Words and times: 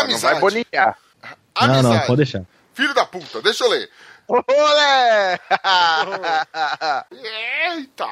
Amizade. 0.00 0.34
Não 0.34 0.40
vai 0.40 0.64
bonear. 0.64 0.96
Amizade. 1.54 1.82
Não, 1.82 1.92
não, 1.94 2.00
pode 2.06 2.16
deixar. 2.16 2.42
Filho 2.74 2.94
da 2.94 3.04
puta, 3.04 3.42
deixa 3.42 3.64
eu 3.64 3.70
ler. 3.70 3.90
Olé! 4.28 5.38
Eita! 7.72 8.08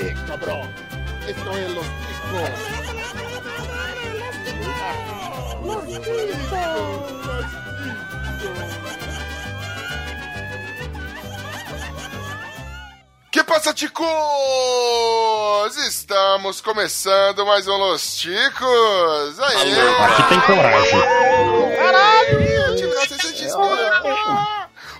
Eh, 0.00 0.12
cabrón, 0.26 0.68
esto 1.28 1.56
es 1.56 1.70
los 1.70 1.84
chicos. 1.84 2.50
Los 5.62 5.86
chicos. 5.86 6.10
Los 7.22 7.46
chicos. 8.40 9.03
Que 13.34 13.42
passa, 13.42 13.74
ticos? 13.74 14.06
Estamos 15.88 16.60
começando 16.60 17.44
mais 17.44 17.66
um 17.66 17.76
Los 17.76 18.16
Ticos. 18.16 19.40
Aê! 19.40 19.72
Aqui 20.04 20.22
tem 20.28 20.40
coragem. 20.42 21.00
Caralho, 21.76 22.76
tive 22.76 22.94
na 22.94 23.04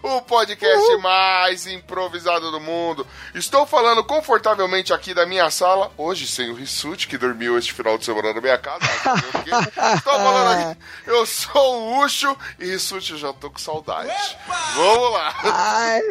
o 0.04 0.20
podcast 0.20 0.98
mais 0.98 1.66
improvisado 1.66 2.50
do 2.50 2.60
mundo. 2.60 3.06
Estou 3.34 3.66
falando 3.66 4.04
confortavelmente 4.04 4.92
aqui 4.92 5.14
da 5.14 5.24
minha 5.24 5.48
sala, 5.48 5.90
hoje 5.96 6.26
sem 6.26 6.50
o 6.50 6.54
Rissuti, 6.54 7.08
que 7.08 7.16
dormiu 7.16 7.56
este 7.56 7.72
final 7.72 7.96
de 7.96 8.04
semana 8.04 8.34
na 8.34 8.40
minha 8.40 8.58
casa. 8.58 8.84
Estou 9.96 10.12
falando 10.12 10.70
aqui, 10.70 10.80
eu 11.06 11.24
sou 11.24 11.80
o 11.80 12.04
Ucho 12.04 12.36
e 12.58 12.66
Rissuti, 12.66 13.12
eu 13.12 13.18
já 13.18 13.32
tô 13.32 13.50
com 13.50 13.58
saudade. 13.58 14.10
Epa! 14.10 14.54
Vamos 14.74 15.12
lá. 15.12 15.34
Ai, 15.42 16.02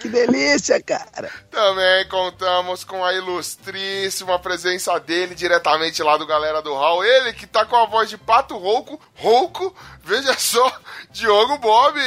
que 0.00 0.08
delícia, 0.08 0.82
cara. 0.82 1.30
Também 1.50 2.08
contamos 2.08 2.84
com 2.84 3.04
a 3.04 3.12
ilustríssima 3.12 4.38
presença 4.38 4.98
dele 4.98 5.34
diretamente 5.34 6.02
lá 6.02 6.16
do 6.16 6.26
Galera 6.26 6.62
do 6.62 6.72
Hall. 6.72 7.04
Ele 7.04 7.34
que 7.34 7.46
tá 7.46 7.66
com 7.66 7.76
a 7.76 7.84
voz 7.84 8.08
de 8.08 8.16
pato 8.16 8.56
rouco, 8.56 8.98
rouco, 9.14 9.76
veja 10.02 10.32
só, 10.38 10.72
Diogo 11.10 11.58
Bob. 11.58 12.00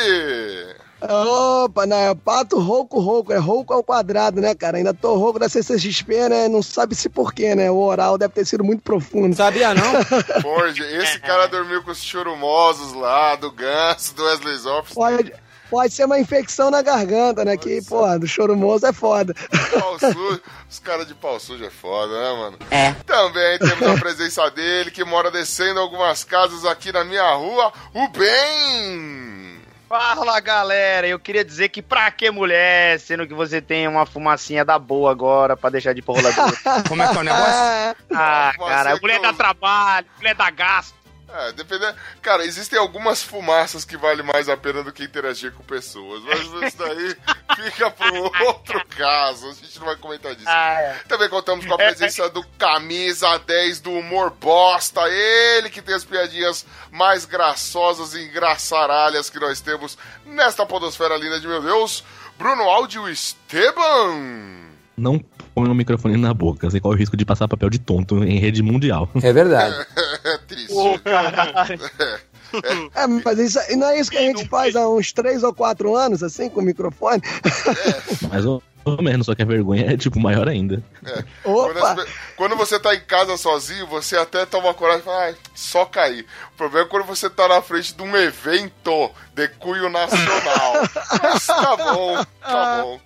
Opa, 1.09 1.85
não, 1.85 1.97
é 1.97 2.15
pato 2.15 2.57
rouco, 2.59 2.99
rouco, 2.99 3.33
é 3.33 3.37
rouco 3.37 3.73
ao 3.73 3.83
quadrado, 3.83 4.39
né, 4.39 4.55
cara? 4.55 4.77
Ainda 4.77 4.93
tô 4.93 5.15
rouco 5.15 5.37
da 5.37 5.49
CCXP, 5.49 6.29
né? 6.29 6.47
Não 6.47 6.63
sabe 6.63 6.95
se 6.95 7.09
porquê, 7.09 7.53
né? 7.55 7.69
O 7.69 7.77
oral 7.77 8.17
deve 8.17 8.33
ter 8.33 8.45
sido 8.45 8.63
muito 8.63 8.81
profundo. 8.83 9.35
Sabia 9.35 9.73
não? 9.73 9.83
Pode, 10.41 10.81
esse 10.81 11.19
cara 11.19 11.47
dormiu 11.47 11.83
com 11.83 11.91
os 11.91 12.01
churumosos 12.01 12.93
lá, 12.93 13.35
do 13.35 13.51
Ganso, 13.51 14.15
do 14.15 14.23
Wesley 14.23 14.57
Zoff. 14.57 14.93
Pode, 14.93 15.33
pode 15.69 15.93
ser 15.93 16.05
uma 16.05 16.19
infecção 16.19 16.71
na 16.71 16.81
garganta, 16.81 17.43
né? 17.43 17.57
Que, 17.57 17.81
porra, 17.81 18.17
do 18.17 18.25
chorumoso 18.27 18.85
é 18.85 18.93
foda. 18.93 19.35
Pau 19.77 19.99
sujo, 19.99 20.41
os 20.69 20.79
caras 20.79 21.05
de 21.05 21.15
pau 21.15 21.37
sujo 21.37 21.65
é 21.65 21.69
foda, 21.69 22.13
né, 22.13 22.31
mano? 22.37 22.57
É. 22.71 22.91
Também 23.05 23.59
temos 23.59 23.87
a 23.89 23.99
presença 23.99 24.49
dele, 24.51 24.89
que 24.89 25.03
mora 25.03 25.29
descendo 25.29 25.81
algumas 25.81 26.23
casas 26.23 26.63
aqui 26.63 26.93
na 26.93 27.03
minha 27.03 27.29
rua, 27.33 27.73
o 27.93 28.07
Ben! 28.07 29.62
Fala 29.87 30.39
galera, 30.39 31.07
eu 31.07 31.19
queria 31.19 31.45
dizer 31.45 31.69
que 31.69 31.81
pra 31.81 32.09
que 32.09 32.31
mulher, 32.31 32.99
sendo 32.99 33.27
que 33.27 33.33
você 33.33 33.61
tem 33.61 33.87
uma 33.87 34.05
fumacinha 34.05 34.65
da 34.65 34.79
boa 34.79 35.11
agora 35.11 35.55
pra 35.55 35.69
deixar 35.69 35.93
de 35.93 36.01
pôr 36.01 36.15
rolador. 36.15 36.57
Como 36.87 37.03
é 37.03 37.07
que 37.07 37.17
é 37.17 37.19
o 37.19 37.23
negócio? 37.23 37.95
Ah, 38.13 38.53
cara, 38.57 38.97
mulher 38.97 39.19
dá 39.19 39.33
trabalho, 39.33 40.07
mulher 40.17 40.35
dá 40.35 40.49
gasto. 40.49 41.02
É, 41.33 41.51
dependendo. 41.51 41.97
Cara, 42.21 42.45
existem 42.45 42.77
algumas 42.77 43.23
fumaças 43.23 43.83
que 43.83 43.97
valem 43.97 44.23
mais 44.23 44.47
a 44.47 44.55
pena 44.55 44.83
do 44.83 44.91
que 44.93 45.03
interagir 45.03 45.51
com 45.51 45.63
pessoas. 45.63 46.21
Mas 46.23 46.41
isso 46.41 46.77
daí 46.77 47.15
fica 47.57 47.89
pro 47.89 48.45
outro 48.45 48.85
caso. 48.89 49.49
A 49.49 49.53
gente 49.53 49.79
não 49.79 49.87
vai 49.87 49.95
comentar 49.95 50.35
disso. 50.35 50.47
Ah, 50.47 50.79
é. 50.79 50.93
Também 51.07 51.27
contamos 51.29 51.65
com 51.65 51.73
a 51.73 51.77
presença 51.77 52.29
do 52.29 52.45
camisa 52.59 53.35
10 53.39 53.81
do 53.81 53.91
humor 53.93 54.29
bosta. 54.29 55.01
Ele 55.09 55.71
que 55.71 55.81
tem 55.81 55.95
as 55.95 56.05
piadinhas 56.05 56.67
mais 56.91 57.25
graçosas 57.25 58.13
e 58.13 58.25
engraçaralhas 58.25 59.31
que 59.31 59.39
nós 59.39 59.59
temos 59.59 59.97
nesta 60.23 60.67
podosfera 60.67 61.17
linda 61.17 61.39
de 61.39 61.47
meu 61.47 61.63
Deus. 61.63 62.03
Bruno 62.37 62.63
Áudio 62.63 63.09
Esteban. 63.09 64.71
Não 64.95 65.17
põe 65.53 65.69
o 65.69 65.75
microfone 65.75 66.17
na 66.17 66.33
boca. 66.33 66.69
Você 66.69 66.79
corre 66.79 66.95
o 66.95 66.99
risco 66.99 67.17
de 67.17 67.25
passar 67.25 67.47
papel 67.47 67.69
de 67.69 67.79
tonto 67.79 68.23
em 68.23 68.39
rede 68.39 68.61
mundial. 68.61 69.09
É 69.21 69.31
verdade. 69.31 69.75
é 70.23 70.37
triste. 70.39 70.73
Pô, 70.73 70.97
caralho. 70.99 71.79
É. 71.99 73.01
é, 73.03 73.07
mas 73.07 73.39
isso, 73.39 73.59
não 73.77 73.87
é 73.87 73.99
isso 73.99 74.11
que 74.11 74.17
a 74.17 74.21
gente 74.21 74.47
faz 74.47 74.75
há 74.75 74.87
uns 74.87 75.11
3 75.11 75.43
ou 75.43 75.53
4 75.53 75.95
anos, 75.95 76.21
assim, 76.21 76.49
com 76.49 76.61
o 76.61 76.63
microfone? 76.63 77.21
É. 77.25 78.27
Mas 78.29 78.45
ou 78.85 79.01
menos, 79.01 79.25
só 79.25 79.33
que 79.33 79.41
a 79.41 79.45
vergonha 79.45 79.93
é, 79.93 79.97
tipo, 79.97 80.19
maior 80.19 80.47
ainda. 80.47 80.83
É. 81.05 81.23
Quando, 81.41 82.07
quando, 82.35 82.55
você 82.55 82.79
tá 82.79 82.93
em 82.93 82.99
casa 82.99 83.37
sozinho, 83.37 83.87
você 83.87 84.17
até 84.17 84.45
toma 84.45 84.73
coragem 84.73 85.01
e 85.01 85.05
fala, 85.05 85.29
ah, 85.29 85.33
só 85.55 85.85
cair. 85.85 86.25
O 86.53 86.57
problema 86.57 86.85
é 86.85 86.89
quando 86.89 87.05
você 87.05 87.29
tá 87.29 87.47
na 87.47 87.61
frente 87.61 87.95
de 87.95 88.03
um 88.03 88.15
evento 88.15 89.09
de 89.33 89.47
cunho 89.47 89.89
nacional. 89.89 90.73
Mas 91.23 91.45
tá 91.45 91.77
bom, 91.77 92.25
tá 92.41 92.81
bom. 92.83 92.99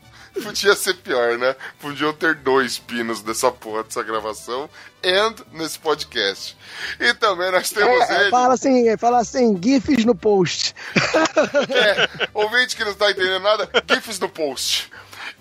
Podia 0.43 0.75
ser 0.75 0.95
pior, 0.95 1.37
né? 1.37 1.55
Podiam 1.79 2.13
ter 2.13 2.35
dois 2.35 2.77
pinos 2.77 3.21
dessa 3.21 3.51
porra 3.51 3.83
dessa 3.83 4.03
gravação 4.03 4.69
and 5.03 5.35
nesse 5.51 5.79
podcast. 5.79 6.57
E 6.99 7.13
também 7.15 7.51
nós 7.51 7.69
temos 7.69 8.09
é, 8.09 8.21
ele. 8.21 8.29
Fala 8.29 8.53
assim, 8.53 8.97
fala 8.97 9.19
assim, 9.19 9.59
GIFs 9.61 10.05
no 10.05 10.15
post. 10.15 10.73
É, 11.69 12.29
ouvinte 12.33 12.75
que 12.75 12.83
não 12.83 12.91
está 12.91 13.11
entendendo 13.11 13.41
nada, 13.41 13.69
GIFs 13.87 14.19
no 14.19 14.29
post. 14.29 14.91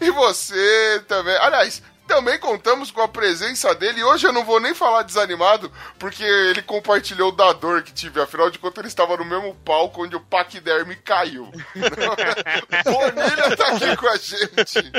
E 0.00 0.10
você 0.10 1.02
também. 1.08 1.36
Aliás, 1.38 1.82
também 2.06 2.38
contamos 2.38 2.90
com 2.90 3.00
a 3.00 3.08
presença 3.08 3.74
dele. 3.74 4.00
E 4.00 4.04
hoje 4.04 4.26
eu 4.26 4.32
não 4.32 4.44
vou 4.44 4.60
nem 4.60 4.74
falar 4.74 5.02
desanimado, 5.02 5.70
porque 5.98 6.22
ele 6.22 6.62
compartilhou 6.62 7.32
da 7.32 7.52
dor 7.52 7.82
que 7.82 7.92
tive. 7.92 8.20
Afinal 8.20 8.50
de 8.50 8.58
contas, 8.58 8.78
ele 8.78 8.88
estava 8.88 9.16
no 9.16 9.24
mesmo 9.24 9.54
palco 9.64 10.04
onde 10.04 10.16
o 10.16 10.20
Paquiderme 10.20 10.96
caiu. 10.96 11.50
Bonilha 12.84 13.56
tá 13.56 13.68
aqui 13.68 13.96
com 13.96 14.08
a 14.08 14.16
gente. 14.16 14.92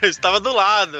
Eu 0.00 0.08
estava 0.08 0.40
do 0.40 0.52
lado. 0.52 0.98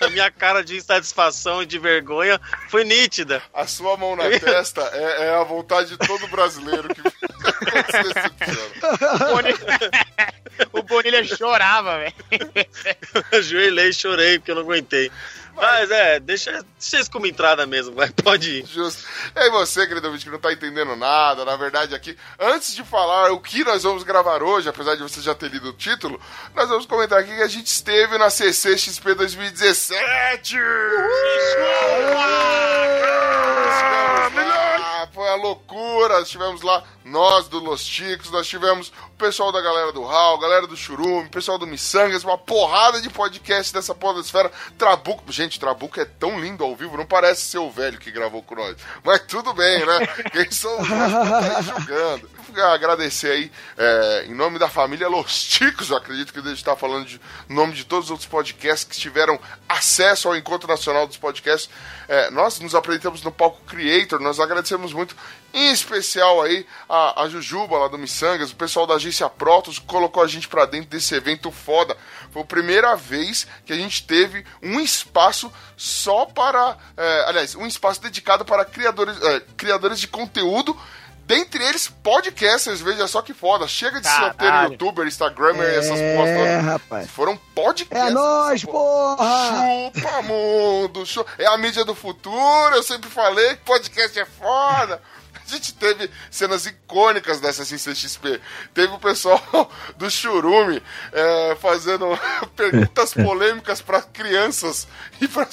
A 0.00 0.08
minha 0.10 0.30
cara 0.30 0.62
de 0.62 0.76
insatisfação 0.76 1.62
e 1.62 1.66
de 1.66 1.78
vergonha 1.78 2.40
foi 2.68 2.84
nítida. 2.84 3.42
A 3.52 3.66
sua 3.66 3.96
mão 3.96 4.14
na 4.14 4.30
testa 4.38 4.80
é, 4.92 5.26
é 5.26 5.34
a 5.34 5.42
vontade 5.42 5.90
de 5.90 5.98
todo 5.98 6.28
brasileiro 6.28 6.88
que 6.94 7.02
se 7.38 8.02
decepciona. 8.02 8.78
O 10.72 10.82
Bonilha 10.82 11.22
chorava, 11.22 11.98
velho. 11.98 12.14
Eu 13.14 13.38
ajoelhei 13.38 13.90
e 13.90 13.94
chorei 13.94 14.38
porque 14.38 14.50
eu 14.50 14.56
não 14.56 14.62
aguentei. 14.62 15.08
Mas 15.60 15.90
é, 15.90 16.20
deixa, 16.20 16.52
deixa 16.78 17.00
isso 17.00 17.10
como 17.10 17.26
entrada 17.26 17.66
mesmo, 17.66 17.94
vai, 17.94 18.08
pode 18.10 18.60
ir. 18.60 18.66
Justo. 18.66 19.04
E 19.34 19.40
aí 19.40 19.50
você, 19.50 19.86
querido 19.88 20.06
ouvinte, 20.06 20.24
que 20.24 20.30
não 20.30 20.38
tá 20.38 20.52
entendendo 20.52 20.94
nada, 20.94 21.44
na 21.44 21.56
verdade 21.56 21.94
aqui, 21.96 22.16
antes 22.38 22.74
de 22.74 22.84
falar 22.84 23.32
o 23.32 23.40
que 23.40 23.64
nós 23.64 23.82
vamos 23.82 24.04
gravar 24.04 24.40
hoje, 24.42 24.68
apesar 24.68 24.94
de 24.94 25.02
você 25.02 25.20
já 25.20 25.34
ter 25.34 25.50
lido 25.50 25.70
o 25.70 25.72
título, 25.72 26.20
nós 26.54 26.68
vamos 26.68 26.86
comentar 26.86 27.18
aqui 27.18 27.34
que 27.34 27.42
a 27.42 27.48
gente 27.48 27.66
esteve 27.66 28.16
na 28.18 28.30
CCXP 28.30 29.14
2017! 29.14 30.56
Foi 35.18 35.28
a 35.28 35.34
loucura, 35.34 36.20
estivemos 36.20 36.62
lá 36.62 36.84
nós 37.04 37.48
do 37.48 37.58
Los 37.58 37.80
Chicos, 37.80 38.30
nós 38.30 38.46
tivemos 38.46 38.92
o 39.12 39.18
pessoal 39.18 39.50
da 39.50 39.60
galera 39.60 39.90
do 39.90 40.04
Hall, 40.04 40.38
galera 40.38 40.64
do 40.64 40.76
Churume, 40.76 41.26
o 41.26 41.30
pessoal 41.30 41.58
do 41.58 41.66
Missangas, 41.66 42.22
uma 42.22 42.38
porrada 42.38 43.00
de 43.00 43.10
podcast 43.10 43.74
dessa 43.74 43.92
podosfera. 43.96 44.48
Trabuco, 44.78 45.24
gente, 45.32 45.58
Trabuco 45.58 45.98
é 45.98 46.04
tão 46.04 46.38
lindo 46.38 46.62
ao 46.62 46.76
vivo, 46.76 46.96
não 46.96 47.04
parece 47.04 47.40
ser 47.40 47.58
o 47.58 47.68
velho 47.68 47.98
que 47.98 48.12
gravou 48.12 48.44
com 48.44 48.54
nós. 48.54 48.76
Mas 49.02 49.20
tudo 49.26 49.52
bem, 49.52 49.84
né? 49.84 50.06
Quem 50.30 50.52
sou 50.52 50.78
nós 50.86 51.12
tá 51.12 51.56
aí 51.56 51.62
jogando 51.64 52.38
agradecer 52.56 53.30
aí, 53.30 53.52
é, 53.76 54.24
em 54.26 54.34
nome 54.34 54.58
da 54.58 54.68
família 54.68 55.08
Los 55.08 55.44
Ticos, 55.44 55.90
eu 55.90 55.96
acredito 55.96 56.32
que 56.32 56.38
a 56.38 56.42
gente 56.42 56.56
está 56.56 56.74
falando 56.74 57.06
de 57.06 57.20
nome 57.48 57.72
de 57.72 57.84
todos 57.84 58.06
os 58.06 58.10
outros 58.10 58.28
podcasts 58.28 58.84
que 58.84 58.98
tiveram 58.98 59.38
acesso 59.68 60.28
ao 60.28 60.36
Encontro 60.36 60.68
Nacional 60.68 61.06
dos 61.06 61.16
Podcasts. 61.16 61.68
É, 62.08 62.30
nós 62.30 62.58
nos 62.58 62.74
apresentamos 62.74 63.22
no 63.22 63.30
palco 63.30 63.60
Creator, 63.66 64.18
nós 64.18 64.40
agradecemos 64.40 64.94
muito, 64.94 65.14
em 65.52 65.70
especial 65.70 66.40
aí 66.40 66.66
a, 66.88 67.22
a 67.22 67.28
Jujuba 67.28 67.76
lá 67.76 67.88
do 67.88 67.98
Missangas, 67.98 68.50
o 68.50 68.56
pessoal 68.56 68.86
da 68.86 68.94
agência 68.94 69.28
Protos 69.28 69.78
colocou 69.78 70.22
a 70.22 70.26
gente 70.26 70.48
para 70.48 70.64
dentro 70.64 70.88
desse 70.88 71.14
evento 71.14 71.50
foda. 71.50 71.94
Foi 72.30 72.40
a 72.40 72.46
primeira 72.46 72.96
vez 72.96 73.46
que 73.66 73.74
a 73.74 73.76
gente 73.76 74.06
teve 74.06 74.42
um 74.62 74.80
espaço 74.80 75.52
só 75.76 76.24
para, 76.24 76.78
é, 76.96 77.24
aliás, 77.28 77.54
um 77.54 77.66
espaço 77.66 78.00
dedicado 78.00 78.42
para 78.42 78.64
criadores, 78.64 79.20
é, 79.22 79.40
criadores 79.56 80.00
de 80.00 80.08
conteúdo 80.08 80.74
Dentre 81.28 81.62
eles, 81.62 81.88
podcasters, 82.02 82.80
veja 82.80 83.06
só 83.06 83.20
que 83.20 83.34
foda. 83.34 83.68
Chega 83.68 84.00
de 84.00 84.04
Caralho. 84.08 84.32
só 84.32 84.32
ter 84.32 84.72
youtuber, 84.72 85.06
Instagrammer 85.06 85.68
e 85.74 85.76
essas 85.76 86.00
É, 86.00 86.16
postas. 86.16 86.64
rapaz. 86.64 87.10
Foram 87.10 87.36
podcasters. 87.54 88.10
É 88.10 88.14
nóis, 88.14 88.62
essa 88.62 88.72
porra. 88.72 89.16
porra! 89.18 89.92
Chupa 89.94 90.22
mundo, 90.22 91.04
chu- 91.04 91.26
é 91.38 91.46
a 91.46 91.58
mídia 91.58 91.84
do 91.84 91.94
futuro. 91.94 92.74
Eu 92.74 92.82
sempre 92.82 93.10
falei 93.10 93.56
que 93.56 93.64
podcast 93.64 94.18
é 94.18 94.24
foda. 94.24 95.02
A 95.48 95.50
gente 95.50 95.72
teve 95.74 96.10
cenas 96.30 96.66
icônicas 96.66 97.40
dessa 97.40 97.64
CCXP. 97.64 98.38
Teve 98.74 98.92
o 98.92 98.98
pessoal 98.98 99.40
do 99.96 100.10
Churume 100.10 100.82
é, 101.10 101.56
fazendo 101.58 102.06
perguntas 102.54 103.14
polêmicas 103.16 103.80
para 103.80 104.02
crianças 104.02 104.86
e 105.18 105.26
para 105.26 105.46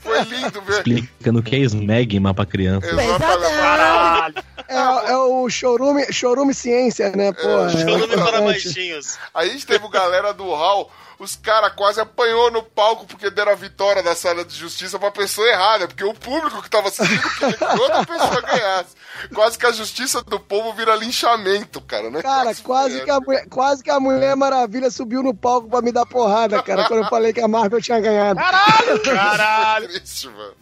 Foi 0.00 0.22
lindo 0.24 0.62
ver. 0.62 0.78
Explicando 0.78 1.40
o 1.40 1.42
que 1.42 1.56
é 1.56 1.58
Smegma 1.58 2.32
pra 2.32 2.46
criança. 2.46 2.86
Exatamente. 2.86 4.44
É, 4.68 5.10
é 5.12 5.16
o 5.16 5.48
chorume, 5.50 6.10
chorume 6.10 6.54
ciência, 6.54 7.10
né, 7.10 7.32
pô? 7.32 7.48
É, 7.66 7.68
Jogando 7.68 8.08
para 8.08 8.38
importante. 8.38 8.44
baixinhos. 8.44 9.18
Aí 9.34 9.50
a 9.50 9.52
gente 9.52 9.66
teve 9.66 9.84
o 9.84 9.88
galera 9.88 10.32
do 10.32 10.44
Hall, 10.54 10.90
os 11.18 11.34
caras 11.36 11.72
quase 11.74 12.00
apanhou 12.00 12.50
no 12.50 12.62
palco 12.62 13.06
porque 13.06 13.30
deram 13.30 13.52
a 13.52 13.56
vitória 13.56 14.02
da 14.02 14.14
sala 14.14 14.44
de 14.44 14.54
justiça 14.54 14.98
pra 14.98 15.10
pessoa 15.10 15.48
errada, 15.48 15.88
porque 15.88 16.04
o 16.04 16.14
público 16.14 16.62
que 16.62 16.70
tava 16.70 16.88
assistindo 16.88 17.30
queria 17.38 17.54
que 17.54 17.64
outra 17.80 18.06
pessoa 18.06 18.40
ganhasse. 18.40 18.96
Quase 19.34 19.58
que 19.58 19.66
a 19.66 19.72
justiça 19.72 20.22
do 20.22 20.38
povo 20.38 20.72
vira 20.74 20.94
linchamento, 20.94 21.80
cara, 21.80 22.08
né? 22.08 22.22
Cara, 22.22 22.54
quase 22.62 23.02
que, 23.02 23.10
a 23.10 23.18
mulher, 23.20 23.46
quase 23.48 23.82
que 23.82 23.90
a 23.90 23.98
Mulher 23.98 24.36
Maravilha 24.36 24.90
subiu 24.90 25.22
no 25.22 25.34
palco 25.34 25.68
pra 25.68 25.82
me 25.82 25.90
dar 25.90 26.06
porrada, 26.06 26.62
cara, 26.62 26.84
quando 26.86 27.02
eu 27.02 27.08
falei 27.08 27.32
que 27.32 27.40
a 27.40 27.48
Marvel 27.48 27.80
tinha 27.80 27.98
ganhado. 27.98 28.38
Caralho. 28.38 29.88
triste, 30.08 30.28
mano. 30.28 30.54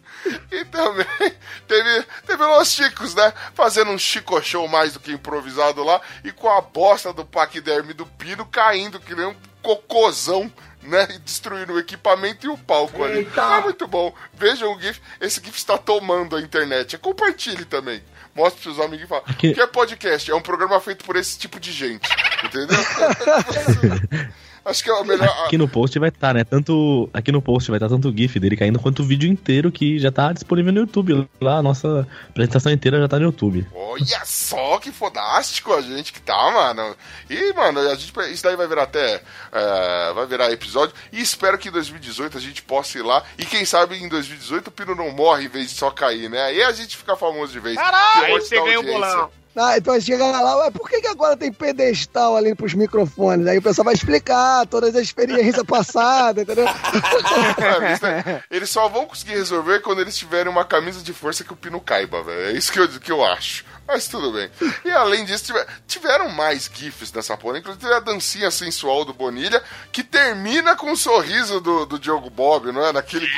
E 0.51 0.65
também 0.65 1.07
teve, 1.69 2.07
teve 2.27 2.45
Los 2.45 2.69
Chicos, 2.69 3.15
né? 3.15 3.33
Fazendo 3.55 3.91
um 3.91 3.99
Chico 3.99 4.41
Show 4.43 4.67
mais 4.67 4.93
do 4.93 5.01
que 5.01 5.13
improvisado 5.13 5.85
lá 5.85 6.01
e 6.25 6.33
com 6.33 6.49
a 6.49 6.61
bosta 6.61 7.13
do 7.13 7.25
paquiderme 7.25 7.93
do 7.93 8.07
Pino 8.07 8.45
caindo 8.47 8.99
que 8.99 9.15
nem 9.15 9.27
um 9.27 9.35
cocôzão, 9.67 10.51
né? 10.83 11.09
E 11.11 11.19
destruindo 11.19 11.73
o 11.73 11.79
equipamento 11.79 12.47
e 12.47 12.49
o 12.49 12.57
palco 12.57 13.03
ali. 13.03 13.29
É 13.37 13.61
muito 13.63 13.87
bom. 13.89 14.15
Vejam 14.33 14.73
o 14.73 14.81
GIF. 14.81 15.01
Esse 15.21 15.41
GIF 15.45 15.57
está 15.57 15.77
tomando 15.77 16.37
a 16.37 16.41
internet. 16.41 16.97
Compartilhe 16.99 17.65
também. 17.65 18.01
Mostre 18.35 18.63
pros 18.63 18.77
seus 18.77 18.87
amigos 18.87 19.07
e 19.07 19.09
fala. 19.09 19.23
Aqui- 19.27 19.51
O 19.51 19.55
que 19.55 19.61
é 19.61 19.67
podcast? 19.67 20.31
É 20.31 20.35
um 20.35 20.41
programa 20.41 20.79
feito 20.81 21.05
por 21.05 21.17
esse 21.17 21.37
tipo 21.39 21.59
de 21.59 21.73
gente. 21.73 22.09
Entendeu? 22.45 22.79
Acho 24.67 24.83
que 24.83 24.91
é 24.91 24.93
o 24.93 25.05
melhor. 25.05 25.47
Aqui 25.47 25.57
no 25.57 25.69
post 25.69 25.97
vai 25.97 26.09
estar, 26.09 26.35
né? 26.35 26.43
Tanto. 26.43 27.09
Aqui 27.15 27.31
no 27.31 27.41
post 27.41 27.71
vai 27.71 27.79
estar 27.79 27.89
tanto 27.89 28.09
o 28.09 28.17
GIF 28.17 28.41
dele 28.41 28.57
caindo 28.57 28.81
quanto 28.81 29.03
o 29.03 29.07
vídeo 29.07 29.31
inteiro 29.31 29.71
que 29.71 29.97
já 29.97 30.11
tá 30.11 30.33
disponível 30.33 30.73
no 30.73 30.81
YouTube. 30.81 31.29
Lá 31.41 31.59
a 31.59 31.63
nossa 31.63 32.07
apresentação 32.29 32.73
inteira 32.73 32.99
já 32.99 33.07
tá 33.07 33.17
no 33.19 33.27
YouTube. 33.27 33.65
Olha 33.73 34.23
só 34.25 34.79
que 34.79 34.91
fodástico 34.91 35.73
a 35.73 35.81
gente 35.81 36.13
que 36.13 36.21
tá, 36.21 36.51
mano. 36.51 36.97
E, 37.31 37.53
mano, 37.53 37.79
a 37.79 37.95
gente, 37.95 38.13
isso 38.33 38.43
daí 38.43 38.57
vai 38.57 38.67
virar 38.67 38.83
até. 38.83 39.23
é, 39.53 40.13
vai 40.13 40.27
virar 40.27 40.51
episódio. 40.51 40.95
E 41.13 41.21
espero 41.21 41.57
que 41.59 41.69
em 41.69 41.73
2018 41.73 42.37
a 42.37 42.41
gente 42.41 42.63
possa 42.63 42.99
ir 42.99 43.03
lá. 43.03 43.23
E 43.39 43.45
quem 43.45 43.65
sabe 43.65 43.97
em 43.97 44.09
2018 44.09 44.67
o 44.67 44.71
Pino 44.73 44.97
não 44.97 45.13
morre 45.13 45.45
em 45.45 45.49
vez 45.49 45.71
de 45.71 45.77
só 45.77 45.91
cair, 45.91 46.29
né? 46.29 46.43
Aí 46.43 46.63
a 46.63 46.73
gente 46.73 46.97
fica 46.97 47.17
famoso 47.17 47.53
de 47.53 47.61
vez. 47.61 47.77
Caralho. 47.77 48.35
Você 48.35 48.61
ganha 48.61 48.81
o 48.81 48.83
bolão. 48.83 49.31
Ah, 49.57 49.79
então 49.79 49.99
chega 50.01 50.27
lá, 50.27 50.59
ué, 50.59 50.71
por 50.71 50.89
que, 50.89 51.01
que 51.01 51.07
agora 51.07 51.37
tem 51.37 51.51
pedestal 51.51 52.37
ali 52.37 52.55
pros 52.55 52.75
microfones? 52.75 53.47
Aí 53.47 53.57
o 53.57 53.63
pessoal 53.63 53.87
vai 53.87 53.95
explicar 53.95 54.67
todas 54.67 54.95
as 54.95 55.03
experiências 55.03 55.65
passadas, 55.67 56.43
entendeu? 56.43 56.67
É- 56.69 58.43
eles 58.51 58.69
só 58.69 58.89
vão 58.89 59.07
conseguir 59.07 59.33
resolver 59.33 59.81
quando 59.81 60.01
eles 60.01 60.17
tiverem 60.17 60.53
uma 60.53 60.65
camisa 60.65 61.03
de 61.03 61.13
força 61.13 61.43
que 61.43 61.53
o 61.53 61.57
pino 61.57 61.81
caiba, 61.81 62.23
velho. 62.23 62.49
É 62.49 62.53
isso 62.53 62.71
que 62.71 62.79
eu, 62.79 62.89
que 62.89 63.11
eu 63.13 63.25
acho. 63.25 63.65
Mas 63.87 64.09
tudo 64.09 64.33
bem. 64.33 64.51
E 64.85 64.91
além 64.91 65.25
disso, 65.25 65.45
tiver- 65.45 65.67
tiveram 65.87 66.29
mais 66.29 66.69
GIFs 66.73 67.13
nessa 67.13 67.37
porra. 67.37 67.59
Inclusive 67.59 67.93
a 67.93 68.01
dancinha 68.01 68.51
sensual 68.51 69.05
do 69.05 69.15
Bonilha, 69.15 69.63
que 69.93 70.03
termina 70.03 70.75
com 70.75 70.91
o 70.91 70.97
sorriso 70.97 71.61
do, 71.61 71.87
do 71.87 71.99
Diogo 71.99 72.29
Bob, 72.29 72.73
não 72.73 72.85
é? 72.85 72.93
Naquele 72.93 73.27
GIF 73.27 73.37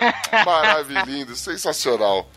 maravilhoso, 0.44 1.36
sensacional. 1.36 2.28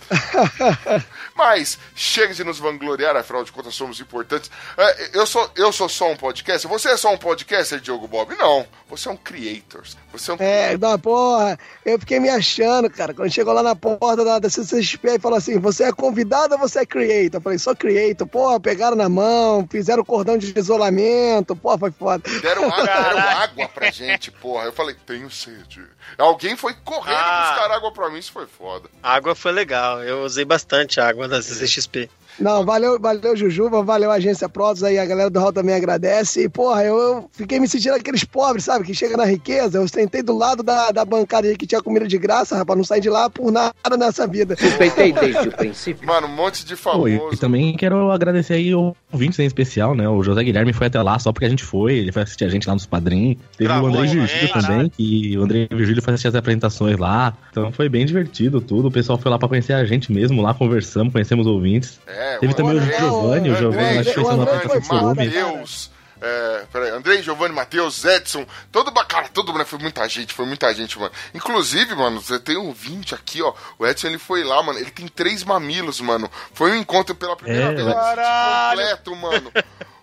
Mas 1.35 1.77
chega 1.95 2.33
de 2.33 2.43
nos 2.43 2.59
vangloriar, 2.59 3.15
afinal 3.15 3.43
de 3.43 3.51
contas 3.51 3.75
somos 3.75 3.99
importantes. 3.99 4.49
É, 4.77 5.09
eu, 5.13 5.25
sou, 5.25 5.49
eu 5.55 5.71
sou 5.71 5.89
só 5.89 6.09
um 6.11 6.15
podcaster. 6.15 6.69
Você 6.69 6.89
é 6.89 6.97
só 6.97 7.11
um 7.13 7.17
podcaster, 7.17 7.79
Diogo 7.79 8.07
Bob? 8.07 8.35
Não. 8.35 8.65
Você 8.89 9.07
é 9.07 9.11
um 9.11 9.17
creator. 9.17 9.83
Você 10.13 10.31
é 10.31 10.33
um 10.35 10.37
É, 10.39 10.77
não, 10.77 10.97
porra, 10.99 11.57
eu 11.83 11.99
fiquei 11.99 12.19
me 12.19 12.29
achando, 12.29 12.89
cara. 12.89 13.13
Quando 13.13 13.31
chegou 13.31 13.51
lá 13.53 13.61
na 13.63 13.75
porta 13.75 14.23
da, 14.23 14.39
da 14.39 14.49
CCXP 14.49 15.15
e 15.15 15.19
falou 15.19 15.37
assim: 15.37 15.59
você 15.59 15.85
é 15.85 15.91
convidado 15.91 16.53
ou 16.53 16.59
você 16.59 16.79
é 16.79 16.85
creator? 16.85 17.39
Eu 17.39 17.41
falei, 17.41 17.57
sou 17.57 17.75
creator. 17.75 18.27
Porra, 18.27 18.59
pegaram 18.59 18.95
na 18.95 19.09
mão, 19.09 19.67
fizeram 19.69 20.05
cordão 20.05 20.37
de 20.37 20.53
isolamento, 20.57 21.55
porra, 21.55 21.77
foi 21.79 21.91
foda. 21.91 22.23
Deram 22.41 22.65
água, 22.71 22.85
deram 22.85 23.19
água 23.41 23.67
pra 23.69 23.91
gente, 23.91 24.31
porra. 24.31 24.65
Eu 24.65 24.71
falei, 24.73 24.95
tenho 25.05 25.29
sede. 25.29 25.81
Alguém 26.17 26.55
foi 26.55 26.73
correndo 26.85 27.17
Ah. 27.17 27.49
buscar 27.55 27.71
água 27.71 27.91
pra 27.91 28.09
mim, 28.09 28.19
isso 28.19 28.31
foi 28.31 28.45
foda. 28.45 28.87
A 29.01 29.15
água 29.15 29.33
foi 29.33 29.51
legal. 29.51 30.03
Eu 30.03 30.23
usei 30.23 30.45
bastante 30.45 30.99
água 31.01 31.27
da 31.27 31.41
CCXP. 31.41 32.09
Não, 32.39 32.65
valeu, 32.65 32.99
valeu, 32.99 33.35
Jujuba, 33.35 33.83
valeu, 33.83 34.11
Agência 34.11 34.49
Protos 34.49 34.83
aí, 34.83 34.97
a 34.97 35.05
galera 35.05 35.29
do 35.29 35.39
Hall 35.39 35.53
também 35.53 35.75
agradece. 35.75 36.43
E, 36.43 36.49
porra, 36.49 36.83
eu, 36.83 36.97
eu 36.97 37.29
fiquei 37.31 37.59
me 37.59 37.67
sentindo 37.67 37.95
aqueles 37.95 38.23
pobres, 38.23 38.65
sabe, 38.65 38.85
que 38.85 38.93
chega 38.93 39.17
na 39.17 39.25
riqueza. 39.25 39.77
Eu 39.77 39.87
sentei 39.87 40.21
do 40.21 40.37
lado 40.37 40.63
da, 40.63 40.91
da 40.91 41.05
bancada 41.05 41.47
aí 41.47 41.55
que 41.55 41.67
tinha 41.67 41.81
comida 41.81 42.07
de 42.07 42.17
graça, 42.17 42.57
rapaz, 42.57 42.77
não 42.77 42.83
saí 42.83 43.01
de 43.01 43.09
lá 43.09 43.29
por 43.29 43.51
nada 43.51 43.73
nessa 43.97 44.27
vida. 44.27 44.55
Suspeitei 44.55 45.11
desde 45.13 45.49
o 45.49 45.51
princípio. 45.51 46.07
Mano, 46.07 46.27
um 46.27 46.35
monte 46.35 46.65
de 46.65 46.75
Pô, 46.75 47.07
e, 47.07 47.17
famoso. 47.17 47.35
e 47.35 47.37
também 47.37 47.75
quero 47.75 48.11
agradecer 48.11 48.53
aí 48.53 48.73
o 48.73 48.95
ouvintes 49.11 49.39
em 49.39 49.45
especial, 49.45 49.95
né? 49.95 50.09
O 50.09 50.23
José 50.23 50.43
Guilherme 50.43 50.73
foi 50.73 50.87
até 50.87 51.01
lá 51.01 51.19
só 51.19 51.31
porque 51.31 51.45
a 51.45 51.49
gente 51.49 51.63
foi, 51.63 51.95
ele 51.95 52.11
foi 52.11 52.23
assistir 52.23 52.45
a 52.45 52.49
gente 52.49 52.67
lá 52.67 52.73
nos 52.73 52.85
padrinhos. 52.85 53.37
Teve 53.57 53.67
Gravou 53.67 53.89
o 53.89 53.93
André 53.93 54.09
a 54.09 54.11
Virgílio 54.11 54.53
também, 54.53 54.89
que 54.89 55.37
o 55.37 55.43
André 55.43 55.67
Virgílio 55.69 56.01
foi 56.01 56.13
assistir 56.13 56.27
as 56.29 56.35
apresentações 56.35 56.97
lá. 56.97 57.33
Então 57.51 57.71
foi 57.71 57.87
bem 57.87 58.05
divertido 58.05 58.59
tudo. 58.59 58.87
O 58.87 58.91
pessoal 58.91 59.17
foi 59.17 59.29
lá 59.29 59.37
pra 59.37 59.47
conhecer 59.47 59.73
a 59.73 59.85
gente 59.85 60.11
mesmo, 60.11 60.41
lá 60.41 60.53
conversamos, 60.53 61.13
conhecemos 61.13 61.45
os 61.45 61.53
ouvintes. 61.53 61.99
É, 62.07 62.22
Teve 62.39 62.53
também 62.53 62.77
o 62.77 62.81
Giovanni, 62.81 63.49
o 63.51 63.55
Giovanni 63.55 63.97
acho 63.99 64.09
que 64.09 64.13
fez 64.13 64.27
o 64.27 64.93
uma 64.93 65.15
de. 65.15 65.25
Matheus. 65.27 65.91
É, 66.25 66.65
peraí, 66.71 66.89
Andrei, 66.91 67.21
Giovanni, 67.21 67.53
Matheus, 67.53 68.05
Edson, 68.05 68.45
todo 68.71 68.93
cara, 69.05 69.27
todo 69.27 69.51
mundo, 69.51 69.65
foi 69.65 69.77
muita 69.79 70.07
gente, 70.07 70.33
foi 70.33 70.45
muita 70.45 70.73
gente, 70.73 70.97
mano. 70.97 71.11
Inclusive, 71.33 71.93
mano, 71.95 72.21
você 72.21 72.39
tem 72.39 72.55
um 72.57 72.71
20 72.71 73.13
aqui, 73.13 73.41
ó. 73.41 73.53
O 73.77 73.85
Edson 73.85 74.07
ele 74.07 74.17
foi 74.17 74.41
lá, 74.41 74.63
mano. 74.63 74.79
Ele 74.79 74.89
tem 74.89 75.05
três 75.09 75.43
mamilos, 75.43 75.99
mano. 75.99 76.31
Foi 76.53 76.71
um 76.71 76.75
encontro 76.77 77.13
pela 77.13 77.35
primeira 77.35 77.71
É, 77.71 77.75
vez 77.75 77.87
completo, 77.87 79.15
mano. 79.17 79.51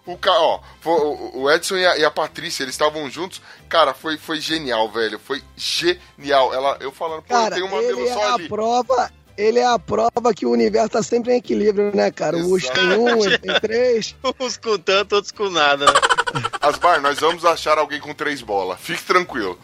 O, 0.05 0.17
ca... 0.19 0.33
ó, 0.33 0.61
foi- 0.81 0.93
o- 1.01 1.43
o 1.43 1.51
Edson 1.51 1.77
e 1.77 1.87
a, 1.87 1.97
e 1.99 2.05
a 2.05 2.11
Patrícia, 2.11 2.65
eles 2.65 2.75
estavam 2.75 3.09
juntos. 3.09 3.41
Cara, 3.69 3.95
foi, 3.95 4.19
foi 4.19 4.41
genial, 4.41 4.91
velho. 4.91 5.19
Foi 5.19 5.43
genial. 5.57 6.53
Ela, 6.53 6.77
eu 6.81 6.91
falando, 6.93 7.23
pô, 7.23 7.33
eu 7.35 7.39
Cara, 7.41 7.55
tenho 7.55 7.67
um 7.67 7.71
mamilo 7.71 8.01
ele 8.01 8.09
é 8.09 8.13
só 8.13 8.23
a 8.31 8.35
ali. 8.35 8.49
prova. 8.49 9.11
Ele 9.41 9.59
é 9.59 9.67
a 9.67 9.79
prova 9.79 10.35
que 10.37 10.45
o 10.45 10.51
universo 10.51 10.91
tá 10.91 11.03
sempre 11.03 11.33
em 11.33 11.37
equilíbrio, 11.37 11.97
né, 11.97 12.11
cara? 12.11 12.37
O 12.37 12.51
Urso 12.51 12.71
tem 12.73 12.93
um, 12.93 13.25
ele 13.25 13.39
tem 13.39 13.59
três. 13.59 14.15
Uns 14.39 14.59
com 14.59 14.77
tanto, 14.79 15.15
outros 15.15 15.33
com 15.33 15.49
nada. 15.49 15.87
né? 15.87 15.93
Asbar, 16.61 17.01
nós 17.01 17.19
vamos 17.19 17.45
achar 17.45 17.79
alguém 17.79 17.99
com 18.01 18.13
três 18.13 18.43
bolas. 18.43 18.79
Fique 18.81 19.03
tranquilo. 19.03 19.59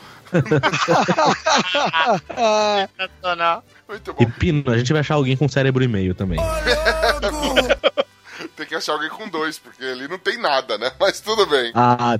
Sensacional. 2.97 3.63
Muito 3.87 4.15
bom. 4.15 4.23
E 4.23 4.27
Pino, 4.27 4.71
a 4.71 4.79
gente 4.79 4.93
vai 4.93 5.01
achar 5.01 5.15
alguém 5.15 5.37
com 5.37 5.47
cérebro 5.47 5.85
e 5.85 5.89
meio 5.89 6.15
também. 6.15 6.39
Tem 8.57 8.67
que 8.67 8.75
achar 8.75 8.93
alguém 8.93 9.11
com 9.11 9.29
dois, 9.29 9.59
porque 9.59 9.85
ali 9.85 10.09
não 10.09 10.19
tem 10.19 10.39
nada, 10.39 10.79
né? 10.79 10.91
Mas 10.99 11.21
tudo 11.21 11.47
bem. 11.47 11.73
Ah, 11.75 12.19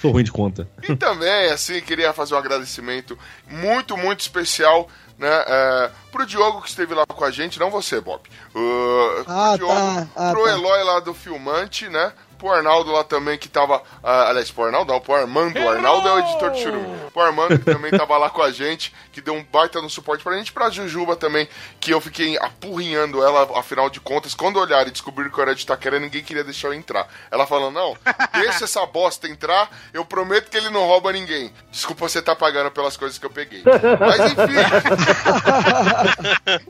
sou 0.00 0.10
ruim 0.10 0.24
de 0.24 0.32
conta. 0.32 0.68
E 0.88 0.94
também, 0.96 1.50
assim, 1.50 1.80
queria 1.80 2.12
fazer 2.12 2.34
um 2.34 2.38
agradecimento 2.38 3.16
muito, 3.48 3.96
muito 3.96 4.20
especial, 4.20 4.88
né? 5.18 5.44
É, 5.46 5.90
pro 6.12 6.24
Diogo 6.24 6.62
que 6.62 6.68
esteve 6.68 6.94
lá 6.94 7.04
com 7.06 7.24
a 7.24 7.30
gente, 7.30 7.58
não 7.58 7.70
você, 7.70 8.00
Bob. 8.00 8.20
Uh, 8.54 9.24
Ah, 9.26 9.56
pro 9.56 9.58
Diogo, 9.58 9.74
tá. 9.74 10.08
Ah, 10.16 10.30
pro 10.32 10.44
tá. 10.44 10.50
Eloy 10.50 10.84
lá 10.84 11.00
do 11.00 11.12
Filmante, 11.12 11.88
né? 11.88 12.12
Pro 12.38 12.50
Arnaldo 12.50 12.92
lá 12.92 13.02
também 13.02 13.36
que 13.36 13.48
tava. 13.48 13.82
ah, 14.02 14.28
aliás, 14.28 14.50
pro 14.50 14.64
Arnaldo 14.64 14.92
não, 14.92 15.00
pro 15.00 15.14
Armando. 15.14 15.58
O 15.58 15.68
Arnaldo 15.68 16.08
é 16.08 16.12
o 16.12 16.18
editor 16.20 16.50
de 16.52 16.62
churume. 16.62 16.98
Pro 17.12 17.22
Armando 17.22 17.58
que 17.58 17.64
também 17.64 17.90
tava 17.90 18.16
lá 18.16 18.30
com 18.30 18.42
a 18.42 18.50
gente, 18.50 18.94
que 19.12 19.20
deu 19.20 19.34
um 19.34 19.42
baita 19.42 19.82
no 19.82 19.90
suporte 19.90 20.22
pra 20.22 20.36
gente. 20.36 20.52
Pra 20.52 20.70
Jujuba 20.70 21.16
também, 21.16 21.48
que 21.80 21.92
eu 21.92 22.00
fiquei 22.00 22.38
apurrinhando 22.38 23.22
ela, 23.22 23.58
afinal 23.58 23.90
de 23.90 24.00
contas, 24.00 24.34
quando 24.34 24.58
olharam 24.58 24.88
e 24.88 24.92
descobriram 24.92 25.30
que 25.30 25.38
eu 25.38 25.42
era 25.42 25.54
de 25.54 25.62
Itaquera, 25.62 25.98
ninguém 25.98 26.22
queria 26.22 26.44
deixar 26.44 26.68
eu 26.68 26.74
entrar. 26.74 27.08
Ela 27.30 27.46
falou: 27.46 27.70
não, 27.70 27.96
deixa 28.34 28.64
essa 28.64 28.86
bosta 28.86 29.26
entrar, 29.28 29.70
eu 29.92 30.04
prometo 30.04 30.50
que 30.50 30.56
ele 30.56 30.70
não 30.70 30.86
rouba 30.86 31.12
ninguém. 31.12 31.52
Desculpa 31.70 32.08
você 32.08 32.22
tá 32.22 32.36
pagando 32.36 32.70
pelas 32.70 32.96
coisas 32.96 33.18
que 33.18 33.26
eu 33.26 33.30
peguei. 33.30 33.62
Mas 33.64 34.32
enfim. 34.32 34.58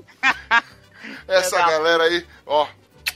Essa 1.28 1.58
galera 1.58 2.04
aí, 2.04 2.26
ó. 2.46 2.66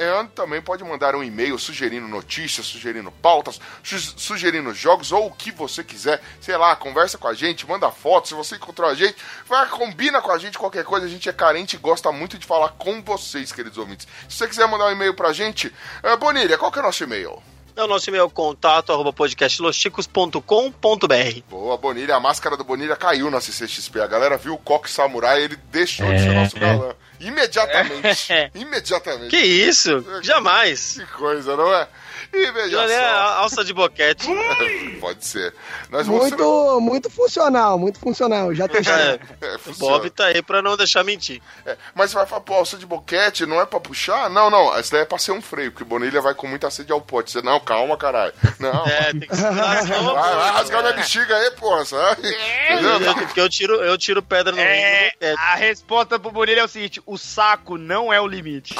And 0.00 0.26
também 0.28 0.62
pode 0.62 0.84
mandar 0.84 1.16
um 1.16 1.24
e-mail 1.24 1.58
sugerindo 1.58 2.06
notícias, 2.06 2.66
sugerindo 2.66 3.10
pautas, 3.10 3.60
su- 3.82 4.14
sugerindo 4.16 4.72
jogos 4.72 5.10
ou 5.10 5.26
o 5.26 5.32
que 5.32 5.50
você 5.50 5.82
quiser. 5.82 6.22
Sei 6.40 6.56
lá, 6.56 6.76
conversa 6.76 7.18
com 7.18 7.26
a 7.26 7.34
gente, 7.34 7.66
manda 7.68 7.90
foto. 7.90 8.28
Se 8.28 8.34
você 8.34 8.54
encontrou 8.54 8.88
a 8.88 8.94
gente, 8.94 9.16
vai, 9.48 9.66
combina 9.68 10.22
com 10.22 10.30
a 10.30 10.38
gente 10.38 10.56
qualquer 10.56 10.84
coisa. 10.84 11.06
A 11.06 11.08
gente 11.08 11.28
é 11.28 11.32
carente 11.32 11.74
e 11.74 11.78
gosta 11.80 12.12
muito 12.12 12.38
de 12.38 12.46
falar 12.46 12.68
com 12.78 13.02
vocês, 13.02 13.50
queridos 13.50 13.76
ouvintes. 13.76 14.06
Se 14.28 14.36
você 14.36 14.46
quiser 14.46 14.68
mandar 14.68 14.86
um 14.86 14.92
e-mail 14.92 15.14
pra 15.14 15.32
gente, 15.32 15.72
é, 16.02 16.16
Bonilha, 16.16 16.56
qual 16.56 16.70
que 16.70 16.78
é 16.78 16.82
o 16.82 16.84
nosso 16.84 17.02
e-mail? 17.02 17.42
É 17.74 17.82
o 17.82 17.86
nosso 17.88 18.08
e-mail 18.10 18.28
contato 18.30 18.92
arroba 18.92 19.12
podcastlosticos.com.br. 19.12 21.42
Boa, 21.48 21.76
Bonilha. 21.76 22.16
A 22.16 22.20
máscara 22.20 22.56
do 22.56 22.64
Bonilha 22.64 22.96
caiu 22.96 23.30
na 23.30 23.40
CCXP. 23.40 24.00
A 24.00 24.06
galera 24.06 24.36
viu 24.36 24.54
o 24.54 24.58
coque 24.58 24.90
samurai 24.90 25.42
ele 25.42 25.56
deixou 25.70 26.06
de 26.12 26.18
ser 26.20 26.28
É, 26.30 26.34
nosso 26.34 26.56
é. 26.58 26.94
Imediatamente. 27.20 28.50
Imediatamente. 28.54 29.30
Que 29.30 29.38
isso? 29.38 30.04
Jamais. 30.22 30.94
Que 30.98 31.06
coisa, 31.06 31.56
não 31.56 31.74
é? 31.74 31.88
E 32.32 32.50
veja 32.52 32.82
é 32.82 32.88
só. 32.88 33.04
a 33.04 33.34
alça 33.38 33.64
de 33.64 33.72
boquete. 33.72 34.26
Pode 35.00 35.24
ser. 35.24 35.54
Nós 35.90 36.06
Muito, 36.06 36.80
muito 36.80 37.10
funcional, 37.10 37.78
muito 37.78 37.98
funcional. 37.98 38.54
Já 38.54 38.66
testei. 38.68 38.94
É, 38.94 39.18
É. 39.40 39.56
Bob 39.78 40.10
tá 40.10 40.26
aí 40.26 40.42
pra 40.42 40.60
não 40.62 40.76
deixar 40.76 41.04
mentir. 41.04 41.40
É, 41.64 41.76
mas 41.94 42.10
você 42.10 42.16
vai 42.16 42.26
falar, 42.26 42.40
pô, 42.42 42.54
alça 42.54 42.76
de 42.76 42.84
boquete 42.86 43.46
não 43.46 43.60
é 43.60 43.66
pra 43.66 43.80
puxar? 43.80 44.28
Não, 44.30 44.50
não, 44.50 44.76
essa 44.76 44.92
daí 44.92 45.02
é 45.02 45.04
pra 45.04 45.18
ser 45.18 45.32
um 45.32 45.40
freio, 45.42 45.70
porque 45.72 45.84
Bonilha 45.84 46.20
vai 46.20 46.34
com 46.34 46.46
muita 46.46 46.70
sede 46.70 46.92
ao 46.92 47.00
pote. 47.00 47.30
Você, 47.30 47.42
não, 47.42 47.58
calma, 47.60 47.96
caralho. 47.96 48.32
Não, 48.58 48.86
É, 48.86 49.12
tem 49.12 49.20
que 49.20 49.36
segurar, 49.36 49.82
senão 49.86 50.14
vai, 50.14 50.50
rasgar 50.52 50.82
minha 50.82 50.92
bexiga 50.94 51.36
aí, 51.36 51.50
porra, 51.52 51.84
sabe? 51.84 52.28
Entendeu? 52.70 53.14
Porque 53.14 53.40
eu 53.40 53.48
tiro, 53.48 53.74
eu 53.76 53.96
tiro 53.98 54.22
pedra 54.22 54.52
no 54.52 54.60
É, 54.60 55.10
boquete. 55.12 55.40
a 55.40 55.54
resposta 55.54 56.18
pro 56.18 56.30
Bonilha 56.30 56.60
é 56.60 56.64
o 56.64 56.68
seguinte: 56.68 57.00
o 57.06 57.16
saco 57.16 57.76
não 57.78 58.12
é 58.12 58.20
o 58.20 58.26
limite. 58.26 58.74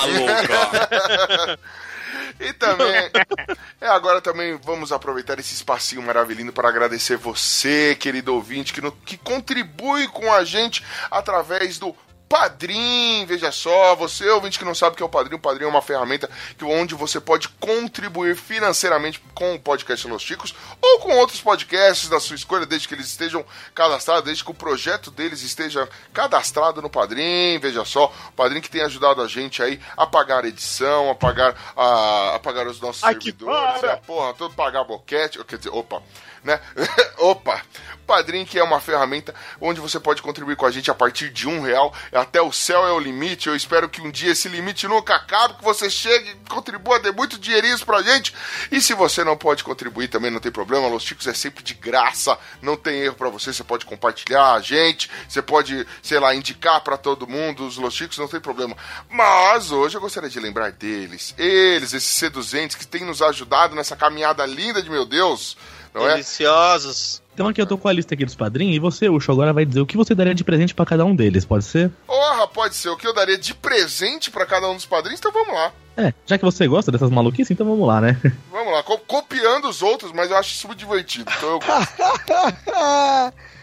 E 2.41 2.53
também, 2.53 3.11
é, 3.81 3.87
agora 3.89 4.21
também 4.21 4.57
vamos 4.63 4.93
aproveitar 4.93 5.39
esse 5.39 5.55
espacinho 5.55 6.03
maravilhoso 6.03 6.53
para 6.53 6.69
agradecer 6.69 7.17
você, 7.17 7.97
querido 7.99 8.35
ouvinte, 8.35 8.73
que, 8.73 8.81
no- 8.81 8.93
que 8.93 9.17
contribui 9.17 10.07
com 10.09 10.33
a 10.33 10.45
gente 10.45 10.85
através 11.11 11.79
do 11.79 11.95
Padrim, 12.29 13.25
veja 13.27 13.51
só, 13.51 13.97
você 13.97 14.29
ouvinte 14.29 14.59
que 14.59 14.65
não 14.65 14.75
sabe 14.75 14.93
o 14.93 14.97
que 14.97 15.03
é 15.03 15.07
o 15.07 15.09
Padrim, 15.09 15.37
o 15.37 15.39
Padrim 15.39 15.65
é 15.65 15.69
uma 15.69 15.81
ferramenta 15.81 16.29
que, 16.59 16.65
onde 16.65 16.95
você 16.95 17.19
pode 17.19 17.49
contribuir 17.49 18.37
financeiramente 18.37 19.23
com 19.35 19.55
o 19.55 19.59
podcast 19.59 20.07
Los 20.07 20.23
Chicos 20.23 20.55
ou 20.81 20.99
com 21.01 21.17
outros 21.17 21.41
podcasts 21.41 22.09
da 22.09 22.21
sua 22.21 22.37
escolha, 22.37 22.67
desde 22.67 22.87
que 22.87 22.95
eles 22.95 23.07
estejam 23.07 23.45
cadastrados, 23.75 24.25
desde 24.25 24.45
que 24.45 24.51
o 24.51 24.55
projeto 24.55 25.11
deles 25.11 25.43
esteja 25.43 25.89
cadastrado 26.13 26.83
no 26.83 26.91
Padrim, 26.91 27.59
veja 27.59 27.85
só, 27.85 28.13
o 28.29 28.33
Padrim 28.33 28.61
que 28.61 28.71
tem 28.71 28.83
ajudado 28.83 29.23
a 29.23 29.27
gente 29.27 29.63
aí 29.63 29.81
a 29.97 30.07
pagar 30.07 30.45
a 30.45 30.49
edição, 30.49 31.11
a 31.11 31.15
pagar, 31.15 31.55
a, 31.75 32.35
a 32.35 32.39
pagar 32.41 32.67
os 32.67 32.79
nossos 32.79 33.03
Ai, 33.05 33.15
servidores, 33.15 33.85
a 33.85 33.97
porra, 33.97 34.35
todo 34.35 34.55
pagar 34.55 34.85
boquete, 34.85 35.43
quer 35.45 35.57
dizer, 35.57 35.71
opa, 35.71 36.03
né? 36.49 36.61
opa, 37.19 37.61
Padrim 38.07 38.47
que 38.47 38.59
é 38.59 38.65
uma 38.65 38.81
ferramenta 38.81 39.35
onde 39.61 39.83
você 39.83 40.01
pode 40.01 40.23
contribuir 40.23 40.57
com 40.57 40.65
a 40.65 40.71
gente 40.71 40.91
a 40.91 40.95
partir 40.95 41.29
de 41.29 41.47
um 41.47 41.61
real, 41.61 41.93
até 42.11 42.41
o 42.41 42.51
céu 42.51 42.87
é 42.87 42.93
o 42.93 42.99
limite, 42.99 43.49
eu 43.49 43.55
espero 43.55 43.87
que 43.87 44.01
um 44.01 44.11
dia 44.11 44.33
esse 44.33 44.49
limite 44.49 44.89
nunca 44.89 45.15
acabe, 45.15 45.59
que 45.59 45.65
você 45.65 45.91
chegue, 45.91 46.35
contribua, 46.49 46.99
dê 46.99 47.13
muito 47.13 47.39
dinheirinho 47.39 47.79
pra 47.85 48.01
gente, 48.01 48.35
e 48.73 48.81
se 48.81 48.95
você 48.95 49.23
não 49.23 49.37
pode 49.37 49.63
contribuir 49.63 50.09
também 50.09 50.31
não 50.31 50.41
tem 50.41 50.51
problema, 50.51 50.89
Los 50.89 51.03
Chicos 51.03 51.27
é 51.27 51.35
sempre 51.35 51.63
de 51.63 51.75
graça, 51.75 52.39
não 52.63 52.77
tem 52.77 53.03
erro 53.03 53.15
pra 53.15 53.29
você, 53.29 53.53
você 53.53 53.63
pode 53.63 53.85
compartilhar 53.85 54.55
a 54.55 54.61
gente, 54.61 55.11
você 55.29 55.43
pode, 55.43 55.87
sei 56.03 56.19
lá, 56.19 56.35
indicar 56.35 56.81
pra 56.81 56.97
todo 56.97 57.29
mundo 57.29 57.67
os 57.67 57.77
Los 57.77 57.93
Chicos, 57.93 58.17
não 58.17 58.27
tem 58.27 58.41
problema, 58.41 58.75
mas 59.11 59.71
hoje 59.71 59.99
eu 59.99 60.01
gostaria 60.01 60.31
de 60.31 60.41
lembrar 60.41 60.73
deles, 60.73 61.35
eles, 61.37 61.93
esses 61.93 62.09
seduzentes 62.09 62.75
que 62.75 62.87
têm 62.87 63.05
nos 63.05 63.21
ajudado 63.21 63.77
nessa 63.77 63.95
caminhada 63.95 64.47
linda 64.47 64.83
de 64.83 64.89
meu 64.89 65.05
Deus, 65.05 65.59
não 65.99 66.09
é? 66.09 66.13
Deliciosos. 66.13 67.23
Então 67.35 67.47
aqui 67.47 67.61
eu 67.63 67.67
tô 67.67 67.79
com 67.79 67.87
a 67.89 67.93
lista 67.93 68.15
aqui 68.15 68.25
dos 68.25 68.35
padrinhos 68.35 68.75
e 68.75 68.79
você, 68.81 69.09
Ucho, 69.09 69.31
agora 69.31 69.53
vai 69.53 69.65
dizer 69.65 69.81
o 69.81 69.87
que 69.87 69.97
você 69.97 70.15
daria 70.15 70.35
de 70.35 70.43
presente 70.43 70.75
pra 70.75 70.85
cada 70.85 71.05
um 71.05 71.15
deles, 71.15 71.45
pode 71.45 71.65
ser? 71.65 71.91
Porra, 72.07 72.49
pode 72.49 72.75
ser 72.75 72.89
o 72.89 72.97
que 72.97 73.07
eu 73.07 73.15
daria 73.15 73.39
de 73.39 73.55
presente 73.55 74.31
pra 74.31 74.45
cada 74.45 74.69
um 74.69 74.75
dos 74.75 74.87
padrinhos, 74.87 75.21
então 75.21 75.31
vamos 75.33 75.55
lá. 75.55 75.73
É, 75.97 76.13
já 76.27 76.37
que 76.39 76.45
você 76.45 76.67
gosta 76.67 76.91
dessas 76.93 77.11
maluquices, 77.11 77.51
então 77.51 77.67
vamos 77.69 77.87
lá, 77.87 78.01
né? 78.01 78.21
Vamos 78.51 78.73
lá, 78.73 78.83
co- 78.83 78.99
copiando 78.99 79.69
os 79.69 79.83
outros, 79.83 80.13
mas 80.13 80.31
eu 80.31 80.37
acho 80.37 80.53
isso 80.55 80.67
muito 80.67 80.79
divertido. 80.81 81.31
Então 81.37 81.49
eu 81.51 81.59
gosto. 81.63 81.93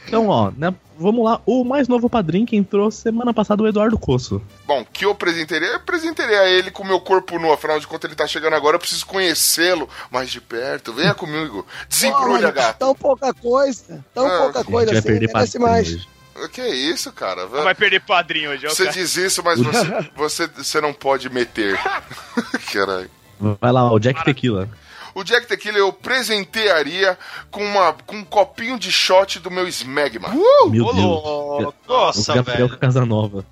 Então, 0.07 0.27
ó, 0.27 0.51
né, 0.55 0.73
vamos 0.99 1.25
lá. 1.25 1.41
O 1.45 1.63
mais 1.63 1.87
novo 1.87 2.09
padrinho 2.09 2.45
que 2.45 2.55
entrou 2.55 2.89
semana 2.91 3.33
passada, 3.33 3.63
o 3.63 3.67
Eduardo 3.67 3.97
Coço. 3.97 4.41
Bom, 4.67 4.85
que 4.91 5.05
eu 5.05 5.11
apresentarei, 5.11 5.69
eu 5.69 5.75
apresentarei 5.75 6.37
a 6.37 6.47
ele 6.49 6.71
com 6.71 6.83
o 6.83 6.87
meu 6.87 6.99
corpo 6.99 7.39
nu, 7.39 7.51
afinal 7.51 7.79
de 7.79 7.87
contas 7.87 8.07
ele 8.09 8.15
tá 8.15 8.27
chegando 8.27 8.53
agora, 8.53 8.75
eu 8.75 8.79
preciso 8.79 9.05
conhecê-lo 9.05 9.89
mais 10.11 10.29
de 10.29 10.39
perto. 10.39 10.93
Venha 10.93 11.13
comigo, 11.15 11.65
desembrulha, 11.89 12.51
gato. 12.51 12.77
Tão 12.77 12.93
pouca 12.95 13.33
coisa, 13.33 14.03
tão 14.13 14.25
Ah, 14.27 14.39
pouca 14.43 14.63
coisa 14.63 14.91
vai 14.91 14.99
assim, 14.99 15.07
perder 15.07 15.27
merece 15.33 15.53
padrinho 15.59 15.61
mais. 15.71 15.87
hoje. 15.87 16.07
Que 16.51 16.59
é 16.59 16.69
isso, 16.69 17.11
cara? 17.13 17.47
Vai 17.47 17.73
perder 17.73 18.01
padrinho 18.01 18.51
hoje, 18.51 18.67
ó, 18.67 18.69
Você 18.69 18.83
cara. 18.83 18.93
diz 18.95 19.15
isso, 19.15 19.41
mas 19.41 19.57
você, 19.59 20.09
você, 20.15 20.47
você 20.47 20.81
não 20.81 20.93
pode 20.93 21.29
meter. 21.29 21.79
Caralho. 22.73 23.09
Vai 23.39 23.71
lá, 23.71 23.89
o 23.91 23.99
Jack 23.99 24.23
Tequila. 24.25 24.69
O 25.15 25.23
Jack 25.23 25.47
Tequila 25.47 25.77
eu 25.77 25.93
presentearia 25.93 27.17
com, 27.49 27.63
uma, 27.63 27.93
com 28.05 28.17
um 28.17 28.23
copinho 28.25 28.77
de 28.77 28.91
shot 28.91 29.39
do 29.39 29.49
meu 29.49 29.65
Smegma. 29.69 30.27
Meu 30.27 30.85
Ô, 30.85 30.93
Deus. 30.93 30.95
louco. 30.95 31.73
O 31.87 31.91
Nossa, 31.91 32.35
Gabriel 32.35 32.67
velho. 32.67 32.79
Casanova. 32.79 33.45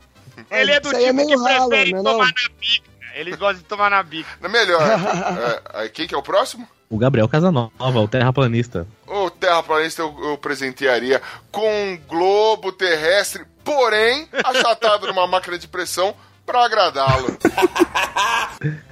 Ele 0.51 0.71
é 0.73 0.79
do 0.81 0.89
Isso 0.89 0.97
é 0.97 0.99
tipo 0.99 1.17
que 1.19 1.25
meio 1.25 1.41
ralo, 1.41 1.69
prefere 1.69 1.93
né, 1.93 1.97
tomar 2.03 2.11
não? 2.11 2.17
na 2.19 2.33
bica. 2.59 2.89
Ele 3.15 3.35
gosta 3.37 3.55
de 3.55 3.63
tomar 3.63 3.89
na 3.89 4.03
bica. 4.03 4.29
Não 4.41 4.49
é 4.49 4.51
melhor. 4.51 4.81
é, 5.75 5.87
quem 5.87 6.05
que 6.05 6.13
é 6.13 6.17
o 6.17 6.21
próximo? 6.21 6.67
O 6.89 6.97
Gabriel 6.97 7.29
Casanova, 7.29 7.99
o 7.99 8.07
terraplanista. 8.09 8.85
O 9.07 9.29
terraplanista 9.29 10.01
eu, 10.01 10.15
eu 10.21 10.37
presentearia 10.37 11.21
com 11.49 11.65
um 11.65 11.97
globo 12.07 12.73
terrestre, 12.73 13.45
porém 13.63 14.27
achatado 14.43 15.07
numa 15.07 15.25
máquina 15.25 15.57
de 15.57 15.67
pressão 15.67 16.13
pra 16.45 16.65
agradá-lo. 16.65 17.37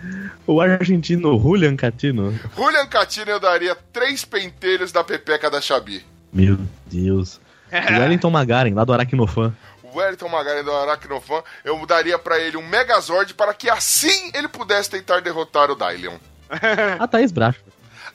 O 0.47 0.59
argentino 0.59 1.39
Julian 1.39 1.77
Catino. 1.77 2.37
Julian 2.57 2.87
Catino 2.87 3.31
eu 3.31 3.39
daria 3.39 3.77
três 3.93 4.25
pentelhos 4.25 4.91
da 4.91 5.03
pepeca 5.03 5.49
da 5.49 5.61
Xabi. 5.61 6.05
Meu 6.33 6.57
Deus. 6.87 7.39
O 7.71 7.99
Wellington 8.01 8.29
Magaren, 8.29 8.73
lá 8.73 8.83
do 8.83 8.91
Aracnofan. 8.91 9.55
O 9.83 9.97
Wellington 9.97 10.27
Magaren 10.27 10.63
do 10.63 10.71
Aracnofan, 10.71 11.41
eu 11.63 11.85
daria 11.85 12.19
pra 12.19 12.39
ele 12.39 12.57
um 12.57 12.67
Megazord 12.67 13.33
para 13.33 13.53
que 13.53 13.69
assim 13.69 14.31
ele 14.33 14.47
pudesse 14.47 14.89
tentar 14.89 15.21
derrotar 15.21 15.69
o 15.71 15.75
Dylion. 15.75 16.17
A 16.99 17.07
Thaís 17.07 17.31
Bracho. 17.31 17.61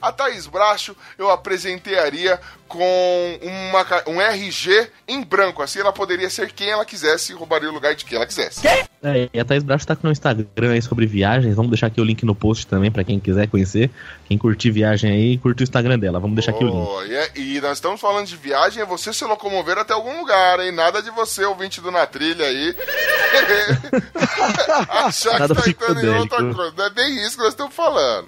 A 0.01 0.11
Thaís 0.11 0.47
Bracho 0.47 0.95
eu 1.17 1.29
apresentearia 1.29 2.39
com 2.67 3.39
uma, 3.41 3.85
um 4.07 4.21
RG 4.21 4.89
em 5.07 5.23
branco. 5.23 5.61
Assim 5.61 5.79
ela 5.79 5.93
poderia 5.93 6.29
ser 6.29 6.51
quem 6.51 6.69
ela 6.69 6.85
quisesse 6.85 7.31
e 7.31 7.35
roubaria 7.35 7.69
o 7.69 7.73
lugar 7.73 7.95
de 7.95 8.05
quem 8.05 8.17
ela 8.17 8.25
quisesse. 8.25 8.67
É, 8.67 9.29
e 9.33 9.39
a 9.39 9.45
Thaís 9.45 9.63
Bracho 9.63 9.87
tá 9.87 9.95
com 9.95 10.07
o 10.07 10.11
Instagram 10.11 10.71
aí 10.71 10.81
sobre 10.81 11.05
viagens. 11.05 11.55
Vamos 11.55 11.71
deixar 11.71 11.87
aqui 11.87 12.01
o 12.01 12.03
link 12.03 12.25
no 12.25 12.35
post 12.35 12.67
também 12.67 12.91
pra 12.91 13.03
quem 13.03 13.19
quiser 13.19 13.47
conhecer. 13.47 13.89
Quem 14.25 14.37
curtir 14.37 14.71
viagem 14.71 15.11
aí, 15.11 15.37
curte 15.37 15.63
o 15.63 15.65
Instagram 15.65 15.97
dela. 15.97 16.19
Vamos 16.19 16.35
deixar 16.35 16.51
aqui 16.51 16.63
o 16.63 16.67
link. 16.67 16.87
Oh, 16.87 17.01
e, 17.35 17.61
nós 17.61 17.77
estamos 17.77 17.99
falando 17.99 18.27
de 18.27 18.35
viagem, 18.35 18.81
é 18.81 18.85
você 18.85 19.13
se 19.13 19.23
locomover 19.25 19.77
até 19.77 19.93
algum 19.93 20.19
lugar, 20.19 20.59
hein? 20.59 20.71
Nada 20.71 21.01
de 21.01 21.09
você, 21.11 21.45
ouvinte 21.45 21.81
do 21.81 21.91
Na 21.91 22.05
Trilha 22.05 22.45
aí. 22.45 22.75
Achar 24.89 25.39
Nada 25.39 25.55
que 25.55 25.61
tá 25.61 25.69
entrando 25.69 26.05
em 26.05 26.17
outra 26.17 26.53
coisa. 26.53 26.73
Não 26.75 26.85
é 26.85 26.89
bem 26.89 27.25
isso 27.25 27.37
que 27.37 27.43
nós 27.43 27.53
estamos 27.53 27.73
falando. 27.73 28.27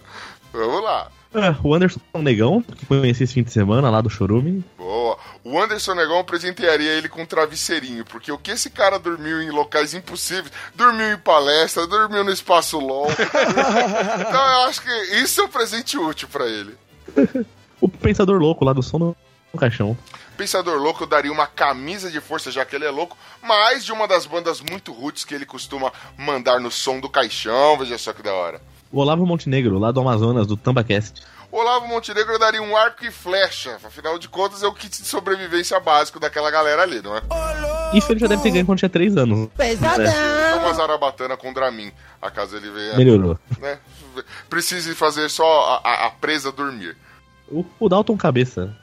Vamos 0.53 0.83
lá. 0.83 1.11
Ah, 1.33 1.55
o 1.63 1.73
Anderson 1.73 1.99
Negão, 2.15 2.61
que 2.61 2.85
conheci 2.85 3.23
esse 3.23 3.33
fim 3.33 3.43
de 3.43 3.51
semana 3.51 3.89
lá 3.89 4.01
do 4.01 4.09
Chorume. 4.09 4.63
Boa. 4.77 5.17
O 5.43 5.59
Anderson 5.59 5.93
Negão 5.93 6.23
presentearia 6.23 6.91
ele 6.91 7.07
com 7.07 7.21
um 7.21 7.25
travesseirinho, 7.25 8.03
porque 8.03 8.31
o 8.31 8.37
que 8.37 8.51
esse 8.51 8.69
cara 8.69 8.97
dormiu 8.97 9.41
em 9.41 9.51
locais 9.51 9.93
impossíveis, 9.93 10.51
dormiu 10.75 11.13
em 11.13 11.17
palestra, 11.17 11.87
dormiu 11.87 12.23
no 12.23 12.31
espaço 12.31 12.79
LOL. 12.79 13.07
então 14.19 14.47
eu 14.47 14.61
acho 14.67 14.81
que 14.81 14.91
isso 15.21 15.41
é 15.41 15.43
um 15.43 15.49
presente 15.49 15.97
útil 15.97 16.27
pra 16.27 16.45
ele. 16.47 16.75
O 17.79 17.87
Pensador 17.87 18.39
Louco 18.39 18.65
lá 18.65 18.73
do 18.73 18.83
som 18.83 18.97
no 18.97 19.15
no 19.53 19.59
caixão. 19.59 19.97
Pensador 20.37 20.79
Louco 20.79 21.05
daria 21.05 21.31
uma 21.31 21.47
camisa 21.47 22.09
de 22.09 22.21
força, 22.21 22.51
já 22.51 22.63
que 22.63 22.75
ele 22.75 22.85
é 22.85 22.89
louco, 22.89 23.17
mais 23.41 23.83
de 23.83 23.91
uma 23.91 24.07
das 24.07 24.25
bandas 24.25 24.61
muito 24.61 24.93
roots 24.93 25.25
que 25.25 25.33
ele 25.33 25.45
costuma 25.45 25.91
mandar 26.17 26.59
no 26.59 26.71
som 26.71 26.99
do 26.99 27.09
caixão. 27.09 27.77
Veja 27.77 27.97
só 27.97 28.13
que 28.13 28.23
da 28.23 28.33
hora. 28.33 28.61
O 28.91 28.99
Olavo 28.99 29.25
Montenegro, 29.25 29.77
lá 29.77 29.91
do 29.91 29.99
Amazonas, 29.99 30.47
do 30.47 30.57
Tambacast. 30.57 31.21
Olavo 31.51 31.87
Montenegro 31.87 32.37
daria 32.37 32.61
um 32.61 32.75
arco 32.77 33.05
e 33.05 33.11
flecha. 33.11 33.77
Afinal 33.83 34.19
de 34.19 34.27
contas, 34.29 34.61
é 34.61 34.67
o 34.67 34.73
kit 34.73 35.01
de 35.01 35.07
sobrevivência 35.07 35.79
básico 35.79 36.19
daquela 36.19 36.49
galera 36.51 36.83
ali, 36.83 37.01
não 37.01 37.15
é? 37.15 37.21
Isso 37.93 38.11
ele 38.11 38.19
já 38.19 38.27
deve 38.27 38.43
ter 38.43 38.51
ganho 38.51 38.65
quando 38.65 38.77
tinha 38.79 38.89
3 38.89 39.17
anos. 39.17 39.49
É 39.57 40.55
uma 40.55 40.73
zarabatana 40.73 41.35
com 41.35 41.51
Dramin, 41.51 41.91
acaso 42.21 42.55
ele 42.55 42.69
venha, 42.69 42.95
Melhorou. 42.95 43.37
né? 43.59 43.79
Precise 44.49 44.93
fazer 44.93 45.29
só 45.29 45.81
a, 45.83 45.89
a- 45.89 46.05
a 46.07 46.09
presa 46.11 46.51
dormir. 46.51 46.95
O, 47.47 47.65
o 47.79 47.89
Dalton 47.89 48.15
Cabeça. 48.17 48.75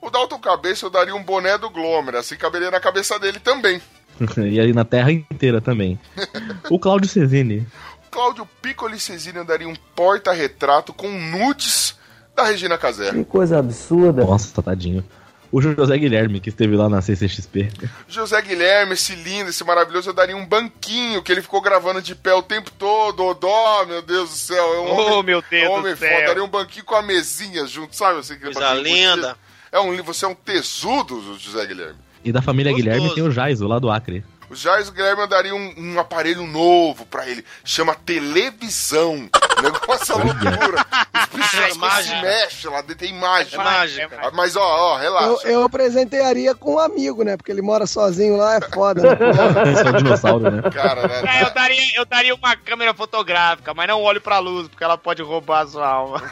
O 0.00 0.08
Dalton 0.10 0.38
Cabeça 0.38 0.86
eu 0.86 0.90
daria 0.90 1.14
um 1.14 1.22
boné 1.22 1.58
do 1.58 1.68
Glomer, 1.70 2.14
assim 2.16 2.36
caberia 2.36 2.70
na 2.70 2.80
cabeça 2.80 3.18
dele 3.18 3.38
também. 3.38 3.80
e 4.38 4.60
ali 4.60 4.72
na 4.72 4.84
terra 4.84 5.10
inteira 5.12 5.60
também. 5.60 5.98
O 6.70 6.78
Cláudio 6.78 7.08
Cesini. 7.08 7.66
Cláudio 8.14 8.48
Piccoli 8.62 9.00
Cesini 9.00 9.38
eu 9.38 9.44
daria 9.44 9.68
um 9.68 9.74
porta-retrato 9.96 10.94
com 10.94 11.08
nudes 11.10 11.98
da 12.36 12.44
Regina 12.44 12.78
Casé. 12.78 13.10
Que 13.10 13.24
coisa 13.24 13.58
absurda. 13.58 14.24
Nossa, 14.24 14.62
tadinho. 14.62 15.04
O 15.50 15.60
José 15.60 15.98
Guilherme, 15.98 16.38
que 16.40 16.48
esteve 16.48 16.76
lá 16.76 16.88
na 16.88 17.02
CCXP. 17.02 17.70
José 18.08 18.40
Guilherme, 18.40 18.92
esse 18.94 19.16
lindo, 19.16 19.50
esse 19.50 19.64
maravilhoso, 19.64 20.10
eu 20.10 20.14
daria 20.14 20.36
um 20.36 20.46
banquinho 20.46 21.22
que 21.24 21.32
ele 21.32 21.42
ficou 21.42 21.60
gravando 21.60 22.00
de 22.00 22.14
pé 22.14 22.32
o 22.34 22.42
tempo 22.42 22.70
todo. 22.70 23.24
Odó, 23.24 23.84
meu 23.84 24.00
Deus 24.00 24.30
do 24.30 24.36
céu. 24.36 24.64
É 24.74 24.78
um 24.78 24.84
Oh, 24.92 25.00
homem, 25.18 25.22
meu 25.24 25.42
Deus 25.50 25.64
é 25.64 25.68
um 25.68 25.72
do 25.72 25.78
homem 25.80 25.96
céu. 25.96 26.08
foda. 26.12 26.26
Daria 26.26 26.44
um 26.44 26.48
banquinho 26.48 26.84
com 26.84 26.94
a 26.94 27.02
mesinha 27.02 27.66
junto, 27.66 27.96
sabe? 27.96 28.20
Assim, 28.20 28.36
Coisa 28.36 28.74
linda. 28.74 29.36
É 29.72 29.80
um, 29.80 30.00
você 30.04 30.24
é 30.24 30.28
um 30.28 30.34
tesudo, 30.36 31.36
José 31.38 31.66
Guilherme. 31.66 31.96
E 32.24 32.32
da 32.32 32.40
família 32.40 32.72
Gostoso. 32.72 32.90
Guilherme 32.90 33.14
tem 33.14 33.22
o 33.24 33.30
Jaiso, 33.30 33.66
lá 33.66 33.78
do 33.80 33.90
Acre. 33.90 34.24
O 34.50 34.54
Jair 34.54 34.88
Guilherme 34.92 35.22
eu 35.22 35.26
daria 35.26 35.54
um, 35.54 35.74
um 35.76 35.98
aparelho 35.98 36.46
novo 36.46 37.06
pra 37.06 37.26
ele. 37.28 37.44
Chama 37.64 37.94
televisão. 37.94 39.28
O 39.58 39.62
negócio 39.62 40.12
é 40.12 40.16
loucura. 40.24 40.86
Os 41.14 41.26
bichos 41.40 41.58
É 41.60 41.70
se 41.70 41.78
mágica. 41.78 42.20
mexem 42.20 42.70
lá 42.70 42.80
dentro, 42.82 42.96
tem 42.96 43.14
mágica. 43.14 43.60
É 43.60 43.64
mágica. 43.64 44.18
Ah, 44.22 44.30
Mas 44.32 44.56
ó, 44.56 44.62
ó, 44.62 44.94
Eu, 44.96 45.00
relaxa. 45.00 45.48
eu 45.48 45.68
presentearia 45.70 46.54
com 46.54 46.74
um 46.74 46.78
amigo, 46.78 47.22
né? 47.24 47.36
Porque 47.36 47.50
ele 47.50 47.62
mora 47.62 47.86
sozinho 47.86 48.36
lá, 48.36 48.56
é 48.56 48.60
foda. 48.60 49.02
Né? 49.02 49.72
Esse 49.72 49.86
é 49.86 49.90
o 49.90 49.96
dinossauro, 49.96 50.50
né? 50.50 50.62
Cara, 50.70 51.08
né? 51.08 51.38
É, 51.38 51.42
eu 51.44 51.50
daria, 51.54 51.96
eu 51.96 52.04
daria 52.04 52.34
uma 52.34 52.56
câmera 52.56 52.92
fotográfica, 52.94 53.72
mas 53.74 53.88
não 53.88 54.02
olho 54.02 54.20
pra 54.20 54.38
luz, 54.38 54.68
porque 54.68 54.84
ela 54.84 54.98
pode 54.98 55.22
roubar 55.22 55.62
a 55.62 55.66
sua 55.66 55.86
alma. 55.88 56.22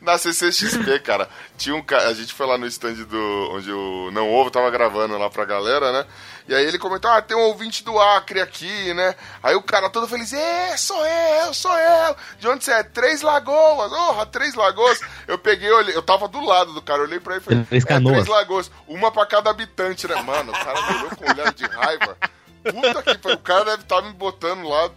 Na 0.00 0.18
CCXP, 0.18 0.98
cara, 1.00 1.28
tinha 1.56 1.74
um 1.74 1.82
cara. 1.82 2.08
A 2.08 2.14
gente 2.14 2.32
foi 2.32 2.46
lá 2.46 2.58
no 2.58 2.66
stand 2.66 2.94
do. 2.94 3.50
onde 3.52 3.70
o 3.72 4.10
Não 4.12 4.32
Ovo 4.32 4.50
tava 4.50 4.70
gravando 4.70 5.16
lá 5.18 5.30
pra 5.30 5.44
galera, 5.44 5.92
né? 5.92 6.06
E 6.48 6.54
aí 6.54 6.64
ele 6.64 6.78
comentou: 6.78 7.10
Ah, 7.10 7.22
tem 7.22 7.36
um 7.36 7.42
ouvinte 7.42 7.82
do 7.84 7.98
Acre 7.98 8.40
aqui, 8.40 8.92
né? 8.94 9.14
Aí 9.42 9.54
o 9.54 9.62
cara 9.62 9.88
todo 9.88 10.08
feliz: 10.08 10.32
É, 10.32 10.76
sou 10.76 11.04
eu, 11.06 11.54
sou 11.54 11.76
eu. 11.76 12.16
De 12.38 12.48
onde 12.48 12.64
você 12.64 12.72
é? 12.72 12.82
Três 12.82 13.22
Lagoas. 13.22 13.92
Oh, 13.92 14.26
Três 14.26 14.54
Lagoas. 14.54 15.00
Eu 15.26 15.38
peguei, 15.38 15.70
olhei, 15.70 15.96
eu 15.96 16.02
tava 16.02 16.26
do 16.28 16.40
lado 16.44 16.72
do 16.72 16.82
cara, 16.82 17.00
eu 17.00 17.06
olhei 17.06 17.20
pra 17.20 17.34
ele 17.34 17.42
e 17.42 17.44
falei: 17.44 17.64
Três 17.64 17.84
É, 17.84 17.86
Canoas. 17.86 18.14
Três 18.14 18.28
Lagoas. 18.28 18.70
Uma 18.86 19.10
pra 19.12 19.24
cada 19.26 19.50
habitante, 19.50 20.06
né? 20.08 20.20
Mano, 20.22 20.52
o 20.52 20.64
cara 20.64 20.82
me 20.82 20.98
olhou 20.98 21.10
com 21.16 21.24
um 21.24 21.30
olhar 21.30 21.52
de 21.54 21.64
raiva. 21.66 22.16
Puta 22.64 23.02
que 23.02 23.18
pariu. 23.18 23.36
O 23.36 23.40
cara 23.42 23.64
deve 23.64 23.82
estar 23.82 24.02
me 24.02 24.12
botando 24.12 24.68
lá. 24.68 24.90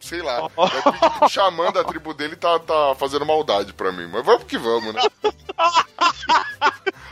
Sei 0.00 0.20
lá, 0.20 0.50
pro 0.50 1.28
xamã 1.30 1.72
da 1.72 1.82
tribo 1.82 2.12
dele 2.12 2.36
tá, 2.36 2.58
tá 2.58 2.94
fazendo 2.98 3.24
maldade 3.24 3.72
pra 3.72 3.90
mim. 3.90 4.06
Mas 4.12 4.22
vamos 4.22 4.44
que 4.44 4.58
vamos, 4.58 4.92
né? 4.92 5.00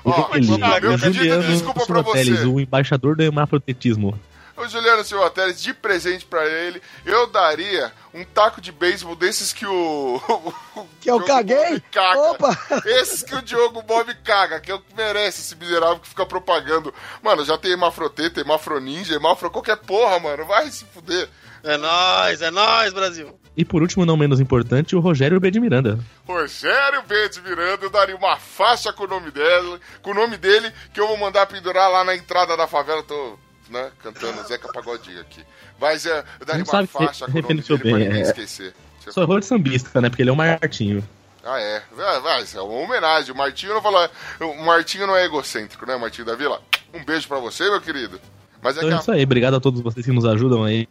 Ó, 0.05 0.29
Ele, 0.35 0.47
meu 0.47 0.57
o 0.95 0.99
pedido 0.99 0.99
de 0.99 1.19
Juliano 1.19 1.43
desculpa 1.45 1.87
pra 1.87 2.03
Silvatelli, 2.03 2.37
você. 2.37 2.47
o 2.47 2.61
embaixador 2.61 3.17
do 3.17 3.23
hemafrotetismo. 3.23 4.19
O 4.55 4.69
Juliano 4.69 5.03
Silva 5.03 5.31
Teles, 5.31 5.63
de 5.63 5.73
presente 5.73 6.27
pra 6.27 6.45
ele, 6.47 6.81
eu 7.07 7.27
daria 7.27 7.91
um 8.13 8.23
taco 8.23 8.61
de 8.61 8.71
beisebol 8.71 9.17
desses 9.17 9.53
que 9.53 9.65
o. 9.67 10.21
Que 11.01 11.11
eu 11.11 11.17
Diogo 11.17 11.27
caguei? 11.27 11.81
Caga. 11.91 12.21
Opa! 12.21 12.59
Esses 12.85 13.23
que 13.23 13.35
o 13.35 13.43
Diogo 13.43 13.83
Bob 13.83 14.15
caga, 14.23 14.61
que 14.61 14.71
é 14.71 14.75
o 14.75 14.79
que 14.81 14.95
merece 14.95 15.41
esse 15.41 15.57
miserável 15.57 15.99
que 15.99 16.09
fica 16.09 16.25
propagando. 16.27 16.93
Mano, 17.23 17.45
já 17.45 17.57
tem 17.59 17.73
Hemafroteta, 17.73 18.41
Hemafroninja, 18.41 19.15
Hemafro 19.17 19.51
qualquer 19.51 19.79
porra, 19.79 20.19
mano. 20.21 20.45
Vai 20.45 20.71
se 20.71 20.85
fuder. 20.85 21.29
É 21.65 21.77
nóis, 21.77 22.41
é 22.43 22.51
nóis, 22.51 22.93
Brasil. 22.93 23.35
E 23.57 23.65
por 23.65 23.83
último, 23.83 24.07
não 24.07 24.17
menos 24.17 24.41
importante, 24.41 24.97
o 24.97 25.01
Rogério 25.01 25.39
B. 25.39 25.51
de 25.51 25.61
Miranda. 25.61 25.99
Rogério 26.27 27.03
B. 27.03 27.29
de 27.29 27.43
Miranda, 27.43 27.85
eu 27.85 27.91
daria 27.91 28.17
uma 28.17 28.37
faixa 28.39 28.93
com 28.93 29.05
o 29.05 29.07
nome 29.07 29.31
dele, 29.31 29.79
com 30.01 30.11
o 30.11 30.15
nome 30.15 30.39
dele, 30.39 30.73
que 30.93 31.01
eu 31.01 31.07
vou 31.07 31.19
mandar 31.19 31.47
pendurar 31.47 31.91
lá 31.91 32.03
na 32.03 32.15
entrada 32.15 32.57
da 32.57 32.67
favela. 32.67 33.03
Tô, 33.03 33.39
né, 33.69 33.91
cantando 34.03 34.43
Zeca 34.47 34.73
Pagodinho 34.73 35.21
aqui. 35.21 35.45
Mas 35.81 36.07
é, 36.07 36.25
eu 36.41 36.47
daria 36.47 36.65
Não 36.65 36.73
uma 36.73 36.87
que 36.87 36.93
faixa 36.93 37.27
com 37.27 37.39
o 37.39 37.43
nome 37.43 37.55
dele 37.55 37.63
pra 37.63 37.77
bem, 37.77 37.95
ninguém 37.95 38.21
é. 38.21 38.23
esquecer. 38.23 38.75
Só 39.11 39.23
errou 39.23 39.41
de 39.41 39.47
sambista, 39.47 40.01
né? 40.01 40.09
Porque 40.09 40.23
ele 40.23 40.31
é 40.31 40.33
o 40.33 40.37
Martinho. 40.37 41.03
Ah, 41.45 41.61
é. 41.61 41.83
Vai, 42.21 42.43
isso 42.43 42.57
é 42.57 42.63
uma 42.63 42.73
homenagem. 42.73 43.33
O 43.33 43.37
Martinho 43.37 43.75
não 43.75 43.83
falou. 43.83 44.09
O 44.41 44.65
Martinho 44.65 45.07
não 45.07 45.17
é 45.17 45.25
egocêntrico, 45.25 45.85
né, 45.85 45.97
Martinho 45.97 46.27
da 46.27 46.37
Vila? 46.37 46.63
Um 46.95 47.05
beijo 47.05 47.27
pra 47.27 47.39
você, 47.39 47.65
meu 47.69 47.81
querido. 47.81 48.21
Mas 48.63 48.77
é 48.77 48.81
Então 48.81 48.91
que 48.91 48.95
é 48.95 48.99
isso 49.01 49.13
aí. 49.13 49.25
Obrigado 49.25 49.57
a 49.57 49.61
todos 49.61 49.81
vocês 49.81 50.07
que 50.07 50.13
nos 50.13 50.25
ajudam 50.25 50.63
aí. 50.63 50.89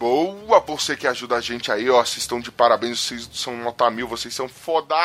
Boa, 0.00 0.60
você 0.60 0.96
que 0.96 1.06
ajuda 1.06 1.36
a 1.36 1.42
gente 1.42 1.70
aí, 1.70 1.90
ó. 1.90 2.02
Vocês 2.02 2.22
estão 2.22 2.40
de 2.40 2.50
parabéns, 2.50 3.00
vocês 3.00 3.28
são 3.34 3.54
nota 3.58 3.90
mil, 3.90 4.08
vocês 4.08 4.32
são 4.32 4.48
fodásticos. 4.48 5.00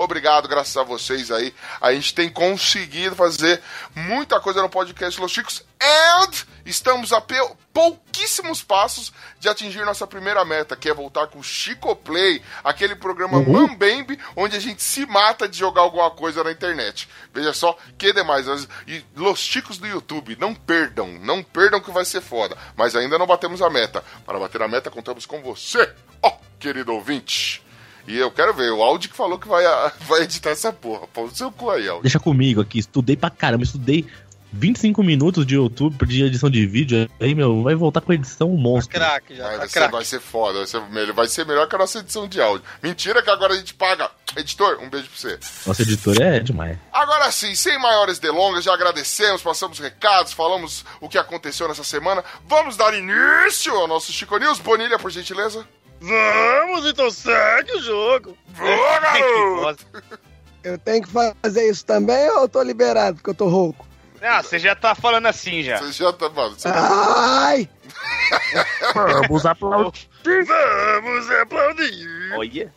Obrigado, 0.00 0.48
graças 0.48 0.74
a 0.78 0.82
vocês 0.82 1.30
aí. 1.30 1.54
A 1.78 1.92
gente 1.92 2.14
tem 2.14 2.30
conseguido 2.30 3.14
fazer 3.14 3.60
muita 3.94 4.40
coisa 4.40 4.62
no 4.62 4.68
podcast 4.70 5.20
Los 5.20 5.30
Chicos. 5.30 5.62
And 5.78 6.30
estamos 6.64 7.12
a 7.12 7.22
pouquíssimos 7.70 8.62
passos 8.62 9.12
de 9.38 9.46
atingir 9.46 9.84
nossa 9.84 10.06
primeira 10.06 10.42
meta, 10.42 10.74
que 10.74 10.88
é 10.88 10.94
voltar 10.94 11.26
com 11.26 11.38
o 11.38 11.42
Chico 11.42 11.94
Play, 11.94 12.42
aquele 12.64 12.94
programa 12.96 13.36
Uhum. 13.36 13.68
Mambembe, 13.68 14.18
onde 14.34 14.56
a 14.56 14.60
gente 14.60 14.82
se 14.82 15.04
mata 15.04 15.46
de 15.46 15.58
jogar 15.58 15.82
alguma 15.82 16.10
coisa 16.10 16.42
na 16.42 16.50
internet. 16.50 17.06
Veja 17.34 17.52
só, 17.52 17.76
que 17.98 18.10
demais. 18.14 18.46
E 18.86 19.04
Los 19.14 19.40
Chicos 19.40 19.76
do 19.76 19.86
YouTube, 19.86 20.34
não 20.40 20.54
perdam, 20.54 21.08
não 21.20 21.42
perdam 21.42 21.78
que 21.78 21.90
vai 21.90 22.06
ser 22.06 22.22
foda. 22.22 22.56
Mas 22.74 22.96
ainda 22.96 23.18
não 23.18 23.26
batemos 23.26 23.60
a 23.60 23.68
meta. 23.68 24.02
Para 24.24 24.38
bater 24.38 24.62
a 24.62 24.68
meta, 24.68 24.90
contamos 24.90 25.26
com 25.26 25.42
você, 25.42 25.92
ó, 26.22 26.32
querido 26.58 26.94
ouvinte. 26.94 27.62
E 28.06 28.16
eu 28.16 28.30
quero 28.30 28.54
ver, 28.54 28.70
o 28.72 28.82
Audi 28.82 29.08
que 29.08 29.16
falou 29.16 29.38
que 29.38 29.48
vai, 29.48 29.64
ah, 29.64 29.92
vai 30.06 30.22
editar 30.22 30.50
essa 30.50 30.72
porra. 30.72 31.06
Pô, 31.06 31.24
o 31.24 31.34
seu 31.34 31.50
cu 31.50 31.70
aí, 31.70 31.88
Audi. 31.88 32.02
Deixa 32.02 32.18
comigo 32.20 32.60
aqui. 32.60 32.78
Estudei 32.78 33.16
pra 33.16 33.30
caramba. 33.30 33.64
Estudei 33.64 34.06
25 34.52 35.02
minutos 35.02 35.46
de 35.46 35.54
YouTube 35.54 36.06
de 36.06 36.24
edição 36.24 36.50
de 36.50 36.66
vídeo. 36.66 37.08
Aí, 37.20 37.34
meu, 37.34 37.62
vai 37.62 37.74
voltar 37.74 38.00
com 38.00 38.12
a 38.12 38.14
edição 38.14 38.48
monstro. 38.50 38.94
Craque 38.94 39.36
já, 39.36 39.44
Vai, 39.44 39.52
tá 39.52 39.58
vai, 39.58 39.68
ser, 39.68 39.90
vai 39.90 40.04
ser 40.04 40.20
foda, 40.20 40.58
vai 40.58 40.66
ser, 40.66 40.80
melhor, 40.90 41.14
vai 41.14 41.26
ser 41.28 41.46
melhor 41.46 41.68
que 41.68 41.74
a 41.74 41.78
nossa 41.78 41.98
edição 42.00 42.28
de 42.28 42.40
áudio. 42.40 42.66
Mentira 42.82 43.22
que 43.22 43.30
agora 43.30 43.54
a 43.54 43.56
gente 43.56 43.74
paga. 43.74 44.10
Editor, 44.36 44.78
um 44.80 44.88
beijo 44.88 45.08
pra 45.08 45.18
você. 45.18 45.38
Nossa 45.66 45.82
editora 45.82 46.36
é 46.36 46.40
demais. 46.40 46.78
Agora 46.92 47.30
sim, 47.32 47.54
sem 47.54 47.78
maiores 47.80 48.18
delongas, 48.18 48.64
já 48.64 48.72
agradecemos, 48.72 49.42
passamos 49.42 49.78
recados, 49.78 50.32
falamos 50.32 50.84
o 51.00 51.08
que 51.08 51.18
aconteceu 51.18 51.66
nessa 51.66 51.82
semana. 51.82 52.24
Vamos 52.46 52.76
dar 52.76 52.94
início 52.94 53.74
ao 53.74 53.88
nosso 53.88 54.12
Chico 54.12 54.36
News. 54.38 54.60
Bonilha, 54.60 54.98
por 54.98 55.10
gentileza. 55.10 55.66
Vamos, 56.00 56.86
então 56.86 57.10
segue 57.10 57.72
o 57.72 57.82
jogo. 57.82 58.36
Boa, 58.56 59.00
garoto! 59.00 59.86
Eu 60.64 60.78
tenho 60.78 61.02
que 61.02 61.10
fazer 61.10 61.70
isso 61.70 61.84
também 61.84 62.28
ou 62.30 62.42
eu 62.42 62.48
tô 62.48 62.62
liberado 62.62 63.16
porque 63.16 63.30
eu 63.30 63.34
tô 63.34 63.48
rouco? 63.48 63.86
Ah, 64.22 64.42
você 64.42 64.58
já 64.58 64.74
tá 64.74 64.94
falando 64.94 65.26
assim 65.26 65.62
já. 65.62 65.78
Você 65.78 65.92
já 65.92 66.12
tá, 66.12 66.28
mano, 66.28 66.54
você 66.58 66.68
Ai! 66.68 67.68
Vamos 68.94 69.46
aplaudir. 69.46 70.08
Vamos 70.24 71.30
aplaudir. 71.30 72.34
Olha. 72.36 72.72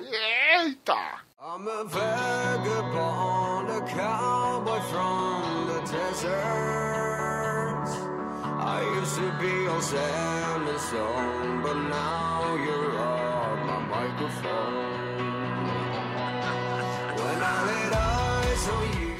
Eita! 0.00 1.20
I'm 1.42 1.66
a 1.66 1.84
vagabond, 1.84 3.70
a 3.70 3.80
cowboy 3.88 4.80
from 4.82 5.66
the 5.66 5.80
desert. 5.90 7.19
I 8.62 8.82
used 9.00 9.14
to 9.16 9.32
be 9.40 9.68
on 9.68 9.80
Song, 9.80 11.62
but 11.62 11.76
now 11.76 12.56
you're 12.56 12.98
on 12.98 13.66
my 13.66 13.80
microphone. 13.88 15.66
When 17.16 17.42
I 17.42 17.64
laid 17.66 17.92
eyes 17.94 18.68
on 18.68 19.00
you. 19.00 19.14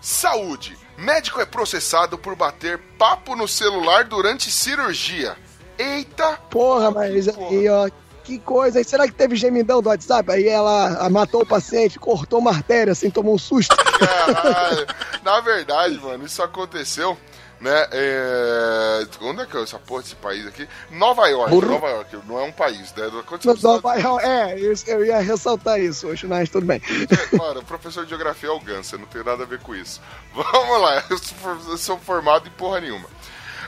Saúde! 0.00 0.78
Médico 0.96 1.40
é 1.40 1.46
processado 1.46 2.16
por 2.18 2.36
bater 2.36 2.78
papo 2.96 3.34
no 3.34 3.48
celular 3.48 4.04
durante 4.04 4.50
cirurgia. 4.50 5.36
Eita! 5.76 6.36
Porra, 6.48 6.90
mas 6.92 7.28
aí, 7.28 7.68
ó. 7.68 7.90
Que 8.22 8.38
coisa, 8.38 8.84
será 8.84 9.06
que 9.06 9.14
teve 9.14 9.34
gemidão 9.36 9.80
do 9.80 9.88
WhatsApp? 9.88 10.30
Aí 10.30 10.46
ela 10.46 11.08
matou 11.08 11.42
o 11.42 11.46
paciente, 11.46 11.98
cortou 11.98 12.38
uma 12.40 12.50
artéria, 12.50 12.92
assim, 12.92 13.10
tomou 13.10 13.34
um 13.34 13.38
susto. 13.38 13.74
Caralho! 13.74 14.86
Na 15.24 15.40
verdade, 15.40 15.98
mano, 15.98 16.26
isso 16.26 16.42
aconteceu, 16.42 17.16
né? 17.60 17.86
É... 17.92 19.06
Onde 19.20 19.42
é 19.42 19.46
que 19.46 19.56
é 19.56 19.62
essa 19.62 19.78
porra 19.78 20.02
desse 20.02 20.14
país 20.16 20.46
aqui? 20.46 20.68
Nova 20.90 21.26
York, 21.28 21.50
Burro. 21.50 21.68
Nova 21.70 21.88
York, 21.88 22.16
não 22.26 22.38
é 22.38 22.42
um 22.44 22.52
país, 22.52 22.92
né? 22.94 23.06
Aconteceu 23.06 23.50
No- 23.50 23.54
nos 23.54 23.62
no- 23.62 23.76
Estados 23.76 24.24
é, 24.24 24.58
eu 24.86 25.04
ia 25.04 25.18
ressaltar 25.20 25.80
isso 25.80 26.06
hoje, 26.08 26.26
mas 26.26 26.48
tudo 26.50 26.66
bem. 26.66 26.80
Unidos. 26.88 27.18
Mano, 27.32 27.60
o 27.60 27.64
professor 27.64 28.04
de 28.04 28.10
geografia 28.10 28.48
é 28.48 28.52
o 28.52 28.60
Ganser, 28.60 28.98
não 28.98 29.06
tem 29.06 29.22
nada 29.22 29.42
a 29.42 29.46
ver 29.46 29.58
com 29.60 29.74
isso. 29.74 30.00
Vamos 30.34 30.80
lá, 30.80 31.02
eu 31.10 31.76
sou 31.78 31.98
formado 31.98 32.46
em 32.48 32.52
porra 32.52 32.80
nenhuma. 32.80 33.08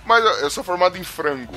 Mas 0.05 0.25
eu- 0.43 0.51
sou 0.51 0.65
formado 0.65 0.97
em 0.99 1.05
frango. 1.05 1.53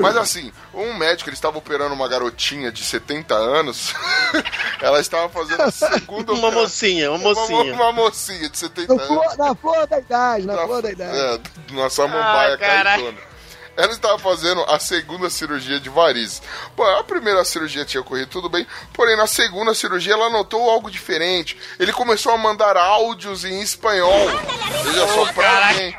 Mas 0.00 0.16
assim, 0.16 0.52
um 0.72 0.94
médico, 0.94 1.28
ele 1.28 1.34
estava 1.36 1.58
operando 1.58 1.94
uma 1.94 2.06
garotinha 2.08 2.70
de 2.70 2.84
70 2.84 3.34
anos. 3.34 3.94
Ela 4.80 5.00
estava 5.00 5.28
fazendo 5.28 5.62
a 5.62 5.70
segunda 5.70 6.32
Uma 6.34 6.48
operação. 6.48 6.62
mocinha, 6.62 7.10
uma 7.10 7.18
mocinha. 7.18 7.74
Uma, 7.74 7.84
uma 7.84 7.92
mocinha 7.92 8.48
de 8.48 8.58
70 8.58 8.94
No 8.94 9.00
anos. 9.22 9.36
na 9.36 9.54
flor 9.54 9.86
da 9.86 9.98
idade, 9.98 10.46
na 10.46 10.54
Na- 10.54 10.66
flor 10.66 10.82
da 10.82 10.90
idade. 10.92 11.16
É, 11.18 11.40
na 11.74 11.90
samambaia 11.90 12.54
Ah, 12.54 12.58
caetona. 12.58 13.18
Ela 13.78 13.92
estava 13.92 14.18
fazendo 14.18 14.60
a 14.64 14.80
segunda 14.80 15.30
cirurgia 15.30 15.78
de 15.78 15.88
varizes. 15.88 16.42
Pô, 16.74 16.84
a 16.84 17.04
primeira 17.04 17.44
cirurgia 17.44 17.84
tinha 17.84 18.02
corrido 18.02 18.28
tudo 18.28 18.48
bem, 18.48 18.66
porém 18.92 19.16
na 19.16 19.28
segunda 19.28 19.72
cirurgia 19.72 20.14
ela 20.14 20.28
notou 20.30 20.68
algo 20.68 20.90
diferente. 20.90 21.56
Ele 21.78 21.92
começou 21.92 22.32
a 22.32 22.36
mandar 22.36 22.76
áudios 22.76 23.44
em 23.44 23.62
espanhol. 23.62 24.26
Veja 24.82 25.06
só, 25.06 25.32
pra 25.32 25.68
alguém. 25.68 25.96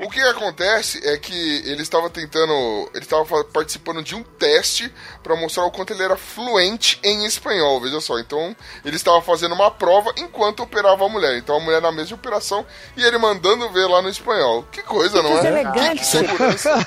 O 0.00 0.10
que 0.10 0.20
acontece 0.20 1.00
é 1.06 1.16
que 1.16 1.62
ele 1.64 1.82
estava 1.82 2.10
tentando, 2.10 2.90
ele 2.92 3.04
estava 3.04 3.44
participando 3.44 4.02
de 4.02 4.16
um 4.16 4.22
teste 4.22 4.92
para 5.22 5.36
mostrar 5.36 5.64
o 5.64 5.70
quanto 5.70 5.92
ele 5.92 6.02
era 6.02 6.16
fluente 6.16 6.98
em 7.04 7.24
espanhol, 7.24 7.80
veja 7.80 8.00
só. 8.00 8.18
Então, 8.18 8.54
ele 8.84 8.96
estava 8.96 9.22
fazendo 9.22 9.54
uma 9.54 9.70
prova 9.70 10.12
enquanto 10.16 10.64
operava 10.64 11.04
a 11.04 11.08
mulher. 11.08 11.36
Então, 11.38 11.56
a 11.56 11.60
mulher 11.60 11.80
na 11.80 11.92
mesma 11.92 12.16
operação 12.16 12.66
e 12.96 13.04
ele 13.04 13.16
mandando 13.16 13.70
ver 13.70 13.86
lá 13.86 14.02
no 14.02 14.08
espanhol. 14.08 14.64
Que 14.72 14.82
coisa, 14.82 15.22
não 15.22 15.38
é? 15.38 15.72
Que, 15.72 15.98
que 15.98 16.04
segurança. 16.04 16.86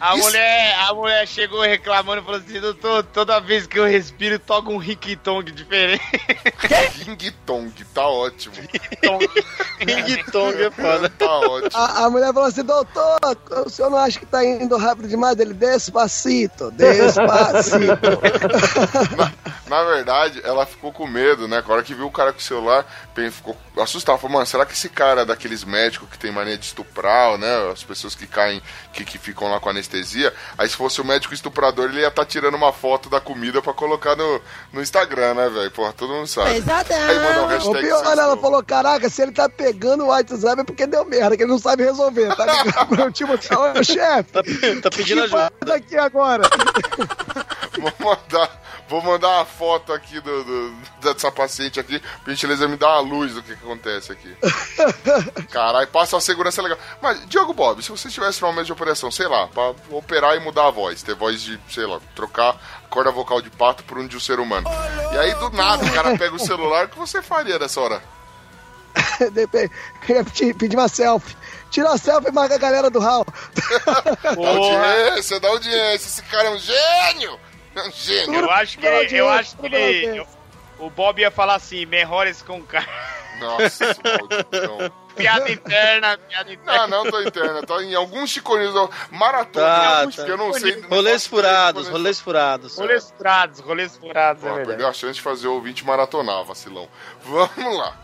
A 0.00 0.14
Isso- 0.16 0.24
mulher, 0.24 0.74
a 0.88 0.94
mulher 0.94 1.28
chegou 1.28 1.60
reclamando 1.60 2.22
e 2.22 2.24
falou 2.24 2.40
assim: 2.40 2.58
doutor, 2.60 3.02
toda 3.04 3.38
vez 3.40 3.66
que 3.66 3.78
eu 3.78 3.84
respiro, 3.84 4.38
toca 4.38 4.70
um 4.70 4.78
ring-tong 4.78 5.50
diferente. 5.52 6.00
King 6.94 7.30
Tong, 7.44 7.72
tá 7.92 8.06
ótimo. 8.06 8.54
Ring 9.78 10.22
Tong 10.32 10.62
é 10.62 10.70
foda. 10.70 11.08
Tá 11.10 11.38
ótimo. 11.40 11.70
A, 11.74 12.04
a 12.06 12.10
mulher 12.10 12.32
falou 12.32 12.48
assim, 12.48 12.62
doutor, 12.64 13.18
o 13.66 13.68
senhor 13.68 13.90
não 13.90 13.98
acha 13.98 14.18
que 14.18 14.26
tá 14.26 14.44
indo 14.44 14.76
rápido 14.76 15.08
demais? 15.08 15.38
Ele, 15.38 15.52
despacito, 15.54 16.70
despacito. 16.72 17.80
Na 19.68 19.84
verdade, 19.84 20.40
ela 20.42 20.66
ficou 20.66 20.92
com 20.92 21.06
medo, 21.06 21.46
né? 21.46 21.62
Na 21.64 21.72
hora 21.74 21.82
que 21.84 21.94
viu 21.94 22.06
o 22.06 22.10
cara 22.10 22.32
com 22.32 22.40
o 22.40 22.42
celular, 22.42 22.84
bem, 23.14 23.30
ficou 23.30 23.56
assustada. 23.80 24.18
Falou, 24.18 24.34
mano, 24.34 24.46
será 24.46 24.66
que 24.66 24.72
esse 24.72 24.88
cara 24.88 25.20
é 25.20 25.24
daqueles 25.24 25.62
médicos 25.62 26.08
que 26.10 26.18
tem 26.18 26.32
mania 26.32 26.58
de 26.58 26.64
estuprar, 26.64 27.38
né? 27.38 27.70
As 27.72 27.84
pessoas 27.84 28.16
que 28.16 28.26
caem, 28.26 28.60
que, 28.92 29.04
que 29.04 29.16
ficam 29.16 29.48
lá 29.48 29.60
com 29.60 29.68
anestesia. 29.68 29.89
Aí 30.58 30.68
se 30.68 30.76
fosse 30.76 31.00
o 31.00 31.04
médico 31.04 31.32
estuprador, 31.34 31.86
ele 31.90 32.00
ia 32.00 32.08
estar 32.08 32.24
tirando 32.24 32.54
uma 32.54 32.72
foto 32.72 33.08
da 33.08 33.20
comida 33.20 33.60
pra 33.62 33.72
colocar 33.72 34.14
no, 34.16 34.40
no 34.72 34.80
Instagram, 34.82 35.34
né, 35.34 35.48
velho? 35.48 35.70
Porra, 35.70 35.92
todo 35.92 36.12
mundo 36.12 36.26
sabe. 36.26 36.50
Aí 36.50 36.60
manda 36.60 37.42
um 37.42 37.44
o 37.44 37.46
hashtag 37.48 37.80
pior, 37.86 37.98
sextou. 38.04 38.12
ela 38.22 38.36
falou, 38.36 38.62
caraca, 38.62 39.08
se 39.08 39.22
ele 39.22 39.32
tá 39.32 39.48
pegando 39.48 40.04
o 40.04 40.08
WhatsApp 40.08 40.60
é 40.60 40.64
porque 40.64 40.86
deu 40.86 41.04
merda, 41.04 41.36
que 41.36 41.42
ele 41.42 41.50
não 41.52 41.58
sabe 41.58 41.82
resolver, 41.84 42.34
tá 42.36 42.46
ligado? 42.46 42.90
Meu 42.96 43.12
tipo, 43.12 43.32
ô 43.34 43.82
chefe, 43.84 44.30
Tá, 44.32 44.42
tá 44.82 44.90
pedindo 44.96 45.28
que 45.28 45.34
ajuda. 45.36 45.74
aqui 45.74 45.96
agora? 45.96 46.42
Vou 47.80 47.92
mandar, 47.98 48.62
vou 48.88 49.00
mandar 49.02 49.28
uma 49.28 49.44
foto 49.46 49.90
aqui 49.92 50.20
do, 50.20 50.44
do- 50.44 50.74
dessa 51.00 51.30
paciente 51.32 51.80
aqui, 51.80 51.98
pra 52.22 52.34
gentileza 52.34 52.68
me 52.68 52.76
dar 52.76 53.00
uma 53.00 53.00
luz 53.00 53.32
do 53.32 53.42
que, 53.42 53.56
que 53.56 53.64
acontece 53.64 54.12
aqui. 54.12 54.36
Caralho, 55.50 55.86
passa 55.88 56.16
uma 56.16 56.20
segurança 56.20 56.60
legal. 56.60 56.76
Mas, 57.00 57.26
Diogo 57.26 57.54
Bob, 57.54 57.82
se 57.82 57.90
você 57.90 58.08
estivesse 58.08 58.42
numa 58.42 58.52
mesa 58.52 58.66
de 58.66 58.72
operação, 58.72 59.10
sei 59.10 59.28
lá, 59.28 59.46
pra 59.48 59.72
operar 59.90 60.36
e 60.36 60.40
mudar 60.40 60.66
a 60.66 60.70
voz, 60.70 61.02
ter 61.02 61.14
voz 61.14 61.40
de, 61.42 61.58
sei 61.68 61.86
lá, 61.86 62.00
trocar 62.14 62.50
a 62.84 62.88
corda 62.88 63.10
vocal 63.10 63.40
de 63.40 63.50
pato 63.50 63.82
por 63.84 63.98
um 63.98 64.06
de 64.06 64.16
um 64.16 64.20
ser 64.20 64.38
humano. 64.40 64.68
E 65.12 65.18
aí, 65.18 65.34
do 65.34 65.50
nada, 65.50 65.84
o 65.84 65.92
cara 65.92 66.16
pega 66.16 66.34
o 66.34 66.38
celular, 66.38 66.86
o 66.86 66.88
que 66.88 66.98
você 66.98 67.22
faria 67.22 67.58
nessa 67.58 67.80
hora? 67.80 68.02
Pedir 70.58 70.76
uma 70.76 70.88
selfie. 70.88 71.36
Tira 71.70 71.88
uma 71.88 71.98
selfie 71.98 72.28
e 72.28 72.32
marca 72.32 72.54
a 72.56 72.58
galera 72.58 72.90
do 72.90 72.98
Hall. 73.00 73.24
Dá 74.22 74.48
audiência, 74.48 75.38
dá 75.40 75.48
audiência, 75.48 76.06
esse 76.08 76.22
cara 76.22 76.48
é 76.48 76.50
um 76.50 76.58
gênio! 76.58 77.38
É 77.76 77.82
um 77.82 77.90
gênio! 77.92 78.40
Eu 78.40 78.50
acho 78.50 78.78
que 78.78 78.86
ele, 78.86 79.16
eu 79.16 79.28
acho 79.28 79.56
que 79.56 79.66
ele, 79.66 80.18
eu- 80.18 80.26
o 80.78 80.90
Bob 80.90 81.20
ia 81.20 81.30
falar 81.30 81.54
assim: 81.56 81.86
melhores 81.86 82.42
com 82.42 82.60
cara. 82.62 82.88
Nossa, 83.40 83.84
malditão. 84.04 84.92
Piada 85.16 85.50
interna, 85.50 86.18
piada 86.18 86.52
interna. 86.52 86.86
Não, 86.86 87.04
não 87.04 87.10
tô 87.10 87.20
interna, 87.20 87.62
tô 87.62 87.80
em 87.80 87.94
alguns 87.94 88.30
chiconinhos, 88.30 88.74
maratona, 89.10 89.66
Tá, 89.66 89.98
alguns 90.00 90.16
tá. 90.16 90.24
que 90.24 90.30
eu 90.30 90.36
não 90.36 90.52
sei. 90.52 90.76
não 90.76 90.88
Rolês 90.88 91.26
furados, 91.26 91.88
rolês 91.88 92.20
furados. 92.20 92.76
Rolês 92.78 93.12
furados, 93.16 93.60
rolês 93.60 93.96
furados, 93.96 94.42
é 94.44 94.46
Pô, 94.48 94.54
verdade. 94.54 94.68
perdeu 94.68 94.88
a 94.88 94.92
chance 94.92 95.14
de 95.14 95.20
fazer 95.22 95.48
o 95.48 95.54
ouvinte 95.54 95.84
maratonar, 95.84 96.44
vacilão. 96.44 96.88
Vamos 97.24 97.76
lá. 97.76 97.96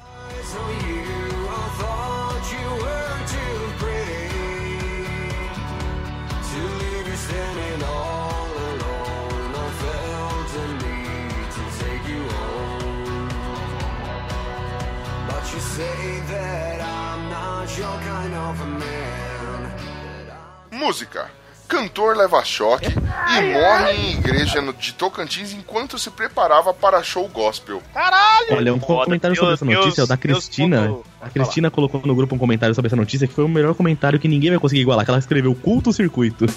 Música. 20.76 21.26
Cantor 21.68 22.16
leva 22.16 22.44
choque 22.44 22.86
e 22.86 23.40
morre 23.52 23.92
em 23.92 24.10
igreja 24.12 24.62
no- 24.62 24.72
de 24.72 24.92
Tocantins 24.92 25.52
enquanto 25.52 25.98
se 25.98 26.08
preparava 26.12 26.72
para 26.72 27.02
show 27.02 27.26
gospel. 27.28 27.82
Caralho! 27.92 28.46
Olha, 28.52 28.72
um 28.72 28.78
Foda. 28.78 29.06
comentário 29.06 29.34
sobre 29.36 29.54
essa 29.54 29.64
Deus- 29.64 29.78
notícia 29.80 30.02
é 30.02 30.04
o 30.04 30.06
da 30.06 30.14
Deus 30.14 30.20
Cristina. 30.44 30.86
ponto- 30.86 31.04
A 31.20 31.28
Cristina 31.28 31.68
colocou 31.68 32.00
no 32.04 32.14
grupo 32.14 32.36
um 32.36 32.38
comentário 32.38 32.72
sobre 32.72 32.86
essa 32.86 32.94
notícia 32.94 33.26
que 33.26 33.34
foi 33.34 33.42
o 33.42 33.48
melhor 33.48 33.74
comentário 33.74 34.16
que 34.20 34.28
ninguém 34.28 34.50
vai 34.50 34.60
conseguir 34.60 34.82
igualar. 34.82 35.04
Que 35.04 35.10
ela 35.10 35.18
escreveu 35.18 35.56
culto 35.56 35.92
circuito. 35.92 36.46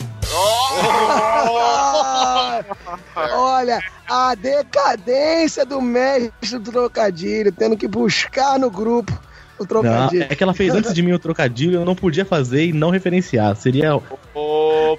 Olha, 3.33 3.79
a 4.07 4.35
decadência 4.35 5.65
do 5.65 5.81
mestre 5.81 6.59
do 6.59 6.71
trocadilho, 6.71 7.51
tendo 7.51 7.75
que 7.75 7.87
buscar 7.87 8.59
no 8.59 8.69
grupo 8.69 9.11
o 9.59 9.63
Não, 9.63 9.67
trocadilho. 9.67 10.27
é 10.29 10.35
que 10.35 10.43
ela 10.43 10.53
fez 10.53 10.73
antes 10.73 10.93
de 10.93 11.01
mim 11.01 11.11
o 11.13 11.19
trocadilho 11.19 11.79
eu 11.79 11.85
não 11.85 11.95
podia 11.95 12.25
fazer 12.25 12.65
e 12.65 12.73
não 12.73 12.89
referenciar. 12.89 13.55
Seria, 13.55 13.95
Opa. 13.95 14.17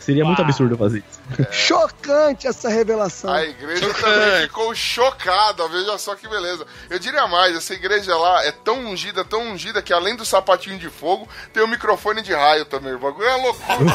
seria 0.01 0.25
muito 0.25 0.41
absurdo 0.43 0.75
eu 0.75 0.79
fazer 0.79 0.99
isso. 1.09 1.21
Chocante 1.51 2.47
essa 2.47 2.69
revelação. 2.69 3.33
A 3.33 3.45
igreja 3.45 3.93
também 3.95 4.43
ficou 4.43 4.75
chocada, 4.75 5.67
veja 5.69 5.97
só 5.99 6.15
que 6.15 6.29
beleza. 6.29 6.67
Eu 6.89 6.99
diria 6.99 7.27
mais, 7.27 7.57
essa 7.57 7.73
igreja 7.75 8.17
lá 8.17 8.45
é 8.45 8.53
tão 8.53 8.87
ungida, 8.87 9.25
tão 9.25 9.53
ungida, 9.53 9.81
que 9.83 9.93
além 9.93 10.17
do 10.17 10.25
sapatinho 10.25 10.79
de 10.79 10.89
fogo, 10.91 11.29
tem 11.53 11.63
o 11.63 11.69
microfone 11.69 12.23
de 12.23 12.33
raio 12.33 12.65
também. 12.65 12.95
O 12.95 12.99
bagulho 12.99 13.29
é 13.29 13.37
loucura. 13.37 13.91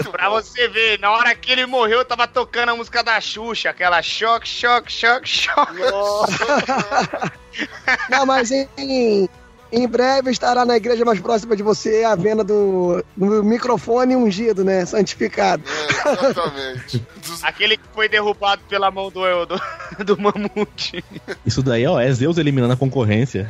Pra 0.10 0.28
bom. 0.30 0.36
você 0.36 0.68
ver, 0.68 0.98
na 0.98 1.10
hora 1.10 1.34
que 1.34 1.50
ele 1.52 1.66
morreu, 1.66 1.98
eu 1.98 2.04
tava 2.04 2.26
tocando 2.26 2.70
a 2.70 2.76
música 2.76 3.02
da 3.02 3.20
Xuxa, 3.20 3.70
aquela 3.70 4.02
choque, 4.02 4.48
choque, 4.48 4.92
choque, 4.92 5.28
choque. 5.28 5.80
Não, 8.08 8.24
mas 8.26 8.50
em, 8.50 9.28
Em 9.72 9.86
breve 9.86 10.30
estará 10.30 10.64
na 10.64 10.76
igreja 10.76 11.04
mais 11.04 11.20
próxima 11.20 11.54
de 11.54 11.62
você 11.62 12.02
a 12.02 12.16
venda 12.16 12.42
do, 12.42 13.04
do 13.16 13.44
microfone 13.44 14.16
ungido, 14.16 14.64
né? 14.64 14.84
Santificado. 14.84 15.62
É, 15.68 16.12
exatamente. 16.12 17.06
Aquele 17.42 17.76
que 17.76 17.84
foi 17.94 18.08
derrubado 18.08 18.62
pela 18.68 18.90
mão 18.90 19.10
do, 19.10 19.20
do, 19.46 20.04
do 20.04 20.18
mamute. 20.20 21.04
Isso 21.46 21.62
daí, 21.62 21.86
ó, 21.86 22.00
é 22.00 22.12
Zeus 22.12 22.36
eliminando 22.36 22.72
a 22.72 22.76
concorrência. 22.76 23.48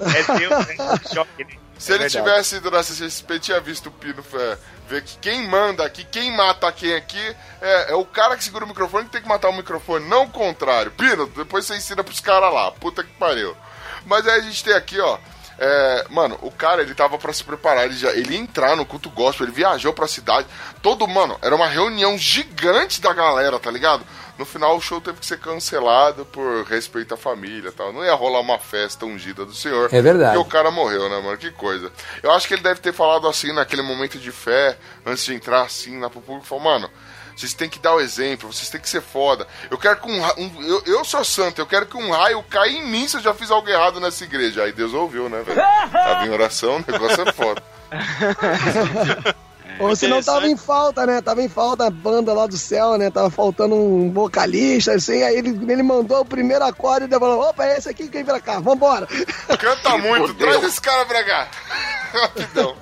É 0.00 0.38
Deus, 0.38 0.66
né? 0.66 0.74
Choque, 1.14 1.44
né? 1.44 1.50
Se 1.78 1.92
É 1.92 1.94
ele 1.94 2.04
verdade. 2.04 2.10
tivesse 2.28 2.56
ido 2.56 2.70
na 2.70 2.82
CCXP, 2.82 3.38
tinha 3.40 3.60
visto 3.60 3.86
o 3.86 3.92
Pino 3.92 4.22
é, 4.34 4.56
que 5.00 5.16
quem 5.18 5.48
manda 5.48 5.84
aqui, 5.84 6.04
quem 6.04 6.30
mata 6.36 6.70
quem 6.72 6.94
aqui, 6.94 7.36
é, 7.60 7.92
é 7.92 7.94
o 7.94 8.04
cara 8.04 8.36
que 8.36 8.44
segura 8.44 8.64
o 8.64 8.68
microfone 8.68 9.06
que 9.06 9.12
tem 9.12 9.22
que 9.22 9.28
matar 9.28 9.48
o 9.48 9.56
microfone, 9.56 10.08
não 10.08 10.24
o 10.24 10.30
contrário. 10.30 10.90
Pino, 10.92 11.26
depois 11.28 11.64
você 11.64 11.76
ensina 11.76 12.04
pros 12.04 12.20
caras 12.20 12.52
lá. 12.52 12.70
Puta 12.72 13.02
que 13.02 13.12
pariu. 13.12 13.56
Mas 14.04 14.26
aí 14.26 14.40
a 14.40 14.42
gente 14.42 14.62
tem 14.64 14.74
aqui, 14.74 15.00
ó. 15.00 15.18
é, 15.58 16.06
mano, 16.10 16.38
o 16.42 16.50
cara, 16.50 16.82
ele 16.82 16.94
tava 16.94 17.16
pra 17.18 17.32
se 17.32 17.44
preparar, 17.44 17.84
ele, 17.84 17.96
já, 17.96 18.10
ele 18.10 18.34
ia 18.34 18.40
entrar 18.40 18.76
no 18.76 18.84
culto 18.84 19.08
gospel, 19.10 19.46
ele 19.46 19.54
viajou 19.54 19.92
pra 19.92 20.08
cidade. 20.08 20.48
Todo, 20.82 21.06
mano, 21.06 21.38
era 21.40 21.54
uma 21.54 21.68
reunião 21.68 22.18
gigante 22.18 23.00
da 23.00 23.12
galera, 23.12 23.60
tá 23.60 23.70
ligado? 23.70 24.04
No 24.38 24.44
final, 24.46 24.76
o 24.76 24.80
show 24.80 25.00
teve 25.00 25.20
que 25.20 25.26
ser 25.26 25.38
cancelado 25.38 26.24
por 26.26 26.64
respeito 26.64 27.14
à 27.14 27.16
família 27.16 27.68
e 27.68 27.72
tal. 27.72 27.92
Não 27.92 28.04
ia 28.04 28.14
rolar 28.14 28.40
uma 28.40 28.58
festa 28.58 29.04
ungida 29.06 29.44
do 29.44 29.54
senhor. 29.54 29.88
É 29.92 30.00
verdade. 30.02 30.36
Porque 30.36 30.48
o 30.48 30.50
cara 30.50 30.70
morreu, 30.70 31.08
né, 31.08 31.20
mano? 31.20 31.36
Que 31.36 31.50
coisa. 31.50 31.92
Eu 32.22 32.32
acho 32.32 32.48
que 32.48 32.54
ele 32.54 32.62
deve 32.62 32.80
ter 32.80 32.92
falado 32.92 33.28
assim, 33.28 33.52
naquele 33.52 33.82
momento 33.82 34.18
de 34.18 34.32
fé, 34.32 34.76
antes 35.04 35.24
de 35.24 35.34
entrar 35.34 35.62
assim 35.62 36.00
lá 36.00 36.08
pro 36.10 36.20
público, 36.20 36.46
falou, 36.46 36.64
mano, 36.64 36.90
vocês 37.36 37.54
têm 37.54 37.68
que 37.68 37.78
dar 37.78 37.94
o 37.94 38.00
exemplo, 38.00 38.52
vocês 38.52 38.68
têm 38.70 38.80
que 38.80 38.88
ser 38.88 39.00
foda. 39.02 39.46
Eu 39.70 39.78
quero 39.78 40.00
que 40.00 40.10
um, 40.10 40.22
um- 40.38 40.62
eu, 40.62 40.82
eu 40.86 41.04
sou 41.04 41.24
santo, 41.24 41.60
eu 41.60 41.66
quero 41.66 41.86
que 41.86 41.96
um 41.96 42.10
raio 42.10 42.42
caia 42.44 42.70
em 42.70 42.86
mim 42.86 43.06
se 43.06 43.16
eu 43.18 43.20
já 43.22 43.32
fiz 43.34 43.50
algo 43.50 43.68
errado 43.68 44.00
nessa 44.00 44.24
igreja. 44.24 44.64
Aí 44.64 44.72
Deus 44.72 44.92
ouviu, 44.94 45.28
né, 45.28 45.42
velho? 45.42 45.60
Tava 45.92 46.26
em 46.26 46.30
oração, 46.30 46.76
o 46.86 46.92
negócio 46.92 47.22
é 47.28 47.32
foda. 47.32 47.62
Ou 49.82 49.96
se 49.96 50.06
não 50.06 50.22
tava 50.22 50.46
em 50.46 50.56
falta, 50.56 51.04
né? 51.06 51.20
Tava 51.20 51.42
em 51.42 51.48
falta 51.48 51.86
a 51.86 51.90
banda 51.90 52.32
lá 52.32 52.46
do 52.46 52.56
céu, 52.56 52.96
né? 52.96 53.10
Tava 53.10 53.30
faltando 53.30 53.74
um 53.74 54.12
vocalista, 54.12 54.92
assim. 54.92 55.22
Aí 55.22 55.36
ele, 55.36 55.50
ele 55.70 55.82
mandou 55.82 56.20
o 56.20 56.24
primeiro 56.24 56.64
acorde 56.64 57.06
e 57.06 57.18
falou: 57.18 57.40
opa, 57.48 57.64
é 57.64 57.78
esse 57.78 57.88
aqui 57.88 58.04
que 58.04 58.12
vem 58.12 58.24
pra 58.24 58.40
cá, 58.40 58.60
vambora. 58.60 59.06
Canta 59.58 59.98
muito, 59.98 60.34
traz 60.34 60.62
esse 60.62 60.80
cara 60.80 61.04
pra 61.04 61.24
cá. 61.24 61.48
Rapidão. 62.12 62.76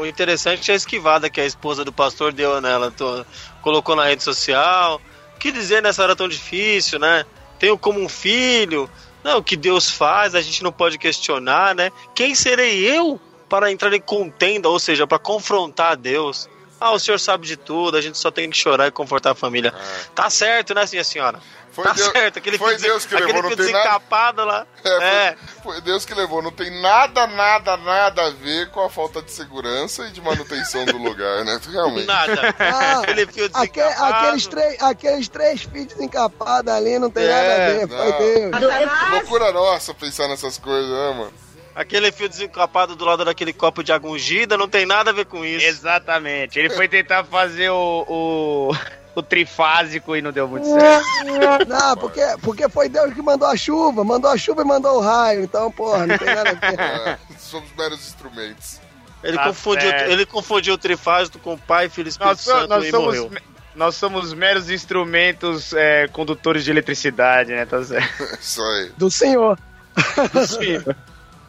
O 0.00 0.06
interessante 0.06 0.70
é 0.70 0.74
a 0.74 0.76
esquivada 0.76 1.28
que 1.28 1.40
a 1.40 1.44
esposa 1.44 1.84
do 1.84 1.92
pastor 1.92 2.32
deu 2.32 2.60
nela. 2.60 2.90
Tô- 2.90 3.24
colocou 3.60 3.96
na 3.96 4.04
rede 4.04 4.22
social. 4.22 5.00
O 5.34 5.38
que 5.38 5.50
dizer 5.50 5.82
nessa 5.82 6.02
hora 6.02 6.14
tão 6.14 6.28
difícil, 6.28 6.98
né? 6.98 7.24
Tenho 7.58 7.76
como 7.76 8.00
um 8.00 8.08
filho. 8.08 8.88
Não, 9.24 9.38
o 9.38 9.42
que 9.42 9.56
Deus 9.56 9.90
faz, 9.90 10.34
a 10.34 10.40
gente 10.40 10.62
não 10.62 10.72
pode 10.72 10.98
questionar, 10.98 11.74
né? 11.74 11.90
Quem 12.14 12.34
serei 12.34 12.84
eu 12.84 13.20
para 13.52 13.70
entrar 13.70 13.92
em 13.92 14.00
contenda, 14.00 14.66
ou 14.70 14.78
seja, 14.78 15.06
para 15.06 15.18
confrontar 15.18 15.94
Deus? 15.94 16.48
Ah, 16.80 16.90
o 16.92 16.98
senhor 16.98 17.18
sabe 17.20 17.46
de 17.46 17.54
tudo, 17.54 17.98
a 17.98 18.00
gente 18.00 18.16
só 18.16 18.30
tem 18.30 18.48
que 18.48 18.56
chorar 18.56 18.88
e 18.88 18.90
confortar 18.90 19.32
a 19.32 19.34
família. 19.34 19.74
Tá 20.14 20.30
certo, 20.30 20.74
né, 20.74 20.82
minha 20.90 21.04
senhora? 21.04 21.38
Foi 21.70 21.84
tá 21.84 21.92
Deus- 21.92 22.10
certo, 22.12 22.38
aquele 22.38 22.56
foi 22.58 22.78
fio, 22.78 22.88
Deus 22.88 23.04
que 23.06 23.14
aquele 23.14 23.26
levou, 23.28 23.42
não 23.42 23.50
nada- 23.50 23.62
desencapado 23.62 24.44
lá. 24.44 24.66
É, 24.82 24.88
É, 25.32 25.36
Foi, 25.62 25.72
foi 25.74 25.80
Deus 25.82 26.04
que 26.06 26.14
levou. 26.14 26.40
Não 26.42 26.50
tem 26.50 26.70
nada, 26.82 27.26
nada, 27.26 27.76
nada 27.76 28.26
a 28.26 28.30
ver 28.30 28.70
com 28.70 28.80
a 28.80 28.88
falta 28.90 29.20
de 29.22 29.30
segurança 29.30 30.06
e 30.06 30.10
de 30.10 30.20
manutenção 30.22 30.84
do 30.86 30.96
lugar, 30.98 31.44
né? 31.44 31.60
Realmente. 31.70 32.06
nada. 32.06 32.54
Ah, 32.58 33.00
aquele 33.00 33.26
fio 33.26 33.50
Aque- 33.54 33.80
desencapado. 33.82 34.14
aqueles, 34.14 34.46
três, 34.46 34.82
aqueles 34.82 35.28
três 35.28 35.62
fios 35.62 35.92
encapados 36.00 36.72
ali 36.72 36.98
não 36.98 37.10
tem 37.10 37.24
É, 37.24 37.28
nada 37.28 37.54
a 37.54 37.68
ver, 37.68 37.86
não. 37.86 37.98
foi 37.98 38.78
Deus. 38.88 39.10
Loucura 39.12 39.52
nossa 39.52 39.92
pensar 39.94 40.26
nessas 40.28 40.56
coisas, 40.58 40.90
né, 40.90 41.10
mano? 41.16 41.32
Aquele 41.74 42.12
fio 42.12 42.28
desencapado 42.28 42.94
do 42.94 43.04
lado 43.04 43.24
daquele 43.24 43.52
copo 43.52 43.82
de 43.82 43.92
água 43.92 44.10
ungida 44.10 44.56
não 44.58 44.68
tem 44.68 44.84
nada 44.84 45.10
a 45.10 45.14
ver 45.14 45.24
com 45.24 45.44
isso. 45.44 45.64
Exatamente. 45.66 46.58
Ele 46.58 46.68
foi 46.70 46.86
tentar 46.86 47.24
fazer 47.24 47.70
o, 47.70 48.04
o, 48.06 48.76
o 49.18 49.22
trifásico 49.22 50.14
e 50.14 50.20
não 50.20 50.30
deu 50.32 50.46
muito 50.46 50.66
certo. 50.66 51.06
Não, 51.66 51.96
porque, 51.96 52.20
porque 52.42 52.68
foi 52.68 52.88
Deus 52.90 53.14
que 53.14 53.22
mandou 53.22 53.48
a 53.48 53.56
chuva, 53.56 54.04
mandou 54.04 54.30
a 54.30 54.36
chuva 54.36 54.60
e 54.62 54.64
mandou 54.66 54.98
o 54.98 55.00
raio. 55.00 55.42
Então, 55.44 55.70
porra, 55.70 56.06
não 56.06 56.18
tem 56.18 56.34
nada 56.34 56.50
a 56.50 56.54
ver. 56.54 56.78
É, 56.78 57.18
somos 57.38 57.70
meros 57.76 58.00
instrumentos. 58.06 58.80
Ele, 59.24 59.36
Tá 59.36 59.44
confundiu, 59.46 59.88
certo. 59.88 60.10
ele 60.10 60.26
confundiu 60.26 60.74
o 60.74 60.78
trifásico 60.78 61.38
com 61.38 61.54
o 61.54 61.58
Pai, 61.58 61.88
Filho 61.88 62.06
e 62.06 62.10
Espírito 62.10 62.30
Nós, 62.34 62.40
Santo 62.40 62.68
nós 62.68 62.84
e 62.84 62.90
somos, 62.90 63.06
morreu. 63.06 63.30
me- 63.30 63.40
nós 63.74 63.94
somos 63.94 64.34
meros 64.34 64.68
instrumentos 64.68 65.72
é, 65.72 66.06
condutores 66.08 66.64
de 66.64 66.70
eletricidade, 66.70 67.50
né? 67.52 67.64
Tá 67.64 67.82
certo. 67.84 68.38
Isso 68.40 68.60
aí. 68.62 68.92
Do 68.98 69.10
Senhor. 69.10 69.58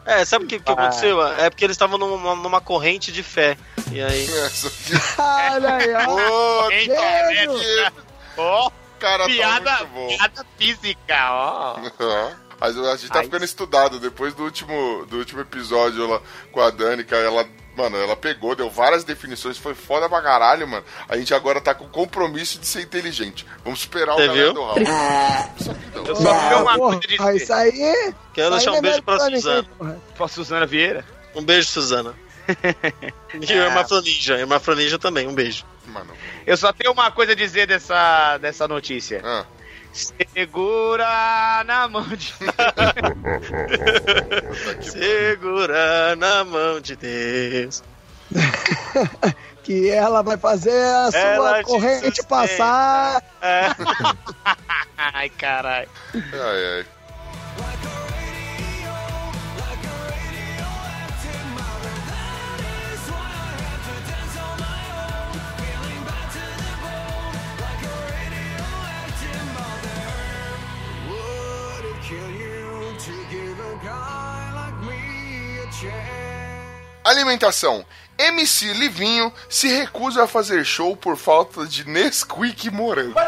É, 0.05 0.25
sabe 0.25 0.45
o 0.45 0.47
que, 0.47 0.59
que 0.59 0.71
aconteceu? 0.71 1.21
É 1.37 1.49
porque 1.49 1.63
eles 1.63 1.75
estavam 1.75 1.97
numa, 1.97 2.35
numa 2.35 2.61
corrente 2.61 3.11
de 3.11 3.23
fé. 3.23 3.57
E 3.91 4.01
aí. 4.01 4.27
Olha 5.17 5.75
aí, 5.75 5.93
ó. 5.93 6.67
Ô, 8.37 8.71
cara, 8.99 9.25
piada, 9.25 9.71
tá 9.71 9.77
muito 9.85 9.93
bom. 9.93 10.07
piada 10.07 10.45
física, 10.57 11.31
ó. 11.31 11.79
Ó, 11.99 12.31
Mas 12.59 12.77
a 12.77 12.95
gente 12.95 13.11
tá 13.11 13.19
Ai. 13.19 13.25
ficando 13.25 13.45
estudado. 13.45 13.99
Depois 13.99 14.33
do 14.33 14.43
último, 14.43 15.05
do 15.05 15.17
último 15.17 15.41
episódio 15.41 16.07
lá 16.07 16.21
com 16.51 16.61
a 16.61 16.69
Danica, 16.69 17.15
ela. 17.15 17.47
Mano, 17.75 17.97
ela 17.97 18.15
pegou, 18.15 18.55
deu 18.55 18.69
várias 18.69 19.03
definições, 19.03 19.57
foi 19.57 19.73
foda 19.73 20.07
pra 20.07 20.21
caralho, 20.21 20.67
mano. 20.67 20.85
A 21.09 21.17
gente 21.17 21.33
agora 21.33 21.59
tá 21.59 21.73
com 21.73 21.85
o 21.85 21.89
compromisso 21.89 22.59
de 22.59 22.67
ser 22.67 22.81
inteligente. 22.81 23.45
Vamos 23.63 23.79
esperar 23.79 24.13
Você 24.15 24.23
o 24.23 24.27
galera 24.27 24.43
viu? 24.45 24.53
do 24.53 24.63
Raul. 24.63 24.77
Eu 26.05 26.15
só 26.15 26.23
tenho 26.49 26.61
uma 26.61 26.75
Porra, 26.75 26.91
coisa 26.99 26.99
de 26.99 27.15
isso 27.15 27.31
dizer. 27.33 27.53
aí. 27.53 28.13
Quero 28.33 28.51
deixar 28.51 28.71
aí 28.71 28.77
um 28.77 28.81
beijo 28.81 28.97
é 28.99 29.01
pra 29.01 29.17
ninguém, 29.25 29.35
Suzana. 29.41 30.01
Pra 30.15 30.27
Suzana 30.27 30.65
Vieira. 30.67 31.05
Um 31.35 31.43
beijo, 31.43 31.67
Suzana. 31.67 32.13
E 33.41 33.51
a 33.51 33.65
irmã 33.65 33.83
Flaninja. 33.83 34.35
A 34.35 34.39
irmã 34.39 34.59
Flaninja 34.59 34.99
também, 34.99 35.27
um 35.27 35.33
beijo. 35.33 35.65
Mano. 35.87 36.13
Eu 36.45 36.55
só 36.55 36.71
tenho 36.71 36.91
uma 36.93 37.09
coisa 37.09 37.31
a 37.31 37.35
dizer 37.35 37.65
dessa, 37.65 38.37
dessa 38.37 38.67
notícia. 38.67 39.21
Ah, 39.23 39.45
Segura 39.93 41.63
na 41.65 41.87
mão 41.87 42.07
de. 42.07 42.33
que 44.81 44.89
Segura 44.89 46.15
na 46.15 46.43
mão 46.43 46.79
de 46.81 46.95
Deus. 46.95 47.83
Que 49.63 49.89
ela 49.89 50.21
vai 50.21 50.37
fazer 50.37 50.77
a 50.77 51.09
sua 51.09 51.19
Ela 51.19 51.57
te 51.59 51.63
corrente 51.63 52.23
passar. 52.25 53.23
É. 53.41 53.67
Ai, 54.97 55.29
caralho. 55.29 55.89
Ai, 56.13 56.79
ai. 56.79 56.85
Alimentação. 77.03 77.85
MC 78.17 78.73
Livinho 78.73 79.33
se 79.49 79.67
recusa 79.67 80.23
a 80.23 80.27
fazer 80.27 80.63
show 80.63 80.95
por 80.95 81.17
falta 81.17 81.65
de 81.65 81.87
Nesquik 81.87 82.69
morango. 82.69 83.15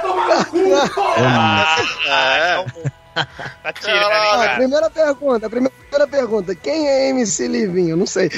É. 2.07 2.65
Tá 3.63 3.71
tirando, 3.71 3.95
hein, 3.95 4.09
Caralho. 4.09 4.51
Ah, 4.51 4.55
primeira 4.55 4.89
pergunta, 4.89 5.49
primeira 5.49 6.07
pergunta. 6.09 6.53
Quem 6.53 6.87
é 6.87 7.09
MC 7.09 7.47
Livinho? 7.47 7.95
Não 7.95 8.05
sei. 8.05 8.29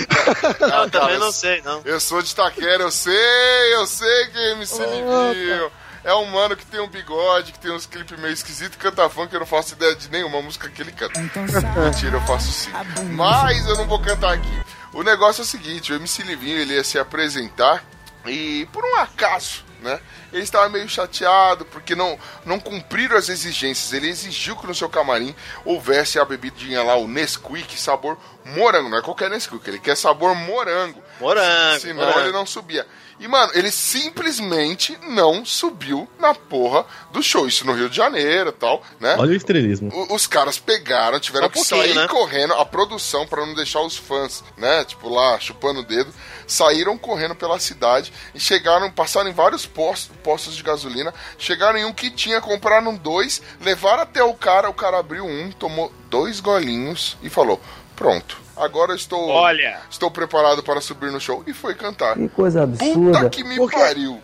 Eu 0.59 0.89
também 0.91 1.17
não 1.17 1.31
sei, 1.31 1.61
não. 1.63 1.81
Eu 1.83 1.99
sou 1.99 2.21
de 2.21 2.35
Taquera, 2.35 2.83
eu 2.83 2.91
sei, 2.91 3.73
eu 3.73 3.87
sei 3.87 4.27
que 4.27 4.37
é 4.37 4.51
MC 4.51 4.79
Livinho. 4.85 5.71
É 6.03 6.13
um 6.13 6.25
mano 6.27 6.55
que 6.55 6.65
tem 6.65 6.79
um 6.79 6.87
bigode, 6.87 7.51
que 7.51 7.59
tem 7.59 7.71
uns 7.71 7.85
clipes 7.85 8.17
meio 8.19 8.31
esquisitos, 8.33 8.77
canta 8.77 9.09
funk, 9.09 9.33
eu 9.33 9.39
não 9.39 9.47
faço 9.47 9.73
ideia 9.73 9.93
de 9.95 10.09
nenhuma 10.09 10.41
música 10.41 10.69
que 10.69 10.81
ele 10.81 10.91
canta. 10.91 11.19
Mentira, 11.19 12.15
eu 12.15 12.21
faço 12.21 12.49
sim. 12.51 12.69
Mas 13.13 13.67
eu 13.67 13.75
não 13.75 13.87
vou 13.87 13.99
cantar 13.99 14.35
aqui. 14.35 14.61
O 14.97 15.03
negócio 15.03 15.41
é 15.41 15.43
o 15.43 15.45
seguinte, 15.45 15.93
o 15.93 15.95
MC 15.95 16.23
Livinho, 16.23 16.57
ele 16.57 16.73
ia 16.73 16.83
se 16.83 16.97
apresentar 16.97 17.85
e, 18.25 18.67
por 18.73 18.83
um 18.83 18.95
acaso, 18.95 19.63
né, 19.79 19.99
ele 20.33 20.41
estava 20.41 20.67
meio 20.69 20.89
chateado 20.89 21.65
porque 21.65 21.93
não, 21.93 22.17
não 22.43 22.59
cumpriram 22.59 23.15
as 23.15 23.29
exigências. 23.29 23.93
Ele 23.93 24.09
exigiu 24.09 24.55
que 24.55 24.65
no 24.65 24.73
seu 24.73 24.89
camarim 24.89 25.35
houvesse 25.63 26.17
a 26.17 26.25
bebidinha 26.25 26.81
lá, 26.81 26.95
o 26.95 27.07
Nesquik, 27.07 27.79
sabor 27.79 28.17
morango. 28.55 28.89
Não 28.89 28.97
é 28.97 29.01
qualquer 29.01 29.29
Nesquik, 29.29 29.67
ele 29.69 29.79
quer 29.79 29.95
sabor 29.97 30.35
morango. 30.35 31.01
Morango. 31.19 31.79
Senão 31.79 31.95
morango. 32.05 32.19
ele 32.19 32.31
não 32.31 32.45
subia. 32.45 32.85
E, 33.19 33.27
mano, 33.27 33.51
ele 33.55 33.71
simplesmente 33.71 34.97
não 35.07 35.43
subiu 35.45 36.07
na 36.19 36.33
porra 36.35 36.85
do 37.11 37.21
show. 37.23 37.47
Isso 37.47 37.65
no 37.65 37.73
Rio 37.73 37.89
de 37.89 37.95
Janeiro 37.97 38.49
e 38.49 38.53
tal, 38.53 38.81
né? 38.99 39.15
Olha 39.17 39.31
o 39.31 39.35
estrelismo. 39.35 39.91
O- 39.93 40.13
Os 40.15 40.27
caras 40.27 40.59
pegaram, 40.59 41.19
tiveram 41.19 41.47
Só 41.47 41.51
que 41.53 41.59
sair 41.63 41.95
né? 41.95 42.07
correndo, 42.07 42.53
a 42.53 42.65
produção, 42.65 43.25
pra 43.27 43.45
não 43.45 43.53
deixar 43.55 43.81
os 43.81 43.97
fãs, 43.97 44.43
né, 44.57 44.83
tipo 44.85 45.09
lá, 45.09 45.39
chupando 45.39 45.79
o 45.79 45.83
dedo, 45.83 46.13
saíram 46.45 46.97
correndo 46.97 47.35
pela 47.35 47.59
cidade 47.59 48.13
e 48.33 48.39
chegaram, 48.39 48.89
passaram 48.91 49.29
em 49.29 49.33
vários 49.33 49.65
postos, 49.65 50.15
postos 50.23 50.55
de 50.55 50.63
gasolina, 50.63 51.13
chegaram 51.37 51.77
em 51.79 51.85
um 51.85 51.93
que 51.93 52.09
tinha, 52.11 52.39
compraram 52.39 52.95
dois, 52.95 53.41
levaram 53.61 54.03
até 54.03 54.23
o 54.23 54.33
cara, 54.33 54.69
o 54.69 54.73
cara 54.73 54.99
abriu 54.99 55.25
um, 55.25 55.51
tomou 55.51 55.91
dois 56.09 56.39
golinhos 56.39 57.17
e 57.21 57.29
falou: 57.29 57.59
Pronto, 57.97 58.37
agora 58.55 58.95
estou, 58.95 59.27
Olha. 59.27 59.79
estou 59.89 60.09
preparado 60.11 60.61
para 60.63 60.79
subir 60.79 61.11
no 61.11 61.19
show. 61.19 61.43
E 61.47 61.53
foi 61.53 61.73
cantar. 61.73 62.13
Que 62.15 62.29
coisa 62.29 62.65
Puta 62.67 62.85
absurda. 62.85 63.29
que 63.29 63.43
me 63.43 63.55
Por 63.57 63.69
quê? 63.71 63.77
pariu. 63.77 64.21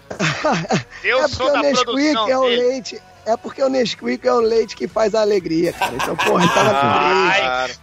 Eu 1.04 1.24
é 1.24 1.28
sou 1.28 1.48
porque 1.48 1.50
o 1.50 1.54
da 1.54 1.62
Nesquik 1.70 1.86
produção 1.86 2.30
é 2.30 2.38
o 2.38 2.42
dele. 2.44 2.56
leite. 2.62 3.02
É 3.26 3.36
porque 3.38 3.64
o 3.64 3.70
Nesquik 3.70 4.28
é 4.28 4.32
o 4.34 4.40
leite 4.42 4.76
que 4.76 4.88
faz 4.88 5.16
a 5.16 5.22
alegria, 5.22 5.74
cara. 5.74 5.94
Então, 5.96 6.16
porra, 6.16 6.44
ele 6.44 6.54
tava 6.54 6.72
Vai, 6.74 7.68
feliz. 7.68 7.80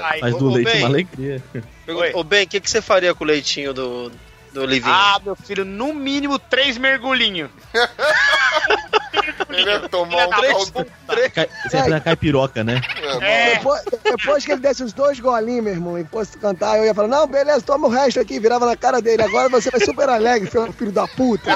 vai, 0.00 0.20
É. 0.22 0.30
do 0.30 0.48
leite 0.50 0.70
bem. 0.72 0.78
uma 0.82 0.88
alegria. 0.88 1.42
Ô, 2.14 2.24
Ben, 2.24 2.44
o 2.44 2.48
que, 2.48 2.60
que 2.60 2.70
você 2.70 2.80
faria 2.80 3.14
com 3.14 3.22
o 3.24 3.26
leitinho 3.26 3.74
do, 3.74 4.10
do 4.54 4.64
Livinho? 4.64 4.94
Ah, 4.94 5.20
meu 5.22 5.36
filho, 5.36 5.64
no 5.64 5.92
mínimo 5.92 6.38
três 6.38 6.78
mergulhinhos. 6.78 7.50
Ele 9.48 9.70
ia 9.70 9.88
tomar 9.88 10.26
um 10.26 10.30
caldo. 10.30 10.86
Entra 11.66 11.88
na 11.88 12.00
caipiroca, 12.00 12.64
né? 12.64 12.80
É, 13.20 13.56
Depois, 13.56 13.82
depois 14.02 14.44
que 14.44 14.52
ele 14.52 14.60
desse 14.60 14.82
os 14.82 14.92
dois 14.92 15.20
golinhos, 15.20 15.64
meu 15.64 15.72
irmão, 15.72 15.98
e 15.98 16.04
fosse 16.04 16.36
cantar, 16.38 16.78
eu 16.78 16.84
ia 16.84 16.94
falar, 16.94 17.08
não, 17.08 17.26
beleza, 17.26 17.62
toma 17.62 17.86
o 17.86 17.90
resto 17.90 18.18
aqui, 18.20 18.40
virava 18.40 18.66
na 18.66 18.76
cara 18.76 19.00
dele. 19.00 19.22
Agora 19.22 19.48
você 19.48 19.70
vai 19.70 19.80
super 19.80 20.08
alegre, 20.08 20.50
seu 20.50 20.72
filho 20.72 20.92
da 20.92 21.06
puta. 21.06 21.54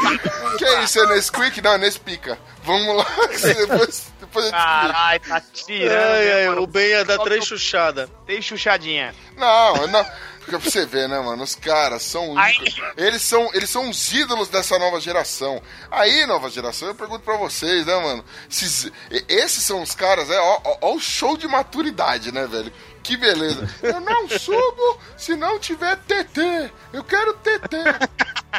Que 0.57 0.64
é 0.64 0.83
isso? 0.85 1.00
É 1.00 1.07
Nesquik? 1.14 1.61
Não, 1.61 1.72
é 1.72 1.79
Nespica. 1.79 2.38
Vamos 2.62 2.96
lá, 2.96 3.07
depois, 3.29 4.12
depois 4.20 4.44
eu 4.46 4.53
te 4.53 4.57
explico. 4.57 4.90
caralho, 4.92 5.20
tá 5.20 5.42
tirando. 5.53 5.98
Ai, 5.98 6.48
mano? 6.48 6.62
o 6.62 6.66
Ben 6.66 6.88
ia 6.88 7.05
dar 7.05 7.18
três 7.18 7.44
chuchadas. 7.44 8.09
Dei 8.26 8.40
chuchadinha. 8.42 9.14
Não, 9.37 9.87
não. 9.87 10.07
Porque 10.40 10.59
pra 10.59 10.70
você 10.70 10.85
ver, 10.87 11.09
né, 11.09 11.20
mano? 11.20 11.42
Os 11.44 11.55
caras 11.55 12.03
são 12.03 12.35
ícones. 12.48 12.74
Eles 12.96 13.22
são, 13.22 13.50
eles 13.55 13.70
são 13.70 13.88
os 13.88 14.12
ídolos 14.12 14.48
dessa 14.48 14.79
nova 14.79 14.98
geração. 15.00 15.62
Aí, 15.90 16.26
nova 16.26 16.50
geração, 16.50 16.88
eu 16.88 16.94
pergunto 16.94 17.20
pra 17.24 17.37
vocês, 17.37 17.87
né, 17.87 17.94
mano? 18.00 18.24
Esses, 18.50 18.90
esses 19.29 19.62
são 19.62 19.83
os 19.83 19.94
caras, 19.94 20.29
é, 20.31 20.40
ó, 20.40 20.61
ó, 20.64 20.76
ó 20.81 20.94
o 20.94 20.98
show 21.00 21.37
de 21.37 21.46
maturidade, 21.46 22.33
né, 22.33 22.46
velho? 22.46 22.72
Que 23.03 23.16
beleza. 23.16 23.68
Eu 23.83 24.00
não 24.00 24.29
subo 24.29 24.98
se 25.16 25.35
não 25.37 25.59
tiver 25.59 25.96
TT. 25.96 26.70
Eu 26.92 27.03
quero 27.05 27.33
TT. 27.35 27.76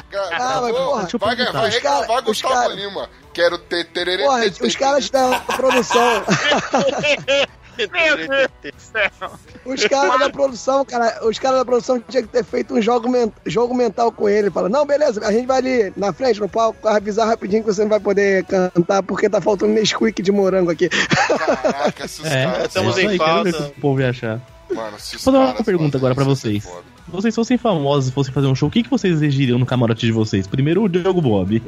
Cara, 0.09 0.37
Ah, 0.37 0.61
mas, 0.61 0.71
porra, 0.75 1.01
deixa 1.01 1.15
eu 1.15 1.19
vai, 1.19 1.35
vai 1.35 1.67
Os 1.67 1.73
reclamar 1.75 2.07
cara- 2.07 2.19
os 2.19 2.25
Gustavo 2.25 2.53
cara- 2.53 2.73
Lima. 2.73 3.09
Quero 3.33 3.57
TT. 3.57 4.17
Porra, 4.17 4.43
os 4.61 4.75
caras 4.75 5.09
da 5.09 5.39
produção, 5.41 6.25
Meu 7.91 8.17
Deus 8.17 8.47
do 8.61 8.79
céu. 8.79 9.31
os 9.65 9.85
caras 9.85 10.19
da 10.19 10.29
produção, 10.29 10.83
cara, 10.85 11.25
os 11.27 11.39
caras 11.39 11.59
da 11.59 11.65
produção 11.65 11.99
tinham 12.07 12.23
que 12.23 12.29
ter 12.29 12.43
feito 12.43 12.73
um 12.73 12.81
jogo, 12.81 13.09
men- 13.09 13.31
jogo 13.45 13.73
mental 13.73 14.11
com 14.11 14.27
ele. 14.27 14.49
Fala, 14.51 14.67
não, 14.69 14.85
beleza, 14.85 15.25
a 15.25 15.31
gente 15.31 15.45
vai 15.47 15.57
ali 15.57 15.93
na 15.95 16.11
frente, 16.13 16.39
no 16.39 16.49
palco, 16.49 16.87
avisar 16.87 17.27
rapidinho 17.27 17.63
que 17.63 17.73
você 17.73 17.81
não 17.81 17.89
vai 17.89 17.99
poder 17.99 18.43
cantar 18.45 19.01
porque 19.03 19.29
tá 19.29 19.39
faltando 19.41 19.73
Nesquik 19.73 20.21
de 20.21 20.31
morango 20.31 20.71
aqui. 20.71 20.89
Caraca, 20.89 22.05
esses 22.05 22.25
É, 22.25 22.45
caras. 22.45 22.65
estamos 22.67 22.97
é 22.97 23.01
em 23.03 23.17
falta. 23.17 23.49
o 23.49 23.53
que 23.53 23.61
o 23.77 23.81
povo 23.81 24.01
ia 24.01 24.09
achar. 24.09 24.39
Mano, 24.73 24.97
Vou 25.23 25.33
dar 25.33 25.39
uma 25.39 25.63
pergunta 25.63 25.97
agora 25.97 26.15
pra 26.15 26.23
ser 26.23 26.29
vocês. 26.29 26.67
vocês 27.07 27.35
fossem 27.35 27.57
famosos 27.57 28.09
e 28.09 28.13
fossem 28.13 28.33
fazer 28.33 28.47
um 28.47 28.55
show, 28.55 28.69
o 28.69 28.71
que, 28.71 28.83
que 28.83 28.89
vocês 28.89 29.13
exigiriam 29.15 29.59
no 29.59 29.65
camarote 29.65 30.05
de 30.05 30.11
vocês? 30.13 30.47
Primeiro 30.47 30.83
o 30.83 30.87
Diogo 30.89 31.21
Bob. 31.21 31.61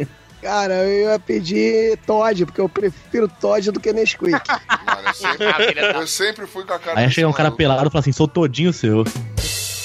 Cara, 0.44 0.74
eu 0.84 1.12
ia 1.12 1.20
pedir 1.20 1.98
Todd, 2.06 2.46
porque 2.46 2.60
eu 2.62 2.68
prefiro 2.70 3.28
Todd 3.28 3.72
do 3.72 3.80
que 3.80 3.92
Nesquik. 3.94 4.32
Mano, 4.86 5.08
eu 5.08 5.14
sempre, 5.14 5.74
da- 5.74 5.82
eu 6.02 6.08
sempre 6.08 6.46
fui 6.46 6.66
com 6.66 6.74
a 6.74 6.80
cara 6.80 7.00
Aí 7.00 7.10
chegar 7.10 7.28
um 7.30 7.32
cara 7.32 7.44
maluco. 7.46 7.58
pelado 7.58 7.88
e 7.88 7.90
falar 7.90 8.02
assim, 8.02 8.12
sou 8.12 8.28
todinho 8.28 8.74
seu. 8.74 9.04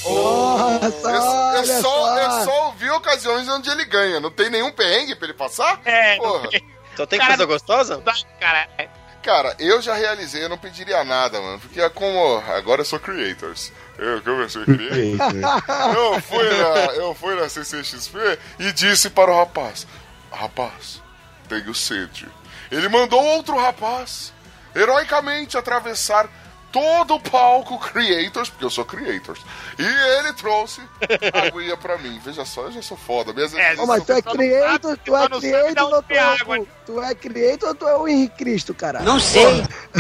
Nossa, 0.05 1.09
Eu, 1.11 1.15
eu 1.15 1.23
olha 1.23 1.65
só, 1.65 1.83
só. 1.83 2.19
eu 2.19 2.45
só 2.45 2.67
ouvi 2.67 2.91
ocasiões 2.91 3.49
onde 3.49 3.71
ele 3.71 3.85
ganha. 3.85 4.21
Não 4.21 4.31
tem 4.31 4.51
nenhum 4.51 4.73
perrengue 4.73 5.15
pra 5.15 5.27
ele 5.29 5.35
passar? 5.37 5.81
É, 5.85 6.17
Porra. 6.17 6.49
Então 6.93 7.07
tem 7.07 7.19
Cara, 7.19 7.31
coisa 7.37 7.45
gostosa? 7.45 8.03
Cara. 8.41 8.69
é. 8.79 8.89
Cara, 9.23 9.55
eu 9.59 9.83
já 9.83 9.95
realizei, 9.95 10.43
eu 10.45 10.49
não 10.49 10.57
pediria 10.57 11.05
nada, 11.05 11.41
mano. 11.41 11.59
Porque 11.61 11.81
é 11.81 11.89
como. 11.91 12.43
Agora 12.57 12.81
eu 12.81 12.85
sou 12.85 12.99
creators. 12.99 13.71
Eu, 13.99 14.21
eu 14.25 14.49
sou 14.49 14.65
creator. 14.65 15.95
eu, 15.95 16.21
fui 16.23 16.45
na, 16.45 16.77
eu 16.95 17.15
fui 17.15 17.35
na 17.35 17.49
CCXP 17.49 18.17
e 18.61 18.73
disse 18.73 19.11
para 19.11 19.31
o 19.31 19.37
rapaz: 19.37 19.87
Rapaz, 20.31 21.03
tenho 21.49 21.75
sede. 21.75 22.29
Ele 22.71 22.89
mandou 22.89 23.23
outro 23.23 23.57
rapaz 23.57 24.33
heroicamente 24.75 25.57
atravessar 25.57 26.29
todo 26.71 27.15
o 27.15 27.21
palco 27.21 27.79
Creators, 27.79 28.51
porque 28.51 28.65
eu 28.65 28.71
sou 28.71 28.85
Creators. 28.85 29.41
E 29.79 29.83
ele 30.19 30.33
trouxe 30.35 30.83
a 31.33 31.47
aguinha 31.47 31.77
pra 31.77 31.99
mim. 31.99 32.21
Veja 32.23 32.45
só, 32.45 32.63
eu 32.63 32.73
já 32.73 32.83
sou 32.83 32.97
foda. 32.97 33.33
Minhas 33.33 33.55
É, 33.55 33.75
mas 33.87 34.05
tu 34.05 34.13
é 34.13 34.23
Só 34.23 34.31
não 34.31 34.37
creator, 34.37 34.91
sabe, 34.91 35.01
tu 35.05 35.17
é 35.17 35.29
não 35.29 35.41
sabe 35.41 36.69
tu 36.93 37.01
é, 37.03 37.07
o- 37.07 37.11
é 37.11 37.15
creator 37.15 37.69
ou 37.69 37.75
tu 37.75 37.87
é 37.87 37.97
o 37.97 38.09
Henrique 38.09 38.37
Cristo, 38.39 38.73
cara? 38.75 39.01
Não 39.01 39.21
sei. 39.21 39.63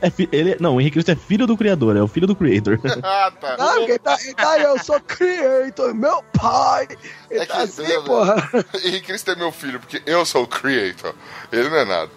É 0.00 0.10
ele, 0.32 0.56
não, 0.60 0.76
o 0.76 0.80
Henrique 0.80 0.94
Cristo 0.94 1.10
é 1.10 1.16
filho 1.16 1.46
do 1.46 1.56
criador, 1.56 1.96
é 1.96 2.02
o 2.02 2.08
filho 2.08 2.26
do 2.26 2.34
creator. 2.34 2.78
ah, 3.02 3.32
tá. 3.40 3.56
Não, 3.56 3.82
ele 3.82 3.98
tá, 3.98 4.16
ele 4.22 4.34
tá 4.34 4.50
aí, 4.52 4.62
eu 4.62 4.78
sou 4.78 4.98
creator, 5.00 5.94
meu 5.94 6.22
pai. 6.40 6.88
Ele 7.30 7.40
É 7.40 7.46
tá 7.46 7.56
que- 7.56 7.62
assim, 7.62 7.82
beleza. 7.82 8.02
porra. 8.02 8.50
Henrique 8.84 9.06
Cristo 9.06 9.30
é 9.30 9.34
meu 9.36 9.52
filho, 9.52 9.80
porque 9.80 10.02
eu 10.06 10.24
sou 10.24 10.44
o 10.44 10.46
creator. 10.46 11.14
Ele 11.52 11.68
não 11.68 11.76
é 11.78 11.84
nada. 11.84 12.10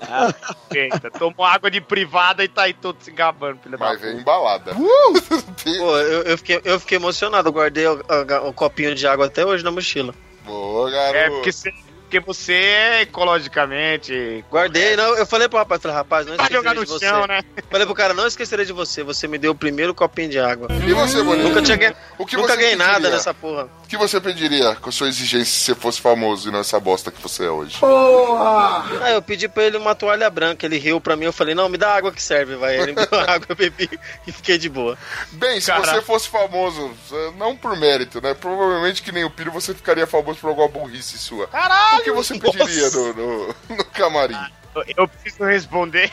Eita, 0.73 1.11
tomou 1.11 1.45
água 1.45 1.69
de 1.69 1.81
privada 1.81 2.43
e 2.43 2.47
tá 2.47 2.63
aí 2.63 2.73
todo 2.73 2.97
se 3.01 3.11
gabando, 3.11 3.59
filho 3.61 3.77
da 3.77 3.85
Mas 3.85 3.97
puta. 3.97 4.11
vem 4.11 4.19
embalada. 4.21 4.73
Pô, 4.75 5.97
eu, 5.97 6.21
eu 6.23 6.37
fiquei, 6.37 6.61
eu 6.63 6.79
fiquei 6.79 6.97
emocionado. 6.97 7.49
Eu 7.49 7.53
guardei 7.53 7.87
o, 7.87 8.03
a- 8.07 8.41
o 8.47 8.53
copinho 8.53 8.95
de 8.95 9.05
água 9.07 9.25
até 9.25 9.45
hoje 9.45 9.63
na 9.63 9.71
mochila. 9.71 10.13
Boa, 10.45 10.89
garoto. 10.91 11.17
É, 11.17 11.29
porque 11.29 11.51
você, 11.51 11.73
porque 12.05 12.19
você 12.19 12.53
é 12.53 13.01
ecologicamente. 13.01 14.45
Guardei, 14.49 14.95
não. 14.95 15.17
Eu 15.17 15.25
falei 15.25 15.49
pro 15.49 15.57
rapaz, 15.57 15.81
falei, 15.81 15.97
rapaz, 15.97 16.25
não 16.27 16.35
esquecerei 16.35 16.73
no 16.73 16.85
de 16.85 16.99
chão, 16.99 17.21
você. 17.21 17.27
né? 17.27 17.41
Falei 17.69 17.85
pro 17.85 17.95
cara, 17.95 18.13
não 18.13 18.27
esquecerei 18.27 18.65
de 18.65 18.71
você. 18.73 19.03
Você 19.03 19.27
me 19.27 19.37
deu 19.37 19.51
o 19.51 19.55
primeiro 19.55 19.93
copinho 19.93 20.29
de 20.29 20.39
água. 20.39 20.67
E 20.87 20.93
você, 20.93 21.21
Bonito? 21.21 21.49
Nunca 21.49 21.61
tinha 21.61 21.95
O 22.17 22.25
que 22.25 22.37
nunca 22.37 22.53
você 22.53 22.61
ganhei 22.61 22.75
nada 22.75 23.09
nessa 23.09 23.33
porra. 23.33 23.67
O 23.83 23.87
que 23.87 23.97
você 23.97 24.19
pediria 24.21 24.75
com 24.75 24.89
a 24.89 24.91
sua 24.91 25.07
exigência 25.07 25.45
se 25.45 25.65
você 25.65 25.75
fosse 25.75 26.01
famoso 26.01 26.49
e 26.49 26.51
não 26.51 26.59
essa 26.59 26.79
bosta 26.79 27.11
que 27.11 27.21
você 27.21 27.45
é 27.45 27.49
hoje? 27.49 27.77
Ah, 27.83 29.11
eu 29.11 29.21
pedi 29.21 29.47
pra 29.47 29.63
ele 29.63 29.77
uma 29.77 29.93
toalha 29.95 30.29
branca, 30.29 30.65
ele 30.65 30.77
riu 30.77 30.99
pra 30.99 31.15
mim, 31.15 31.25
eu 31.25 31.33
falei, 31.33 31.53
não, 31.53 31.69
me 31.69 31.77
dá 31.77 31.95
água 31.95 32.11
que 32.11 32.21
serve, 32.21 32.55
vai. 32.55 32.77
Ele 32.77 32.93
me 32.93 33.05
deu 33.05 33.19
água, 33.21 33.45
eu 33.49 33.55
bebi 33.55 33.89
e 34.25 34.31
fiquei 34.31 34.57
de 34.57 34.69
boa. 34.69 34.97
Bem, 35.33 35.59
se 35.59 35.67
Caraca. 35.67 35.93
você 35.93 36.01
fosse 36.01 36.29
famoso, 36.29 36.91
eh, 37.11 37.31
não 37.37 37.55
por 37.55 37.75
mérito, 37.77 38.19
né? 38.21 38.33
Provavelmente 38.33 39.01
que 39.03 39.11
nem 39.11 39.23
o 39.23 39.29
Piro, 39.29 39.51
você 39.51 39.73
ficaria 39.73 40.07
famoso 40.07 40.39
por 40.39 40.49
alguma 40.49 40.67
burrice 40.67 41.17
sua. 41.17 41.47
Caralho! 41.47 41.94
O 41.97 42.03
que 42.03 42.11
você 42.11 42.39
pediria 42.39 42.89
no, 42.91 43.13
no, 43.13 43.47
no 43.69 43.85
camarim? 43.93 44.35
Eu- 44.75 44.83
Eu 44.97 45.07
preciso 45.07 45.45
responder. 45.45 46.11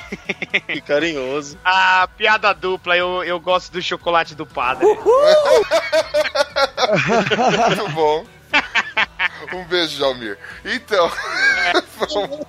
Que 0.69 0.81
carinhoso. 0.81 1.59
A 1.65 2.07
piada 2.17 2.53
dupla, 2.55 2.97
eu, 2.97 3.25
eu 3.25 3.41
gosto 3.41 3.73
do 3.73 3.83
chocolate 3.83 4.35
do 4.37 4.47
padre. 4.47 4.87
Muito 7.67 7.89
bom. 7.93 8.25
Um 9.53 9.65
beijo, 9.65 9.97
Jalmir. 9.99 10.39
Então, 10.65 11.11
vamos- 11.99 12.47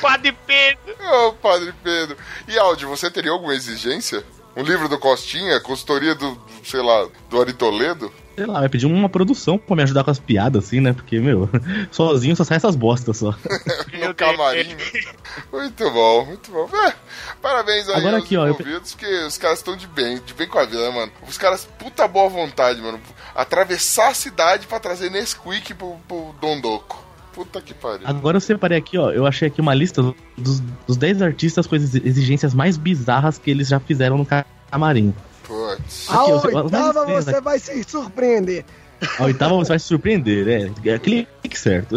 Padre 0.00 0.32
Pedro! 0.46 0.94
Ô, 1.28 1.32
Padre 1.34 1.72
Pedro. 1.82 2.16
E 2.46 2.58
Aldi, 2.58 2.84
você 2.84 3.10
teria 3.10 3.30
alguma 3.30 3.54
exigência? 3.54 4.22
Um 4.54 4.62
livro 4.62 4.88
do 4.88 4.98
Costinha? 4.98 5.58
Consultoria 5.60 6.14
do, 6.14 6.34
do, 6.34 6.66
sei 6.66 6.82
lá, 6.82 7.08
do 7.30 7.40
Ari 7.40 7.54
Toledo? 7.54 8.12
Sei 8.40 8.46
lá, 8.46 8.60
vai 8.60 8.70
pedir 8.70 8.86
uma 8.86 9.06
produção 9.06 9.58
pra 9.58 9.76
me 9.76 9.82
ajudar 9.82 10.02
com 10.02 10.10
as 10.10 10.18
piadas, 10.18 10.64
assim, 10.64 10.80
né? 10.80 10.94
Porque, 10.94 11.20
meu, 11.20 11.46
sozinho 11.92 12.34
só 12.34 12.42
sai 12.42 12.56
essas 12.56 12.74
bostas 12.74 13.18
só. 13.18 13.34
No 14.00 14.14
camarim. 14.14 14.74
Muito 15.52 15.90
bom, 15.90 16.24
muito 16.24 16.50
bom. 16.50 16.66
É, 16.86 16.94
parabéns 17.42 17.86
aí 17.88 17.96
Agora 17.96 18.16
aos 18.16 18.24
aqui, 18.24 18.36
ó, 18.38 18.46
eu- 18.46 18.54
porque 18.54 19.06
os 19.26 19.36
caras 19.36 19.58
estão 19.58 19.76
de 19.76 19.86
bem, 19.86 20.18
de 20.24 20.32
bem 20.32 20.48
com 20.48 20.58
a 20.58 20.64
vida, 20.64 20.78
né, 20.88 20.88
mano? 20.88 21.12
Os 21.28 21.36
caras, 21.36 21.68
puta 21.78 22.08
boa 22.08 22.30
vontade, 22.30 22.80
mano. 22.80 22.98
Atravessar 23.34 24.08
a 24.08 24.14
cidade 24.14 24.66
pra 24.66 24.80
trazer 24.80 25.10
Nesquik 25.10 25.74
pro, 25.74 25.96
pro 26.08 26.34
Dondoco. 26.40 27.04
Puta 27.34 27.60
que 27.60 27.74
pariu. 27.74 28.06
Agora 28.08 28.38
eu 28.38 28.40
separei 28.40 28.78
aqui, 28.78 28.96
ó, 28.96 29.10
eu 29.10 29.26
achei 29.26 29.48
aqui 29.48 29.60
uma 29.60 29.74
lista 29.74 30.02
dos, 30.38 30.60
dos 30.86 30.96
10 30.96 31.20
artistas 31.20 31.66
com 31.66 31.74
as 31.74 31.94
exigências 31.94 32.54
mais 32.54 32.78
bizarras 32.78 33.36
que 33.38 33.50
eles 33.50 33.68
já 33.68 33.78
fizeram 33.78 34.16
no 34.16 34.26
camarim. 34.70 35.14
Putz. 35.50 36.08
A 36.08 36.22
Aqui, 36.22 36.40
sei- 36.42 36.54
oitava 36.54 37.06
mas 37.08 37.24
você 37.24 37.40
vai 37.40 37.58
se 37.58 37.82
surpreender. 37.82 38.64
A 39.18 39.24
oitava 39.24 39.54
você 39.56 39.70
vai 39.70 39.78
se 39.80 39.86
surpreender, 39.86 40.46
é. 40.84 40.90
é 40.90 40.98
clique 40.98 41.58
certo. 41.58 41.96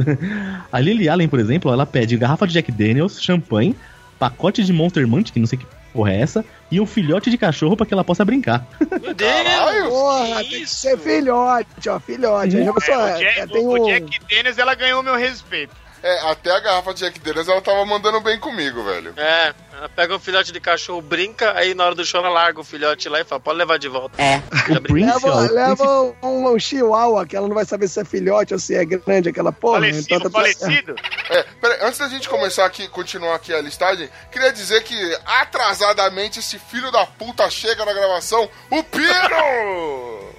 A 0.72 0.80
Lily 0.80 1.08
Allen, 1.08 1.28
por 1.28 1.40
exemplo, 1.40 1.72
ela 1.72 1.86
pede 1.86 2.18
garrafa 2.18 2.48
de 2.48 2.54
Jack 2.54 2.72
Daniels, 2.72 3.22
champanhe, 3.22 3.76
pacote 4.18 4.64
de 4.64 4.74
Monster 4.74 5.08
Munch, 5.08 5.32
que 5.32 5.40
não 5.40 5.46
sei 5.46 5.60
que 5.60 5.68
porra 5.94 6.14
é 6.14 6.22
essa, 6.22 6.44
e 6.72 6.82
um 6.82 6.88
filhote 6.88 7.30
de 7.30 7.38
cachorro 7.38 7.78
pra 7.78 7.86
que 7.86 7.94
ela 7.94 8.04
possa 8.04 8.26
brincar. 8.26 8.66
Meu 8.90 9.14
Deus! 9.14 9.32
Caralho! 9.32 9.90
Porra, 9.90 10.44
que 10.46 10.50
tem 10.50 10.60
que 10.62 10.70
ser 10.70 10.98
filhote, 10.98 11.90
ó, 11.90 12.00
filhote. 12.00 12.56
Pensou, 12.58 12.94
É, 12.96 13.16
o 13.16 13.20
Jack, 13.20 13.40
é, 13.40 13.48
tem 13.48 13.62
o, 13.62 13.70
um... 13.70 13.82
o 13.82 13.86
Jack 13.86 14.20
Dennis, 14.28 14.58
ela 14.58 14.74
ganhou 14.74 15.04
meu 15.04 15.16
respeito. 15.16 15.83
É, 16.04 16.20
até 16.30 16.52
a 16.52 16.60
garrafa 16.60 16.94
de 16.94 17.00
Jack 17.00 17.18
Daniels 17.22 17.48
ela 17.48 17.62
tava 17.62 17.86
mandando 17.86 18.20
bem 18.20 18.38
comigo, 18.38 18.84
velho. 18.84 19.14
É, 19.16 19.54
Ela 19.72 19.88
pega 19.88 20.14
um 20.14 20.20
filhote 20.20 20.52
de 20.52 20.60
cachorro, 20.60 21.02
brinca, 21.02 21.54
aí 21.58 21.74
na 21.74 21.86
hora 21.86 21.96
do 21.96 22.04
show 22.04 22.20
ela 22.20 22.30
larga 22.30 22.60
o 22.60 22.64
filhote 22.64 23.08
lá 23.08 23.22
e 23.22 23.24
fala, 23.24 23.40
pode 23.40 23.58
levar 23.58 23.80
de 23.80 23.88
volta. 23.88 24.22
É. 24.22 24.42
Leva, 24.90 25.40
leva 25.50 26.14
um, 26.22 26.54
um 26.54 26.60
chihuahua, 26.60 27.26
que 27.26 27.38
ela 27.38 27.48
não 27.48 27.56
vai 27.56 27.64
saber 27.64 27.88
se 27.88 28.02
é 28.02 28.06
filhote 28.06 28.54
ou 28.54 28.60
se 28.60 28.76
é 28.76 28.84
grande 28.84 29.30
aquela 29.30 29.54
porra. 29.54 29.80
Falecido, 29.80 30.06
então 30.06 30.20
tá 30.20 30.30
falecido. 30.30 30.96
É, 31.30 31.44
peraí, 31.62 31.78
antes 31.84 32.00
da 32.00 32.10
gente 32.10 32.28
começar 32.28 32.66
aqui, 32.66 32.88
continuar 32.90 33.36
aqui 33.36 33.54
a 33.54 33.62
listagem, 33.62 34.10
queria 34.30 34.52
dizer 34.52 34.84
que 34.84 35.18
atrasadamente 35.26 36.40
esse 36.40 36.60
filho 36.60 36.92
da 36.92 37.06
puta 37.06 37.50
chega 37.50 37.86
na 37.86 37.94
gravação, 37.94 38.50
o 38.70 38.84
Piro! 38.84 40.34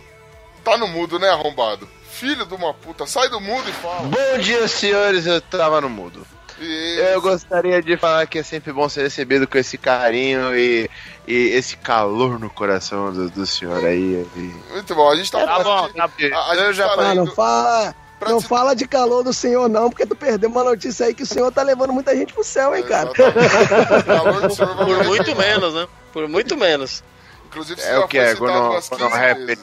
Tá 0.63 0.77
no 0.77 0.89
mudo, 0.89 1.19
né, 1.19 1.31
arrombado? 1.31 1.89
Filho 2.25 2.47
de 2.47 2.55
uma 2.55 2.73
puta, 2.73 3.07
sai 3.07 3.29
do 3.29 3.39
mudo 3.39 3.69
e 3.69 3.73
fala. 3.75 4.01
Bom 4.09 4.39
dia, 4.39 4.67
senhores. 4.67 5.27
Eu 5.27 5.43
tava 5.43 5.79
no 5.83 5.91
mudo. 5.91 6.27
E... 6.59 6.99
Eu 7.13 7.21
gostaria 7.21 7.83
de 7.83 7.97
falar 7.99 8.27
que 8.27 8.39
é 8.39 8.43
sempre 8.43 8.73
bom 8.73 8.89
ser 8.89 9.03
recebido 9.03 9.47
com 9.47 9.59
esse 9.59 9.77
carinho 9.77 10.57
e, 10.57 10.89
e 11.29 11.49
esse 11.49 11.77
calor 11.77 12.39
no 12.39 12.49
coração 12.49 13.13
do, 13.13 13.29
do 13.29 13.45
senhor 13.45 13.85
aí. 13.85 14.27
E- 14.37 14.55
Muito 14.73 14.95
bom, 14.95 15.11
a 15.11 15.17
gente 15.17 15.31
tá, 15.31 15.45
Tá 15.45 15.59
bom, 15.63 15.89
tá 15.89 16.07
bom. 16.09 16.15
a, 16.35 16.53
a 16.53 16.55
Eu 16.55 16.67
gente 16.69 16.77
já 16.77 16.89
tá 16.89 16.95
falei 16.95 17.15
não 17.15 17.27
fala, 17.27 17.95
não 18.27 18.39
te- 18.39 18.49
fala 18.49 18.75
de 18.75 18.89
calor 18.89 19.23
do 19.23 19.33
senhor, 19.35 19.69
não, 19.69 19.91
porque 19.91 20.07
tu 20.07 20.17
perdeu 20.17 20.49
uma 20.49 20.65
notícia 20.65 21.05
aí 21.07 21.13
que 21.15 21.25
o 21.25 21.27
senhor 21.27 21.53
tá 21.53 21.63
levando 21.63 21.93
muita 21.93 22.17
gente 22.17 22.33
pro 22.33 22.43
céu, 22.45 22.75
hein, 22.75 22.85
cara. 22.85 23.11
Exatamente. 23.15 24.01
O 24.01 24.05
calor 24.05 24.41
do 24.41 24.55
senhor 24.55 24.75
vai 24.77 24.87
Por 24.87 25.05
muito 25.05 25.37
menos, 25.37 25.75
né? 25.75 25.87
Por 26.13 26.29
muito 26.29 26.57
menos. 26.57 27.03
Inclusive, 27.55 27.81
É 27.83 27.99
o 28.01 28.09
que 28.09 28.19
é, 28.19 28.35
quando, 28.35 28.83
quando 28.89 29.09
15 29.11 29.17
rap. 29.19 29.59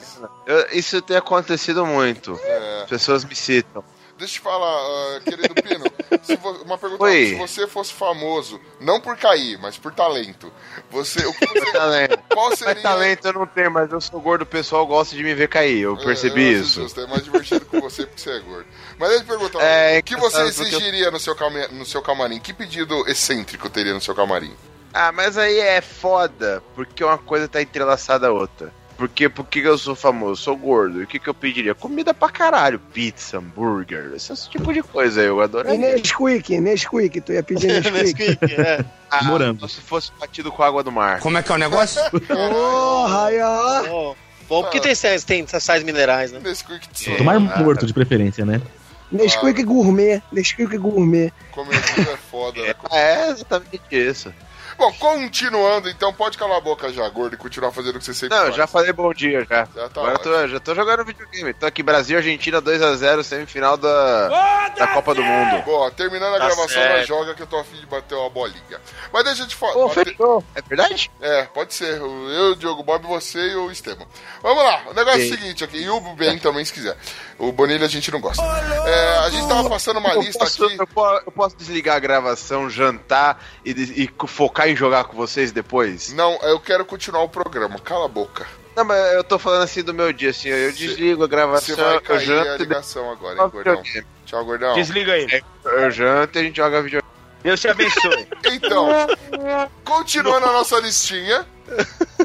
Eu- 0.45 0.67
Isso 0.71 1.01
tem 1.01 1.17
acontecido 1.17 1.85
muito. 1.85 2.39
É. 2.43 2.81
As 2.83 2.89
pessoas 2.89 3.25
me 3.25 3.35
citam. 3.35 3.83
Deixa 4.17 4.35
eu 4.35 4.39
te 4.39 4.43
falar, 4.43 4.67
ah, 4.67 5.19
querido 5.25 5.55
Pino, 5.55 5.83
se 6.21 6.35
vo- 6.35 6.61
uma 6.63 6.77
pergunta, 6.77 7.03
Oi. 7.05 7.25
se 7.29 7.35
você 7.35 7.65
fosse 7.67 7.91
famoso, 7.91 8.61
não 8.79 9.01
por 9.01 9.17
cair, 9.17 9.57
mas 9.59 9.79
por 9.79 9.91
talento, 9.91 10.53
você, 10.91 11.25
o 11.25 11.33
que 11.33 11.47
você 11.47 11.71
Talento. 11.71 12.19
qual 12.31 12.55
seria... 12.55 12.75
Mas 12.75 12.83
talento 12.83 13.25
eu 13.25 13.33
não 13.33 13.47
tenho, 13.47 13.71
mas 13.71 13.91
eu 13.91 13.99
sou 13.99 14.21
gordo, 14.21 14.43
o 14.43 14.45
pessoal 14.45 14.85
gosta 14.85 15.15
de 15.15 15.23
me 15.23 15.33
ver 15.33 15.47
cair. 15.47 15.79
Eu 15.81 15.97
percebi 15.97 16.49
É, 16.53 16.53
eu 16.57 16.61
isso. 16.61 16.81
Justo, 16.83 17.01
é 17.01 17.07
mais 17.07 17.23
divertido 17.23 17.65
com 17.65 17.81
você 17.81 18.05
porque 18.05 18.21
você 18.21 18.29
é 18.29 18.39
gordo. 18.41 18.67
Mas 18.99 19.09
deixa 19.09 19.23
eu 19.23 19.25
te 19.25 19.29
perguntar, 19.29 19.63
É, 19.63 19.97
o 19.97 20.03
que 20.03 20.15
você 20.15 20.37
porque 20.43 20.61
eu- 20.61 20.67
exigiria 20.67 21.09
no, 21.09 21.19
seu 21.19 21.35
cama- 21.35 21.67
no 21.69 21.85
seu 21.85 22.01
camarim? 22.03 22.39
Que 22.39 22.53
pedido 22.53 23.09
excêntrico 23.09 23.71
teria 23.71 23.93
no 23.95 24.01
seu 24.01 24.13
camarim? 24.13 24.53
Ah, 24.93 25.11
mas 25.11 25.37
aí 25.37 25.59
é 25.59 25.81
foda, 25.81 26.61
porque 26.75 27.03
uma 27.03 27.17
coisa 27.17 27.47
tá 27.47 27.61
entrelaçada 27.61 28.27
à 28.27 28.31
outra. 28.31 28.71
Porque 28.97 29.27
por 29.27 29.47
que 29.47 29.59
eu 29.59 29.77
sou 29.79 29.95
famoso? 29.95 30.43
Sou 30.43 30.55
gordo. 30.55 31.01
E 31.01 31.05
o 31.05 31.07
que, 31.07 31.17
que 31.17 31.27
eu 31.27 31.33
pediria? 31.33 31.73
Comida 31.73 32.13
pra 32.13 32.29
caralho. 32.29 32.77
Pizza, 32.93 33.37
hambúrguer, 33.39 34.11
esse 34.15 34.47
tipo 34.49 34.71
de 34.71 34.83
coisa 34.83 35.21
aí, 35.21 35.27
eu 35.27 35.39
E 35.39 35.43
adoraria. 35.43 35.79
Nesquik, 35.95 36.59
Nesquik, 36.59 37.19
tu 37.21 37.33
ia 37.33 37.41
pedir 37.41 37.81
Nesquik. 37.91 38.37
é. 38.53 38.85
Ah, 39.13 39.25
Morango. 39.25 39.59
só 39.59 39.67
se 39.67 39.81
fosse 39.81 40.09
batido 40.17 40.49
com 40.53 40.63
água 40.63 40.81
do 40.83 40.89
mar. 40.91 41.19
Como 41.19 41.37
é 41.37 41.43
que 41.43 41.51
é 41.51 41.55
o 41.55 41.57
negócio? 41.57 42.01
Porra, 42.27 43.27
ó. 43.43 44.15
Bom, 44.47 44.61
porque 44.63 44.79
tem, 44.79 44.95
sais- 44.95 45.23
tem 45.25 45.45
sais 45.47 45.83
minerais, 45.83 46.31
né? 46.31 46.39
Nesquik 46.41 46.87
de 46.93 47.17
Tomar 47.17 47.35
Ah, 47.35 47.59
morto 47.59 47.85
de 47.85 47.93
preferência, 47.93 48.45
né? 48.45 48.61
Nesquik 49.11 49.63
gourmet, 49.63 50.21
Nesquik 50.31 50.77
gourmet. 50.77 51.33
Comedinho 51.51 52.09
é 52.09 52.17
foda, 52.17 52.61
né? 52.61 52.73
É 52.91 53.29
exatamente 53.31 53.81
isso. 53.91 54.33
Bom, 54.81 54.91
continuando, 54.93 55.87
então, 55.91 56.11
pode 56.11 56.39
calar 56.39 56.57
a 56.57 56.59
boca 56.59 56.91
já, 56.91 57.07
gordo, 57.07 57.35
e 57.35 57.37
continuar 57.37 57.71
fazendo 57.71 57.97
o 57.97 57.99
que 57.99 58.05
você 58.05 58.15
sempre 58.15 58.35
Não, 58.35 58.45
faz. 58.45 58.55
já 58.55 58.65
falei 58.65 58.91
bom 58.91 59.13
dia 59.13 59.45
já. 59.47 59.67
Já 59.75 59.87
tá 59.89 60.01
Agora 60.01 60.13
eu 60.13 60.17
tô, 60.17 60.47
já 60.47 60.59
tô 60.59 60.73
jogando 60.73 61.05
videogame. 61.05 61.53
Tô 61.53 61.67
aqui 61.67 61.83
Brasil 61.83 62.17
Argentina 62.17 62.59
2x0, 62.59 63.21
semifinal 63.21 63.77
da, 63.77 64.69
da 64.69 64.87
Copa 64.87 65.13
do 65.13 65.21
Mundo. 65.21 65.61
Bom, 65.65 65.87
terminando 65.91 66.33
a 66.33 66.39
Tá 66.39 66.45
gravação, 66.47 66.89
nós 66.89 67.07
joga 67.07 67.35
que 67.35 67.43
eu 67.43 67.47
tô 67.47 67.59
afim 67.59 67.77
de 67.77 67.85
bater 67.85 68.15
uma 68.15 68.31
bolinha. 68.31 68.81
Mas 69.13 69.23
deixa 69.23 69.43
eu 69.43 69.47
te 69.47 69.55
falar. 69.55 69.77
Ô, 69.77 69.87
fechou. 69.89 70.43
É 70.55 70.63
verdade? 70.63 71.11
É, 71.21 71.43
pode 71.43 71.75
ser. 71.75 72.01
Eu, 72.01 72.55
Diogo 72.55 72.81
Bob, 72.81 73.05
você 73.05 73.37
e 73.39 73.55
o 73.57 73.69
Esteban. 73.69 74.07
Vamos 74.41 74.63
lá, 74.63 74.81
o 74.87 74.93
negócio 74.95 75.21
é 75.21 75.25
o 75.25 75.27
Sim. 75.27 75.37
seguinte 75.37 75.63
aqui, 75.63 75.77
e 75.77 75.89
o 75.91 75.99
Ben 76.15 76.39
também, 76.39 76.65
se 76.65 76.73
quiser. 76.73 76.97
O 77.39 77.51
Bonilha 77.51 77.85
a 77.85 77.89
gente 77.89 78.11
não 78.11 78.19
gosta. 78.21 78.43
É, 78.43 79.17
a 79.19 79.29
gente 79.29 79.47
tava 79.47 79.69
passando 79.69 79.99
uma 79.99 80.13
Eu 80.13 80.21
lista 80.21 80.39
posso, 80.39 80.65
aqui. 80.65 80.77
eu, 80.79 80.87
po- 80.87 81.21
eu 81.25 81.31
posso 81.31 81.55
desligar 81.57 81.95
a 81.95 81.99
gravação, 81.99 82.69
jantar 82.69 83.43
e, 83.65 83.71
e 83.71 84.09
focar 84.27 84.69
em 84.69 84.75
jogar 84.75 85.05
com 85.05 85.15
vocês 85.17 85.51
depois? 85.51 86.13
Não, 86.13 86.33
eu 86.43 86.59
quero 86.59 86.85
continuar 86.85 87.23
o 87.23 87.29
programa, 87.29 87.79
cala 87.79 88.05
a 88.05 88.09
boca. 88.09 88.45
Não, 88.75 88.85
mas 88.85 89.13
eu 89.13 89.23
tô 89.23 89.37
falando 89.37 89.63
assim 89.63 89.83
do 89.83 89.93
meu 89.93 90.13
dia, 90.13 90.29
assim, 90.29 90.47
eu 90.49 90.71
Cê- 90.71 90.87
desligo 90.87 91.23
a 91.23 91.27
Você 91.27 91.31
gravação, 91.31 91.75
vai 91.75 91.95
eu 91.97 92.01
cair 92.01 92.17
a 92.17 92.19
janto 92.19 92.43
depois 92.43 92.59
ligação 92.61 93.11
agora, 93.11 93.33
hein, 93.43 93.49
gordão. 93.49 93.75
videogame. 93.77 94.07
Tchau, 94.25 94.45
gordão. 94.45 94.73
Desliga 94.75 95.13
aí. 95.13 95.43
Eu 95.65 95.91
janto 95.91 96.37
e 96.37 96.39
a 96.39 96.43
gente 96.43 96.55
joga 96.55 96.81
videogame. 96.81 97.11
Deus 97.43 97.59
te 97.59 97.67
abençoe. 97.67 98.27
Então, 98.45 98.87
continuando 99.83 100.45
a 100.45 100.51
nossa 100.53 100.79
listinha. 100.79 101.45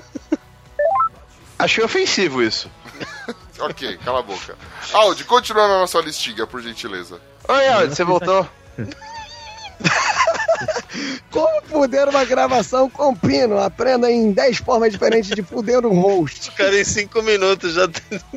Achei 1.59 1.82
ofensivo 1.82 2.42
isso. 2.42 2.70
Ok, 3.59 3.98
cala 4.04 4.20
a 4.20 4.22
boca. 4.22 4.57
Audi, 4.92 5.24
continuando 5.24 5.74
a 5.74 5.78
nossa 5.80 6.00
listinha, 6.00 6.46
por 6.46 6.61
gentileza. 6.61 7.20
Oi, 7.48 7.68
Aldo, 7.68 7.94
você 7.94 8.04
voltou? 8.04 8.46
Como 11.30 11.62
fuder 11.66 12.09
uma 12.09 12.24
gravação 12.24 12.88
com 12.88 13.14
pino? 13.14 13.59
Aprenda 13.59 14.11
em 14.11 14.32
10 14.32 14.59
formas 14.59 14.92
diferentes 14.92 15.30
de 15.30 15.42
fuder 15.42 15.84
um 15.84 16.00
host. 16.00 16.48
O 16.50 16.52
cara 16.52 16.78
em 16.78 16.84
5 16.84 17.22
minutos 17.22 17.74
já 17.74 17.86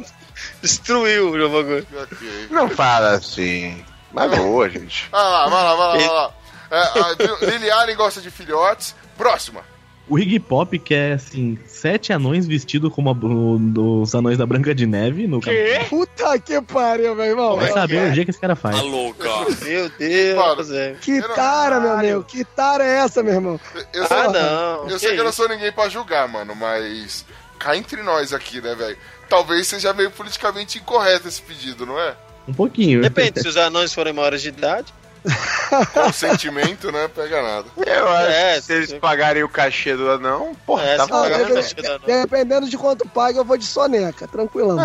destruiu 0.61 1.30
o 1.30 1.49
bagulho. 1.49 1.88
Ok. 2.01 2.47
Não 2.51 2.70
fala 2.70 3.11
assim. 3.11 3.84
Mas 4.11 4.36
boa, 4.36 4.70
gente. 4.70 5.07
Ah 5.11 5.22
lá, 5.22 5.47
vai 5.47 5.63
lá, 5.63 5.76
vai 5.76 5.88
lá, 5.88 5.97
vai 5.97 6.07
lá. 6.07 6.34
É, 6.72 7.45
a 7.45 7.49
Lily 7.51 7.72
Allen 7.72 7.95
gosta 7.95 8.22
de 8.22 8.30
filhotes. 8.30 8.95
Próxima. 9.17 9.61
O 10.10 10.18
Iggy 10.18 10.39
Pop 10.39 10.78
quer, 10.80 11.14
assim, 11.14 11.57
sete 11.68 12.12
anões 12.12 12.47
vestidos 12.47 12.91
como 12.91 13.10
a- 13.10 13.14
o- 13.14 14.01
os 14.01 14.16
anões 14.16 14.39
da 14.39 14.45
Branca 14.45 14.74
de 14.74 14.88
Neve 14.88 15.28
no 15.28 15.39
Quê? 15.39 15.82
Puta 15.88 16.39
que 16.39 16.60
pariu, 16.62 17.14
meu 17.16 17.26
irmão. 17.26 17.55
Vai 17.57 17.72
saber 17.72 18.10
o 18.10 18.12
dia 18.12 18.26
que 18.26 18.32
esse 18.32 18.39
cara 18.39 18.55
faz. 18.55 18.76
Meu 18.82 18.89
Mano. 18.89 19.91
Deus, 19.99 20.72
é. 20.72 20.95
Que 20.99 21.22
tara, 21.36 21.80
meu 21.80 21.91
amigo. 21.91 22.24
Que 22.24 22.43
tara 22.43 22.84
é 22.84 22.97
essa, 23.01 23.22
meu 23.22 23.34
irmão? 23.36 23.60
Eu 23.93 24.07
sei, 24.07 24.18
Ah, 24.18 24.28
não. 24.32 24.82
eu 24.89 24.97
que 24.97 24.99
sei 24.99 25.14
que 25.14 25.20
eu 25.20 25.24
não 25.26 25.32
sou 25.32 25.47
ninguém 25.47 25.72
pra 25.72 25.88
julgar, 25.89 26.28
mano, 26.28 26.55
mas 26.55 27.24
cá 27.60 27.78
entre 27.78 28.01
nós 28.01 28.34
aqui, 28.34 28.60
né, 28.62 28.74
velho? 28.74 28.97
Talvez 29.30 29.68
seja 29.68 29.93
meio 29.93 30.10
politicamente 30.10 30.80
incorreto 30.80 31.28
esse 31.28 31.41
pedido, 31.41 31.86
não 31.86 31.99
é? 31.99 32.16
Um 32.47 32.53
pouquinho. 32.53 33.01
Depende, 33.01 33.41
se 33.41 33.47
os 33.47 33.57
anões 33.57 33.93
forem 33.93 34.12
maiores 34.12 34.41
de 34.41 34.49
idade. 34.49 34.91
Consentimento, 35.93 36.91
né? 36.91 37.07
Pega 37.13 37.41
nada. 37.41 37.65
Eu 37.86 38.07
acho 38.09 38.30
É, 38.32 38.55
que 38.55 38.61
se 38.61 38.74
eles 38.74 38.89
sim. 38.89 38.99
pagarem 38.99 39.43
o 39.43 39.49
cachê 39.49 39.95
do 39.95 40.09
anão, 40.09 40.55
porra, 40.65 40.84
É, 40.84 40.97
tá 40.97 41.03
Não, 41.07 41.09
Pagando 41.22 41.38
depende- 41.47 41.59
a 41.59 41.61
taxa 41.76 41.99
da- 41.99 42.05
dependendo 42.22 42.70
de 42.70 42.78
quanto 42.78 43.07
paga, 43.07 43.38
eu 43.39 43.45
vou 43.45 43.57
de 43.57 43.65
soneca, 43.65 44.28
tranquilão. 44.28 44.78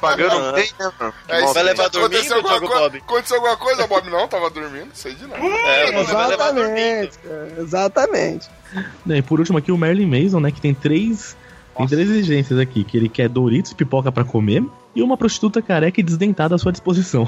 Pagando 0.00 0.36
Ah. 0.48 0.52
bem, 0.52 0.70
né, 0.78 0.90
mano? 0.98 1.14
Que 1.26 1.32
É. 1.32 1.52
Vai 1.52 1.62
levar 1.62 1.88
dormindo, 1.88 2.14
Aconteceu 2.16 2.36
alguma, 2.36 2.58
Diogo 2.58 2.72
coi- 2.72 2.78
Bob? 2.82 2.98
aconteceu 2.98 3.36
alguma 3.36 3.56
coisa, 3.56 3.86
Bob? 3.86 4.10
Não, 4.10 4.28
tava 4.28 4.50
dormindo, 4.50 4.90
sei 4.94 5.14
de 5.14 5.26
nada. 5.26 5.44
É, 5.44 5.92
você 5.92 6.12
vai 6.12 6.28
levar 6.28 6.52
dormindo. 6.52 6.76
Exatamente, 6.78 7.18
cara, 7.18 7.54
exatamente. 7.58 8.48
Né, 9.04 9.18
E 9.18 9.22
por 9.22 9.40
último 9.40 9.58
aqui 9.58 9.72
o 9.72 9.76
Merlin 9.76 10.06
Mason, 10.06 10.40
né, 10.40 10.50
que 10.52 10.60
tem 10.60 10.72
três, 10.72 11.36
tem 11.76 11.86
três 11.88 12.08
exigências 12.08 12.58
aqui, 12.58 12.84
que 12.84 12.96
ele 12.96 13.08
quer 13.08 13.28
Doritos, 13.28 13.72
pipoca 13.72 14.12
pra 14.12 14.24
comer 14.24 14.62
e 14.94 15.02
uma 15.02 15.16
prostituta 15.16 15.62
careca 15.62 16.00
e 16.00 16.02
desdentada 16.02 16.54
à 16.54 16.58
sua 16.58 16.72
disposição. 16.72 17.26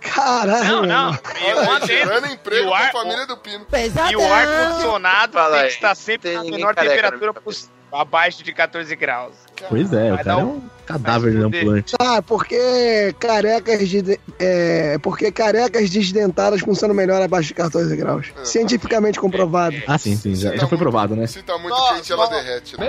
Caralho. 0.00 0.64
Não, 0.64 0.82
não. 0.82 1.12
E 1.12 1.54
um 1.54 1.72
adendo. 1.72 2.26
emprego 2.32 2.66
E 2.66 2.68
o 2.68 2.74
ar- 2.74 2.92
família 2.92 3.26
do 3.26 3.36
Pino. 3.36 3.66
E 4.10 4.16
o 4.16 4.32
ar-condicionado 4.32 5.32
tem 5.52 5.60
que 5.62 5.66
estar 5.68 5.94
sempre 5.94 6.30
Tem 6.30 6.36
na 6.38 6.44
menor 6.44 6.74
temperatura 6.74 7.32
possível. 7.34 7.77
Abaixo 7.90 8.42
de 8.44 8.52
14 8.52 8.94
graus. 8.96 9.34
Pois 9.68 9.92
é, 9.92 10.12
o 10.12 10.16
Vai 10.16 10.24
cara 10.24 10.36
dar 10.36 10.40
é 10.40 10.44
um- 10.44 10.48
um 10.56 10.70
cadáver 10.86 11.36
ambulante. 11.36 11.94
Ah, 11.98 12.22
porque 12.22 13.14
carecas 13.18 13.88
de, 13.88 14.20
é, 14.38 14.98
porque 14.98 15.32
carecas 15.32 15.88
desdentadas 15.90 16.60
funcionam 16.60 16.94
melhor 16.94 17.20
abaixo 17.22 17.48
de 17.48 17.54
14 17.54 17.96
graus. 17.96 18.26
Cientificamente 18.44 19.18
comprovado. 19.18 19.76
Ah, 19.86 19.98
sim, 19.98 20.16
sim, 20.16 20.34
já, 20.34 20.54
já 20.56 20.66
foi 20.66 20.76
provado, 20.78 21.16
né? 21.16 21.26
Se 21.26 21.42
tá 21.42 21.56
muito 21.58 21.70
Nossa, 21.70 21.94
quente, 21.94 22.12
ela 22.12 22.26
derrete, 22.28 22.78
né? 22.78 22.88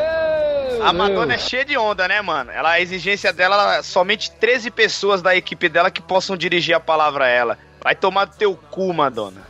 A 0.83 0.93
Madonna 0.93 1.33
é 1.33 1.37
cheia 1.37 1.65
de 1.65 1.77
onda, 1.77 2.07
né, 2.07 2.21
mano? 2.21 2.51
Ela, 2.51 2.71
a 2.71 2.81
exigência 2.81 3.33
dela, 3.33 3.55
ela- 3.55 3.83
somente 3.83 4.31
13 4.31 4.69
pessoas 4.69 5.21
da 5.21 5.35
equipe 5.35 5.67
dela 5.69 5.89
que 5.89 6.01
possam 6.01 6.37
dirigir 6.37 6.75
a 6.75 6.79
palavra 6.79 7.25
a 7.25 7.29
ela. 7.29 7.57
Vai 7.81 7.95
tomar 7.95 8.25
do 8.25 8.35
teu 8.35 8.55
cu, 8.69 8.93
Madonna. 8.93 9.41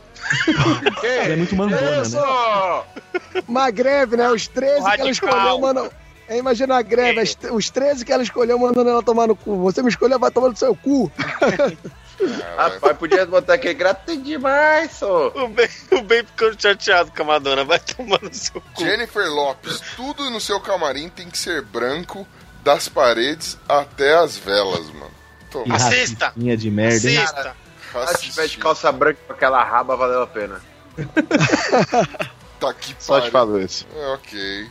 Ela 1.02 1.32
é 1.32 1.36
muito 1.36 1.56
mandona, 1.56 1.80
né? 1.80 2.82
Uma 3.48 3.70
greve, 3.70 4.16
né? 4.16 4.28
Os 4.30 4.46
13 4.46 4.74
que 4.74 4.80
ela 4.80 4.88
Radical. 4.90 5.10
escolheu, 5.10 5.58
mano. 5.60 5.90
Imagina 6.30 6.78
a 6.78 6.82
greve, 6.82 7.20
as- 7.20 7.36
os 7.50 7.70
13 7.70 8.04
que 8.04 8.12
ela 8.12 8.22
escolheu 8.22 8.56
mandando 8.58 8.88
ela 8.88 9.02
tomar 9.02 9.26
no 9.26 9.34
cu. 9.34 9.56
Você 9.62 9.82
me 9.82 9.88
escolheu, 9.88 10.18
vai 10.18 10.30
tomar 10.30 10.48
no 10.50 10.56
seu 10.56 10.74
cu. 10.76 11.10
Rapaz, 12.56 12.96
podia 12.98 13.24
botar 13.26 13.54
aqui, 13.54 13.72
grata 13.72 14.14
demais, 14.16 14.92
só. 14.92 15.28
O 15.28 15.48
Ben, 15.48 15.68
o 15.92 16.02
ben 16.02 16.22
ficou 16.24 16.52
chateado 16.56 17.10
com 17.16 17.22
a 17.22 17.26
Madonna. 17.26 17.64
Vai 17.64 17.78
tomar 17.80 18.20
no 18.22 18.32
seu 18.32 18.60
cu. 18.60 18.84
Jennifer 18.84 19.26
Lopes, 19.28 19.80
tudo 19.96 20.28
no 20.30 20.40
seu 20.40 20.60
camarim 20.60 21.08
tem 21.08 21.30
que 21.30 21.38
ser 21.38 21.62
branco, 21.62 22.26
das 22.62 22.88
paredes 22.88 23.58
até 23.68 24.14
as 24.14 24.36
velas, 24.36 24.86
mano. 24.90 25.10
Que 25.64 25.72
Assista! 25.72 26.32
de 26.36 26.70
merda, 26.70 27.10
hein? 27.10 27.18
Assista. 27.98 28.18
Se 28.18 28.30
tiver 28.30 28.48
de 28.48 28.58
calça 28.58 28.90
branca 28.92 29.18
com 29.26 29.32
aquela 29.32 29.62
raba, 29.64 29.96
valeu 29.96 30.22
a 30.22 30.26
pena. 30.26 30.60
Puta 30.96 32.74
que 32.78 32.94
Só 32.98 33.20
te 33.20 33.30
pariu. 33.30 33.32
falo 33.32 33.60
isso. 33.60 33.86
É, 33.94 34.06
ok. 34.14 34.66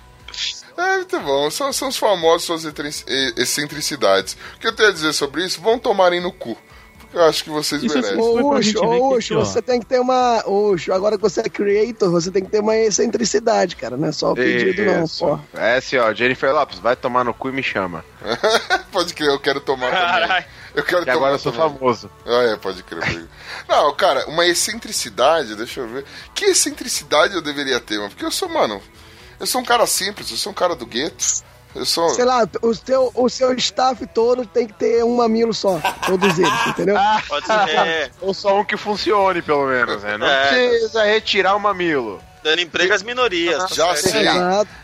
É, 0.77 0.95
muito 0.97 1.19
bom. 1.19 1.49
São, 1.49 1.73
são 1.73 1.89
os 1.89 1.97
famosos, 1.97 2.43
suas 2.43 2.63
excentric- 2.63 3.05
excentricidades. 3.37 4.37
O 4.55 4.59
que 4.59 4.67
eu 4.67 4.75
tenho 4.75 4.89
a 4.89 4.93
dizer 4.93 5.13
sobre 5.13 5.43
isso? 5.45 5.59
Vão 5.61 5.77
tomarem 5.79 6.21
no 6.21 6.31
cu. 6.31 6.57
Porque 6.99 7.17
eu 7.17 7.23
acho 7.23 7.43
que 7.43 7.49
vocês 7.49 7.81
Isso 7.83 7.97
é 7.97 8.01
merecem. 8.01 8.19
Ô, 8.21 8.53
Ucho, 8.55 8.79
ô, 8.85 8.93
aqui, 9.07 9.17
Ucho, 9.17 9.37
ó. 9.37 9.43
você 9.43 9.61
tem 9.61 9.79
que 9.79 9.85
ter 9.87 9.99
uma. 9.99 10.43
Ucho, 10.47 10.93
agora 10.93 11.15
que 11.17 11.21
você 11.23 11.41
é 11.41 11.49
creator, 11.49 12.11
você 12.11 12.29
tem 12.29 12.43
que 12.45 12.51
ter 12.51 12.59
uma 12.61 12.75
excentricidade, 12.75 13.75
cara. 13.75 13.97
Não 13.97 14.07
é 14.09 14.11
só 14.11 14.31
o 14.31 14.35
pedido, 14.35 14.85
não, 14.85 15.03
Isso. 15.05 15.25
pô. 15.25 15.39
É 15.55 15.77
assim, 15.77 15.97
ó, 15.97 16.13
Jennifer 16.13 16.53
Lopes, 16.53 16.77
vai 16.79 16.95
tomar 16.95 17.25
no 17.25 17.33
cu 17.33 17.49
e 17.49 17.51
me 17.51 17.63
chama. 17.63 18.05
Pode 18.91 19.13
crer, 19.15 19.29
eu 19.29 19.39
quero 19.39 19.59
tomar 19.59 19.89
também. 19.89 20.45
Eu 20.79 20.83
quero 20.85 21.03
Que 21.03 21.09
agora 21.11 21.33
eu 21.35 21.39
sou 21.39 21.51
também. 21.51 21.69
famoso. 21.77 22.09
Ah, 22.25 22.43
é, 22.53 22.55
pode 22.55 22.81
crer. 22.83 23.27
Não, 23.67 23.93
cara, 23.95 24.25
uma 24.27 24.45
excentricidade, 24.45 25.55
deixa 25.55 25.81
eu 25.81 25.87
ver. 25.87 26.05
Que 26.33 26.45
excentricidade 26.45 27.35
eu 27.35 27.41
deveria 27.41 27.79
ter, 27.79 27.97
mano? 27.97 28.09
Porque 28.09 28.25
eu 28.25 28.31
sou, 28.31 28.49
mano, 28.49 28.81
eu 29.39 29.45
sou 29.45 29.61
um 29.61 29.65
cara 29.65 29.85
simples, 29.85 30.29
eu 30.31 30.37
sou 30.37 30.51
um 30.51 30.55
cara 30.55 30.75
do 30.75 30.85
gueto. 30.85 31.47
Eu 31.75 31.85
sou. 31.85 32.09
Sei 32.09 32.25
lá, 32.25 32.47
o 32.63 32.73
seu, 32.73 33.11
o 33.13 33.29
seu 33.29 33.53
staff 33.53 34.03
todo 34.07 34.43
tem 34.43 34.65
que 34.65 34.73
ter 34.73 35.03
um 35.03 35.17
mamilo 35.17 35.53
só. 35.53 35.79
Todos 36.07 36.39
eles, 36.39 36.67
entendeu? 36.67 36.95
Pode 37.29 37.45
ser. 37.45 37.53
É, 37.69 38.11
Ou 38.21 38.33
só 38.33 38.59
um 38.59 38.65
que 38.65 38.75
funcione, 38.75 39.41
pelo 39.43 39.67
menos, 39.67 40.01
né? 40.01 40.17
Não 40.17 40.25
É. 40.25 40.47
precisa 40.47 41.03
retirar 41.03 41.55
o 41.55 41.59
mamilo. 41.59 42.19
dando 42.43 42.61
emprego 42.61 42.91
às 42.93 43.03
minorias. 43.03 43.59
tá 43.69 43.75
Já 43.75 43.95
sei. 43.95 44.25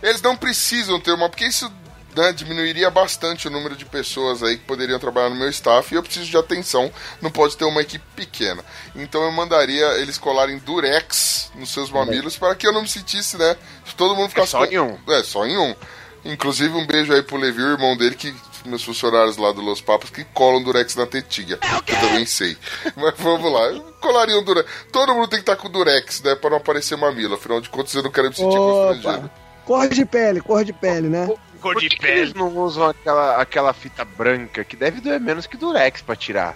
Eles 0.04 0.22
não 0.22 0.36
precisam 0.38 1.00
ter 1.00 1.12
uma, 1.14 1.28
porque 1.28 1.48
isso 1.48 1.72
né, 2.16 2.32
diminuiria 2.34 2.90
bastante 2.90 3.48
o 3.48 3.52
número 3.52 3.76
de 3.76 3.86
pessoas 3.86 4.42
aí 4.42 4.58
que 4.58 4.64
poderiam 4.64 4.98
trabalhar 5.00 5.30
no 5.30 5.36
meu 5.36 5.50
staff 5.50 5.94
e 5.94 5.98
eu 5.98 6.04
preciso 6.04 6.26
de 6.30 6.38
atenção, 6.38 6.92
não 7.22 7.30
pode 7.30 7.58
ter 7.58 7.66
uma 7.66 7.82
equipe 7.82 8.06
pequena. 8.16 8.64
Então 8.96 9.24
eu 9.24 9.32
mandaria 9.32 9.86
eles 10.00 10.18
colarem 10.18 10.58
durex 10.60 11.52
nos 11.56 11.72
seus 11.72 11.90
mamilos 11.92 12.38
para 12.38 12.56
que 12.56 12.66
eu 12.68 12.74
não 12.74 12.82
me 12.84 12.88
sentisse, 12.88 13.38
né? 13.38 13.56
Se 13.86 13.96
todo 13.96 14.16
mundo 14.16 14.30
ficasse. 14.30 14.52
só 14.52 14.66
com- 14.66 14.74
em 14.74 14.80
um. 14.80 14.98
É, 15.08 15.24
só 15.24 15.46
em 15.46 15.58
um. 15.58 15.76
Inclusive 16.24 16.74
um 16.76 16.88
beijo 16.88 17.14
aí 17.14 17.22
pro 17.22 17.38
Levi, 17.38 17.62
o 17.62 17.72
irmão 17.74 17.96
dele, 17.96 18.16
que 18.16 18.34
meus 18.66 18.84
funcionários 18.84 19.38
lá 19.38 19.52
do 19.52 19.62
Los 19.62 19.80
Papas 19.80 20.10
que 20.10 20.24
colam 20.24 20.64
durex 20.64 20.96
na 20.96 21.06
tetinha. 21.06 21.58
Que 21.86 21.92
eu 21.94 22.00
também 22.00 22.26
sei. 22.26 22.58
Mas 22.96 23.14
vamos 23.20 23.52
lá. 23.52 23.62
Eu 23.66 23.82
Colaria 24.02 24.36
um 24.40 24.44
durex. 24.44 24.68
Todo 24.92 25.14
mundo 25.14 25.28
tem 25.28 25.38
que 25.40 25.44
estar 25.44 25.56
com 25.56 25.70
durex, 25.70 26.22
né? 26.24 26.34
Pra 26.36 26.50
não 26.50 26.58
aparecer 26.58 26.98
mamilo. 26.98 27.36
Afinal 27.36 27.62
de 27.62 27.70
contas, 27.70 27.94
eu 27.94 28.02
não 28.02 28.10
quero 28.12 28.30
me 28.30 28.36
sentir 28.36 28.58
constrangido. 28.58 29.10
Opa. 29.26 29.32
Cor 29.66 29.88
de 29.90 30.06
pele, 30.06 30.42
cor 30.42 30.64
de 30.64 30.74
pele, 30.74 31.08
né? 31.10 31.28
Cor 31.66 31.74
Por 31.74 31.82
de 31.82 31.90
que, 31.90 31.98
que 31.98 32.06
eles 32.06 32.32
pele. 32.32 32.40
não 32.40 32.56
usam 32.58 32.90
aquela, 32.90 33.42
aquela 33.42 33.74
fita 33.74 34.06
branca 34.06 34.64
que 34.64 34.76
deve 34.76 35.02
doer 35.02 35.20
menos 35.20 35.48
que 35.48 35.58
durex 35.58 36.00
pra 36.00 36.16
tirar? 36.16 36.56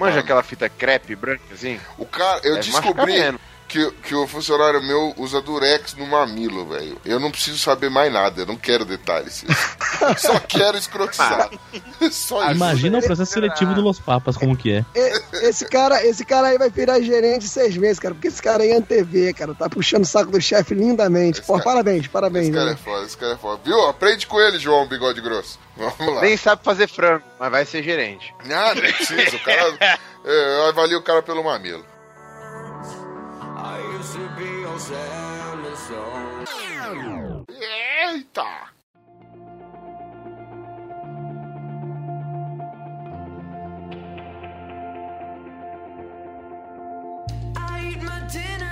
Manja 0.00 0.16
Ah. 0.18 0.20
aquela 0.20 0.42
fita 0.42 0.68
crepe 0.68 1.14
branca 1.14 1.42
assim? 1.52 1.78
O 1.96 2.04
cara, 2.04 2.40
eu 2.42 2.54
Deve 2.56 2.68
descobri. 2.68 3.38
Que, 3.68 3.90
que 4.02 4.14
o 4.14 4.26
funcionário 4.26 4.82
meu 4.82 5.12
usa 5.18 5.42
durex 5.42 5.94
no 5.94 6.06
mamilo, 6.06 6.66
velho. 6.66 6.98
Eu 7.04 7.20
não 7.20 7.30
preciso 7.30 7.58
saber 7.58 7.90
mais 7.90 8.10
nada, 8.10 8.40
eu 8.40 8.46
não 8.46 8.56
quero 8.56 8.84
detalhes. 8.84 9.44
Só 10.16 10.40
quero 10.40 10.78
escrotizar. 10.78 11.50
Só 12.10 12.42
isso. 12.44 12.52
Imagina 12.52 12.98
o 12.98 13.02
processo 13.02 13.32
seletivo 13.32 13.74
do 13.74 13.82
Los 13.82 14.00
Papas, 14.00 14.36
como 14.36 14.56
que 14.56 14.72
é. 14.72 14.84
Esse 15.42 15.66
cara, 15.66 16.02
esse 16.04 16.24
cara 16.24 16.48
aí 16.48 16.58
vai 16.58 16.70
virar 16.70 17.00
gerente 17.00 17.46
seis 17.46 17.76
meses, 17.76 17.98
cara. 17.98 18.14
Porque 18.14 18.28
esse 18.28 18.42
cara 18.42 18.62
aí 18.62 18.70
é 18.70 18.80
TV, 18.80 19.34
cara. 19.34 19.54
Tá 19.54 19.68
puxando 19.68 20.04
o 20.04 20.06
saco 20.06 20.30
do 20.30 20.40
chefe 20.40 20.74
lindamente. 20.74 21.40
Esse 21.40 21.46
Pô, 21.46 21.54
cara- 21.54 21.64
parabéns, 21.64 22.06
parabéns. 22.06 22.46
Esse 22.46 22.54
cara 22.54 22.66
né? 22.66 22.72
é 22.72 22.76
foda, 22.76 23.04
esse 23.04 23.16
cara 23.16 23.32
é 23.34 23.36
foda. 23.36 23.60
Viu? 23.62 23.86
Aprende 23.86 24.26
com 24.26 24.40
ele, 24.40 24.58
João 24.58 24.88
Bigode 24.88 25.20
Grosso. 25.20 25.58
Vamos 25.76 26.14
lá. 26.14 26.22
Nem 26.22 26.36
sabe 26.36 26.64
fazer 26.64 26.88
frango, 26.88 27.24
mas 27.38 27.50
vai 27.50 27.64
ser 27.66 27.82
gerente. 27.82 28.34
Ah, 28.50 28.74
não 28.74 28.80
precisa. 28.82 29.36
O 29.36 29.40
cara. 29.40 29.76
é, 30.24 30.58
Eu 30.58 30.66
avalio 30.68 30.98
o 30.98 31.02
cara 31.02 31.22
pelo 31.22 31.44
mamilo. 31.44 31.84
I 33.60 33.80
used 33.80 34.12
to 34.12 34.20
be 34.38 34.64
on 34.64 34.78
Samsung. 34.78 36.46
Eita! 37.48 38.68
I 47.56 47.90
eat 47.90 48.02
my 48.02 48.20
dinner 48.30 48.67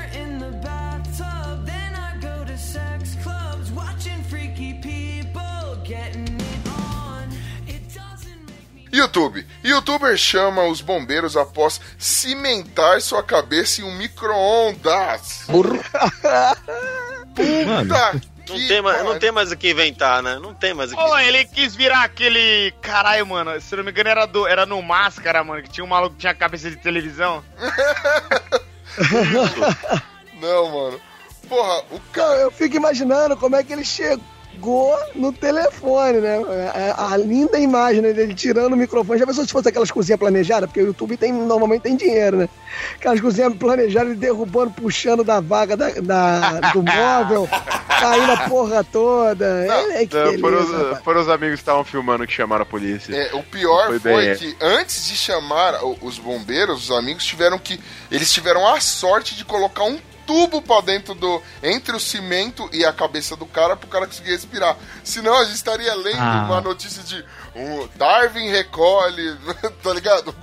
YouTube. 8.97 9.47
Youtuber 9.63 10.17
chama 10.17 10.65
os 10.65 10.81
bombeiros 10.81 11.37
após 11.37 11.81
cimentar 11.99 13.01
sua 13.01 13.23
cabeça 13.23 13.81
em 13.81 13.85
um 13.85 13.97
micro-ondas. 13.97 15.47
Tá. 17.87 18.15
Não 18.49 18.67
tem, 18.67 18.81
mais, 18.81 19.05
não 19.05 19.19
tem 19.19 19.31
mais 19.31 19.53
o 19.53 19.57
que 19.59 19.71
inventar, 19.71 20.23
né? 20.23 20.39
Não 20.39 20.55
tem 20.55 20.73
mais 20.73 20.91
o 20.91 20.97
que. 20.97 21.03
Pô, 21.03 21.19
ele 21.19 21.45
quis 21.45 21.75
virar 21.75 22.05
aquele. 22.05 22.73
Caralho, 22.81 23.27
mano. 23.27 23.61
Se 23.61 23.77
não 23.77 23.85
me 23.85 23.91
engano, 23.91 24.09
era, 24.09 24.25
do... 24.25 24.47
era 24.47 24.65
no 24.65 24.81
Máscara, 24.81 25.45
mano. 25.45 25.63
Que 25.63 25.69
tinha 25.69 25.85
um 25.85 25.89
maluco 25.89 26.15
que 26.15 26.21
tinha 26.21 26.35
cabeça 26.35 26.71
de 26.71 26.77
televisão. 26.77 27.45
Não, 30.41 30.71
mano. 30.71 31.01
Porra, 31.47 31.81
o 31.91 31.95
Não, 31.95 32.01
cara. 32.13 32.41
eu 32.41 32.51
fico 32.51 32.77
imaginando 32.77 33.37
como 33.37 33.57
é 33.57 33.63
que 33.63 33.73
ele 33.73 33.85
chegou 33.85 34.25
no 35.15 35.33
telefone, 35.33 36.19
né? 36.21 36.39
A, 36.97 37.13
a 37.13 37.17
linda 37.17 37.59
imagem 37.59 38.03
né, 38.03 38.13
dele 38.13 38.35
tirando 38.35 38.73
o 38.73 38.77
microfone. 38.77 39.19
Já 39.19 39.27
pensou 39.27 39.45
se 39.47 39.53
fosse 39.53 39.69
aquelas 39.69 39.91
cozinhas 39.91 40.19
planejadas? 40.19 40.69
Porque 40.69 40.83
o 40.83 40.87
YouTube 40.87 41.17
tem, 41.17 41.33
normalmente 41.33 41.83
tem 41.83 41.97
dinheiro, 41.97 42.39
né? 42.39 42.49
Aquelas 42.97 43.21
cozinhas 43.21 43.55
planejadas, 43.55 44.11
ele 44.11 44.19
derrubando, 44.21 44.73
puxando 44.73 45.23
da 45.25 45.41
vaga 45.41 45.77
da, 45.77 45.91
da- 45.91 46.61
do 46.73 46.83
móvel, 46.83 47.49
caindo 48.01 48.33
a 48.33 48.49
porra 48.49 48.85
toda. 48.85 49.45
É, 49.67 50.03
é 50.03 50.07
que 50.07 50.17
Não, 50.17 50.39
foram, 50.39 50.65
beleza, 50.65 50.93
os, 50.93 50.99
foram 51.01 51.21
os 51.21 51.29
amigos 51.29 51.55
que 51.57 51.63
estavam 51.63 51.85
filmando 51.85 52.27
que 52.27 52.33
chamaram 52.33 52.63
a 52.63 52.67
polícia. 52.67 53.15
É, 53.15 53.35
o 53.35 53.43
pior 53.43 53.87
Foi 53.89 54.01
foi, 54.01 54.13
bem, 54.17 54.29
é. 54.31 54.35
que 54.35 54.57
antes 54.61 55.07
de 55.07 55.17
chamar 55.17 55.85
os 56.03 56.19
bombeiros, 56.19 56.91
os 56.91 56.97
amigos 56.97 57.25
tiveram 57.25 57.59
que. 57.59 57.81
Eles 58.11 58.33
tiveram 58.33 58.67
a 58.67 58.81
sorte 58.81 59.35
de 59.35 59.45
colocar 59.45 59.85
um 59.85 59.99
tubo 60.27 60.61
pra 60.61 60.81
dentro 60.81 61.15
do. 61.15 61.41
entre 61.63 61.95
o 61.95 62.01
cimento 62.01 62.69
e 62.73 62.85
a 62.85 62.93
cabeça 62.93 63.37
do 63.37 63.47
cara 63.47 63.77
pro 63.77 63.89
cara 63.89 64.07
conseguir 64.07 64.31
respirar. 64.31 64.77
Senão 65.05 65.35
a 65.39 65.45
gente 65.45 65.55
estaria 65.57 65.95
lendo 65.95 66.19
Ah. 66.21 66.45
uma 66.47 66.61
notícia 66.61 67.03
de. 67.03 67.25
Um, 67.55 67.89
Darwin 67.97 68.51
recolhe, 68.51 69.35
tá 69.83 69.93
ligado? 69.95 70.35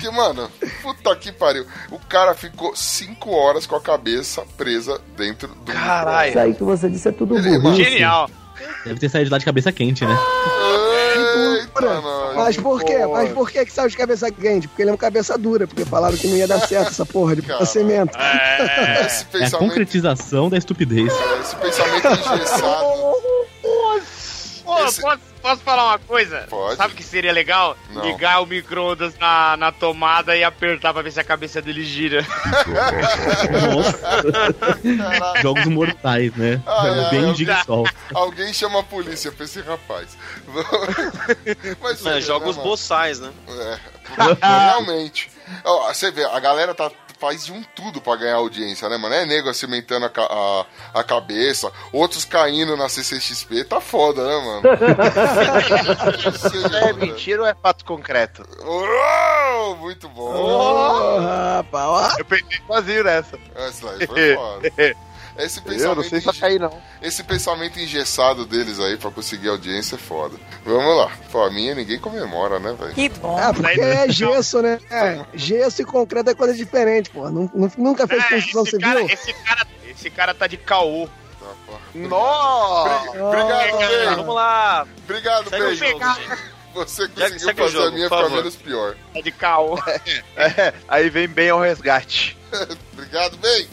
Que, 0.00 0.10
mano, 0.10 0.50
puta 0.82 1.16
que 1.16 1.32
pariu. 1.32 1.66
O 1.90 1.98
cara 1.98 2.34
ficou 2.34 2.76
cinco 2.76 3.30
horas 3.30 3.66
com 3.66 3.74
a 3.76 3.80
cabeça 3.80 4.44
presa 4.56 5.00
dentro 5.16 5.48
do. 5.48 5.72
Caralho. 5.72 6.28
Isso 6.30 6.38
aí 6.38 6.54
que 6.54 6.62
você 6.64 6.90
disse 6.90 7.08
é 7.08 7.12
tudo 7.12 7.34
burrice. 7.60 7.84
Genial. 7.84 8.28
deve 8.84 9.00
ter 9.00 9.08
saído 9.08 9.26
de 9.26 9.32
lá 9.32 9.38
de 9.38 9.44
cabeça 9.44 9.72
quente, 9.72 10.04
né? 10.04 10.14
Mas 12.36 12.56
por 12.56 12.82
quê? 12.84 12.98
Mas 13.06 13.32
por 13.32 13.50
que 13.50 13.64
que 13.64 13.72
saiu 13.72 13.88
de 13.88 13.96
cabeça 13.96 14.30
quente? 14.30 14.68
Porque 14.68 14.82
ele 14.82 14.90
é 14.90 14.92
uma 14.92 14.98
cabeça 14.98 15.36
dura, 15.38 15.66
porque 15.66 15.84
falaram 15.84 16.16
que 16.16 16.26
não 16.28 16.36
ia 16.36 16.46
dar 16.46 16.60
certo 16.66 16.88
essa 16.88 17.04
porra 17.06 17.36
de 17.36 17.66
cimento. 17.66 18.16
É. 18.18 19.06
Esse 19.06 19.22
É 19.24 19.26
a 19.26 19.30
pensamento, 19.32 19.58
concretização 19.58 20.48
da 20.48 20.56
estupidez. 20.58 21.12
esse 21.40 21.56
pensamento 21.56 22.06
engessado. 22.08 22.86
Pô, 24.64 24.84
Esse- 24.84 25.00
posso, 25.00 25.18
posso 25.48 25.62
falar 25.62 25.84
uma 25.86 25.98
coisa? 25.98 26.46
Pode. 26.50 26.76
Sabe 26.76 26.92
o 26.92 26.96
que 26.96 27.02
seria 27.02 27.32
legal? 27.32 27.76
Não. 27.90 28.04
Ligar 28.04 28.42
o 28.42 28.46
micro-ondas 28.46 29.16
na, 29.18 29.56
na 29.56 29.72
tomada 29.72 30.36
e 30.36 30.44
apertar 30.44 30.92
pra 30.92 31.00
ver 31.02 31.10
se 31.10 31.18
a 31.20 31.24
cabeça 31.24 31.62
dele 31.62 31.84
gira. 31.84 32.24
Nossa. 33.74 35.40
Jogos 35.40 35.66
mortais, 35.66 36.34
né? 36.36 36.60
Ai, 36.66 36.90
ai, 36.90 37.10
Bem 37.10 37.28
ai. 37.28 37.34
Jigsaw. 37.34 37.84
Alguém 38.14 38.52
chama 38.52 38.80
a 38.80 38.82
polícia 38.82 39.32
pra 39.32 39.44
esse 39.44 39.60
rapaz. 39.60 40.16
Mas 41.80 42.02
Né, 42.02 42.12
você 42.14 42.20
joga 42.20 42.44
vê, 42.44 42.50
os 42.50 42.56
né, 42.56 42.62
boçais, 42.62 43.20
né? 43.20 43.30
É, 43.48 43.78
realmente. 44.46 45.30
Ó, 45.64 45.92
você 45.92 46.10
vê, 46.10 46.24
a 46.24 46.38
galera 46.40 46.74
tá, 46.74 46.90
faz 47.18 47.44
de 47.44 47.52
um 47.52 47.62
tudo 47.74 48.00
pra 48.00 48.16
ganhar 48.16 48.36
audiência, 48.36 48.88
né, 48.88 48.96
mano? 48.96 49.14
É 49.14 49.26
nego 49.26 49.52
cimentando 49.52 50.06
a, 50.06 50.10
a, 50.94 51.00
a 51.00 51.04
cabeça, 51.04 51.70
outros 51.92 52.24
caindo 52.24 52.76
na 52.76 52.88
CCXP, 52.88 53.64
tá 53.64 53.80
foda, 53.80 54.24
né, 54.24 54.44
mano? 54.44 54.62
É 56.88 56.92
mentira 56.92 57.42
ou 57.42 57.48
é 57.48 57.54
fato 57.54 57.84
concreto? 57.84 58.42
Oh, 58.64 59.74
muito 59.76 60.08
bom. 60.08 61.20
Rapaz. 61.20 62.18
Eu 62.18 62.24
pensei 62.24 62.60
sozinho 62.66 63.04
nessa. 63.04 63.38
Essa 63.54 63.90
aí 63.90 64.06
foi 64.06 64.34
foda. 64.34 64.72
Esse 65.38 65.58
Eu 65.60 65.62
pensamento, 65.62 65.96
não 65.96 66.02
sei 66.04 66.18
se 66.20 66.26
vai 66.26 66.34
cair, 66.34 66.58
não. 66.60 66.82
esse 67.00 67.22
pensamento 67.22 67.78
engessado 67.78 68.44
deles 68.44 68.80
aí 68.80 68.96
pra 68.96 69.10
conseguir 69.10 69.48
audiência 69.48 69.94
é 69.94 69.98
foda. 69.98 70.36
Vamos 70.64 70.96
lá. 70.96 71.10
Pô, 71.30 71.42
a 71.44 71.50
minha 71.50 71.74
ninguém 71.74 71.98
comemora, 71.98 72.58
né, 72.58 72.74
velho? 72.78 72.92
Que 72.94 73.08
bom. 73.08 73.38
Ah, 73.38 73.54
porque 73.54 73.80
é 73.80 74.08
gesso, 74.10 74.60
né? 74.60 74.78
É, 74.90 75.24
gesso 75.34 75.80
e 75.80 75.84
concreto 75.84 76.30
é 76.30 76.34
coisa 76.34 76.52
diferente, 76.54 77.08
pô. 77.10 77.30
Nu- 77.30 77.50
nu- 77.54 77.72
Nunca 77.78 78.06
fez 78.08 78.22
É, 78.24 78.28
construção 78.30 78.62
esse, 78.62 78.70
civil? 78.72 78.86
cara, 78.88 79.02
esse, 79.12 79.32
cara, 79.32 79.66
esse 79.88 80.10
cara 80.10 80.34
tá 80.34 80.46
de 80.48 80.56
caô. 80.56 81.08
Tá. 81.38 81.78
Nossa! 81.94 83.10
Obrigado, 83.22 83.78
Bey. 83.78 84.06
Vamos 84.16 84.34
lá. 84.34 84.86
Obrigado, 85.04 85.48
Segue 85.50 85.62
o 85.62 85.66
Bey. 85.68 85.76
jogo. 85.76 86.04
Você 86.74 87.08
conseguiu 87.08 87.38
segue 87.40 87.60
o 87.60 87.64
fazer 87.64 87.78
a 87.78 87.80
jogo, 87.82 87.94
minha 87.96 88.08
por 88.08 88.18
ficar 88.24 88.36
menos 88.36 88.56
pior. 88.56 88.96
Tá 89.14 89.20
de 89.20 89.30
caô. 89.32 89.78
É, 90.36 90.74
aí 90.88 91.08
vem 91.10 91.26
bem 91.28 91.50
ao 91.50 91.60
resgate. 91.60 92.36
Obrigado, 92.92 93.36
bem. 93.38 93.68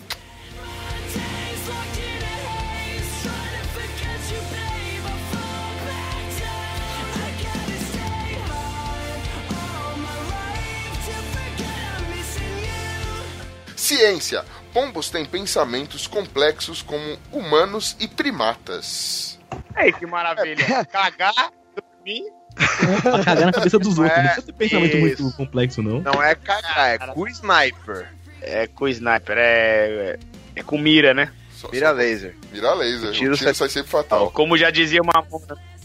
Ciência. 13.85 14.43
Pombos 14.73 15.09
têm 15.09 15.25
pensamentos 15.25 16.07
complexos 16.07 16.81
como 16.81 17.17
humanos 17.31 17.95
e 17.99 18.07
primatas. 18.07 19.39
Aí, 19.75 19.93
que 19.93 20.05
maravilha. 20.05 20.83
Cagar, 20.85 21.33
dormir. 21.75 22.23
Pra 23.01 23.23
cagar 23.23 23.45
na 23.45 23.51
cabeça 23.51 23.77
dos 23.79 23.97
outros. 23.99 24.17
é 24.17 24.17
Não 24.17 24.23
precisa 24.25 24.45
ter 24.47 24.53
pensamento 24.53 24.97
isso. 24.97 25.23
muito 25.23 25.37
complexo, 25.37 25.81
não. 25.83 26.01
Não 26.01 26.23
é 26.23 26.33
cagar, 26.35 26.89
é 26.95 26.97
com 26.97 27.27
sniper. 27.27 28.09
É 28.41 28.67
com 28.67 28.87
sniper, 28.87 29.35
é. 29.37 30.17
É 30.55 30.63
com 30.63 30.77
mira, 30.77 31.13
né? 31.13 31.31
Só- 31.51 31.69
Mira 31.71 31.89
só- 31.89 31.93
laser. 31.93 32.35
Mira 32.51 32.73
laser. 32.73 33.07
O 33.07 33.09
O 33.09 33.13
tiro 33.13 33.35
tiro, 33.35 33.37
sai- 33.37 33.53
sai 33.53 33.69
sempre 33.69 33.91
fatal. 33.91 34.31
Como 34.31 34.57
já 34.57 34.69
dizia 34.71 35.01
uma. 35.01 35.13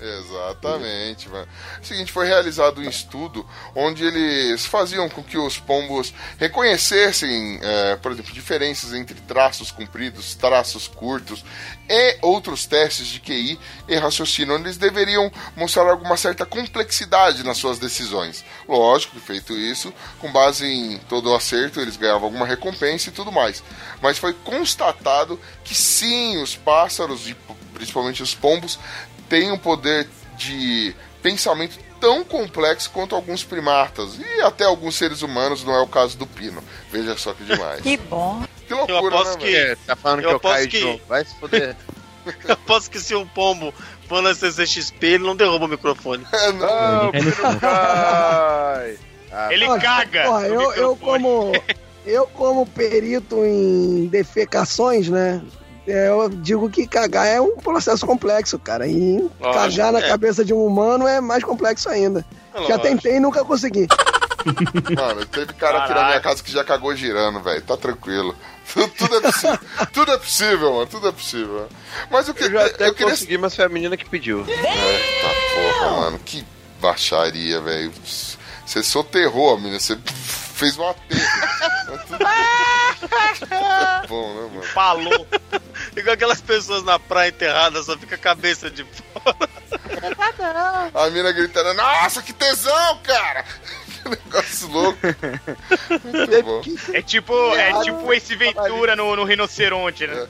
Exatamente, 0.00 1.28
mano. 1.28 1.46
O 1.80 1.84
seguinte, 1.84 2.10
foi 2.10 2.26
realizado 2.26 2.80
um 2.80 2.88
estudo 2.88 3.46
onde 3.74 4.04
eles 4.04 4.64
faziam 4.64 5.08
com 5.08 5.22
que 5.22 5.36
os 5.36 5.58
pombos 5.58 6.14
reconhecessem, 6.38 7.60
é, 7.62 7.96
por 7.96 8.12
exemplo, 8.12 8.32
diferenças 8.32 8.94
entre 8.94 9.14
traços 9.20 9.70
compridos, 9.70 10.34
traços 10.34 10.88
curtos 10.88 11.44
e 11.88 12.18
outros 12.22 12.64
testes 12.66 13.08
de 13.08 13.20
QI 13.20 13.58
e 13.86 13.96
raciocínio, 13.96 14.54
onde 14.54 14.64
eles 14.64 14.78
deveriam 14.78 15.30
mostrar 15.54 15.90
alguma 15.90 16.16
certa 16.16 16.46
complexidade 16.46 17.44
nas 17.44 17.58
suas 17.58 17.78
decisões. 17.78 18.44
Lógico 18.66 19.14
que 19.14 19.20
feito 19.20 19.52
isso, 19.52 19.92
com 20.18 20.32
base 20.32 20.64
em 20.66 20.98
todo 21.08 21.30
o 21.30 21.34
acerto, 21.34 21.80
eles 21.80 21.96
ganhavam 21.96 22.24
alguma 22.24 22.46
recompensa 22.46 23.10
e 23.10 23.12
tudo 23.12 23.30
mais. 23.30 23.62
Mas 24.00 24.18
foi 24.18 24.32
constatado 24.32 25.38
que 25.62 25.74
sim, 25.74 26.40
os 26.42 26.56
pássaros, 26.56 27.28
e 27.28 27.36
principalmente 27.74 28.22
os 28.22 28.34
pombos, 28.34 28.78
têm 29.30 29.50
um 29.50 29.56
poder 29.56 30.06
de 30.36 30.94
pensamento 31.22 31.78
tão 32.00 32.22
complexo 32.24 32.90
quanto 32.90 33.14
alguns 33.14 33.42
primatas 33.44 34.18
e 34.18 34.40
até 34.42 34.64
alguns 34.64 34.96
seres 34.96 35.22
humanos, 35.22 35.62
não 35.64 35.74
é 35.74 35.80
o 35.80 35.86
caso 35.86 36.16
do 36.18 36.26
Pino. 36.26 36.62
Veja 36.90 37.16
só 37.16 37.32
que 37.32 37.44
demais. 37.44 37.80
Que 37.82 37.96
bom. 37.96 38.42
Que 38.66 38.72
Eu 38.74 38.78
loucura, 38.86 39.14
aposto 39.16 39.38
né, 39.38 39.44
que- 39.46 39.52
velho? 39.52 39.72
É, 39.72 39.76
tá 39.86 39.96
falando 39.96 40.20
Eu 40.22 40.28
que 40.28 40.34
eu 40.34 40.40
caio 40.40 40.68
que-. 40.68 41.02
Vai 41.08 41.24
se 41.24 41.34
foder. 41.40 41.76
Eu 42.46 42.52
aposto 42.52 42.90
que 42.90 43.00
se 43.00 43.14
um 43.14 43.26
pombo 43.26 43.72
for 44.06 44.20
na 44.22 44.34
CCXP, 44.34 45.06
ele 45.06 45.24
não 45.24 45.34
derruba 45.34 45.64
o 45.64 45.68
microfone. 45.68 46.26
É, 46.32 46.52
não. 46.52 46.66
Não, 47.12 47.12
chão. 47.32 47.58
Ai. 47.62 48.98
Ah, 49.32 49.48
Ele 49.52 49.64
Porra, 49.66 49.80
caga. 49.80 50.24
porra, 50.24 50.46
eu, 50.48 50.72
eu 50.72 50.96
como 50.96 51.52
eu 52.04 52.26
como 52.26 52.66
perito 52.66 53.44
em 53.44 54.06
defecações, 54.08 55.08
né? 55.08 55.40
É, 55.90 56.08
Eu 56.08 56.28
digo 56.28 56.68
que 56.70 56.86
cagar 56.86 57.26
é 57.26 57.40
um 57.40 57.56
processo 57.56 58.06
complexo, 58.06 58.58
cara. 58.58 58.86
E 58.86 59.18
Lógico, 59.40 59.52
cagar 59.52 59.92
na 59.92 60.00
é. 60.00 60.08
cabeça 60.08 60.44
de 60.44 60.52
um 60.54 60.64
humano 60.64 61.06
é 61.06 61.20
mais 61.20 61.42
complexo 61.44 61.88
ainda. 61.88 62.24
Já 62.54 62.60
Lógico. 62.60 62.78
tentei 62.80 63.16
e 63.16 63.20
nunca 63.20 63.44
consegui. 63.44 63.86
Mano, 64.96 65.26
teve 65.26 65.52
cara 65.52 65.84
aqui 65.84 65.94
na 65.94 66.04
minha 66.06 66.20
casa 66.20 66.42
que 66.42 66.50
já 66.50 66.64
cagou 66.64 66.94
girando, 66.96 67.40
velho. 67.42 67.62
Tá 67.62 67.76
tranquilo. 67.76 68.34
Tudo 68.96 69.16
é 69.16 69.20
possível. 69.20 69.58
tudo 69.92 70.12
é 70.12 70.18
possível, 70.18 70.72
mano. 70.74 70.86
Tudo 70.86 71.08
é 71.08 71.12
possível. 71.12 71.68
Mas 72.08 72.28
o 72.28 72.34
que 72.34 72.44
Eu 72.44 72.52
já 72.52 72.66
até 72.66 72.88
eu 72.88 72.94
queria 72.94 73.10
consegui, 73.10 73.36
mas 73.36 73.56
foi 73.56 73.64
a 73.64 73.68
menina 73.68 73.96
que 73.96 74.08
pediu. 74.08 74.44
É, 74.48 75.22
tá 75.22 75.80
porra, 75.80 76.00
mano. 76.02 76.18
Que 76.24 76.46
baixaria, 76.80 77.60
velho. 77.60 77.92
Você 78.64 78.82
soterrou 78.84 79.54
a 79.54 79.56
menina, 79.56 79.80
você 79.80 79.98
fez 80.06 80.78
um 80.78 80.88
aterro. 80.88 81.20
é 83.50 84.06
bom, 84.06 84.34
né, 84.34 84.48
mano? 84.54 84.62
Falou. 84.62 85.26
Igual 85.96 86.14
aquelas 86.14 86.40
pessoas 86.40 86.82
na 86.84 86.98
praia 86.98 87.28
enterradas, 87.30 87.86
só 87.86 87.96
fica 87.96 88.14
a 88.14 88.18
cabeça 88.18 88.70
de 88.70 88.84
fora. 88.84 89.48
A 90.94 91.10
mina 91.10 91.32
gritando, 91.32 91.74
nossa, 91.74 92.22
que 92.22 92.32
tesão, 92.32 92.98
cara! 93.02 93.44
Que 94.00 94.08
negócio 94.08 94.68
louco. 94.68 94.98
Muito 96.04 96.42
bom. 96.42 96.62
É 96.94 97.02
tipo, 97.02 97.54
é 97.54 97.82
tipo 97.82 98.12
esse 98.14 98.34
Ventura 98.34 98.96
no, 98.96 99.14
no 99.14 99.24
rinoceronte, 99.24 100.06
né? 100.06 100.26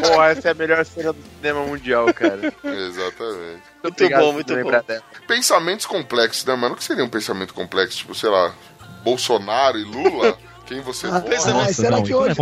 Porra, 0.00 0.30
essa 0.30 0.48
é 0.48 0.50
a 0.52 0.54
melhor 0.54 0.84
cena 0.86 1.12
do 1.12 1.22
cinema 1.36 1.60
mundial, 1.66 2.12
cara. 2.14 2.52
Exatamente. 2.64 3.62
Muito 3.82 4.04
Obrigado 4.04 4.20
bom, 4.22 4.32
muito 4.32 4.56
bom. 4.56 4.70
dela. 4.70 5.02
Pensamentos 5.28 5.84
complexos, 5.84 6.46
né, 6.46 6.54
mano? 6.54 6.74
O 6.74 6.78
que 6.78 6.84
seria 6.84 7.04
um 7.04 7.10
pensamento 7.10 7.52
complexo? 7.52 7.98
Tipo, 7.98 8.14
sei 8.14 8.30
lá, 8.30 8.54
Bolsonaro 9.02 9.78
e 9.78 9.84
Lula? 9.84 10.38
Quem 10.66 10.80
você 10.80 11.06
Ah, 11.06 11.18
vota? 11.20 11.26
ah, 11.34 11.52
Nossa, 11.52 11.72
será 11.74 11.90
não, 11.96 12.02
que 12.02 12.12
é 12.12 12.16
hoje. 12.16 12.34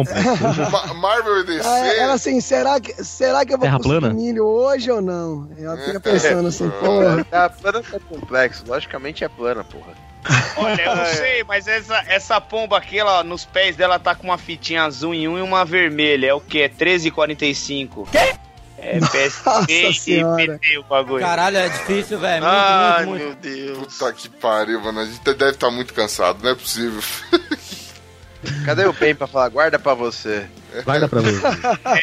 Ma- 0.71 0.95
Marvel 0.95 1.41
e 1.41 1.45
DC? 1.45 1.69
Ah, 1.69 1.87
Era 1.95 2.13
assim, 2.13 2.41
será 2.41 2.81
que, 2.81 3.03
será 3.05 3.45
que 3.45 3.53
eu 3.55 3.59
vou 3.59 3.67
Terra 3.67 3.79
conseguir 3.79 3.99
plana? 4.01 4.15
milho 4.15 4.45
hoje 4.47 4.91
ou 4.91 5.01
não? 5.03 5.49
Eu 5.59 5.77
fico 5.79 5.97
É. 5.97 5.99
pensando 6.01 6.47
assim, 6.49 6.71
porra. 6.71 7.27
A 7.33 7.49
plana 7.51 7.83
é 7.93 7.99
complexo, 7.99 8.65
logicamente 8.67 9.25
é 9.25 9.29
plana, 9.29 9.65
porra. 9.65 9.93
Olha, 10.57 10.83
eu 10.83 10.95
não 10.97 11.05
sei, 11.15 11.43
mas 11.43 11.67
essa, 11.67 11.97
essa 12.07 12.41
pomba 12.41 12.79
aqui, 12.79 12.97
ela, 12.99 13.25
nos 13.25 13.45
pés 13.45 13.75
dela 13.75 13.99
tá 13.99 14.15
com 14.15 14.29
uma 14.29 14.39
fitinha 14.39 14.85
azul 14.85 15.13
em 15.13 15.27
um 15.27 15.37
e 15.37 15.43
uma 15.43 15.65
vermelha. 15.65 16.29
É 16.29 16.35
o 16.35 16.41
quê? 16.41 16.61
É 16.61 16.69
13,45. 16.69 18.09
Quê? 18.11 18.37
É 18.85 18.99
PSP 18.99 20.13
e. 20.21 20.25
PT 20.37 20.79
o 20.79 20.83
bagulho. 20.85 21.21
Caralho, 21.25 21.57
é 21.57 21.69
difícil, 21.69 22.19
velho. 22.19 22.43
Muito, 22.43 22.57
Ai, 22.57 23.07
muito, 23.07 23.25
muito. 23.25 23.43
meu 23.45 23.55
Deus. 23.55 23.79
Puta 23.79 24.13
que 24.13 24.29
pariu, 24.29 24.81
mano. 24.81 25.01
A 25.01 25.05
gente 25.07 25.21
deve 25.23 25.51
estar 25.51 25.71
muito 25.71 25.95
cansado, 25.95 26.43
não 26.43 26.51
é 26.51 26.55
possível. 26.55 27.01
Cadê 28.65 28.85
o 28.87 28.93
Ben 28.93 29.15
pra 29.15 29.27
falar? 29.27 29.49
Guarda 29.49 29.79
pra 29.79 29.95
você. 29.95 30.47
Guarda 30.85 31.09
pra 31.09 31.21
ver. 31.21 31.35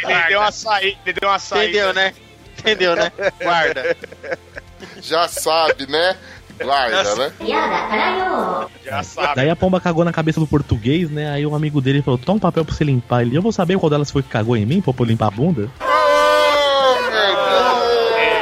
Ele 0.03 0.27
deu 0.29 0.39
uma 0.39 0.51
saída, 0.51 0.97
ele 1.05 1.19
deu 1.19 1.29
uma 1.29 1.39
saída. 1.39 1.65
Entendeu, 1.67 1.93
né? 1.93 2.13
Entendeu, 2.59 2.95
né? 2.95 3.11
Guarda. 3.41 3.97
Já 5.01 5.27
sabe, 5.27 5.87
né? 5.89 6.15
Guarda, 6.61 7.15
né? 7.15 7.31
Já 8.85 9.03
sabe. 9.03 9.35
Daí 9.35 9.49
a 9.49 9.55
pomba 9.55 9.79
cagou 9.79 10.03
na 10.05 10.11
cabeça 10.11 10.39
do 10.39 10.47
português, 10.47 11.09
né? 11.09 11.31
Aí 11.31 11.45
um 11.45 11.55
amigo 11.55 11.81
dele 11.81 12.01
falou: 12.01 12.17
toma 12.17 12.37
um 12.37 12.39
papel 12.39 12.63
pra 12.65 12.73
você 12.75 12.83
limpar. 12.83 13.21
Ele, 13.21 13.35
eu 13.37 13.41
vou 13.41 13.51
saber 13.51 13.77
qual 13.77 13.89
delas 13.89 14.11
foi 14.11 14.21
que 14.23 14.29
cagou 14.29 14.55
em 14.57 14.65
mim 14.65 14.81
pra 14.81 14.93
eu 14.97 15.05
limpar 15.05 15.27
a 15.27 15.31
bunda? 15.31 15.69
Oh, 15.79 17.01
meu 17.11 17.11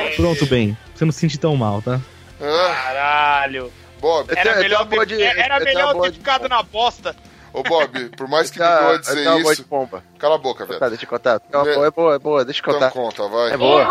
Deus! 0.04 0.16
Pronto, 0.16 0.46
bem. 0.48 0.76
Você 0.96 1.06
não 1.06 1.12
se 1.12 1.20
sente 1.20 1.38
tão 1.38 1.56
mal, 1.56 1.82
tá? 1.82 2.00
Caralho. 2.40 3.72
Bob, 4.00 4.28
tenho- 4.28 4.40
Era 4.40 4.60
melhor 4.60 4.86
ter, 4.88 5.06
de- 5.08 5.14
eu 5.16 5.28
era 5.28 5.60
melhor 5.60 6.02
ter 6.02 6.14
ficado 6.14 6.48
na 6.48 6.62
bosta. 6.62 7.16
Ô 7.54 7.64
Bob, 7.64 8.10
por 8.16 8.28
mais 8.28 8.50
que 8.52 8.60
me 8.60 8.66
Tá, 8.66 8.80
doa 8.82 8.92
eu 8.94 9.00
dizer 9.00 9.28
uma 9.28 9.40
boa 9.40 9.56
de 9.56 9.62
isso, 9.62 9.70
pomba. 9.70 10.04
cala 10.20 10.36
a 10.36 10.38
boca, 10.38 10.66
velho. 10.66 10.80
Tá, 10.80 10.90
deixa 10.90 11.06
eu 11.06 11.10
contar. 11.10 11.42
É, 11.52 11.52
boa, 11.76 11.88
é 11.88 11.92
boa, 11.92 12.16
é 12.16 12.20
boa, 12.20 12.46
deixa 12.46 12.62
eu 12.62 12.64
Então 12.64 12.74
contar. 12.80 12.92
conta, 12.92 13.28
vai. 13.28 13.54
É 13.54 13.58
boa? 13.58 13.88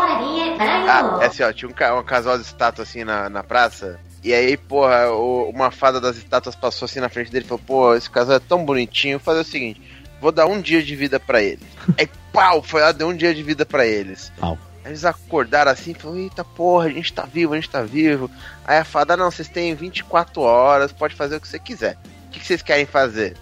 Ah, 0.88 1.04
é 1.20 1.26
assim, 1.26 1.42
ó, 1.42 1.52
tinha 1.52 1.68
um, 1.68 1.72
ca- 1.72 1.94
um 1.98 2.02
casal 2.04 2.36
de 2.38 2.44
estátuas 2.44 2.88
assim 2.88 3.04
na, 3.04 3.28
na 3.28 3.42
praça. 3.42 3.98
E 4.22 4.32
aí, 4.32 4.56
porra, 4.56 5.10
o- 5.12 5.48
uma 5.50 5.70
fada 5.70 6.00
das 6.00 6.16
estátuas 6.16 6.54
passou 6.56 6.86
assim 6.86 7.00
na 7.00 7.08
frente 7.08 7.30
dele 7.30 7.44
e 7.44 7.48
falou: 7.48 7.62
Pô, 7.66 7.94
esse 7.94 8.08
casal 8.10 8.36
é 8.36 8.40
tão 8.40 8.64
bonitinho. 8.64 9.18
Vou 9.18 9.24
fazer 9.24 9.40
o 9.40 9.44
seguinte: 9.44 9.80
vou 10.20 10.32
dar 10.32 10.46
um 10.46 10.60
dia 10.60 10.82
de 10.82 10.96
vida 10.96 11.20
pra 11.20 11.42
eles. 11.42 11.64
aí, 11.98 12.08
pau, 12.32 12.62
foi 12.62 12.80
lá, 12.80 12.92
deu 12.92 13.08
um 13.08 13.16
dia 13.16 13.34
de 13.34 13.42
vida 13.42 13.64
pra 13.66 13.86
eles. 13.86 14.32
Pau. 14.38 14.58
Aí 14.84 14.90
eles 14.92 15.04
acordaram 15.04 15.70
assim 15.70 15.92
e 15.92 15.94
falaram: 15.94 16.20
Eita 16.22 16.44
porra, 16.44 16.86
a 16.86 16.90
gente 16.90 17.12
tá 17.12 17.22
vivo, 17.22 17.52
a 17.52 17.56
gente 17.56 17.70
tá 17.70 17.82
vivo. 17.82 18.30
Aí 18.64 18.78
a 18.78 18.84
fada: 18.84 19.16
Não, 19.16 19.30
vocês 19.30 19.48
têm 19.48 19.74
24 19.74 20.40
horas, 20.40 20.92
pode 20.92 21.14
fazer 21.14 21.36
o 21.36 21.40
que 21.40 21.48
você 21.48 21.58
quiser. 21.58 21.96
O 22.26 22.30
que 22.30 22.44
vocês 22.44 22.62
querem 22.62 22.84
fazer? 22.86 23.36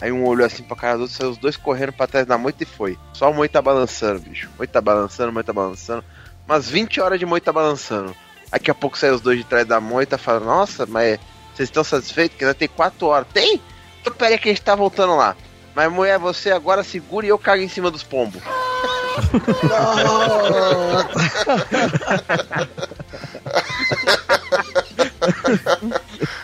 Aí 0.00 0.12
um 0.12 0.24
olhou 0.24 0.46
assim 0.46 0.62
pra 0.62 0.76
cara 0.76 0.96
do 0.96 1.02
outro, 1.02 1.16
saiu 1.16 1.30
os 1.30 1.38
dois 1.38 1.56
correndo 1.56 1.92
pra 1.92 2.06
trás 2.06 2.24
da 2.26 2.38
moita 2.38 2.62
e 2.62 2.66
foi. 2.66 2.96
Só 3.12 3.30
o 3.30 3.34
moita 3.34 3.60
balançando, 3.60 4.20
bicho. 4.20 4.48
Moita 4.56 4.80
balançando, 4.80 5.32
moita 5.32 5.52
balançando. 5.52 6.04
Umas 6.46 6.68
20 6.68 7.00
horas 7.00 7.18
de 7.18 7.26
moita 7.26 7.52
balançando. 7.52 8.14
Daqui 8.50 8.70
a 8.70 8.74
pouco 8.74 8.96
saiu 8.96 9.14
os 9.14 9.20
dois 9.20 9.38
de 9.38 9.44
trás 9.44 9.66
da 9.66 9.80
moita 9.80 10.16
falando, 10.16 10.46
nossa, 10.46 10.86
mas 10.86 11.18
vocês 11.54 11.68
estão 11.68 11.82
satisfeitos? 11.82 12.38
Que 12.38 12.44
ainda 12.44 12.54
tem 12.54 12.68
4 12.68 13.06
horas. 13.06 13.26
Tem? 13.32 13.60
Então 14.00 14.12
pera 14.12 14.34
aí 14.34 14.38
que 14.38 14.48
a 14.48 14.52
gente 14.52 14.62
tá 14.62 14.74
voltando 14.74 15.16
lá. 15.16 15.36
Mas 15.74 15.92
mulher, 15.92 16.18
você 16.18 16.50
agora 16.50 16.84
segura 16.84 17.26
e 17.26 17.28
eu 17.28 17.38
cago 17.38 17.62
em 17.62 17.68
cima 17.68 17.90
dos 17.90 18.02
pombos. 18.02 18.40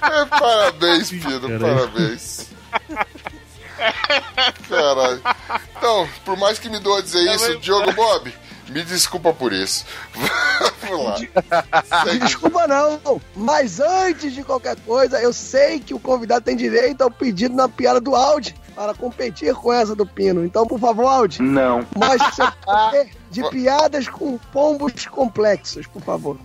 É, 0.03 0.25
parabéns, 0.27 1.11
Pino, 1.11 1.59
parabéns. 1.59 2.34
Caralho. 4.85 5.23
Então, 5.77 6.09
por 6.25 6.37
mais 6.37 6.59
que 6.59 6.69
me 6.69 6.79
doa 6.79 7.03
dizer 7.03 7.23
isso, 7.35 7.59
Diogo 7.59 7.93
Bob, 7.93 8.33
me 8.69 8.83
desculpa 8.83 9.33
por 9.33 9.53
isso. 9.53 9.87
Vamos 10.83 11.07
lá. 11.07 11.17
Desculpa 12.21 12.67
não, 12.67 13.21
mas 13.35 13.81
antes 13.81 14.35
de 14.35 14.43
qualquer 14.43 14.77
coisa, 14.81 15.21
eu 15.21 15.33
sei 15.33 15.81
que 15.81 15.95
o 15.95 15.99
convidado 15.99 16.45
tem 16.45 16.57
direito 16.57 17.03
ao 17.03 17.11
pedido 17.11 17.55
na 17.55 17.69
piada 17.69 18.01
do 18.01 18.15
Audi 18.15 18.55
para 18.75 18.93
competir 18.93 19.55
com 19.55 19.73
essa 19.73 19.95
do 19.95 20.05
Pino. 20.05 20.45
Então, 20.45 20.67
por 20.67 20.79
favor, 20.79 21.07
Audi, 21.07 21.41
Não. 21.41 21.87
mostre 21.97 22.35
seu 22.35 22.53
poder 22.65 23.11
de 23.31 23.49
piadas 23.49 24.09
com 24.09 24.37
pombos 24.53 25.07
complexos, 25.07 25.87
por 25.87 26.03
favor. 26.03 26.37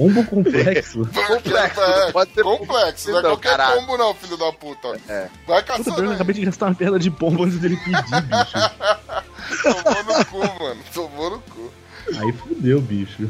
Pombo 0.00 0.24
complexo. 0.24 0.98
Complexo, 1.28 1.80
É, 1.80 2.04
não 2.06 2.12
pode 2.12 2.32
ser 2.34 2.42
complexo, 2.42 3.10
não 3.10 3.18
é 3.18 3.22
Não, 3.22 3.30
qualquer 3.30 3.50
caralho. 3.50 3.80
pombo 3.80 3.98
não, 3.98 4.14
filho 4.14 4.36
da 4.36 4.52
puta. 4.52 4.88
É. 5.08 5.28
Vai 5.46 5.62
Puta, 5.62 5.76
caçando 5.78 6.02
eu 6.04 6.08
aí. 6.10 6.14
acabei 6.14 6.34
de 6.34 6.44
gastar 6.46 6.66
uma 6.66 6.74
piada 6.74 6.98
de 6.98 7.10
pombo 7.10 7.44
antes 7.44 7.58
dele 7.58 7.76
pedir, 7.76 8.22
bicho. 8.22 9.62
Tomou 9.62 10.18
no 10.18 10.24
cu, 10.26 10.62
mano. 10.62 10.80
Tomou 10.94 11.30
no 11.30 11.40
cu. 11.40 11.70
Aí 12.18 12.32
fudeu, 12.32 12.80
bicho. 12.80 13.28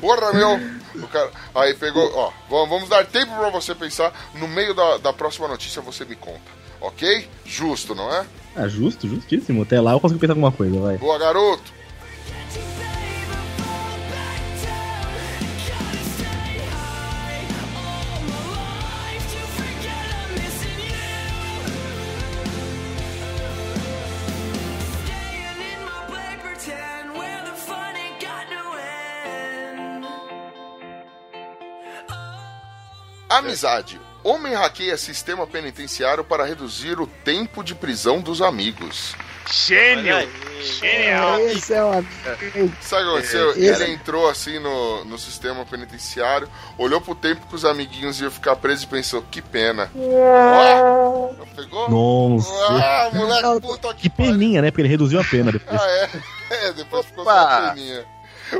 Porra, 0.00 0.32
meu. 0.32 0.58
O 1.02 1.06
cara... 1.08 1.30
Aí 1.54 1.74
pegou, 1.74 2.10
ó. 2.14 2.32
Vamos, 2.50 2.68
vamos 2.68 2.88
dar 2.88 3.06
tempo 3.06 3.32
pra 3.36 3.48
você 3.50 3.74
pensar. 3.74 4.12
No 4.34 4.48
meio 4.48 4.74
da, 4.74 4.98
da 4.98 5.12
próxima 5.12 5.46
notícia 5.48 5.80
você 5.80 6.04
me 6.04 6.16
conta. 6.16 6.40
Ok? 6.80 7.28
Justo, 7.46 7.94
não 7.94 8.12
é? 8.12 8.26
Ah, 8.56 8.68
justo, 8.68 9.08
justíssimo. 9.08 9.62
Até 9.62 9.80
lá 9.80 9.92
eu 9.92 10.00
consigo 10.00 10.20
pensar 10.20 10.32
alguma 10.32 10.52
coisa, 10.52 10.78
vai. 10.80 10.98
Boa, 10.98 11.18
garoto! 11.18 11.72
Amizade. 33.38 34.00
Homem 34.22 34.54
hackeia 34.54 34.96
sistema 34.96 35.46
penitenciário 35.46 36.24
para 36.24 36.44
reduzir 36.44 36.98
o 36.98 37.06
tempo 37.06 37.62
de 37.62 37.74
prisão 37.74 38.20
dos 38.20 38.40
amigos. 38.40 39.14
Gênio! 39.52 40.26
Genial! 40.80 41.38
Esse 41.40 41.74
é 41.74 41.84
uma. 41.84 42.02
Sabe 42.80 43.04
o 43.04 43.10
que 43.10 43.10
aconteceu? 43.10 43.54
Ele 43.54 43.92
entrou 43.92 44.26
assim 44.30 44.58
no, 44.58 45.04
no 45.04 45.18
sistema 45.18 45.66
penitenciário, 45.66 46.48
olhou 46.78 47.02
pro 47.02 47.14
tempo 47.14 47.46
que 47.46 47.54
os 47.54 47.66
amiguinhos 47.66 48.18
iam 48.22 48.30
ficar 48.30 48.56
presos 48.56 48.84
e 48.84 48.86
pensou, 48.86 49.22
que 49.30 49.42
pena. 49.42 49.90
Ó, 49.94 51.28
pegou? 51.54 51.90
Nossa. 51.90 52.50
Ah, 52.70 53.10
moleque, 53.12 53.60
puta 53.60 53.92
que 53.94 54.02
Que 54.02 54.10
peninha, 54.10 54.62
né? 54.62 54.70
Porque 54.70 54.80
ele 54.80 54.88
reduziu 54.88 55.20
a 55.20 55.24
pena 55.24 55.52
depois. 55.52 55.78
Ah, 55.78 55.86
é? 55.90 56.10
É, 56.68 56.72
depois 56.72 57.04
ficou 57.04 57.24
só 57.24 57.30
Opa. 57.30 57.70
peninha. 57.74 58.06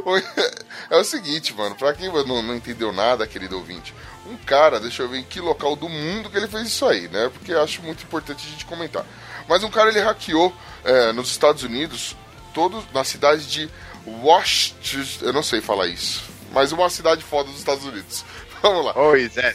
O- 0.05 0.15
É 0.91 0.99
o 0.99 1.05
seguinte, 1.05 1.55
mano, 1.55 1.75
pra 1.75 1.95
quem 1.95 2.09
não, 2.13 2.43
não 2.43 2.55
entendeu 2.55 2.93
nada, 2.93 3.27
querido 3.27 3.57
ouvinte, 3.57 3.95
um 4.35 4.39
cara, 4.39 4.81
deixa 4.81 5.03
eu 5.03 5.09
ver 5.09 5.19
em 5.19 5.23
que 5.23 5.41
local 5.41 5.77
do 5.77 5.89
mundo 5.89 6.31
que 6.31 6.37
ele 6.37 6.49
fez 6.49 6.67
isso 6.67 6.87
aí, 6.87 7.09
né? 7.09 7.31
Porque 7.33 7.53
acho 7.53 7.83
muito 7.83 8.03
importante 8.03 8.47
a 8.47 8.51
gente 8.51 8.67
comentar. 8.67 9.05
Mas 9.49 9.63
um 9.63 9.71
cara, 9.71 9.91
ele 9.91 10.01
hackeou 10.01 10.55
é, 10.85 11.13
nos 11.13 11.31
Estados 11.31 11.63
Unidos, 11.63 12.17
todos 12.53 12.85
na 12.93 13.05
cidade 13.05 13.47
de 13.47 13.71
Washington, 14.07 15.27
eu 15.27 15.33
não 15.33 15.43
sei 15.43 15.61
falar 15.61 15.87
isso, 15.87 16.23
mas 16.53 16.73
uma 16.73 16.91
cidade 16.91 17.23
foda 17.23 17.49
dos 17.49 17.59
Estados 17.59 17.85
Unidos. 17.85 18.25
Vamos 18.63 18.87
lá. 18.87 18.99
Oi, 18.99 19.29
Zé. 19.29 19.55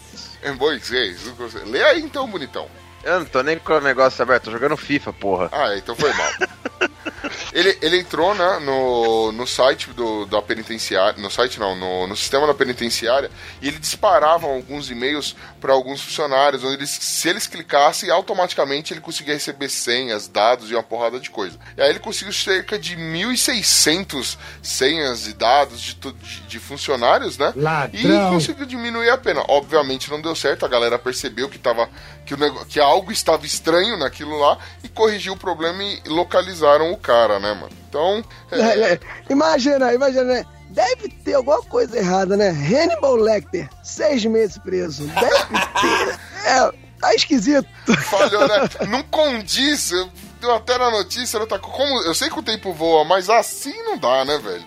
Boiséis, 0.58 1.26
não 1.26 1.36
consigo. 1.36 1.70
Lê 1.70 1.84
aí 1.84 2.02
então, 2.02 2.28
bonitão. 2.28 2.70
Eu 3.04 3.20
não 3.20 3.26
tô 3.26 3.42
nem 3.42 3.58
com 3.58 3.74
o 3.74 3.82
negócio 3.82 4.22
aberto, 4.22 4.46
tô 4.46 4.52
jogando 4.52 4.76
FIFA, 4.76 5.14
porra. 5.14 5.50
Ah, 5.52 5.76
então 5.78 5.96
foi 5.96 6.12
mal. 6.14 6.30
ele, 7.54 7.78
ele 7.82 8.00
entrou 8.00 8.34
né, 8.36 8.60
no, 8.60 9.32
no 9.32 9.48
site 9.48 9.90
do, 9.92 10.26
da 10.26 10.42
penitenciária. 10.42 11.22
No 11.22 11.30
site 11.30 11.60
não, 11.60 11.76
no, 11.76 12.08
no 12.08 12.16
sistema 12.16 12.46
da 12.46 12.54
penitenciária, 12.54 13.30
e 13.62 13.68
ele 13.68 13.80
disparava 13.80 14.48
alguns 14.48 14.90
e-mails 14.90 15.36
para 15.60 15.74
alguns 15.74 16.02
funcionários, 16.02 16.64
onde 16.64 16.76
eles, 16.76 16.90
se 16.90 17.30
eles 17.30 17.48
clicassem, 17.48 18.10
automaticamente 18.10 18.94
ele 18.94 19.02
conseguia 19.02 19.34
receber 19.34 19.70
senhas, 19.70 20.28
dados 20.28 20.70
e 20.72 20.74
uma 20.74 20.84
porrada 20.84 21.20
de 21.20 21.30
coisa. 21.30 21.58
E 21.78 21.82
aí 21.82 21.90
ele 21.90 22.00
conseguiu 22.00 22.34
cerca 22.34 22.78
de 22.78 22.96
1.600 22.96 24.38
senhas 24.62 25.28
e 25.28 25.34
dados 25.34 25.82
de, 25.82 25.96
de, 25.96 26.42
de 26.42 26.60
funcionários, 26.60 27.38
né? 27.38 27.54
E 27.94 28.08
conseguiu 28.30 28.66
diminuir 28.66 29.10
a 29.10 29.18
pena. 29.18 29.44
Obviamente 29.48 30.10
não 30.10 30.22
deu 30.22 30.36
certo, 30.36 30.66
a 30.66 30.70
galera 30.70 30.98
percebeu 31.00 31.50
que, 31.50 31.58
tava, 31.58 31.90
que, 32.26 32.34
o 32.34 32.66
que 32.66 32.80
algo 32.90 33.12
estava 33.12 33.46
estranho 33.46 33.98
naquilo 33.98 34.38
lá 34.38 34.58
e 34.84 34.90
corrigiu 34.90 35.34
o 35.34 35.38
problema 35.38 35.82
e 35.84 36.02
localizaram 36.08 36.92
o 36.92 36.98
cara, 36.98 37.40
né, 37.40 37.54
mano? 37.54 37.70
Então, 37.88 38.24
é, 38.52 38.60
É, 38.60 38.94
é. 38.94 39.00
Imagina, 39.30 39.94
imagina, 39.94 40.24
né? 40.24 40.46
Deve 40.70 41.10
ter 41.10 41.34
alguma 41.34 41.62
coisa 41.64 41.98
errada, 41.98 42.38
né? 42.38 42.50
Hannibal 42.50 43.16
Lecter, 43.16 43.68
seis 43.84 44.24
meses 44.26 44.58
preso. 44.60 45.04
Deve 45.08 45.30
ter. 45.82 46.20
É, 46.46 46.72
tá 47.00 47.14
esquisito. 47.14 47.68
falhou, 48.10 48.48
né? 48.48 48.70
Não 48.90 49.04
condiz. 49.04 49.92
eu- 49.92 50.10
Deu 50.40 50.56
até 50.56 50.78
na 50.78 50.90
notícia, 50.90 51.38
não 51.38 51.46
tá, 51.46 51.60
como, 51.60 52.02
eu 52.04 52.16
sei 52.16 52.30
que 52.30 52.40
o 52.40 52.42
tempo 52.42 52.72
voa, 52.72 53.04
mas 53.04 53.30
assim 53.30 53.74
não 53.84 53.98
dá, 53.98 54.24
né, 54.24 54.38
velho? 54.38 54.66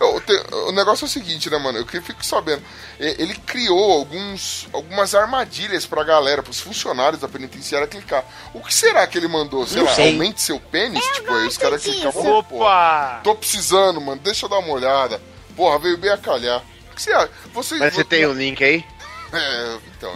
Eu- 0.00 0.20
te- 0.20 0.54
o 0.54 0.72
negócio 0.72 1.04
é 1.04 1.06
o 1.06 1.10
seguinte, 1.10 1.50
né, 1.50 1.58
mano? 1.58 1.78
Eu 1.78 1.86
que 1.86 2.00
fico 2.00 2.24
sabendo. 2.24 2.62
Ele 2.98 3.34
criou 3.34 3.92
alguns, 3.92 4.68
algumas 4.72 5.14
armadilhas 5.14 5.86
pra 5.86 6.04
galera, 6.04 6.42
pros 6.42 6.60
funcionários 6.60 7.20
da 7.20 7.28
penitenciária 7.28 7.86
clicar. 7.86 8.24
O 8.54 8.60
que 8.60 8.72
será 8.74 9.06
que 9.06 9.18
ele 9.18 9.28
mandou? 9.28 9.66
Sei 9.66 9.82
lá, 9.82 9.90
aumente 9.90 10.40
seu 10.40 10.60
pênis? 10.60 11.04
tipo, 11.14 11.32
aí 11.34 11.46
os 11.46 11.58
caras 11.58 11.82
clicavam. 11.82 12.42
pô, 12.44 12.56
Opa! 12.58 13.20
Tô 13.24 13.34
precisando, 13.34 14.00
mano. 14.00 14.20
Deixa 14.22 14.46
eu 14.46 14.50
dar 14.50 14.58
uma 14.58 14.72
olhada. 14.72 15.20
Porra, 15.56 15.78
veio 15.78 15.98
bem 15.98 16.10
a 16.10 16.16
calhar. 16.18 16.62
O 16.92 16.94
que 16.94 17.02
você 17.02 17.12
acha? 17.12 17.30
Você, 17.52 17.76
Mas 17.78 17.94
você 17.94 18.04
tem 18.04 18.26
o 18.26 18.32
link 18.32 18.62
aí? 18.62 18.84
É, 19.32 19.76
então. 19.96 20.14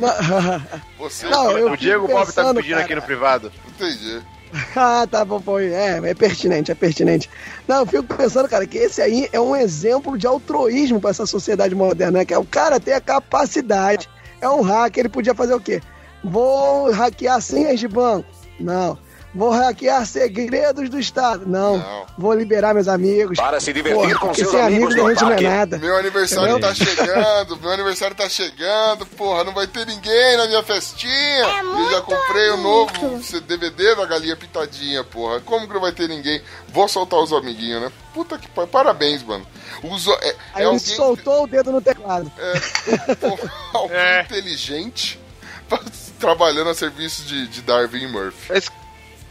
Você. 0.99 1.27
Não, 1.27 1.51
eu 1.59 1.73
o 1.73 1.77
Diego 1.77 2.07
Bob 2.09 2.33
tá 2.33 2.45
me 2.53 2.63
pedindo 2.63 2.79
aqui 2.79 2.89
cara. 2.89 3.01
no 3.01 3.07
privado. 3.07 3.53
Entendi. 3.69 4.23
Ah, 4.77 5.07
tá 5.07 5.25
bom, 5.25 5.41
pô. 5.41 5.59
É, 5.59 5.99
é 6.11 6.15
pertinente, 6.15 6.71
é 6.71 6.75
pertinente. 6.75 7.29
Não, 7.67 7.81
eu 7.81 7.87
fico 7.87 8.05
pensando, 8.17 8.49
cara, 8.49 8.67
que 8.67 8.79
esse 8.79 9.01
aí 9.01 9.29
é 9.33 9.41
um 9.41 9.57
exemplo 9.57 10.17
de 10.19 10.27
altruísmo 10.27 11.01
pra 11.01 11.11
essa 11.11 11.27
sociedade 11.27 11.75
moderna, 11.75 12.19
né? 12.19 12.25
Que 12.25 12.35
é 12.35 12.39
o 12.39 12.45
cara 12.45 12.79
ter 12.81 12.93
a 12.93 13.01
capacidade, 13.01 14.09
é 14.41 14.49
um 14.49 14.61
hacker, 14.61 15.03
ele 15.03 15.09
podia 15.09 15.35
fazer 15.35 15.55
o 15.55 15.61
quê? 15.61 15.81
Vou 16.23 16.91
hackear 16.93 17.41
senhas 17.41 17.81
de 17.81 17.89
banco? 17.89 18.29
Não. 18.59 18.99
Vou 19.35 19.51
hackear 19.51 20.05
segredos 20.07 20.91
do 20.91 20.99
Estado? 21.01 21.45
Não. 21.47 21.79
Não. 21.79 22.07
Vou 22.19 22.35
liberar 22.35 22.75
meus 22.75 22.87
amigos. 22.89 23.37
Para 23.39 23.59
se 23.61 23.73
divertir 23.73 24.19
com 24.19 24.27
porque 24.27 24.43
seus 24.43 24.55
amigos 24.55 24.95
amigos 24.95 24.95
no 24.97 25.07
a 25.07 25.11
gente 25.11 25.25
não 25.25 25.33
é 25.33 25.41
nada. 25.41 25.79
Meu 25.79 25.97
aniversário 25.97 26.51
Entendeu? 26.59 26.69
tá 26.69 26.75
chegando, 26.75 27.57
meu 27.61 27.71
aniversário 27.71 28.15
tá 28.17 28.29
chegando, 28.29 29.07
porra, 29.07 29.45
não 29.45 29.55
vai 29.55 29.67
ter 29.67 29.87
ninguém 29.87 30.37
na 30.37 30.47
minha 30.47 30.63
festinha. 30.63 31.47
eu 31.63 31.91
já 31.93 32.01
comprei 32.03 32.51
o 32.51 32.57
novo 32.59 33.21
DVD 33.47 33.95
da 33.97 34.05
Galinha 34.07 34.37
Pitadinha, 34.37 35.03
porra. 35.05 35.41
Como 35.41 35.67
que 35.67 35.73
não 35.75 35.81
vai 35.81 35.93
ter 35.93 36.09
ninguém? 36.09 36.43
Vou 36.69 36.87
soltar 36.87 37.19
os 37.21 37.33
amiguinhos, 37.33 37.81
né? 37.81 37.93
Puta 38.13 38.37
que 38.37 38.49
pariu, 38.49 38.69
parabéns, 38.69 39.23
mano. 39.23 39.47
Uso, 39.83 40.13
é, 40.21 40.27
Aí 40.27 40.35
é 40.57 40.59
ele 40.59 40.65
alguém, 40.67 40.79
soltou 40.81 41.45
o 41.45 41.47
dedo 41.47 41.73
no 41.73 41.81
teclado. 41.81 42.31
porra, 43.19 43.53
alguém 43.73 43.97
É. 43.97 44.23
inteligente 44.23 45.19
trabalhando 46.21 46.69
a 46.71 46.75
serviço 46.75 47.23
de, 47.23 47.47
de 47.49 47.63
Darwin 47.63 48.07
Murphy. 48.09 48.47
Mas, 48.51 48.69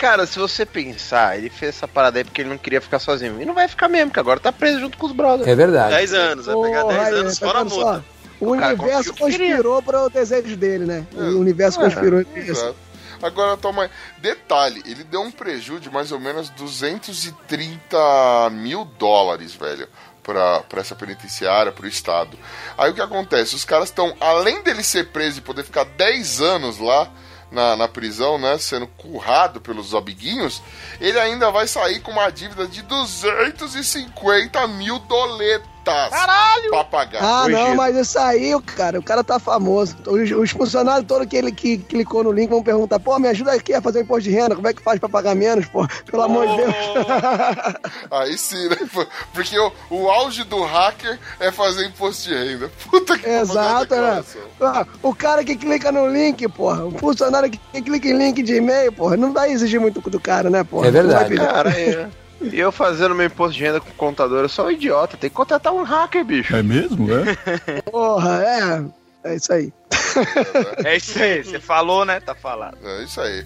cara, 0.02 0.26
se 0.26 0.40
você 0.40 0.66
pensar, 0.66 1.38
ele 1.38 1.52
fez 1.52 1.76
essa 1.76 1.88
parada 1.88 2.18
aí 2.18 2.24
porque 2.24 2.42
ele 2.42 2.50
não 2.50 2.58
queria 2.58 2.82
ficar 2.82 2.98
sozinho. 2.98 3.40
E 3.40 3.46
não 3.46 3.54
vai 3.54 3.68
ficar 3.68 3.88
mesmo, 3.88 4.08
porque 4.08 4.20
agora 4.20 4.40
tá 4.40 4.52
preso 4.52 4.80
junto 4.80 4.98
com 4.98 5.06
os 5.06 5.12
brothers. 5.12 5.48
É 5.48 5.54
verdade. 5.54 5.94
10 5.94 6.14
anos, 6.16 6.46
vai 6.48 6.56
pegar 6.56 6.82
Porra, 6.82 6.94
10 6.96 7.06
aí, 7.06 7.20
anos 7.20 7.38
fora 7.38 7.60
a 7.60 7.64
multa. 7.64 8.06
O 8.40 8.50
universo 8.50 9.12
o 9.12 9.14
que 9.14 9.20
conspirou 9.20 9.84
para 9.84 10.02
o 10.02 10.10
desejo 10.10 10.58
dele, 10.58 10.86
né? 10.86 11.06
É. 11.16 11.22
O 11.22 11.40
universo 11.40 11.80
É. 11.80 11.84
conspirou 11.84 12.22
isso. 12.22 12.32
Exato. 12.36 12.76
Agora 13.22 13.56
toma. 13.56 13.92
Detalhe, 14.18 14.82
ele 14.88 15.04
deu 15.04 15.22
um 15.22 15.30
prejuízo 15.30 15.82
de 15.82 15.92
mais 15.92 16.12
ou 16.12 16.20
menos 16.20 16.50
230 16.50 18.50
mil 18.52 18.84
dólares, 18.84 19.54
velho. 19.54 19.88
Pra, 20.24 20.62
pra 20.62 20.82
essa 20.82 20.96
penitenciária, 20.96 21.72
pro 21.72 21.88
Estado. 21.88 22.38
Aí 22.78 22.90
o 22.90 22.94
que 22.94 23.02
acontece? 23.02 23.56
Os 23.56 23.66
caras 23.66 23.90
estão, 23.90 24.16
além 24.20 24.64
dele 24.64 24.84
ser 24.84 25.12
preso 25.12 25.40
e 25.40 25.42
poder 25.42 25.64
ficar 25.64 25.84
10 25.84 26.42
anos 26.42 26.80
lá 26.80 27.12
na, 27.52 27.76
na 27.76 27.88
prisão, 27.88 28.38
né? 28.38 28.58
Sendo 28.58 28.88
currado 28.88 29.60
pelos 29.60 29.94
amiguinhos, 29.94 30.62
ele 31.00 31.20
ainda 31.20 31.52
vai 31.52 31.68
sair 31.68 32.00
com 32.00 32.12
uma 32.12 32.30
dívida 32.30 32.66
de 32.66 32.82
250 32.84 34.68
mil 34.68 35.00
doletas. 35.00 35.70
Caralho! 35.84 36.70
Pra 36.70 36.84
pagar. 36.84 37.24
Ah, 37.24 37.48
não, 37.50 37.76
mas 37.76 37.96
isso 37.96 38.18
aí, 38.20 38.54
o 38.54 38.62
cara, 38.62 39.00
o 39.00 39.04
cara 39.04 39.24
tá 39.24 39.40
famoso. 39.40 39.96
Os, 40.08 40.32
os 40.32 40.52
funcionários 40.52 41.06
todos 41.08 41.28
que 41.28 41.36
ele 41.38 41.52
que 41.52 41.78
clicou 41.78 42.24
no 42.24 42.32
link 42.32 42.50
vão 42.50 42.64
perguntar, 42.64 43.00
pô, 43.00 43.18
me 43.20 43.28
ajuda 43.28 43.54
aqui 43.54 43.74
a 43.74 43.82
fazer 43.82 44.00
o 44.00 44.02
imposto 44.04 44.24
de 44.24 44.32
renda, 44.32 44.56
como 44.56 44.68
é 44.68 44.74
que 44.74 44.82
faz 44.82 45.00
pra 45.00 45.10
pagar 45.10 45.36
menos, 45.36 45.66
pô? 45.68 45.88
Pelo 46.10 46.24
amor 46.24 46.48
de 46.48 46.58
Deus. 46.58 46.74
Aí 48.12 48.38
sim, 48.38 48.70
né? 48.70 48.78
Porque 49.34 49.58
o, 49.58 49.72
o 49.90 50.10
auge 50.10 50.44
do 50.44 50.64
hacker 50.64 51.20
é 51.40 51.52
fazer 51.52 51.86
imposto 51.86 52.30
de 52.30 52.36
renda. 52.36 52.72
Puta 52.90 53.18
que 53.18 53.30
Exato, 53.30 53.88
pariu, 53.88 54.04
né? 54.04 54.24
Ah, 54.62 54.86
O 55.02 55.16
cara 55.16 55.44
que 55.44 55.56
clica 55.56 55.92
no 55.92 56.08
link, 56.08 56.48
porra, 56.50 56.86
o 56.86 56.92
funcionário 56.98 57.50
que 57.50 57.82
clica 57.82 58.08
em 58.08 58.18
link 58.18 58.42
de 58.44 58.56
e-mail, 58.56 58.92
porra, 58.92 59.18
não 59.18 59.34
vai 59.34 59.52
exigir 59.52 59.80
muito 59.80 60.02
do 60.02 60.20
cara, 60.20 60.50
né, 60.50 60.64
porra? 60.64 60.88
É 60.88 60.92
verdade. 60.92 61.36
Cara, 61.36 61.70
é. 61.70 62.10
E 62.42 62.60
eu 62.60 62.72
fazendo 62.72 63.14
meu 63.14 63.28
imposto 63.28 63.58
de 63.58 63.64
renda 63.64 63.80
com 63.80 63.92
contador, 63.92 64.42
eu 64.42 64.50
sou 64.50 64.66
um 64.66 64.72
idiota. 64.72 65.18
Tem 65.18 65.30
que 65.30 65.36
contratar 65.36 65.74
um 65.74 65.84
hacker, 65.84 66.26
bicho. 66.26 66.56
É 66.56 66.64
mesmo? 66.64 67.08
É? 67.14 67.82
Porra, 67.90 68.44
é. 68.44 68.86
É 69.24 69.36
isso 69.36 69.54
aí. 69.54 69.72
É 70.84 70.98
isso 70.98 71.22
aí, 71.22 71.44
você 71.44 71.60
falou, 71.60 72.04
né? 72.06 72.20
Tá 72.20 72.34
falado. 72.34 72.78
É 72.84 73.04
isso 73.04 73.22
aí. 73.22 73.46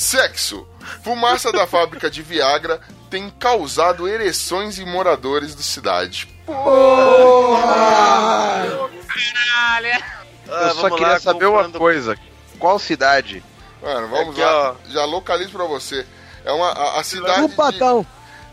Sexo. 0.00 0.66
Fumaça 1.04 1.52
da 1.52 1.66
fábrica 1.66 2.10
de 2.10 2.22
Viagra 2.22 2.80
tem 3.10 3.28
causado 3.38 4.08
ereções 4.08 4.78
em 4.78 4.86
moradores 4.86 5.54
da 5.54 5.62
cidade. 5.62 6.26
caralho. 6.46 6.70
Eu 10.46 10.54
Ah, 10.54 10.68
só 10.70 10.74
vamos 10.82 10.98
queria 10.98 11.12
lá, 11.12 11.20
saber 11.20 11.46
uma 11.46 11.64
comprando- 11.64 11.78
coisa. 11.78 12.16
Qual 12.58 12.78
cidade? 12.78 13.44
Mano, 13.82 14.08
vamos 14.08 14.30
Aqui, 14.30 14.40
lá. 14.40 14.70
ó. 14.72 14.74
Já 14.88 15.04
localizo 15.04 15.50
pra 15.50 15.64
você. 15.64 16.06
É 16.44 16.52
uma 16.52 16.68
a, 16.70 17.00
a 17.00 17.04
cidade 17.04 17.42
O 17.44 17.48
de. 17.50 18.06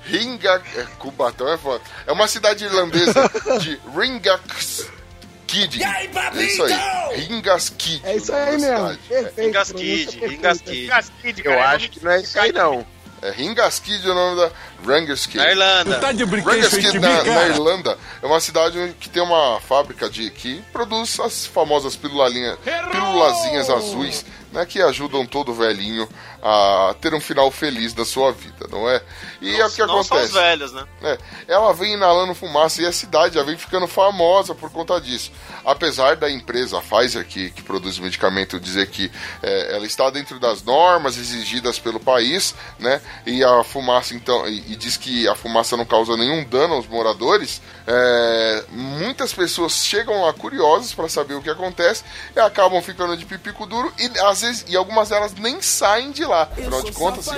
Ringa... 0.04 0.62
É, 0.76 0.84
Cubatão 1.00 1.48
é 1.52 1.58
foda. 1.58 1.82
É 2.06 2.12
uma 2.12 2.28
cidade 2.28 2.66
irlandesa 2.66 3.30
de 3.60 3.80
Ringaskid. 5.48 5.84
É 5.84 6.44
isso 6.44 6.64
aí. 6.64 7.22
Ringaskid. 7.22 8.02
É 8.06 8.16
isso 8.16 8.32
o 8.32 8.36
nome 8.36 8.52
aí 8.52 8.62
da 8.62 8.68
mesmo. 8.68 8.78
cidade. 8.78 9.00
Perfeito. 9.08 9.42
Ringaskid, 9.42 9.78
pronúncia 9.78 10.20
perfeita. 10.20 10.28
Ringaskid. 10.36 10.88
Casquide, 10.88 11.42
Eu 11.46 11.62
acho 11.62 11.90
que 11.90 12.04
não 12.04 12.12
é 12.12 12.22
isso 12.22 12.40
aí, 12.40 12.52
não. 12.52 12.86
É 13.20 13.32
Ringaskid 13.32 14.08
é 14.08 14.12
o 14.12 14.14
nome 14.14 14.42
da 14.42 14.52
Rangaskid. 14.86 15.38
Na 15.38 15.50
Irlanda. 15.50 16.00
Tá 16.00 16.12
de 16.12 16.24
Rangaskid 16.24 17.00
na, 17.00 17.24
na 17.24 17.48
Irlanda 17.48 17.98
é 18.22 18.26
uma 18.26 18.40
cidade 18.40 18.96
que 19.00 19.10
tem 19.10 19.24
uma 19.24 19.60
fábrica 19.62 20.08
de 20.08 20.30
que 20.30 20.62
produz 20.72 21.20
as 21.20 21.46
famosas 21.48 21.96
pirulalinha, 21.96 22.58
pirulazinhas 22.92 23.70
azuis, 23.72 24.24
né, 24.52 24.66
que 24.68 24.80
ajudam 24.82 25.26
todo 25.26 25.52
velhinho 25.54 26.08
a 26.42 26.96
ter 27.02 27.14
um 27.14 27.20
final 27.20 27.50
feliz 27.52 27.94
da 27.94 28.06
sua 28.06 28.32
vida, 28.32 28.68
não 28.70 28.90
é? 28.90 29.02
E 29.42 29.56
é 29.60 29.66
o 29.66 29.70
que 29.70 29.86
não 29.86 30.00
os 30.00 30.08
acontece. 30.08 30.34
velhos, 30.34 30.72
né? 30.72 30.86
É, 31.02 31.18
ela 31.48 31.74
vem 31.74 31.94
inalando 31.94 32.34
fumaça 32.36 32.82
e 32.82 32.86
a 32.86 32.92
cidade 32.92 33.36
já 33.36 33.44
vem 33.44 33.58
ficando 33.58 33.88
famosa 33.88 34.54
por 34.54 34.72
conta 34.72 35.00
disso. 35.00 35.32
Apesar 35.66 36.16
da 36.16 36.30
empresa 36.30 36.82
Pfizer, 36.82 37.26
que, 37.26 37.50
que 37.52 37.62
produz 37.62 37.98
o 37.98 38.02
medicamento, 38.02 38.60
dizer 38.60 38.88
que 38.88 39.12
é, 39.42 39.76
ela 39.76 39.86
está 39.86 40.10
dentro 40.10 40.40
das 40.40 40.64
normas 40.64 41.18
exigidas 41.18 41.80
pelo 41.80 42.00
país, 42.00 42.56
né? 42.80 43.02
E 43.26 43.44
a 43.44 43.64
fumaça, 43.64 44.16
então, 44.16 44.48
e, 44.48 44.72
e 44.72 44.76
diz 44.76 44.98
que 44.98 45.28
a 45.28 45.36
fumaça 45.36 45.76
não 45.76 45.86
causa 45.86 46.16
nenhum 46.16 46.44
dano 46.44 46.76
aos 46.76 46.88
moradores. 46.88 47.62
é, 47.88 48.66
muitas 48.70 49.34
pessoas 49.34 49.74
chegam 49.86 50.22
lá 50.22 50.34
curiosas 50.34 50.94
para 50.94 51.08
saber 51.08 51.36
o 51.36 51.42
que 51.42 51.50
acontece 51.50 52.04
e 52.36 52.40
acabam 52.40 52.82
ficando 52.82 53.16
de 53.16 53.26
pipico 53.26 53.66
duro 53.66 53.92
e 53.98 54.12
às 54.20 54.42
vezes 54.42 54.66
e 54.68 54.76
algumas 54.76 55.10
delas 55.10 55.34
nem 55.34 55.62
saem 55.62 56.12
de 56.12 56.26
lá. 56.28 56.44
Afinal 56.44 56.82
de 56.84 56.92
contas, 56.92 57.28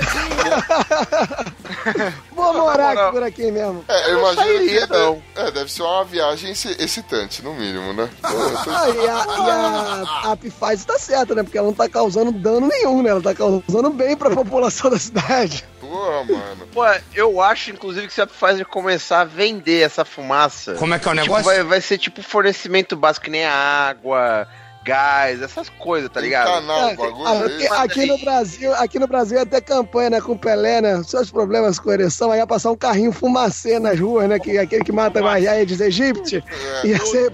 Vou 2.32 2.54
morar 2.54 3.12
por 3.12 3.24
aqui 3.24 3.52
mesmo. 3.52 3.84
É, 3.88 4.12
eu 4.12 4.20
imagino 4.20 4.60
que 4.60 4.88
não. 4.88 5.24
É, 5.36 5.52
deve 5.52 5.72
ser 5.72 5.82
uma 5.84 6.04
viagem 6.04 6.52
exci- 6.52 6.76
excitante, 6.80 7.42
no 7.44 7.54
mínimo, 7.54 7.94
né? 7.94 8.10
Ah, 8.24 8.90
e 8.90 9.00
a, 9.00 9.26
e 9.48 9.50
a, 9.50 10.32
a 10.32 10.38
Pfizer 10.38 10.86
tá 10.86 10.98
certa, 11.00 11.36
né? 11.36 11.44
Porque 11.44 11.58
ela 11.58 11.68
não 11.68 11.74
tá 11.74 11.88
causando 11.90 12.32
dano 12.32 12.68
nenhum, 12.68 13.02
né? 13.02 13.10
Ela 13.12 13.22
tá 13.22 13.34
causando 13.34 13.90
bem 13.92 14.16
pra 14.16 14.30
população 14.30 14.90
da 14.92 14.98
cidade. 15.00 15.64
Porra, 15.80 16.24
mano. 16.26 16.68
Pô, 16.74 16.84
eu 17.14 17.42
acho, 17.42 17.72
inclusive, 17.72 18.08
que 18.08 18.14
se 18.14 18.22
a 18.22 18.28
Pfizer 18.28 18.66
começar 18.66 19.22
a 19.22 19.26
vender 19.26 19.82
essa 19.82 20.06
fumaça. 20.06 20.74
Como 20.76 20.94
é 20.94 21.00
que 21.00 21.08
é 21.08 21.12
o 21.12 21.16
tipo, 21.16 21.24
negócio? 21.26 21.46
vai, 21.46 21.64
vai 21.64 21.82
ser 21.82 21.98
tipo 21.98 22.22
fornecimento 22.22 22.96
básico, 22.96 23.26
que 23.26 23.32
nem 23.32 23.46
água, 23.46 24.48
gás, 24.84 25.42
essas 25.42 25.70
coisas, 25.70 26.10
tá 26.10 26.20
ligado? 26.22 26.48
Canal, 26.48 26.90
É, 26.90 26.96
bagulho. 26.96 27.28
aqui, 27.46 27.66
é- 27.66 27.78
aqui 27.78 28.06
no 28.06 28.18
Brasil, 28.18 28.74
aqui 28.76 29.00
no 29.00 29.08
Brasil 29.08 29.40
até 29.40 29.62
campanha, 29.62 30.10
né? 30.12 30.22
Com 30.22 30.32
o 30.34 30.38
Pelé, 30.40 30.82
né? 30.82 31.02
Seus 31.04 31.30
problemas 31.30 31.78
com 31.80 31.92
ereção, 31.92 32.32
aí 32.32 32.40
ia 32.40 32.48
passar 32.48 32.72
um 32.72 32.76
carrinho 32.78 33.12
fumacê 33.12 33.78
nas 33.80 34.00
ruas, 34.00 34.28
né? 34.30 34.40
Que, 34.40 34.58
aquele 34.58 34.84
que 34.84 34.92
mata 34.92 35.22
mais 35.22 35.46
Aedes 35.46 35.82
aegypti. 35.82 36.44
É. 36.84 36.88
Ia 36.88 37.00
ser. 37.06 37.32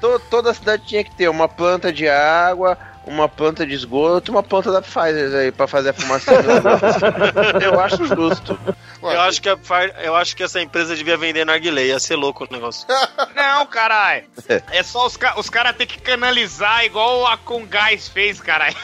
To- 0.00 0.18
toda 0.28 0.50
a 0.50 0.54
cidade 0.54 0.84
tinha 0.86 1.02
que 1.02 1.14
ter 1.14 1.28
uma 1.28 1.48
planta 1.48 1.90
de 1.90 2.06
água, 2.08 2.76
uma 3.06 3.28
planta 3.28 3.66
de 3.66 3.74
esgoto, 3.74 4.30
uma 4.32 4.42
planta 4.42 4.72
da 4.72 4.80
Pfizer 4.80 5.34
aí 5.34 5.52
pra 5.52 5.66
fazer 5.66 5.90
a 5.90 5.92
fumaça. 5.92 6.32
eu 7.62 7.78
acho 7.80 8.06
justo. 8.06 8.58
Eu 9.02 9.20
acho, 9.20 9.42
que 9.42 9.48
a 9.48 9.58
eu 10.02 10.16
acho 10.16 10.34
que 10.34 10.42
essa 10.42 10.60
empresa 10.60 10.96
devia 10.96 11.16
vender 11.16 11.44
narguilé, 11.44 11.86
ia 11.86 12.00
ser 12.00 12.16
louco 12.16 12.44
o 12.44 12.52
negócio. 12.52 12.86
Não, 13.34 13.66
caralho. 13.66 14.24
É 14.70 14.82
só 14.82 15.06
os, 15.06 15.18
os 15.36 15.50
caras 15.50 15.76
ter 15.76 15.86
que 15.86 16.00
canalizar 16.00 16.84
igual 16.84 17.26
a 17.26 17.36
com 17.36 17.66
gás 17.66 18.08
fez, 18.08 18.40
caralho. 18.40 18.76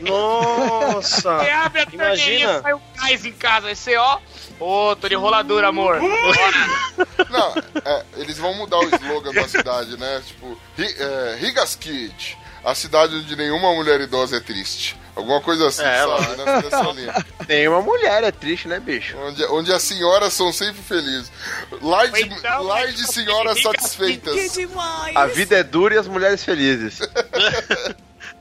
Nossa! 0.00 1.38
Você 1.38 1.50
abre 1.50 1.80
a 1.80 1.86
Imagina. 1.92 2.62
sai 2.62 2.72
o 2.74 2.80
gás 2.96 3.24
em 3.24 3.32
casa. 3.32 3.66
Aí 3.68 3.76
você, 3.76 3.96
ó. 3.96 4.18
Ô, 4.60 4.94
tô 4.94 5.08
de 5.08 5.16
roladura, 5.16 5.68
amor. 5.68 6.00
Não, 7.28 7.54
é, 7.84 8.04
eles 8.16 8.38
vão 8.38 8.54
mudar 8.54 8.78
o 8.78 8.88
slogan 8.94 9.32
da 9.32 9.48
cidade, 9.48 9.96
né? 9.96 10.22
Tipo, 10.24 10.58
é, 10.78 11.36
Rigaskid, 11.40 12.38
a 12.64 12.74
cidade 12.74 13.14
onde 13.16 13.36
nenhuma 13.36 13.72
mulher 13.74 14.00
idosa 14.00 14.36
é 14.36 14.40
triste. 14.40 14.96
Alguma 15.14 15.40
coisa 15.40 15.68
assim, 15.68 15.82
É, 15.84 15.98
sabe? 16.04 16.36
Nessa 16.64 16.82
linha. 16.92 17.26
Nenhuma 17.48 17.80
mulher 17.82 18.24
é 18.24 18.32
triste, 18.32 18.66
né, 18.66 18.80
bicho? 18.80 19.16
Onde, 19.18 19.44
onde 19.44 19.72
as 19.72 19.80
senhoras 19.82 20.32
são 20.32 20.52
sempre 20.52 20.82
felizes. 20.82 21.30
Lar 21.80 22.08
de, 22.10 22.22
Então, 22.22 22.86
de 22.88 23.06
senhoras 23.12 23.62
satisfeitas. 23.62 24.52
demais. 24.54 25.14
A 25.14 25.26
vida 25.26 25.56
é 25.56 25.62
dura 25.62 25.94
e 25.94 25.98
as 25.98 26.08
mulheres 26.08 26.42
felizes. 26.44 26.98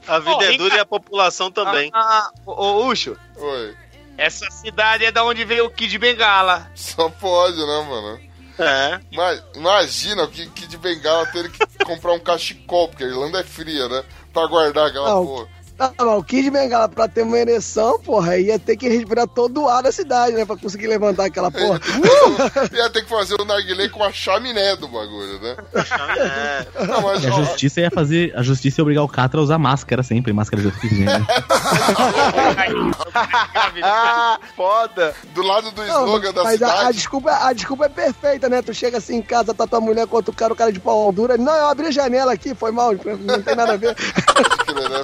A 0.07 0.19
vida 0.19 0.35
Ó, 0.35 0.41
é 0.43 0.57
dura 0.57 0.75
e 0.75 0.79
a 0.79 0.85
população 0.85 1.49
também. 1.49 1.89
Ah, 1.93 2.29
ô, 2.45 2.51
ô, 2.51 2.87
Ucho, 2.87 3.15
Oi. 3.37 3.73
essa 4.17 4.49
cidade 4.51 5.05
é 5.05 5.11
da 5.11 5.23
onde 5.23 5.45
veio 5.45 5.65
o 5.65 5.69
Kid 5.69 5.97
Bengala. 5.97 6.69
Só 6.75 7.07
pode, 7.09 7.55
né, 7.57 7.85
mano? 7.87 8.19
É. 8.59 8.99
Mas, 9.11 9.43
imagina 9.55 10.23
o 10.23 10.27
que, 10.27 10.45
que 10.47 10.67
de 10.67 10.77
bengala 10.77 11.25
ter 11.27 11.49
que 11.49 11.59
comprar 11.83 12.13
um 12.13 12.19
cachecol, 12.19 12.87
porque 12.87 13.03
a 13.03 13.07
Irlanda 13.07 13.39
é 13.39 13.43
fria, 13.43 13.87
né? 13.89 14.03
Pra 14.31 14.45
guardar 14.47 14.87
aquela 14.87 15.09
Não. 15.09 15.25
porra. 15.25 15.47
Ah, 15.83 16.05
mas 16.05 16.17
o 16.19 16.23
Kid 16.23 16.49
Bengala, 16.49 16.87
pra 16.87 17.07
ter 17.09 17.23
uma 17.23 17.37
ereção, 17.37 17.99
porra, 17.99 18.37
ia 18.37 18.57
ter 18.57 18.77
que 18.77 18.87
respirar 18.87 19.27
todo 19.27 19.63
o 19.63 19.67
ar 19.69 19.83
da 19.83 19.91
cidade, 19.91 20.33
né? 20.35 20.45
Pra 20.45 20.55
conseguir 20.55 20.87
levantar 20.87 21.25
aquela 21.25 21.51
porra. 21.51 21.79
Ia 22.73 22.89
ter 22.89 23.03
que 23.03 23.09
fazer 23.09 23.35
o 23.39 23.45
narguilé 23.45 23.89
com 23.89 24.03
a 24.03 24.11
chaminé 24.11 24.75
do 24.77 24.87
bagulho, 24.87 25.39
né? 25.41 25.57
é. 26.17 26.85
Não, 26.85 27.01
mas, 27.01 27.25
a 27.25 27.29
ó, 27.29 27.43
justiça 27.43 27.81
ia 27.81 27.91
fazer. 27.91 28.33
A 28.35 28.41
justiça 28.41 28.79
ia 28.79 28.83
obrigar 28.83 29.03
o 29.03 29.07
Catra 29.09 29.39
a 29.39 29.43
usar 29.43 29.57
máscara 29.57 30.03
sempre, 30.03 30.31
máscara 30.31 30.61
de 30.61 30.67
oxigênio. 30.69 31.25
Ah, 33.83 34.39
foda! 34.55 35.13
do 35.33 35.41
lado 35.41 35.71
do 35.71 35.83
Não, 35.83 36.05
slogan 36.05 36.33
da 36.33 36.43
mas 36.43 36.61
a, 36.61 36.65
a 36.67 36.77
cidade. 36.77 36.97
desculpa, 36.97 37.31
a 37.31 37.53
desculpa 37.53 37.85
é 37.85 37.89
perfeita, 37.89 38.49
né? 38.49 38.61
Tu 38.61 38.73
chega 38.73 38.97
assim 38.97 39.17
em 39.17 39.21
casa, 39.21 39.53
tá 39.53 39.67
tua 39.67 39.81
mulher 39.81 40.07
com 40.07 40.15
outro 40.15 40.33
cara, 40.33 40.53
o 40.53 40.55
cara 40.55 40.71
de 40.71 40.79
pau 40.79 41.11
dura. 41.11 41.37
Não, 41.37 41.53
eu 41.53 41.67
abri 41.67 41.87
a 41.87 41.91
janela 41.91 42.33
aqui, 42.33 42.53
foi 42.55 42.71
mal, 42.71 42.93
não 42.93 43.41
tem 43.41 43.55
nada 43.55 43.73
a 43.73 43.77
ver. 43.77 43.95
né? 43.95 45.03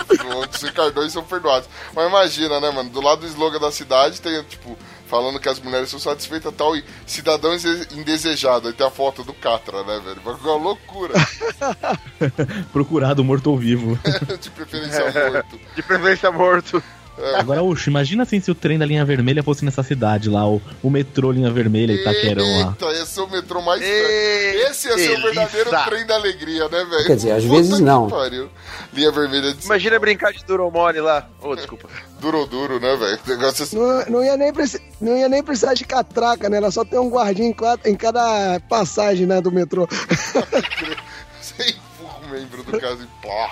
Os 0.69 0.75
Ricardões 0.75 1.11
são 1.11 1.23
perdoados. 1.23 1.67
Mas 1.95 2.07
imagina, 2.07 2.59
né, 2.59 2.69
mano? 2.69 2.89
Do 2.89 3.01
lado 3.01 3.21
do 3.21 3.27
slogan 3.27 3.59
da 3.59 3.71
cidade 3.71 4.21
tem, 4.21 4.41
tipo, 4.43 4.77
falando 5.07 5.39
que 5.39 5.49
as 5.49 5.59
mulheres 5.59 5.89
são 5.89 5.99
satisfeitas 5.99 6.51
e 6.53 6.55
tal, 6.55 6.75
e 6.75 6.83
cidadão 7.05 7.55
indesejado. 7.91 8.67
Aí 8.67 8.73
tem 8.73 8.85
a 8.85 8.91
foto 8.91 9.23
do 9.23 9.33
Catra, 9.33 9.83
né, 9.83 9.99
velho? 9.99 10.21
Vai 10.21 10.35
ficar 10.35 10.51
uma 10.51 10.63
loucura. 10.63 11.13
Procurado 12.71 13.23
morto 13.23 13.49
ou 13.49 13.57
vivo. 13.57 13.99
de 14.39 14.49
preferência 14.51 15.05
morto. 15.11 15.59
De 15.75 15.81
preferência 15.81 16.31
morto. 16.31 16.83
Agora, 17.37 17.61
Ucho, 17.63 17.89
imagina 17.89 18.23
assim 18.23 18.39
se 18.39 18.49
o 18.49 18.55
trem 18.55 18.77
da 18.77 18.85
linha 18.85 19.03
vermelha 19.03 19.43
fosse 19.43 19.63
nessa 19.65 19.83
cidade 19.83 20.29
lá, 20.29 20.47
o, 20.47 20.61
o 20.81 20.89
metrô 20.89 21.31
linha 21.31 21.51
vermelha 21.51 21.93
Itaquerão 21.93 22.43
lá. 22.43 22.69
Eita, 22.79 23.01
esse 23.01 23.19
é 23.19 23.23
o 23.23 23.29
metrô 23.29 23.61
mais 23.61 23.81
Ei, 23.81 24.61
Esse 24.63 24.87
ia 24.87 24.97
ser 24.97 25.17
o 25.17 25.21
verdadeiro 25.21 25.69
trem 25.85 26.05
da 26.05 26.15
alegria, 26.15 26.67
né, 26.69 26.85
velho? 26.85 27.05
Quer 27.05 27.15
dizer, 27.15 27.31
às 27.31 27.43
Puta 27.43 27.55
vezes 27.55 27.79
não. 27.79 28.09
pariu. 28.09 28.49
Linha 28.93 29.11
vermelha 29.11 29.53
de 29.53 29.65
Imagina 29.65 29.99
brincar 29.99 30.31
de 30.33 30.43
Duromone 30.45 30.99
lá. 30.99 31.27
Ô, 31.41 31.55
desculpa. 31.55 31.87
duro 32.19 32.45
duro, 32.45 32.79
né, 32.79 32.95
velho? 32.95 33.19
O 33.25 33.29
negócio 33.29 33.63
assim. 33.63 33.77
Não, 33.77 34.05
não 34.07 34.23
ia 34.23 34.35
nem 34.37 34.51
não 35.01 35.17
ia 35.17 35.29
nem 35.29 35.43
precisar 35.43 35.73
de 35.73 35.85
catraca, 35.85 36.49
né? 36.49 36.57
Era 36.57 36.71
só 36.71 36.83
ter 36.83 36.97
um 36.99 37.09
guardinha 37.09 37.47
em, 37.49 37.53
quatro- 37.53 37.89
em 37.89 37.95
cada 37.95 38.59
passagem, 38.69 39.25
né, 39.25 39.39
do 39.41 39.51
metrô. 39.51 39.87
Você 41.41 41.69
empurra 41.71 42.17
o 42.23 42.29
membro 42.29 42.63
do 42.63 42.79
caso 42.79 43.03
e 43.03 43.27
pá. 43.27 43.49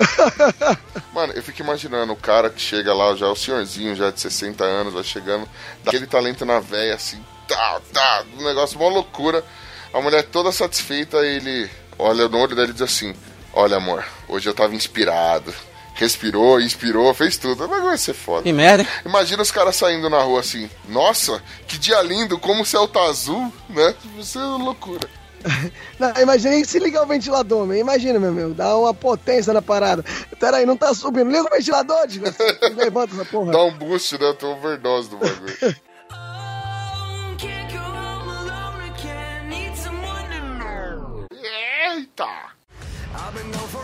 Mano, 1.12 1.32
eu 1.34 1.42
fico 1.42 1.62
imaginando 1.62 2.12
o 2.12 2.16
cara 2.16 2.50
que 2.50 2.60
chega 2.60 2.94
lá, 2.94 3.14
já 3.14 3.28
o 3.28 3.36
senhorzinho, 3.36 3.94
já 3.94 4.10
de 4.10 4.20
60 4.20 4.64
anos, 4.64 4.94
vai 4.94 5.02
chegando, 5.02 5.48
dá 5.84 5.90
aquele 5.90 6.06
talento 6.06 6.44
na 6.44 6.60
véia, 6.60 6.94
assim, 6.94 7.22
tá, 7.46 7.80
tá, 7.92 8.24
um 8.38 8.44
negócio, 8.44 8.78
uma 8.78 8.88
loucura. 8.88 9.44
A 9.92 10.00
mulher 10.00 10.22
toda 10.22 10.52
satisfeita, 10.52 11.18
ele 11.18 11.68
olha 11.98 12.28
no 12.28 12.38
olho 12.38 12.54
dele 12.54 12.70
e 12.70 12.72
diz 12.72 12.82
assim: 12.82 13.14
Olha, 13.52 13.76
amor, 13.76 14.04
hoje 14.28 14.48
eu 14.48 14.54
tava 14.54 14.74
inspirado. 14.74 15.52
Respirou, 15.94 16.60
inspirou, 16.60 17.12
fez 17.12 17.36
tudo. 17.36 17.68
Mas 17.68 17.82
vai 17.82 17.98
ser 17.98 18.14
foda. 18.14 18.44
Que 18.44 18.52
merda. 18.52 18.86
Imagina 19.04 19.42
os 19.42 19.50
caras 19.50 19.76
saindo 19.76 20.08
na 20.08 20.22
rua 20.22 20.40
assim: 20.40 20.70
Nossa, 20.88 21.42
que 21.66 21.76
dia 21.76 22.00
lindo, 22.02 22.38
como 22.38 22.62
o 22.62 22.66
céu 22.66 22.86
tá 22.86 23.02
azul, 23.02 23.52
né? 23.68 23.94
Isso 24.18 24.38
é 24.38 24.42
loucura. 24.42 25.08
Não, 25.98 26.12
imagina 26.20 26.64
se 26.64 26.78
ligar 26.78 27.02
o 27.02 27.06
ventilador, 27.06 27.66
meu. 27.66 27.76
Imagina, 27.76 28.18
meu 28.18 28.30
amigo. 28.30 28.54
Dá 28.54 28.76
uma 28.76 28.94
potência 28.94 29.52
na 29.52 29.62
parada. 29.62 30.04
Pera 30.38 30.58
aí, 30.58 30.66
não 30.66 30.76
tá 30.76 30.94
subindo. 30.94 31.30
Liga 31.30 31.44
o 31.44 31.50
ventilador, 31.50 32.06
desgraça. 32.06 32.42
Levanta 32.76 33.14
essa 33.14 33.24
porra. 33.24 33.52
Dá 33.52 33.64
um 33.64 33.72
boost, 33.72 34.18
né? 34.18 34.26
Eu 34.26 34.34
tô 34.34 34.52
overdose 34.52 35.10
do 35.10 35.16
bagulho. 35.16 35.56
Eita! 41.92 42.24
I've 43.12 43.34
been 43.34 43.52
for 43.52 43.79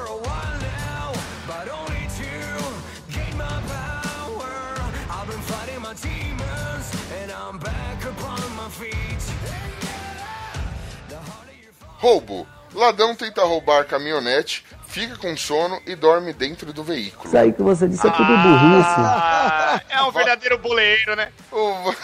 Roubo. 11.98 12.46
Ladrão 12.74 13.14
tenta 13.14 13.42
roubar 13.42 13.86
caminhonete, 13.86 14.62
fica 14.86 15.16
com 15.16 15.34
sono 15.36 15.80
e 15.86 15.94
dorme 15.94 16.34
dentro 16.34 16.72
do 16.74 16.84
veículo. 16.84 17.26
Isso 17.26 17.38
aí 17.38 17.50
que 17.52 17.62
você 17.62 17.88
disse 17.88 18.06
é 18.06 18.10
tudo 18.10 18.26
burrice. 18.26 18.94
Ah, 18.98 19.80
é 19.88 20.02
um 20.02 20.10
verdadeiro 20.10 20.58
boleiro, 20.58 21.16
né? 21.16 21.30
O 21.50 21.94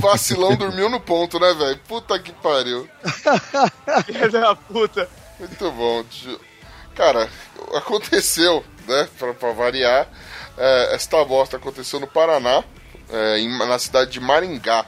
vacilão 0.00 0.54
dormiu 0.56 0.90
no 0.90 1.00
ponto, 1.00 1.40
né, 1.40 1.54
velho? 1.54 1.78
Puta 1.88 2.18
que 2.18 2.32
pariu. 2.32 2.86
Filha 4.04 4.28
da 4.28 4.54
puta. 4.54 5.08
Muito 5.38 5.70
bom. 5.72 6.04
tio. 6.04 6.38
Cara, 6.94 7.28
aconteceu, 7.74 8.62
né? 8.86 9.08
Pra, 9.18 9.32
pra 9.32 9.52
variar, 9.52 10.06
é, 10.58 10.94
esta 10.94 11.24
bosta 11.24 11.56
aconteceu 11.56 11.98
no 11.98 12.06
Paraná, 12.06 12.62
é, 13.10 13.38
em- 13.38 13.58
na 13.58 13.78
cidade 13.78 14.10
de 14.10 14.20
Maringá. 14.20 14.84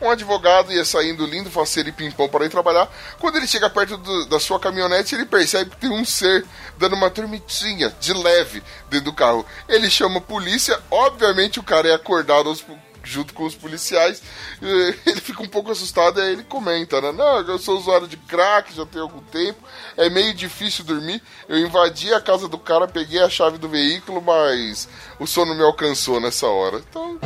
Um 0.00 0.10
advogado 0.10 0.72
ia 0.72 0.84
saindo 0.84 1.26
lindo, 1.26 1.50
faceiro 1.50 1.88
e 1.88 1.92
pimpão 1.92 2.28
para 2.28 2.44
ir 2.44 2.48
trabalhar. 2.50 2.88
Quando 3.18 3.36
ele 3.36 3.46
chega 3.46 3.68
perto 3.68 3.96
do- 3.96 4.26
da 4.26 4.38
sua 4.38 4.60
caminhonete, 4.60 5.14
ele 5.14 5.26
percebe 5.26 5.70
que 5.70 5.76
tem 5.76 5.90
um 5.90 6.04
ser 6.04 6.44
dando 6.78 6.94
uma 6.94 7.10
dormidinha 7.10 7.92
de 8.00 8.12
leve 8.12 8.62
dentro 8.88 9.06
do 9.06 9.12
carro. 9.12 9.44
Ele 9.68 9.90
chama 9.90 10.18
a 10.18 10.20
polícia, 10.20 10.78
obviamente 10.90 11.58
o 11.58 11.62
cara 11.64 11.88
é 11.88 11.94
acordado 11.94 12.48
aos- 12.48 12.64
junto 13.08 13.32
com 13.32 13.44
os 13.44 13.54
policiais. 13.54 14.22
Ele 14.60 15.20
fica 15.20 15.42
um 15.42 15.48
pouco 15.48 15.72
assustado 15.72 16.20
e 16.20 16.22
aí 16.22 16.32
ele 16.32 16.44
comenta, 16.44 17.00
né? 17.00 17.12
Não, 17.12 17.40
eu 17.40 17.58
sou 17.58 17.78
usuário 17.78 18.06
de 18.06 18.16
crack, 18.16 18.74
já 18.74 18.84
tem 18.84 19.00
algum 19.00 19.20
tempo. 19.20 19.58
É 19.96 20.10
meio 20.10 20.34
difícil 20.34 20.84
dormir. 20.84 21.22
Eu 21.48 21.58
invadi 21.58 22.12
a 22.12 22.20
casa 22.20 22.48
do 22.48 22.58
cara, 22.58 22.86
peguei 22.86 23.22
a 23.22 23.30
chave 23.30 23.58
do 23.58 23.68
veículo, 23.68 24.20
mas 24.20 24.88
o 25.18 25.26
sono 25.26 25.54
me 25.54 25.62
alcançou 25.62 26.20
nessa 26.20 26.46
hora. 26.46 26.82
Então, 26.88 27.18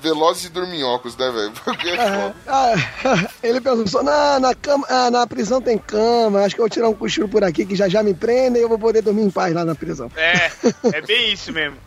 velozes 0.00 0.46
e 0.46 0.48
dorminhocos, 0.48 1.16
né, 1.16 1.30
velho? 1.30 1.52
Porque 1.64 1.88
é. 1.88 2.34
Ah, 2.46 2.74
ele 3.42 3.60
pensou, 3.60 4.02
na, 4.02 4.40
na, 4.40 4.54
cama, 4.54 4.86
ah, 4.88 5.10
na 5.10 5.26
prisão 5.26 5.60
tem 5.60 5.78
cama, 5.78 6.40
acho 6.40 6.54
que 6.54 6.60
eu 6.60 6.64
vou 6.64 6.70
tirar 6.70 6.88
um 6.88 6.94
cochilo 6.94 7.28
por 7.28 7.44
aqui 7.44 7.64
que 7.64 7.76
já 7.76 7.88
já 7.88 8.02
me 8.02 8.14
prendem 8.14 8.60
e 8.60 8.64
eu 8.64 8.68
vou 8.68 8.78
poder 8.78 9.02
dormir 9.02 9.22
em 9.22 9.30
paz 9.30 9.54
lá 9.54 9.64
na 9.64 9.74
prisão. 9.74 10.10
É, 10.16 10.50
é 10.92 11.00
bem 11.00 11.32
isso 11.32 11.52
mesmo. 11.52 11.78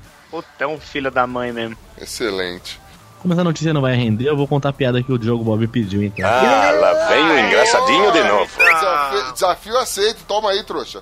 Um 0.67 0.79
filho 0.79 1.11
da 1.11 1.27
mãe 1.27 1.51
mesmo. 1.51 1.77
Excelente. 2.01 2.81
Como 3.23 3.33
essa 3.33 3.43
notícia 3.43 3.73
não 3.73 3.79
vai 3.79 3.95
render, 3.95 4.27
eu 4.27 4.35
vou 4.35 4.45
contar 4.45 4.67
a 4.67 4.73
piada 4.73 5.01
que 5.01 5.09
o 5.09 5.17
Diogo 5.17 5.45
Bob 5.45 5.65
pediu, 5.67 6.03
então. 6.03 6.29
Ah, 6.29 6.71
lá 6.71 7.07
vem 7.07 7.23
o 7.23 7.47
engraçadinho 7.47 8.11
de 8.11 8.21
novo. 8.21 8.49
Desafio, 8.57 9.33
desafio 9.33 9.77
aceito, 9.77 10.25
toma 10.27 10.49
aí, 10.49 10.61
trouxa. 10.63 11.01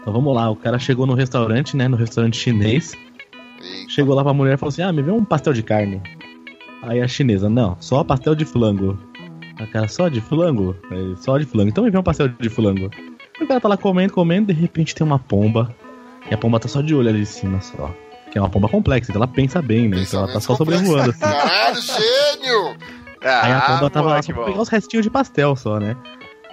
Então 0.00 0.12
vamos 0.12 0.34
lá, 0.34 0.50
o 0.50 0.56
cara 0.56 0.76
chegou 0.76 1.06
no 1.06 1.14
restaurante, 1.14 1.76
né? 1.76 1.86
No 1.86 1.96
restaurante 1.96 2.36
chinês. 2.36 2.94
Chegou 3.88 4.16
lá 4.16 4.24
pra 4.24 4.32
mulher 4.32 4.54
e 4.54 4.58
falou 4.58 4.70
assim: 4.70 4.82
Ah, 4.82 4.92
me 4.92 5.00
vê 5.00 5.12
um 5.12 5.24
pastel 5.24 5.52
de 5.52 5.62
carne. 5.62 6.02
Aí 6.82 7.00
a 7.00 7.06
chinesa, 7.06 7.48
não, 7.48 7.76
só 7.78 8.02
pastel 8.02 8.34
de 8.34 8.44
flango. 8.44 8.98
A 9.60 9.66
cara, 9.68 9.86
só 9.86 10.08
de 10.08 10.20
flango? 10.20 10.76
Aí, 10.90 11.14
só 11.18 11.38
de 11.38 11.46
flango. 11.46 11.68
Então 11.68 11.84
me 11.84 11.90
vê 11.90 11.96
um 11.96 12.02
pastel 12.02 12.26
de 12.26 12.48
flango. 12.48 12.90
O 13.40 13.46
cara 13.46 13.60
tá 13.60 13.68
lá 13.68 13.76
comendo, 13.76 14.12
comendo, 14.12 14.52
de 14.52 14.60
repente 14.60 14.96
tem 14.96 15.06
uma 15.06 15.20
pomba. 15.20 15.72
E 16.32 16.34
a 16.34 16.38
pomba 16.38 16.58
tá 16.58 16.66
só 16.66 16.80
de 16.80 16.94
olho 16.94 17.10
ali 17.10 17.20
em 17.20 17.24
cima 17.26 17.60
só. 17.60 17.94
Que 18.30 18.38
é 18.38 18.40
uma 18.40 18.48
pomba 18.48 18.66
complexa, 18.66 19.10
então 19.10 19.20
ela 19.22 19.30
pensa 19.30 19.60
bem, 19.60 19.86
né? 19.86 19.98
Então 20.00 20.20
ela 20.22 20.32
tá 20.32 20.40
só 20.40 20.56
sobrevoando 20.56 21.10
assim. 21.10 21.20
Caralho, 21.20 21.76
gênio! 21.82 22.76
Aí 23.20 23.52
a 23.52 23.58
Ah, 23.58 23.60
pomba 23.60 23.90
tava 23.90 24.08
lá 24.08 24.22
só 24.22 24.32
pra 24.32 24.44
pegar 24.44 24.62
os 24.62 24.70
restinhos 24.70 25.04
de 25.04 25.10
pastel 25.10 25.54
só, 25.54 25.78
né? 25.78 25.94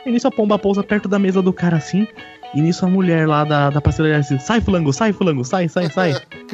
E 0.05 0.11
nisso 0.11 0.27
a 0.27 0.31
pomba 0.31 0.59
pousa 0.59 0.83
perto 0.83 1.07
da 1.07 1.17
mesa 1.17 1.41
do 1.41 1.53
cara 1.53 1.77
assim. 1.77 2.05
E 2.53 2.59
nisso 2.59 2.83
a 2.85 2.89
mulher 2.89 3.25
lá 3.25 3.45
da, 3.45 3.69
da 3.69 3.79
pastelaria 3.79 4.17
assim, 4.17 4.37
sai 4.37 4.59
flango, 4.59 4.91
sai 4.91 5.13
flango, 5.13 5.45
sai, 5.45 5.69
sai, 5.69 5.89
sai. 5.89 6.13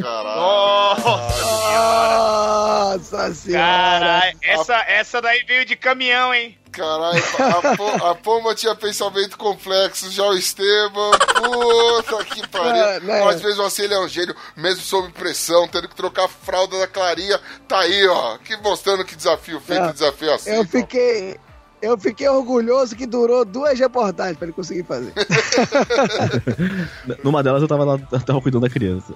Nossa 1.66 3.34
senhora! 3.34 3.60
Caralho, 3.60 4.38
essa, 4.44 4.76
essa 4.88 5.20
daí 5.22 5.44
veio 5.48 5.66
de 5.66 5.76
caminhão, 5.76 6.32
hein? 6.32 6.56
Caralho, 6.76 7.24
a, 7.40 7.78
po- 7.78 8.06
a 8.08 8.16
pomba 8.16 8.54
tinha 8.54 8.76
pensamento 8.76 9.38
complexo, 9.38 10.12
já 10.12 10.24
o 10.26 10.34
Esteban, 10.36 11.12
puta 11.12 12.26
que 12.26 12.42
É, 12.42 12.48
pariu. 12.48 13.02
né? 13.08 13.24
Mas 13.24 13.42
mesmo 13.42 13.64
assim 13.64 13.84
ele 13.84 13.94
é 13.94 14.00
um 14.00 14.08
gênio, 14.08 14.36
mesmo 14.58 14.82
sob 14.84 15.10
pressão, 15.14 15.68
tendo 15.68 15.88
que 15.88 15.96
trocar 15.96 16.26
a 16.26 16.28
fralda 16.28 16.78
da 16.80 16.88
Clarinha, 16.88 17.40
tá 17.68 17.80
aí, 17.80 18.06
ó, 18.08 18.38
que 18.40 18.58
mostrando 18.58 19.06
que 19.06 19.16
desafio 19.16 19.60
feito, 19.62 19.84
É, 19.84 19.94
desafio 19.94 20.34
assim. 20.34 20.52
Eu 20.52 20.66
fiquei. 20.66 21.40
Eu 21.82 21.98
fiquei 22.00 22.28
orgulhoso 22.28 22.96
que 22.96 23.06
durou 23.06 23.46
duas 23.46 23.78
reportagens 23.78 24.38
pra 24.38 24.48
ele 24.48 24.54
conseguir 24.54 24.84
fazer. 24.86 25.14
Numa 27.24 27.44
delas 27.44 27.62
eu 27.62 27.68
tava 27.68 27.84
lá, 27.84 28.00
eu 28.12 28.20
tava 28.22 28.42
cuidando 28.42 28.64
da 28.64 28.70
criança. 28.70 29.14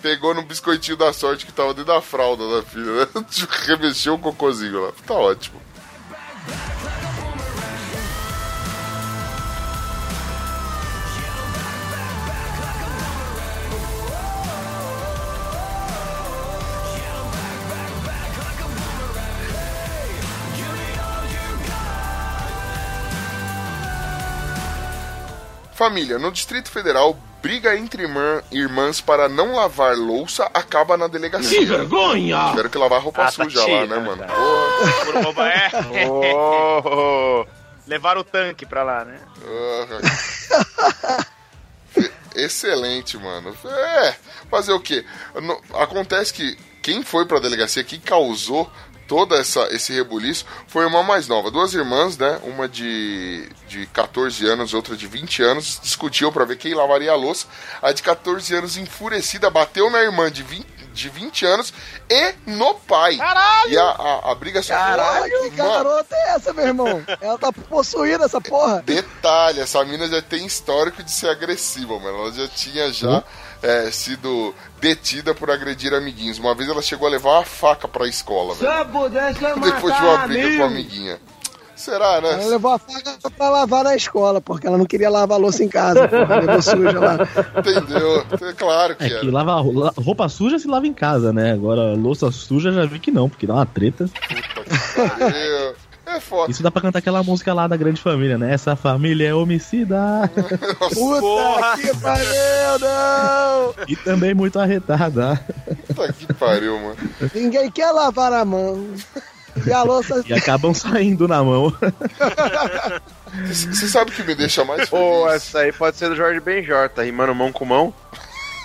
Pegou 0.00 0.32
no 0.34 0.42
biscoitinho 0.42 0.96
da 0.96 1.12
sorte 1.12 1.44
que 1.44 1.52
tava 1.52 1.74
dentro 1.74 1.92
da 1.92 2.00
fralda 2.00 2.48
da 2.56 2.62
filha, 2.62 3.04
né? 3.04 3.08
Remexeu 3.66 4.14
o 4.14 4.18
cocôzinho 4.18 4.82
lá. 4.86 4.92
Tá 5.06 5.14
ótimo. 5.14 5.60
Família, 25.78 26.18
no 26.18 26.32
Distrito 26.32 26.72
Federal, 26.72 27.16
briga 27.42 27.76
entre 27.76 28.02
irmã- 28.02 28.42
irmãs 28.50 29.00
para 29.00 29.28
não 29.28 29.54
lavar 29.56 29.96
louça 29.96 30.48
acaba 30.54 30.96
na 30.96 31.06
delegacia. 31.06 31.58
Que 31.58 31.64
vergonha! 31.64 32.48
Tiveram 32.50 32.68
que 32.70 32.78
lavar 32.78 33.00
roupa 33.00 33.22
Ah, 33.22 33.26
tá 33.26 33.30
suja 33.44 33.60
lá, 33.60 33.64
tirando, 33.66 33.88
né, 33.88 33.98
mano? 33.98 34.24
Por 35.04 35.22
roubar, 35.24 35.48
é. 35.48 35.70
Oh. 36.08 37.46
Levaram 37.86 38.20
o 38.20 38.24
tanque 38.24 38.66
pra 38.66 38.82
lá, 38.82 39.04
né? 39.04 39.18
Ah, 39.46 41.24
Excelente, 42.34 43.16
mano. 43.16 43.56
É, 43.64 44.14
fazer 44.50 44.72
o 44.72 44.80
quê? 44.80 45.04
Acontece 45.74 46.32
que 46.32 46.56
quem 46.82 47.02
foi 47.02 47.26
pra 47.26 47.40
delegacia, 47.40 47.82
quem 47.82 47.98
causou 47.98 48.70
toda 49.08 49.36
essa 49.36 49.66
esse 49.74 49.92
rebuliço 49.92 50.44
foi 50.68 50.86
uma 50.86 51.02
mais 51.02 51.26
nova. 51.26 51.50
Duas 51.50 51.72
irmãs, 51.74 52.16
né? 52.16 52.38
Uma 52.44 52.68
de, 52.68 53.48
de 53.66 53.86
14 53.86 54.46
anos, 54.46 54.74
outra 54.74 54.94
de 54.94 55.06
20 55.06 55.42
anos, 55.42 55.80
discutiam 55.82 56.30
pra 56.30 56.44
ver 56.44 56.58
quem 56.58 56.74
lavaria 56.74 57.10
a 57.10 57.16
louça. 57.16 57.46
A 57.82 57.90
de 57.90 58.02
14 58.02 58.54
anos, 58.54 58.76
enfurecida, 58.76 59.50
bateu 59.50 59.90
na 59.90 60.02
irmã 60.02 60.30
de 60.30 60.42
20, 60.42 60.66
de 60.92 61.08
20 61.08 61.46
anos 61.46 61.72
e 62.10 62.34
no 62.46 62.74
pai. 62.74 63.16
Caralho! 63.16 63.70
E 63.70 63.78
a, 63.78 63.82
a, 63.82 64.32
a 64.32 64.34
briga 64.34 64.62
só 64.62 64.74
Caralho, 64.74 65.50
que 65.50 65.56
Mano, 65.56 65.72
garota 65.72 66.14
é 66.14 66.34
essa, 66.34 66.52
meu 66.52 66.66
irmão? 66.66 67.04
Ela 67.20 67.38
tá 67.38 67.50
possuída, 67.52 68.26
essa 68.26 68.40
porra. 68.40 68.82
Detalhe, 68.82 69.60
essa 69.60 69.82
mina 69.84 70.06
já 70.06 70.20
tem 70.20 70.44
histórico 70.44 71.02
de 71.02 71.10
ser 71.10 71.28
agressiva, 71.28 71.98
mano. 71.98 72.18
Ela 72.18 72.32
já 72.32 72.48
tinha 72.48 72.92
já 72.92 73.24
é, 73.62 73.90
sido 73.90 74.54
detida 74.80 75.34
por 75.34 75.50
agredir 75.50 75.92
amiguinhos. 75.94 76.38
Uma 76.38 76.54
vez 76.54 76.68
ela 76.68 76.82
chegou 76.82 77.06
a 77.08 77.10
levar 77.10 77.30
uma 77.38 77.44
faca 77.44 77.86
pra 77.88 78.06
escola, 78.06 78.54
Se 78.54 78.64
velho. 78.64 78.84
Depois 78.84 79.94
de 79.94 80.02
uma 80.02 80.18
briga 80.26 80.42
com 80.42 80.48
amigo. 80.48 80.62
a 80.62 80.66
amiguinha. 80.66 81.18
Será, 81.76 82.20
né? 82.20 82.32
Ela 82.32 82.46
levou 82.46 82.72
a 82.72 82.78
faca 82.78 83.30
pra 83.36 83.50
lavar 83.50 83.84
na 83.84 83.94
escola, 83.94 84.40
porque 84.40 84.66
ela 84.66 84.76
não 84.76 84.84
queria 84.84 85.08
lavar 85.08 85.38
a 85.38 85.40
louça 85.40 85.62
em 85.62 85.68
casa, 85.68 86.08
porra. 86.08 86.40
Levou 86.40 86.60
suja 86.60 86.98
lá. 86.98 87.16
Entendeu? 87.56 88.26
É 88.48 88.52
claro 88.52 88.96
que 88.96 89.04
É 89.04 89.10
era. 89.12 89.20
que 89.20 89.30
lava, 89.30 89.62
la- 89.62 89.92
roupa 89.96 90.28
suja 90.28 90.58
se 90.58 90.66
lava 90.66 90.88
em 90.88 90.92
casa, 90.92 91.32
né? 91.32 91.52
Agora, 91.52 91.94
louça 91.94 92.32
suja 92.32 92.72
já 92.72 92.84
vi 92.84 92.98
que 92.98 93.12
não, 93.12 93.28
porque 93.28 93.46
dá 93.46 93.54
uma 93.54 93.66
treta. 93.66 94.10
Pariu. 94.96 95.74
É 96.08 96.20
foda. 96.20 96.50
Isso 96.50 96.62
dá 96.62 96.70
pra 96.70 96.80
cantar 96.80 97.00
aquela 97.00 97.22
música 97.22 97.52
lá 97.52 97.68
da 97.68 97.76
grande 97.76 98.00
família, 98.00 98.38
né? 98.38 98.52
Essa 98.54 98.74
família 98.74 99.28
é 99.28 99.34
homicida. 99.34 99.98
Puta 100.94 101.78
que 101.80 101.94
pariu, 102.00 102.78
não! 102.80 103.74
e 103.86 103.94
também 103.96 104.32
muito 104.32 104.58
arretada. 104.58 105.38
Puta 105.86 106.12
que 106.12 106.32
pariu, 106.32 106.78
mano. 106.80 106.96
Ninguém 107.34 107.70
quer 107.70 107.90
lavar 107.92 108.32
a 108.32 108.44
mão. 108.44 108.88
E 109.66 109.72
a 109.72 109.82
louça. 109.82 110.24
E 110.26 110.32
acabam 110.32 110.72
saindo 110.72 111.28
na 111.28 111.42
mão. 111.42 111.72
Você 113.46 113.88
sabe 113.88 114.10
o 114.10 114.14
que 114.14 114.22
me 114.22 114.34
deixa 114.34 114.64
mais 114.64 114.88
Pô, 114.88 115.26
feliz? 115.26 115.34
essa 115.36 115.58
aí 115.60 115.72
pode 115.72 115.96
ser 115.96 116.08
do 116.08 116.16
Jorge 116.16 116.40
Benjor, 116.40 116.88
tá 116.88 117.02
rimando 117.02 117.34
mão 117.34 117.52
com 117.52 117.64
mão. 117.64 117.92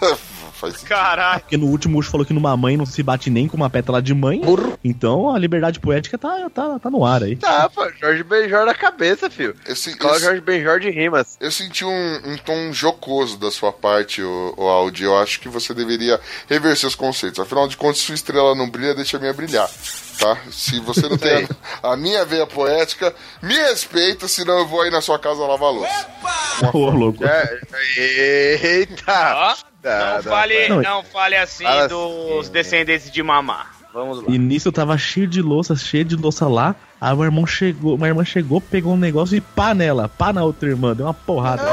Faz 0.53 0.73
sentido. 0.75 0.89
Caralho. 0.89 1.41
Porque 1.41 1.57
no 1.57 1.67
último 1.67 1.97
Ucho 1.99 2.09
falou 2.11 2.25
que 2.25 2.33
numa 2.33 2.55
mãe 2.55 2.77
não 2.77 2.85
se 2.85 3.01
bate 3.03 3.29
nem 3.29 3.47
com 3.47 3.57
uma 3.57 3.69
pétala 3.69 4.01
de 4.01 4.13
mãe. 4.13 4.41
Então 4.83 5.33
a 5.33 5.37
liberdade 5.39 5.79
poética 5.79 6.17
tá, 6.17 6.49
tá, 6.53 6.79
tá 6.79 6.89
no 6.89 7.05
ar 7.05 7.23
aí. 7.23 7.35
Tá, 7.35 7.69
pô, 7.69 7.87
Jorge 7.99 8.23
Benjor 8.23 8.65
na 8.65 8.73
cabeça, 8.73 9.29
filho. 9.29 9.55
Eu, 9.65 9.75
se- 9.75 9.95
eu- 9.99 10.19
Jorge 10.19 10.41
Benjor 10.41 10.79
de 10.79 10.89
rimas. 10.89 11.37
eu 11.41 11.51
senti 11.51 11.83
um, 11.83 12.21
um 12.25 12.37
tom 12.37 12.71
jocoso 12.71 13.37
da 13.37 13.51
sua 13.51 13.71
parte, 13.73 14.21
o, 14.21 14.53
o 14.57 14.63
Audi. 14.67 15.03
Eu 15.03 15.17
acho 15.17 15.39
que 15.39 15.49
você 15.49 15.73
deveria 15.73 16.19
rever 16.49 16.75
seus 16.77 16.95
conceitos. 16.95 17.39
Afinal 17.39 17.67
de 17.67 17.75
contas, 17.77 17.97
sua 17.99 18.15
estrela 18.15 18.55
não 18.55 18.69
brilha, 18.69 18.93
deixa 18.95 19.17
a 19.17 19.19
minha 19.19 19.33
brilhar. 19.33 19.69
Tá? 20.19 20.37
Se 20.51 20.79
você 20.79 21.09
não 21.09 21.17
tem 21.17 21.47
a, 21.81 21.93
a 21.93 21.97
minha 21.97 22.23
veia 22.23 22.45
poética, 22.45 23.13
me 23.41 23.55
respeita, 23.55 24.27
senão 24.27 24.59
eu 24.59 24.67
vou 24.67 24.81
aí 24.81 24.91
na 24.91 25.01
sua 25.01 25.17
casa 25.17 25.41
lavar 25.41 25.71
louça. 25.73 26.07
Ô, 26.71 26.89
louco. 26.91 27.23
É, 27.25 27.59
eita! 27.97 29.55
Não, 29.83 29.91
tá, 29.91 30.23
fale, 30.23 30.67
tá. 30.67 30.75
não 30.81 31.03
fale 31.03 31.35
assim 31.35 31.65
Fala 31.65 31.89
dos 31.89 32.39
assim. 32.41 32.51
descendentes 32.51 33.11
de 33.11 33.21
mamá. 33.21 33.67
Vamos 33.93 34.19
lá. 34.19 34.25
E 34.27 34.37
nisso 34.37 34.71
tava 34.71 34.97
cheio 34.97 35.27
de 35.27 35.41
louça, 35.41 35.75
cheio 35.75 36.05
de 36.05 36.15
louça 36.15 36.47
lá. 36.47 36.75
Aí 36.99 37.13
o 37.13 37.23
irmão 37.23 37.45
chegou, 37.45 37.97
minha 37.97 38.09
irmã 38.09 38.23
chegou, 38.23 38.61
pegou 38.61 38.93
um 38.93 38.97
negócio 38.97 39.35
e 39.35 39.41
pá 39.41 39.73
nela, 39.73 40.09
pá 40.09 40.31
na 40.31 40.43
outra 40.43 40.69
irmã, 40.69 40.95
deu 40.95 41.05
uma 41.05 41.13
porrada. 41.13 41.63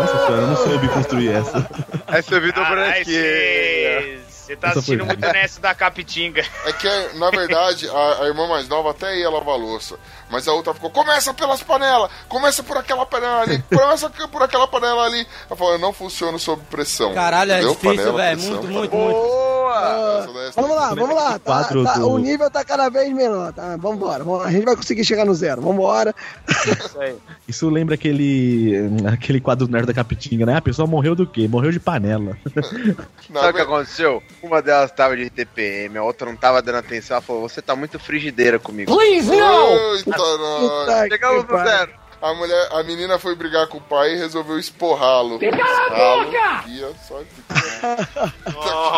Nossa 0.00 0.26
senhora, 0.26 0.42
eu 0.42 0.46
não 0.46 0.56
soube 0.56 0.88
construir 0.88 1.28
essa. 1.30 1.68
Essa 2.06 2.36
é 2.36 2.40
vida 2.40 2.52
Caralho, 2.54 2.76
branquinha. 2.76 3.04
você 3.04 4.24
você 4.44 4.56
tá 4.56 4.68
Essa 4.68 4.78
assistindo 4.80 5.06
muito 5.06 5.20
nessa 5.20 5.58
da 5.60 5.74
Capitinga. 5.74 6.44
É 6.66 6.72
que, 6.72 6.88
na 7.18 7.30
verdade, 7.30 7.88
a, 7.88 8.22
a 8.24 8.26
irmã 8.26 8.46
mais 8.46 8.68
nova 8.68 8.90
até 8.90 9.18
ia 9.18 9.30
lavar 9.30 9.54
a 9.54 9.56
louça. 9.56 9.98
Mas 10.34 10.48
a 10.48 10.52
outra 10.52 10.74
ficou, 10.74 10.90
começa 10.90 11.32
pelas 11.32 11.62
panelas, 11.62 12.10
começa 12.28 12.60
por 12.62 12.76
aquela 12.76 13.06
panela 13.06 13.42
ali, 13.42 13.62
começa 13.72 14.10
por 14.10 14.42
aquela 14.42 14.66
panela 14.66 15.04
ali. 15.04 15.24
Ela 15.48 15.56
falou, 15.56 15.74
eu 15.74 15.78
não 15.78 15.92
funciono 15.92 16.38
sob 16.40 16.60
pressão. 16.68 17.14
Caralho, 17.14 17.52
é 17.52 17.54
Entendeu? 17.62 17.74
difícil, 17.74 17.96
Panela, 18.12 18.16
velho. 18.16 18.40
Muito, 18.40 18.66
muito, 18.66 18.72
muito. 18.72 18.90
Boa! 18.90 20.18
Essa 20.24 20.32
daí 20.32 20.48
é 20.48 20.50
Vamos 20.50 20.76
lá, 20.76 20.88
vamos 20.94 21.14
lá. 21.16 21.32
Tá, 21.32 21.38
Quatro 21.38 21.84
tá- 21.84 21.94
do- 21.94 22.10
o 22.10 22.18
nível 22.18 22.50
tá 22.50 22.64
cada 22.64 22.88
vez 22.88 23.12
menor, 23.14 23.52
tá? 23.52 23.76
Vambora. 23.76 24.24
vamos- 24.24 24.44
A 24.44 24.50
gente 24.50 24.64
vai 24.64 24.74
conseguir 24.76 25.04
chegar 25.04 25.24
no 25.24 25.34
zero. 25.34 25.62
Vambora. 25.62 26.12
Isso 26.48 27.00
aí. 27.00 27.16
Isso 27.46 27.68
lembra 27.70 27.94
aquele 27.94 28.90
aquele 29.12 29.40
quadro 29.40 29.68
nerd 29.68 29.86
da 29.86 29.94
Capitinga, 29.94 30.44
né? 30.46 30.56
A 30.56 30.60
pessoa 30.62 30.86
morreu 30.86 31.14
do 31.14 31.26
quê? 31.26 31.46
Morreu 31.48 31.70
de 31.70 31.78
panela. 31.80 32.36
Na 33.30 33.40
Sabe 33.40 33.52
o 33.52 33.54
que 33.54 33.60
aconteceu? 33.62 34.22
Uma 34.42 34.60
delas 34.60 34.90
tava 34.90 35.16
de 35.16 35.28
TPM, 35.30 35.96
a 35.98 36.02
outra 36.02 36.26
não 36.28 36.36
tava 36.36 36.60
dando 36.60 36.78
atenção. 36.78 37.16
Ela 37.16 37.22
falou: 37.22 37.42
Você 37.48 37.60
tá 37.62 37.74
muito 37.76 37.98
frigideira 37.98 38.58
comigo. 38.58 38.90
Eita, 39.00 40.12
Puta 40.26 41.08
Chegamos 41.08 41.44
no 41.44 41.58
zero. 41.64 41.92
A 42.22 42.32
mulher, 42.32 42.68
a 42.72 42.82
menina 42.82 43.18
foi 43.18 43.34
brigar 43.34 43.66
com 43.66 43.76
o 43.76 43.82
pai 43.82 44.14
e 44.14 44.16
resolveu 44.16 44.58
esporrá-lo. 44.58 45.38
Cala 45.38 46.20
a 46.20 46.24
boca! 46.24 46.64
Só 47.06 47.20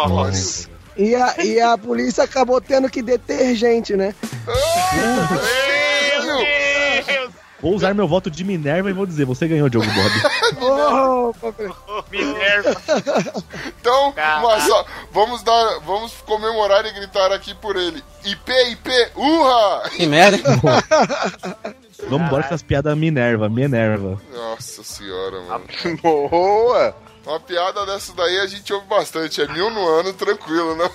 Nossa. 0.08 0.68
E 0.96 1.14
a, 1.14 1.44
e 1.44 1.60
a 1.60 1.76
polícia 1.76 2.24
acabou 2.24 2.60
tendo 2.60 2.88
que 2.88 3.02
deter 3.02 3.54
gente, 3.54 3.96
né? 3.96 4.14
Meu 6.24 6.38
Deus! 6.38 7.45
Vou 7.60 7.74
usar 7.74 7.94
meu 7.94 8.06
voto 8.06 8.30
de 8.30 8.44
Minerva 8.44 8.90
e 8.90 8.92
vou 8.92 9.06
dizer, 9.06 9.24
você 9.24 9.48
ganhou, 9.48 9.68
Diogo 9.68 9.86
Bob. 9.86 10.56
Oh. 10.58 11.32
Minerva. 12.10 12.70
Então, 13.80 14.12
Caraca. 14.12 14.46
mas, 14.46 14.70
ó, 14.70 14.84
vamos 15.12 15.42
dar, 15.42 15.80
vamos 15.80 16.12
comemorar 16.24 16.84
e 16.86 16.92
gritar 16.92 17.32
aqui 17.32 17.54
por 17.54 17.76
ele. 17.76 18.02
IP, 18.24 18.52
IP, 18.70 18.90
urra! 19.14 19.90
Que 19.90 20.06
merda. 20.06 20.38
Vamos 22.08 22.26
embora 22.26 22.42
com 22.42 22.48
essas 22.48 22.62
piadas 22.62 22.96
Minerva, 22.96 23.48
Minerva. 23.48 24.20
Nossa 24.32 24.84
senhora, 24.84 25.40
mano. 25.42 25.64
Boa! 26.02 26.94
Uma 27.24 27.40
piada 27.40 27.84
dessa 27.86 28.12
daí 28.14 28.38
a 28.38 28.46
gente 28.46 28.72
ouve 28.72 28.86
bastante. 28.86 29.42
É 29.42 29.48
mil 29.48 29.68
no 29.70 29.86
ano, 29.88 30.12
tranquilo, 30.12 30.76
né? 30.76 30.88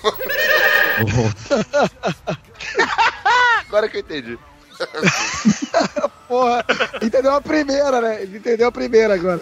Agora 3.66 3.88
que 3.88 3.96
eu 3.98 4.00
entendi. 4.00 4.38
Porra, 6.28 6.64
entendeu 7.02 7.34
a 7.34 7.40
primeira, 7.40 8.00
né? 8.00 8.24
Entendeu 8.24 8.68
a 8.68 8.72
primeira 8.72 9.14
agora. 9.14 9.40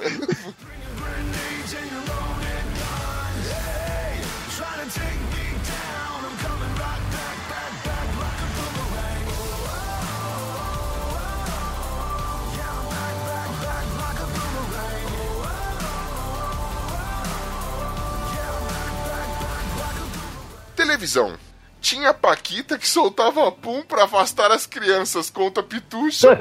Televisão. 20.77 21.50
Tinha 21.81 22.13
Paquita 22.13 22.77
que 22.79 22.87
soltava 22.87 23.51
pum 23.51 23.83
pra 23.83 24.05
afastar 24.05 24.51
as 24.53 24.67
crianças, 24.67 25.31
conta 25.31 25.63
Pitucha. 25.63 26.29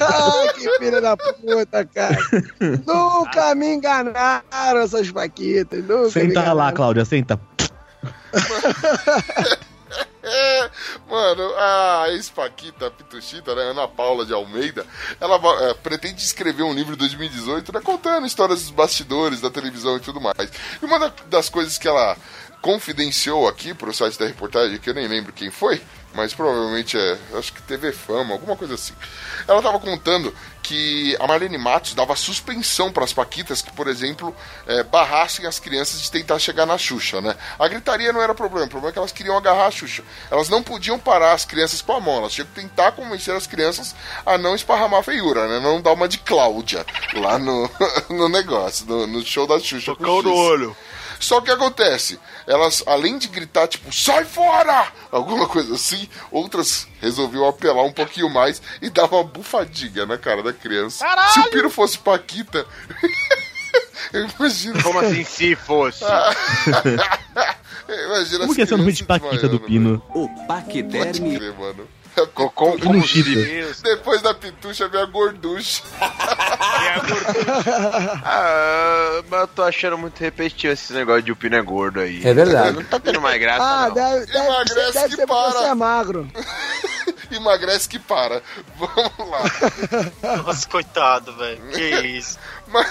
Ai, 0.00 0.52
que 0.54 0.78
filha 0.78 1.00
da 1.00 1.16
puta, 1.16 1.84
cara. 1.86 2.16
Nunca 2.86 3.54
me 3.54 3.74
enganaram 3.74 4.80
essas 4.82 5.10
paquitas. 5.10 5.80
Nunca 5.84 6.02
me 6.04 6.10
Senta 6.10 6.52
lá. 6.52 6.72
Cláudia, 6.72 7.04
senta. 7.04 7.40
É, 10.22 10.70
mano, 11.08 11.54
a 11.56 12.06
ex-Paquita, 12.10 12.88
a 12.88 12.90
Pituchita, 12.90 13.54
né, 13.54 13.62
Ana 13.70 13.86
Paula 13.86 14.26
de 14.26 14.32
Almeida, 14.32 14.84
ela 15.20 15.36
é, 15.70 15.74
pretende 15.74 16.20
escrever 16.22 16.64
um 16.64 16.72
livro 16.74 16.94
em 16.94 16.98
2018, 16.98 17.72
né, 17.72 17.80
contando 17.82 18.26
histórias 18.26 18.62
dos 18.62 18.70
bastidores 18.70 19.40
da 19.40 19.48
televisão 19.50 19.96
e 19.96 20.00
tudo 20.00 20.20
mais. 20.20 20.34
E 20.82 20.84
uma 20.84 20.98
da- 20.98 21.12
das 21.28 21.48
coisas 21.48 21.78
que 21.78 21.86
ela 21.86 22.16
confidenciou 22.66 23.46
aqui 23.46 23.72
pro 23.72 23.94
site 23.94 24.18
da 24.18 24.26
reportagem, 24.26 24.76
que 24.78 24.90
eu 24.90 24.94
nem 24.94 25.06
lembro 25.06 25.32
quem 25.32 25.52
foi, 25.52 25.80
mas 26.12 26.34
provavelmente 26.34 26.98
é, 26.98 27.16
acho 27.34 27.52
que 27.52 27.62
TV 27.62 27.92
Fama, 27.92 28.32
alguma 28.32 28.56
coisa 28.56 28.74
assim. 28.74 28.92
Ela 29.46 29.62
tava 29.62 29.78
contando 29.78 30.34
que 30.64 31.16
a 31.20 31.28
Marlene 31.28 31.56
Matos 31.56 31.94
dava 31.94 32.16
suspensão 32.16 32.90
para 32.90 33.04
as 33.04 33.12
Paquitas 33.12 33.62
que, 33.62 33.70
por 33.70 33.86
exemplo, 33.86 34.34
é, 34.66 34.82
barrassem 34.82 35.46
as 35.46 35.60
crianças 35.60 36.02
de 36.02 36.10
tentar 36.10 36.40
chegar 36.40 36.66
na 36.66 36.76
Xuxa, 36.76 37.20
né? 37.20 37.36
A 37.56 37.68
gritaria 37.68 38.12
não 38.12 38.20
era 38.20 38.34
problema, 38.34 38.66
o 38.66 38.68
problema 38.68 38.90
é 38.90 38.92
que 38.92 38.98
elas 38.98 39.12
queriam 39.12 39.36
agarrar 39.36 39.66
a 39.66 39.70
Xuxa. 39.70 40.02
Elas 40.28 40.48
não 40.48 40.60
podiam 40.60 40.98
parar 40.98 41.34
as 41.34 41.44
crianças 41.44 41.80
com 41.80 41.92
a 41.92 42.00
mão, 42.00 42.16
elas 42.16 42.32
tinham 42.32 42.48
que 42.48 42.60
tentar 42.60 42.90
convencer 42.92 43.32
as 43.32 43.46
crianças 43.46 43.94
a 44.24 44.36
não 44.36 44.56
esparramar 44.56 44.98
a 44.98 45.04
feiura, 45.04 45.46
né? 45.46 45.60
Não 45.60 45.80
dar 45.80 45.92
uma 45.92 46.08
de 46.08 46.18
Cláudia 46.18 46.84
lá 47.14 47.38
no, 47.38 47.70
no 48.10 48.28
negócio, 48.28 48.84
no, 48.86 49.06
no 49.06 49.24
show 49.24 49.46
da 49.46 49.60
Xuxa. 49.60 49.94
no 50.00 50.20
X. 50.20 50.26
olho. 50.26 50.76
Só 51.18 51.40
que 51.40 51.50
acontece, 51.50 52.18
elas, 52.46 52.82
além 52.86 53.18
de 53.18 53.28
gritar, 53.28 53.66
tipo, 53.68 53.92
sai 53.92 54.24
fora! 54.24 54.86
Alguma 55.10 55.46
coisa 55.48 55.74
assim, 55.74 56.08
outras 56.30 56.86
resolviam 57.00 57.48
apelar 57.48 57.82
um 57.84 57.92
pouquinho 57.92 58.28
mais 58.28 58.60
e 58.80 58.90
dar 58.90 59.06
uma 59.06 59.24
bufadinha 59.24 60.06
na 60.06 60.18
cara 60.18 60.42
da 60.42 60.52
criança. 60.52 61.04
Se 61.32 61.40
o 61.40 61.50
Piro 61.50 61.70
fosse 61.70 61.98
Paquita, 61.98 62.66
eu 64.12 64.28
imagino. 64.28 64.82
Como 64.82 64.98
assim, 64.98 65.24
se 65.24 65.54
fosse? 65.56 66.04
Imagina 67.88 68.40
Como 68.40 68.54
que 68.54 68.62
é 68.62 68.66
seu 68.66 68.76
nome 68.76 68.92
de 68.92 69.04
Paquita 69.04 69.48
do 69.48 69.60
Pino? 69.60 70.02
O 70.12 70.26
velho. 70.26 70.36
Pode 70.36 70.46
paquiderme 70.48 71.38
crer, 71.38 71.54
mano. 71.54 71.88
Chita. 73.06 73.82
Depois 73.82 74.22
da 74.22 74.32
pitucha 74.34 74.88
vem 74.88 75.00
a 75.02 75.06
gorducha. 75.06 75.82
Ah, 78.24 79.22
mas 79.30 79.40
eu 79.40 79.46
tô 79.48 79.62
achando 79.62 79.96
muito 79.98 80.18
repetitivo 80.20 80.72
esse 80.72 80.92
negócio 80.92 81.22
de 81.22 81.32
o 81.32 81.36
pino 81.36 81.56
é 81.56 81.62
gordo 81.62 82.00
aí. 82.00 82.26
É 82.26 82.32
verdade. 82.34 82.72
Não 82.76 82.84
tá 82.84 82.98
tendo 83.00 83.20
mais 83.20 83.40
graça, 83.40 83.62
Ah, 83.62 83.88
não. 83.88 83.94
deve, 83.94 84.26
deve, 84.26 84.38
Emagrece 84.46 84.92
deve 84.92 85.08
que 85.10 85.16
ser 85.16 85.26
para. 85.26 85.50
você 85.52 85.64
é 85.64 85.74
magro. 85.74 86.28
Emagrece 87.30 87.88
que 87.88 87.98
para. 87.98 88.42
Vamos 88.76 89.30
lá. 89.30 90.36
Nossa, 90.44 90.68
coitado, 90.68 91.32
velho. 91.36 91.60
Que 91.70 91.82
isso. 92.06 92.38
Mas... 92.68 92.86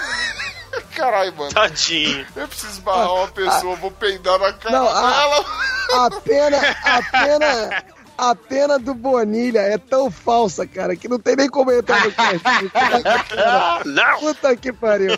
Caralho, 0.94 1.34
mano. 1.36 1.52
Tadinho. 1.52 2.26
Eu 2.36 2.48
preciso 2.48 2.80
barrar 2.82 3.12
uma 3.14 3.28
pessoa, 3.28 3.76
vou 3.76 3.90
peidar 3.90 4.38
na 4.38 4.52
cara 4.52 4.76
Não, 4.78 4.88
a- 4.88 5.10
dela. 5.10 5.44
A 6.06 6.10
pena, 6.20 6.58
a 6.84 7.02
pena, 7.02 7.84
a 8.18 8.34
pena 8.34 8.78
do 8.78 8.94
Bonilha 8.94 9.60
é 9.60 9.76
tão 9.78 10.10
falsa, 10.10 10.66
cara, 10.66 10.96
que 10.96 11.08
não 11.08 11.18
tem 11.18 11.36
nem 11.36 11.48
como 11.48 11.70
entrar 11.72 12.04
no 12.04 12.12
cast. 12.12 12.40
Não! 13.86 14.18
Puta 14.20 14.56
que 14.56 14.72
pariu. 14.72 15.12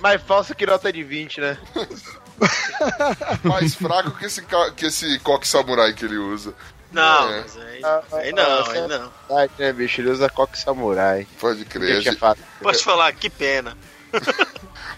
Mais 0.00 0.22
falso 0.22 0.54
que 0.54 0.66
nota 0.66 0.92
de 0.92 1.02
20, 1.02 1.40
né? 1.40 1.58
Mais 3.44 3.74
fraco 3.74 4.12
que 4.12 4.24
esse, 4.26 4.42
que 4.76 4.86
esse 4.86 5.18
coque 5.20 5.46
samurai 5.46 5.92
que 5.92 6.04
ele 6.04 6.16
usa. 6.16 6.54
Não, 6.92 7.28
É. 7.32 7.40
mas 7.40 7.56
aí, 7.56 7.82
aí 8.12 8.32
não, 8.32 8.70
aí 8.70 8.88
não. 8.88 9.12
Ai, 9.36 9.50
né, 9.58 9.72
bicho? 9.72 10.00
Ele 10.00 10.10
usa 10.10 10.28
coque 10.30 10.58
samurai. 10.58 11.26
Pode 11.40 11.64
crer. 11.64 12.16
Fato. 12.16 12.40
Posso 12.62 12.84
falar, 12.84 13.12
que 13.12 13.28
pena. 13.28 13.76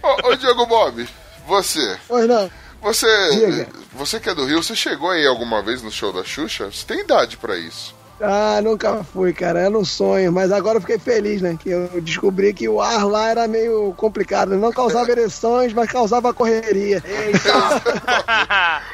Ô, 0.02 0.28
ô, 0.28 0.36
Diogo 0.36 0.66
Bob, 0.66 1.08
você. 1.46 1.98
Pois 2.06 2.28
não. 2.28 2.50
Você. 2.86 3.30
Diga. 3.30 3.68
Você 3.94 4.20
que 4.20 4.28
é 4.30 4.34
do 4.34 4.44
Rio, 4.46 4.62
você 4.62 4.76
chegou 4.76 5.10
aí 5.10 5.26
alguma 5.26 5.62
vez 5.62 5.82
no 5.82 5.90
show 5.90 6.12
da 6.12 6.22
Xuxa? 6.24 6.70
Você 6.70 6.86
tem 6.86 7.00
idade 7.00 7.36
pra 7.36 7.56
isso. 7.58 7.94
Ah, 8.20 8.60
nunca 8.62 9.04
fui, 9.04 9.32
cara. 9.34 9.60
Era 9.60 9.76
um 9.78 9.84
sonho. 9.84 10.32
Mas 10.32 10.50
agora 10.52 10.78
eu 10.78 10.80
fiquei 10.80 10.98
feliz, 10.98 11.42
né? 11.42 11.58
Que 11.62 11.68
eu 11.70 12.00
descobri 12.00 12.54
que 12.54 12.66
o 12.68 12.80
ar 12.80 13.04
lá 13.06 13.28
era 13.28 13.46
meio 13.46 13.92
complicado. 13.94 14.56
Não 14.56 14.72
causava 14.72 15.10
ereções, 15.10 15.72
mas 15.74 15.90
causava 15.90 16.32
correria. 16.32 17.02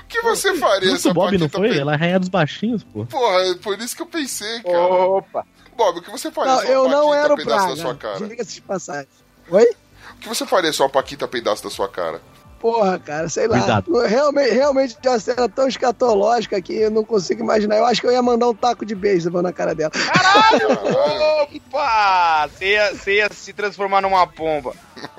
O 0.03 0.07
que 0.09 0.21
você 0.23 0.57
faria 0.57 0.89
Isso 0.93 1.03
se 1.03 1.09
o 1.09 1.11
a 1.11 1.15
Bob 1.15 1.39
não 1.39 1.49
foi? 1.49 1.71
pe- 1.71 1.79
Ela 1.79 1.95
é 1.95 1.97
rainha 1.97 2.19
dos 2.19 2.29
baixinhos, 2.29 2.83
pô. 2.83 3.05
Porra, 3.07 3.43
é 3.51 3.55
por 3.55 3.79
isso 3.81 3.95
que 3.95 4.03
eu 4.03 4.07
pensei, 4.07 4.61
cara. 4.63 4.79
Opa! 4.79 5.47
Bob, 5.77 5.99
o 5.99 6.03
que 6.03 6.11
você 6.11 6.31
faria 6.31 6.53
Não, 6.53 6.61
se 6.61 6.69
eu 6.71 6.89
não 6.89 7.15
era 7.15 7.33
o 7.33 7.37
peidasse 7.37 7.69
da 7.69 7.77
sua 7.77 7.95
Praga. 7.95 8.19
cara? 8.19 8.29
Diga-se 8.29 8.55
de 8.55 8.61
passagem. 8.63 9.09
Oi? 9.51 9.67
O 10.15 10.17
que 10.21 10.29
você 10.29 10.45
faria 10.47 10.73
se 10.73 10.83
a 10.83 10.89
Paquita 10.89 11.27
peidasse 11.27 11.63
da 11.63 11.71
sua 11.71 11.89
cara? 11.89 12.21
Porra, 12.63 12.97
cara, 13.01 13.29
sei 13.29 13.49
lá. 13.49 13.59
Cuidado. 13.59 14.01
Realmente, 14.07 14.51
realmente 14.55 14.97
de 15.03 15.09
uma 15.09 15.19
cena 15.19 15.49
tão 15.49 15.67
escatológica 15.67 16.63
que 16.63 16.73
eu 16.73 16.93
não 16.93 17.03
consigo 17.05 17.43
imaginar. 17.43 17.77
Eu 17.77 17.85
acho 17.85 18.01
que 18.01 18.07
eu 18.07 18.13
ia 18.13 18.23
mandar 18.23 18.49
um 18.49 18.55
taco 18.55 18.87
de 18.87 18.95
beisebol 18.95 19.43
na 19.43 19.53
cara 19.53 19.75
dela. 19.75 19.91
Caralho! 19.91 20.69
Opa! 21.67 22.49
Você 22.49 22.67
ia, 22.75 22.95
você 22.95 23.17
ia 23.17 23.29
se 23.33 23.53
transformar 23.53 24.01
numa 24.01 24.25
pomba. 24.29 24.75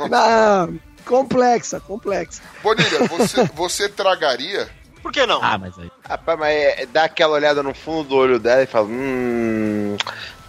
Não, 0.10 0.80
complexa, 1.06 1.82
complexa. 1.82 2.42
Bonilha, 2.64 3.08
você, 3.10 3.44
você 3.54 3.90
tragaria? 3.90 4.70
Por 5.02 5.12
que 5.12 5.26
não? 5.26 5.44
Ah, 5.44 5.58
mas 5.58 5.78
aí. 5.78 5.92
Rapaz, 6.08 6.40
mas 6.40 6.56
é, 6.56 6.86
dá 6.86 7.04
aquela 7.04 7.34
olhada 7.34 7.62
no 7.62 7.74
fundo 7.74 8.08
do 8.08 8.16
olho 8.16 8.40
dela 8.40 8.64
e 8.64 8.66
fala, 8.66 8.86
hum, 8.88 9.98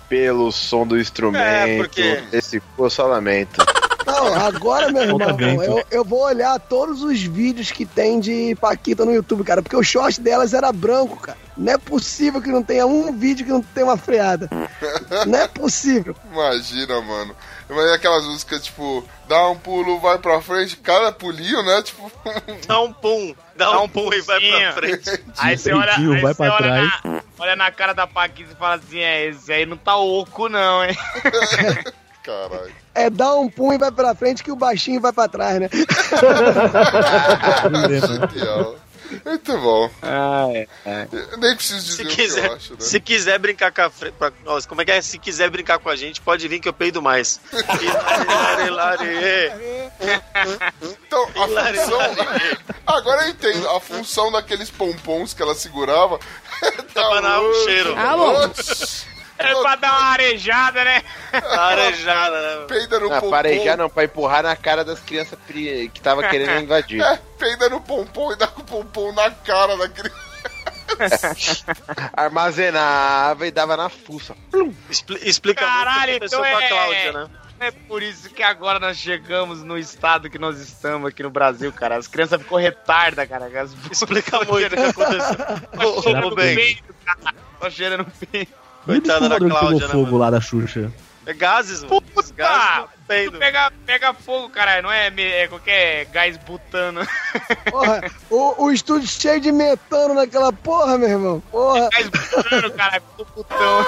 pelo 0.09 0.53
som 0.53 0.87
do 0.87 0.97
instrumento, 0.97 1.43
É, 1.45 1.77
porque- 1.77 2.23
esse 2.33 2.61
pô, 2.61 2.89
só 2.89 3.05
lamento. 3.07 3.61
Não, 4.07 4.35
agora, 4.35 4.93
meu 4.93 5.03
irmão, 5.03 5.63
eu, 5.63 5.85
eu 5.91 6.05
vou 6.05 6.23
olhar 6.25 6.59
todos 6.61 7.03
os 7.03 7.23
vídeos 7.23 7.71
que 7.71 7.87
tem 7.87 8.21
de 8.21 8.55
Paquita 8.57 9.05
no 9.05 9.15
YouTube, 9.15 9.45
cara, 9.45 9.63
porque 9.63 9.77
o 9.77 9.83
short 9.83 10.21
delas 10.21 10.53
era 10.53 10.73
branco, 10.73 11.17
cara. 11.17 11.39
Não 11.57 11.73
é 11.73 11.79
possível 11.79 12.43
que 12.43 12.51
não 12.51 12.63
tenha 12.63 12.85
um 12.85 13.17
vídeo 13.17 13.47
que 13.47 13.53
não 13.53 13.63
tenha 13.63 13.87
uma 13.87 13.97
freada. 13.97 14.49
Não 15.27 15.39
é 15.39 15.47
possível. 15.47 16.17
Imagina, 16.31 17.01
mano. 17.01 17.35
Mas 17.69 17.91
é 17.91 17.95
aquelas 17.95 18.25
músicas, 18.25 18.65
tipo, 18.65 19.05
dá 19.27 19.49
um 19.49 19.57
pulo, 19.57 19.99
vai 19.99 20.19
pra 20.19 20.41
frente, 20.43 20.77
cada 20.77 21.11
pulinho, 21.13 21.63
né? 21.63 21.83
Tipo, 21.83 22.11
Dá 22.67 22.81
um 22.81 22.93
pum, 22.93 23.35
dá, 23.57 23.71
Dá 23.71 23.81
um 23.81 23.85
um 23.85 23.89
pum 23.89 24.13
e 24.13 24.21
vai 24.21 24.41
pra 24.41 24.73
frente. 24.73 25.25
Aí 25.39 25.57
você 25.57 25.73
olha, 25.73 25.95
aí 25.95 26.21
vai 26.21 26.35
você 26.35 26.35
pra 26.35 26.55
olha, 26.55 26.59
trás. 26.59 26.93
na, 27.05 27.23
olha 27.39 27.57
na 27.57 27.71
cara 27.71 27.95
da 27.95 28.07
Paquita 28.07 28.53
e 28.53 28.57
fala 28.57 28.75
assim: 28.75 28.99
é, 28.99 29.27
esse 29.27 29.53
aí 29.53 29.65
não 29.65 29.77
tá 29.77 29.97
oco, 29.97 30.49
não, 30.49 30.85
hein? 30.85 30.97
caralho. 32.23 32.84
É 32.95 33.11
dar 33.11 33.35
um 33.35 33.49
pum 33.51 33.73
e 33.73 33.79
vai 33.79 33.91
pra 33.91 34.15
frente 34.15 34.43
que 34.45 34.53
o 34.53 34.57
baixinho 34.57 35.01
vai 35.01 35.13
pra 35.13 35.27
trás, 35.29 35.59
né? 35.61 35.69
Muito 39.25 39.59
bom. 39.59 39.91
Ah, 40.03 40.47
é. 40.85 41.07
Nem 41.39 41.55
preciso 41.55 41.85
dizer 41.85 41.97
Se 41.97 42.03
o 42.03 42.07
que 42.09 42.17
quiser, 42.17 42.47
eu 42.47 42.55
acho, 42.55 42.73
né? 42.73 42.81
se 42.81 43.01
quiser 43.01 43.39
brincar 43.39 43.71
com 43.71 43.83
a 43.83 43.91
fre... 43.91 44.11
pra- 44.13 44.33
Nossa, 44.45 44.67
como 44.69 44.81
é 44.81 44.85
que 44.85 44.91
é? 44.91 45.01
Se 45.03 45.19
quiser 45.19 45.51
brincar 45.51 45.79
com 45.79 45.89
a 45.89 45.95
gente, 45.97 46.21
pode 46.21 46.49
vir 46.49 46.59
que 46.59 46.69
eu 46.69 46.73
peido 46.73 47.01
mais. 47.03 47.39
Hilari. 48.67 49.53
Então, 51.07 51.29
a 51.37 51.47
Hilari, 51.47 51.79
função. 51.79 52.01
Agora 52.87 53.23
eu 53.25 53.29
entendo. 53.31 53.69
A 53.69 53.81
função 53.81 54.33
daqueles 54.33 54.71
pompons 54.71 55.33
que 55.35 55.43
ela 55.43 55.55
segurava. 55.55 56.19
Tapanar 56.95 57.41
o 57.43 57.55
cheiro. 57.65 57.95
Ah, 57.97 58.17
bom. 58.17 58.51
É 59.51 59.63
pra 59.63 59.77
dar 59.77 59.93
uma 59.99 60.11
arejada, 60.11 60.85
né? 60.85 61.03
Arejada, 61.33 62.41
né? 62.61 62.67
Peida 62.69 62.99
no 63.01 63.09
Não, 63.09 63.15
pompom. 63.21 63.31
parejar 63.31 63.77
não, 63.77 63.89
pra 63.91 64.05
empurrar 64.05 64.43
na 64.43 64.57
cara 64.57 64.85
das 64.85 65.01
crianças 65.01 65.39
que 65.47 66.01
tava 66.03 66.27
querendo 66.29 66.63
invadir. 66.63 67.01
É, 67.03 67.19
peida 67.39 67.69
no 67.69 67.81
pompom 67.81 68.33
e 68.33 68.37
dá 68.37 68.47
com 68.47 68.61
o 68.63 68.65
pompom 68.65 69.13
na 69.13 69.31
cara 69.31 69.77
da 69.77 69.89
criança. 69.89 70.25
Armazenava 72.13 73.47
e 73.47 73.51
dava 73.51 73.77
na 73.77 73.89
fuça. 73.89 74.35
Expli- 74.89 75.21
explica 75.23 75.65
Caralho, 75.65 76.13
muito 76.13 76.19
pra 76.21 76.29
pessoa 76.29 76.47
então 76.49 76.59
pra 76.59 76.67
é- 76.67 76.69
Cláudia, 76.69 77.13
né? 77.13 77.31
É 77.61 77.71
por 77.71 78.03
isso 78.03 78.29
que 78.31 78.43
agora 78.43 78.79
nós 78.81 78.97
chegamos 78.97 79.63
no 79.63 79.79
estado 79.79 80.29
que 80.29 80.39
nós 80.39 80.59
estamos 80.59 81.09
aqui 81.09 81.23
no 81.23 81.31
Brasil, 81.31 81.73
cara. 81.73 81.97
As 81.97 82.07
crianças 82.09 82.43
ficou 82.43 82.59
retarda, 82.59 83.27
cara. 83.27 83.47
As 83.63 83.73
Explica 83.91 84.39
muito 84.45 84.75
o 84.75 84.77
que 84.77 84.83
aconteceu. 84.83 85.37
Tá 85.97 86.03
cheirando 86.03 86.35
bem. 86.35 86.55
peito, 86.57 86.95
cara. 87.05 87.35
Tá 87.61 87.71
cheirando 87.71 88.07
peito. 88.31 88.53
Coitada 88.85 89.29
da 89.29 89.37
que 89.37 89.45
pegou 89.45 89.59
Cláudia, 89.59 89.87
né, 89.87 89.93
fogo 89.93 90.05
mano? 90.05 90.19
lá 90.19 90.31
da 90.31 90.41
Xuxa? 90.41 90.93
É 91.27 91.33
gases, 91.33 91.83
mano. 91.83 92.03
Os 92.15 92.31
gases 92.31 92.85
peido. 93.09 93.39
pega, 93.39 93.73
pega 93.87 94.13
fogo, 94.13 94.51
caralho. 94.51 94.83
Não 94.83 94.93
é, 94.93 95.09
me- 95.11 95.23
é 95.23 95.49
qualquer 95.49 96.05
gás 96.07 96.37
butano. 96.37 97.01
Porra, 97.71 98.03
o, 98.31 98.65
o 98.65 98.71
estúdio 98.71 99.09
cheio 99.09 99.41
de 99.41 99.51
metano 99.51 100.13
naquela 100.15 100.53
porra, 100.53 100.99
meu 100.99 101.09
irmão. 101.09 101.43
Porra. 101.51 101.89
gás 101.91 102.09
butano, 102.09 102.71
caralho. 102.73 103.03
Do 103.17 103.25
putão. 103.25 103.81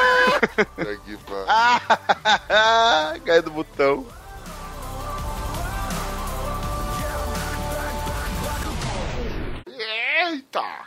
Aqui. 0.79 1.19
Cai 3.25 3.43
do 3.43 3.51
botão. 3.51 4.07
Eita! 9.67 10.86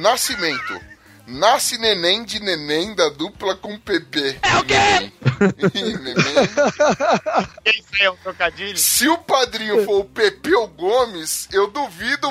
Nascimento. 0.00 0.80
Nasce 1.26 1.76
neném 1.76 2.24
de 2.24 2.40
neném 2.40 2.94
da 2.94 3.10
dupla 3.10 3.54
com 3.54 3.78
PP. 3.78 4.40
É 4.42 4.56
o 4.56 4.64
quê? 4.64 5.12
neném. 5.98 6.34
Isso 7.66 7.88
aí 7.92 8.06
é 8.06 8.10
um 8.10 8.16
trocadilho. 8.16 8.78
Se 8.78 9.06
o 9.08 9.18
padrinho 9.18 9.84
for 9.84 10.00
o 10.00 10.04
Pepeu 10.04 10.66
Gomes, 10.68 11.46
eu 11.52 11.68
duvido 11.68 12.26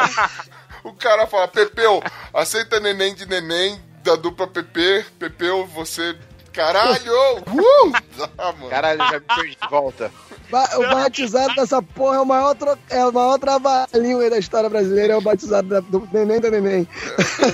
o 0.83 0.93
cara 0.93 1.27
falar, 1.27 1.47
Pepeu, 1.49 2.01
aceita 2.33 2.79
neném 2.79 3.13
de 3.13 3.27
neném 3.27 3.79
da 4.03 4.15
dupla 4.15 4.47
PP, 4.47 5.05
Pepeu, 5.19 5.67
você. 5.67 6.17
Caralho! 6.51 7.13
Uh! 7.47 7.93
Ah, 8.37 8.51
mano. 8.51 8.69
Caralho, 8.69 8.97
já 8.97 9.19
me 9.19 9.19
perdi 9.21 9.57
de 9.61 9.69
volta. 9.69 10.11
Ba- 10.49 10.69
o 10.77 10.81
batizado 10.81 11.53
dessa 11.55 11.81
porra 11.81 12.15
é 12.17 12.19
o 12.19 12.25
maior, 12.25 12.55
tro... 12.55 12.77
é 12.89 13.05
o 13.05 13.11
maior 13.11 13.37
trabalhinho 13.37 14.19
aí 14.19 14.29
da 14.29 14.37
história 14.39 14.69
brasileira, 14.69 15.13
é 15.13 15.15
o 15.15 15.21
batizado 15.21 15.67
da- 15.67 15.79
do 15.79 16.07
neném 16.11 16.39
da 16.39 16.49
neném. 16.49 16.87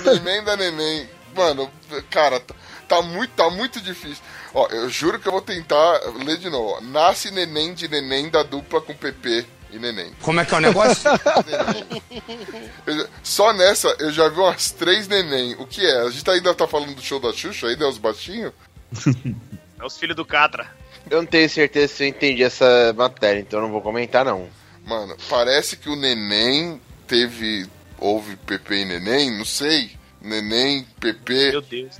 neném 0.05 0.43
da 0.43 0.55
neném. 0.55 1.09
Mano, 1.35 1.69
cara, 2.09 2.39
tá, 2.39 2.55
tá 2.87 3.01
muito, 3.01 3.31
tá 3.31 3.49
muito 3.49 3.81
difícil. 3.81 4.23
Ó, 4.53 4.67
eu 4.69 4.89
juro 4.89 5.19
que 5.19 5.27
eu 5.27 5.31
vou 5.33 5.41
tentar 5.41 5.99
ler 6.23 6.37
de 6.37 6.49
novo. 6.49 6.75
ó. 6.77 6.81
Nasce 6.81 7.29
neném 7.31 7.73
de 7.73 7.87
neném 7.89 8.29
da 8.29 8.41
dupla 8.43 8.79
com 8.79 8.93
PP 8.95 9.45
e 9.71 9.77
neném. 9.77 10.13
Como 10.21 10.39
é 10.39 10.45
que 10.45 10.53
é 10.53 10.57
o 10.57 10.61
negócio? 10.61 11.09
Eu 12.85 13.07
só 13.23 13.51
nessa 13.53 13.93
eu 13.99 14.11
já 14.11 14.29
vi 14.29 14.39
umas 14.39 14.71
três 14.71 15.07
neném. 15.07 15.55
O 15.59 15.65
que 15.65 15.85
é? 15.85 16.01
A 16.01 16.09
gente 16.09 16.29
ainda 16.29 16.53
tá 16.53 16.67
falando 16.67 16.93
do 16.95 17.01
show 17.01 17.19
da 17.19 17.33
Xuxa 17.33 17.67
aí, 17.67 17.75
né? 17.75 17.85
Os 17.85 17.97
baixinhos? 17.97 18.53
É 19.77 19.83
os 19.85 19.97
filhos 19.97 20.15
do 20.15 20.23
Catra. 20.23 20.71
Eu 21.09 21.17
não 21.19 21.25
tenho 21.25 21.49
certeza 21.49 21.93
se 21.93 22.03
eu 22.03 22.07
entendi 22.07 22.43
essa 22.43 22.93
matéria, 22.97 23.39
então 23.39 23.59
eu 23.59 23.63
não 23.65 23.71
vou 23.71 23.81
comentar, 23.81 24.25
não. 24.25 24.47
Mano, 24.85 25.15
parece 25.29 25.77
que 25.77 25.89
o 25.89 25.95
neném 25.95 26.79
teve. 27.07 27.67
Houve 27.97 28.35
PP 28.35 28.75
e 28.81 28.85
neném, 28.85 29.37
não 29.37 29.45
sei. 29.45 29.91
Neném, 30.21 30.85
PP. 30.99 31.51
Meu 31.51 31.61
Deus. 31.61 31.95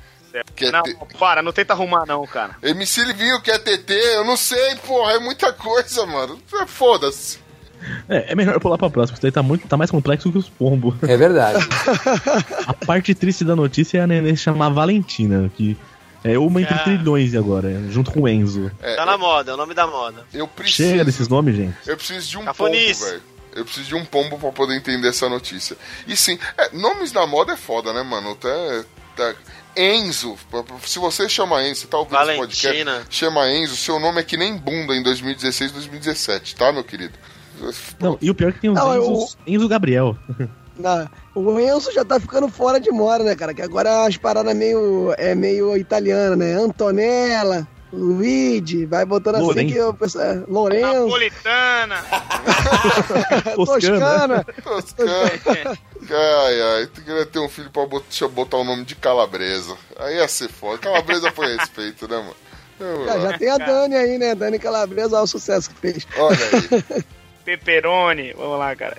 Quer 0.55 0.71
não, 0.71 0.83
ter- 0.83 0.97
para, 1.17 1.41
não 1.41 1.53
tenta 1.53 1.71
arrumar 1.73 2.05
não, 2.05 2.25
cara. 2.27 2.57
MC 2.61 3.05
Livinho 3.05 3.41
quer 3.41 3.57
TT, 3.59 3.93
eu 4.15 4.25
não 4.25 4.35
sei, 4.35 4.75
porra, 4.85 5.13
é 5.13 5.19
muita 5.19 5.53
coisa, 5.53 6.05
mano. 6.05 6.37
É, 6.61 6.65
Foda-se. 6.65 7.39
É, 8.09 8.33
é 8.33 8.35
melhor 8.35 8.59
pular 8.59 8.77
pra 8.77 8.89
próxima, 8.89 9.13
isso 9.15 9.21
daí 9.21 9.31
tá, 9.31 9.41
muito, 9.43 9.65
tá 9.67 9.77
mais 9.77 9.89
complexo 9.91 10.29
que 10.31 10.37
os 10.37 10.49
pombos. 10.49 10.95
É 11.03 11.15
verdade. 11.15 11.65
A 12.67 12.73
parte 12.73 13.13
triste 13.15 13.45
da 13.45 13.55
notícia 13.55 13.99
é 13.99 14.01
a 14.01 14.07
neném 14.07 14.35
se 14.35 14.43
chamar 14.43 14.69
Valentina, 14.69 15.49
que 15.55 15.77
é 16.33 16.37
uma 16.39 16.61
entre 16.61 16.77
trilhões 16.79 17.33
agora, 17.35 17.69
junto 17.89 18.11
com 18.11 18.21
o 18.21 18.27
Enzo. 18.27 18.71
É, 18.81 18.95
Tá 18.95 19.05
na 19.05 19.17
moda, 19.17 19.51
é 19.51 19.53
o 19.53 19.57
nome 19.57 19.73
da 19.73 19.85
moda. 19.87 20.25
eu 20.33 20.47
preciso. 20.47 20.89
Chega 20.89 21.05
desses 21.05 21.27
nomes, 21.27 21.55
gente. 21.55 21.75
Eu 21.85 21.95
preciso 21.97 22.29
de 22.29 22.37
um 22.37 22.45
Cafonice. 22.45 22.99
pombo, 22.99 23.11
velho. 23.11 23.23
Eu 23.55 23.63
preciso 23.63 23.87
de 23.87 23.95
um 23.95 24.03
pombo 24.03 24.37
pra 24.37 24.51
poder 24.51 24.75
entender 24.75 25.07
essa 25.07 25.29
notícia. 25.29 25.77
E 26.05 26.15
sim, 26.17 26.37
é, 26.57 26.75
nomes 26.75 27.13
na 27.13 27.25
moda 27.25 27.53
é 27.53 27.57
foda, 27.57 27.93
né, 27.93 28.03
mano? 28.03 28.35
Tá, 28.35 28.49
tá- 29.15 29.33
Enzo, 29.77 30.37
se 30.85 30.99
você 30.99 31.27
chama 31.29 31.61
Enzo, 31.63 31.81
você 31.81 31.87
tá 31.87 31.97
ouvindo 31.97 32.15
esse 32.17 32.25
Valentina. 32.37 32.91
podcast, 32.93 33.15
chama 33.17 33.49
Enzo, 33.51 33.75
seu 33.75 33.99
nome 33.99 34.19
é 34.21 34.23
que 34.23 34.35
nem 34.37 34.55
bunda 34.57 34.93
em 34.95 35.03
2016, 35.03 35.71
2017, 35.71 36.55
tá, 36.55 36.71
meu 36.71 36.83
querido? 36.83 37.13
Não, 37.99 38.17
e 38.21 38.29
o 38.29 38.35
pior 38.35 38.49
é 38.49 38.51
que 38.51 38.59
tem 38.59 38.69
os 38.69 38.75
Não, 38.77 38.93
eu- 38.93 39.03
Enzos, 39.11 39.37
Enzo 39.47 39.67
Gabriel. 39.69 40.17
Na- 40.77 41.09
o 41.35 41.59
Enzo 41.59 41.91
já 41.91 42.03
tá 42.05 42.19
ficando 42.19 42.47
fora 42.47 42.79
de 42.79 42.89
moda, 42.91 43.23
né, 43.23 43.35
cara? 43.35 43.53
Que 43.53 43.61
agora 43.61 44.05
as 44.07 44.17
paradas 44.17 44.55
meio, 44.55 45.13
é 45.17 45.35
meio 45.35 45.75
italiana, 45.77 46.35
né? 46.35 46.53
Antonella, 46.53 47.67
Luigi, 47.93 48.85
vai 48.85 49.05
botando 49.05 49.35
assim 49.35 49.45
Lourenço. 49.45 49.73
que 49.73 49.81
o 49.81 49.93
pessoal. 49.93 50.25
é, 50.25 50.43
Lourenço, 50.47 51.03
Napolitana. 51.03 51.95
Toscana. 53.55 54.45
Toscana. 54.63 55.77
Ai, 56.09 56.61
ai, 56.61 56.87
tu 56.87 57.01
queria 57.01 57.25
ter 57.25 57.39
um 57.39 57.49
filho 57.49 57.69
pra 57.71 57.85
bot- 57.85 58.05
deixa 58.09 58.25
eu 58.25 58.29
botar 58.29 58.57
o 58.57 58.63
nome 58.63 58.85
de 58.85 58.95
Calabresa. 58.95 59.75
Aí 59.97 60.15
ia 60.17 60.27
ser 60.27 60.49
foda. 60.49 60.77
Calabresa 60.79 61.31
foi 61.31 61.55
respeito, 61.55 62.07
né, 62.07 62.17
mano? 62.17 62.35
Eu- 62.79 63.05
Já, 63.05 63.19
já 63.19 63.37
tem 63.37 63.49
a 63.49 63.57
Dani 63.57 63.95
aí, 63.95 64.17
né? 64.17 64.35
Dani 64.35 64.59
Calabresa, 64.59 65.15
olha 65.15 65.23
o 65.23 65.27
sucesso 65.27 65.69
que 65.69 65.75
fez. 65.79 66.07
Olha 66.17 66.37
aí. 66.37 67.03
Pepperoni. 67.45 68.33
Vamos 68.33 68.59
lá, 68.59 68.75
cara. 68.75 68.97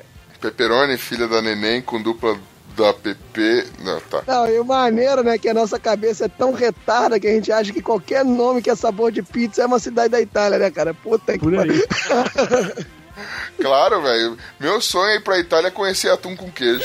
Pepperoni, 0.51 0.97
filha 0.97 1.27
da 1.27 1.43
neném, 1.43 1.82
com 1.82 2.01
dupla 2.01 2.39
da 2.77 2.93
PP. 2.94 3.66
Não, 3.81 4.01
tá. 4.01 4.23
Não, 4.27 4.48
e 4.48 4.59
o 4.60 4.64
maneiro, 4.64 5.24
né, 5.24 5.36
que 5.39 5.48
a 5.48 5.55
nossa 5.55 5.78
cabeça 5.78 6.27
é 6.27 6.28
tão 6.28 6.52
retarda 6.52 7.18
que 7.18 7.27
a 7.27 7.32
gente 7.32 7.51
acha 7.51 7.73
que 7.73 7.82
qualquer 7.82 8.24
nome 8.24 8.62
que 8.62 8.70
é 8.70 8.77
sabor 8.77 9.10
de 9.10 9.23
pizza 9.23 9.62
é 9.62 9.66
uma 9.66 9.78
cidade 9.81 10.10
da 10.10 10.20
Itália, 10.20 10.59
né, 10.59 10.70
cara? 10.70 10.94
Puta 10.94 11.32
que 11.32 11.39
Por 11.40 11.59
aí. 11.59 11.59
pariu. 11.59 12.86
Claro, 13.59 14.02
velho. 14.02 14.36
Meu 14.60 14.78
sonho 14.78 15.09
é 15.12 15.16
ir 15.16 15.20
pra 15.24 15.39
Itália 15.39 15.70
conhecer 15.70 16.10
atum 16.10 16.36
com 16.36 16.51
queijo. 16.51 16.85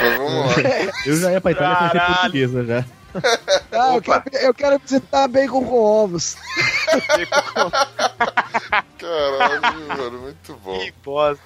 Mas 0.00 0.16
vamos 0.16 0.46
lá. 0.46 0.52
Eu 1.06 1.16
já 1.16 1.30
ia 1.30 1.40
pra 1.40 1.52
Itália 1.52 1.76
conhecer 1.76 1.92
Caralho. 1.98 2.14
portuguesa 2.16 2.64
já. 2.64 2.84
Ah, 3.72 3.94
eu, 3.96 4.02
quero, 4.02 4.22
eu 4.40 4.54
quero 4.54 4.78
visitar 4.78 5.26
bacon 5.28 5.64
com 5.64 5.80
ovos. 5.82 6.36
Caralho, 8.98 9.88
mano, 9.88 10.18
muito 10.20 10.54
bom. 10.62 10.78
Que 10.78 10.92
bosta. 11.04 11.42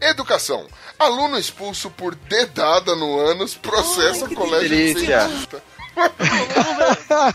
Educação. 0.00 0.66
Aluno 0.98 1.38
expulso 1.38 1.90
por 1.90 2.14
dedada 2.14 2.94
no 2.96 3.18
ânus 3.18 3.54
processa 3.54 4.24
o 4.24 4.34
colégio 4.34 4.68
delícia. 4.68 5.20
cientista. 5.28 5.62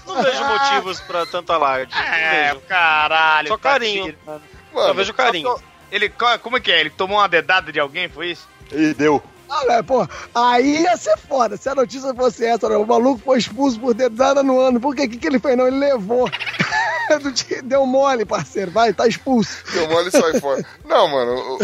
Não 0.07 0.23
vejo 0.23 0.43
motivos 0.45 0.99
pra 1.01 1.25
tanta 1.25 1.53
alarde. 1.53 1.93
Não 1.93 2.01
É, 2.01 2.47
vejo. 2.49 2.61
caralho. 2.67 3.47
Só 3.49 3.57
tá 3.57 3.71
carinho. 3.71 4.05
tirando. 4.05 4.41
Só 4.73 4.79
Mano, 4.79 4.93
vejo 4.93 5.13
carinho. 5.13 5.55
Ele, 5.91 6.11
como 6.41 6.57
é 6.57 6.59
que 6.59 6.71
é? 6.71 6.79
Ele 6.79 6.89
tomou 6.89 7.17
uma 7.19 7.27
dedada 7.29 7.71
de 7.71 7.79
alguém, 7.79 8.09
foi 8.09 8.31
isso? 8.31 8.47
E 8.71 8.93
deu. 8.93 9.21
Ah, 9.47 9.63
velho, 9.67 9.83
pô, 9.83 10.07
aí 10.33 10.81
ia 10.81 10.97
ser 10.97 11.15
foda. 11.17 11.55
Se 11.55 11.69
a 11.69 11.75
notícia 11.75 12.13
fosse 12.15 12.43
essa, 12.45 12.67
né? 12.67 12.75
o 12.75 12.85
maluco 12.85 13.21
foi 13.23 13.37
expulso 13.37 13.79
por 13.79 13.93
dedada 13.93 14.41
no 14.41 14.59
ano. 14.59 14.79
Por 14.81 14.95
quê? 14.95 15.03
O 15.03 15.09
que, 15.09 15.17
que 15.17 15.27
ele 15.27 15.39
fez? 15.39 15.55
Não, 15.55 15.67
ele 15.67 15.77
levou. 15.77 16.27
Deu 17.63 17.85
mole, 17.85 18.25
parceiro. 18.25 18.71
Vai, 18.71 18.93
tá 18.93 19.07
expulso. 19.07 19.63
deu 19.71 19.87
mole 19.89 20.09
e 20.09 20.11
sai 20.11 20.39
fora. 20.39 20.65
Não, 20.83 21.07
mano, 21.07 21.57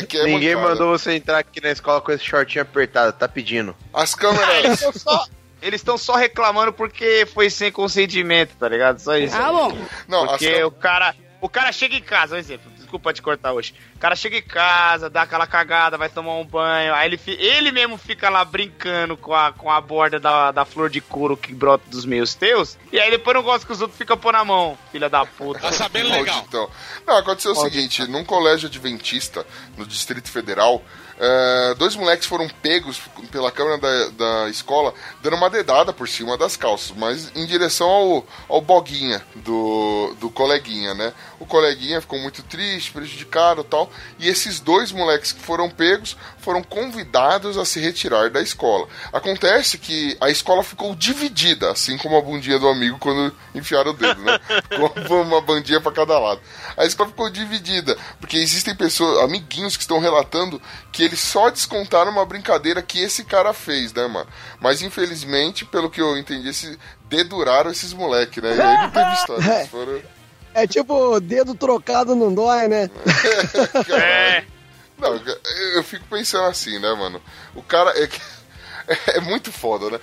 é 0.00 0.04
que 0.06 0.16
é 0.18 0.24
Ninguém 0.24 0.54
mancada. 0.54 0.70
mandou 0.74 0.98
você 0.98 1.12
entrar 1.14 1.38
aqui 1.38 1.60
na 1.60 1.70
escola 1.70 2.00
com 2.00 2.12
esse 2.12 2.24
shortinho 2.24 2.62
apertado, 2.62 3.12
tá 3.12 3.28
pedindo. 3.28 3.76
As 3.92 4.14
câmeras. 4.14 4.80
só, 4.94 5.26
eles 5.60 5.80
estão 5.80 5.98
só 5.98 6.14
reclamando 6.14 6.72
porque 6.72 7.26
foi 7.32 7.50
sem 7.50 7.70
consentimento, 7.70 8.56
tá 8.58 8.68
ligado? 8.68 8.98
Só 8.98 9.16
isso. 9.16 9.34
Ah, 9.36 9.50
bom. 9.52 9.76
Não, 10.08 10.24
as 10.24 10.30
Porque 10.30 10.46
câmeras. 10.46 10.68
o 10.68 10.70
cara, 10.72 11.14
o 11.40 11.48
cara 11.48 11.72
chega 11.72 11.94
em 11.96 12.02
casa, 12.02 12.36
um 12.36 12.38
exemplo. 12.38 12.70
Desculpa 12.86 13.12
te 13.12 13.20
cortar 13.20 13.52
hoje. 13.52 13.74
O 13.96 13.98
cara 13.98 14.14
chega 14.14 14.36
em 14.36 14.42
casa, 14.42 15.10
dá 15.10 15.22
aquela 15.22 15.44
cagada, 15.44 15.98
vai 15.98 16.08
tomar 16.08 16.36
um 16.36 16.44
banho. 16.44 16.94
Aí 16.94 17.08
ele, 17.08 17.20
ele 17.26 17.72
mesmo 17.72 17.98
fica 17.98 18.30
lá 18.30 18.44
brincando 18.44 19.16
com 19.16 19.34
a, 19.34 19.52
com 19.52 19.68
a 19.68 19.80
borda 19.80 20.20
da, 20.20 20.52
da 20.52 20.64
flor 20.64 20.88
de 20.88 21.00
couro 21.00 21.36
que 21.36 21.52
brota 21.52 21.84
dos 21.90 22.04
meus 22.04 22.36
teus. 22.36 22.78
E 22.92 23.00
aí 23.00 23.10
depois 23.10 23.34
não 23.34 23.42
gosta 23.42 23.66
que 23.66 23.72
os 23.72 23.80
outros 23.80 23.98
ficam 23.98 24.16
pôr 24.16 24.32
na 24.32 24.44
mão, 24.44 24.78
filha 24.92 25.10
da 25.10 25.26
puta. 25.26 25.58
Tá 25.58 25.72
sabendo 25.72 26.10
legal. 26.10 26.44
Então. 26.46 26.70
Não, 27.04 27.16
aconteceu 27.16 27.50
o 27.50 27.56
seguinte: 27.56 28.06
num 28.06 28.24
colégio 28.24 28.68
adventista 28.68 29.44
no 29.76 29.84
Distrito 29.84 30.30
Federal, 30.30 30.80
eh, 31.18 31.74
dois 31.78 31.96
moleques 31.96 32.26
foram 32.26 32.48
pegos 32.48 33.00
pela 33.30 33.50
câmera 33.50 33.78
da, 33.78 34.08
da 34.10 34.50
escola 34.50 34.92
dando 35.22 35.36
uma 35.36 35.48
dedada 35.48 35.92
por 35.92 36.08
cima 36.08 36.36
das 36.36 36.56
calças, 36.56 36.94
mas 36.96 37.32
em 37.34 37.46
direção 37.46 37.88
ao, 37.88 38.26
ao 38.48 38.60
boguinha 38.60 39.24
do, 39.36 40.14
do 40.20 40.30
coleguinha, 40.30 40.94
né? 40.94 41.12
O 41.40 41.46
coleguinha 41.46 42.00
ficou 42.00 42.18
muito 42.18 42.42
triste, 42.42 42.92
prejudicado 42.92 43.62
e 43.62 43.64
tal, 43.64 43.90
e 44.18 44.28
esses 44.28 44.60
dois 44.60 44.92
moleques 44.92 45.32
que 45.32 45.40
foram 45.40 45.70
pegos 45.70 46.16
foram 46.38 46.62
convidados 46.62 47.56
a 47.56 47.64
se 47.64 47.80
retirar 47.80 48.30
da 48.30 48.40
escola. 48.40 48.86
Acontece 49.12 49.78
que 49.78 50.16
a 50.20 50.30
escola 50.30 50.62
ficou 50.62 50.94
dividida, 50.94 51.70
assim 51.72 51.96
como 51.96 52.16
a 52.16 52.22
bundinha 52.22 52.58
do 52.58 52.68
amigo 52.68 52.98
quando 52.98 53.34
enfiaram 53.54 53.92
o 53.92 53.94
dedo, 53.94 54.20
né? 54.22 54.38
Ficou 55.02 55.22
uma 55.22 55.40
bandinha 55.40 55.80
pra 55.80 55.92
cada 55.92 56.18
lado. 56.18 56.40
A 56.76 56.84
escola 56.84 57.08
ficou 57.08 57.30
dividida, 57.30 57.96
porque 58.20 58.36
existem 58.36 58.74
pessoas, 58.74 59.24
amiguinhos 59.24 59.76
que 59.76 59.82
estão 59.82 59.98
relatando 59.98 60.60
que 60.92 61.05
eles 61.06 61.20
só 61.20 61.48
descontaram 61.50 62.10
uma 62.12 62.26
brincadeira 62.26 62.82
que 62.82 63.00
esse 63.00 63.24
cara 63.24 63.52
fez, 63.52 63.92
né, 63.92 64.06
mano? 64.06 64.28
Mas 64.60 64.82
infelizmente, 64.82 65.64
pelo 65.64 65.88
que 65.90 66.00
eu 66.00 66.16
entendi, 66.18 66.48
esse 66.48 66.78
deduraram 67.08 67.70
esses 67.70 67.92
moleques, 67.92 68.42
né? 68.42 68.54
E 68.56 68.60
aí 68.60 68.76
não 68.78 68.90
teve 68.90 69.12
história. 69.14 69.44
Eles 69.58 69.68
foram. 69.68 70.02
É 70.54 70.66
tipo, 70.66 71.20
dedo 71.20 71.54
trocado 71.54 72.14
não 72.14 72.32
dói, 72.34 72.66
né? 72.68 72.90
É. 73.92 74.44
Não, 74.98 75.14
eu- 75.74 75.84
fico 75.84 76.06
pensando 76.08 76.44
assim, 76.46 76.78
né, 76.78 76.92
mano? 76.94 77.20
O 77.54 77.62
cara 77.62 77.90
é, 78.02 78.06
que- 78.06 78.20
é 79.12 79.20
muito 79.20 79.52
foda, 79.52 79.90
né? 79.90 80.00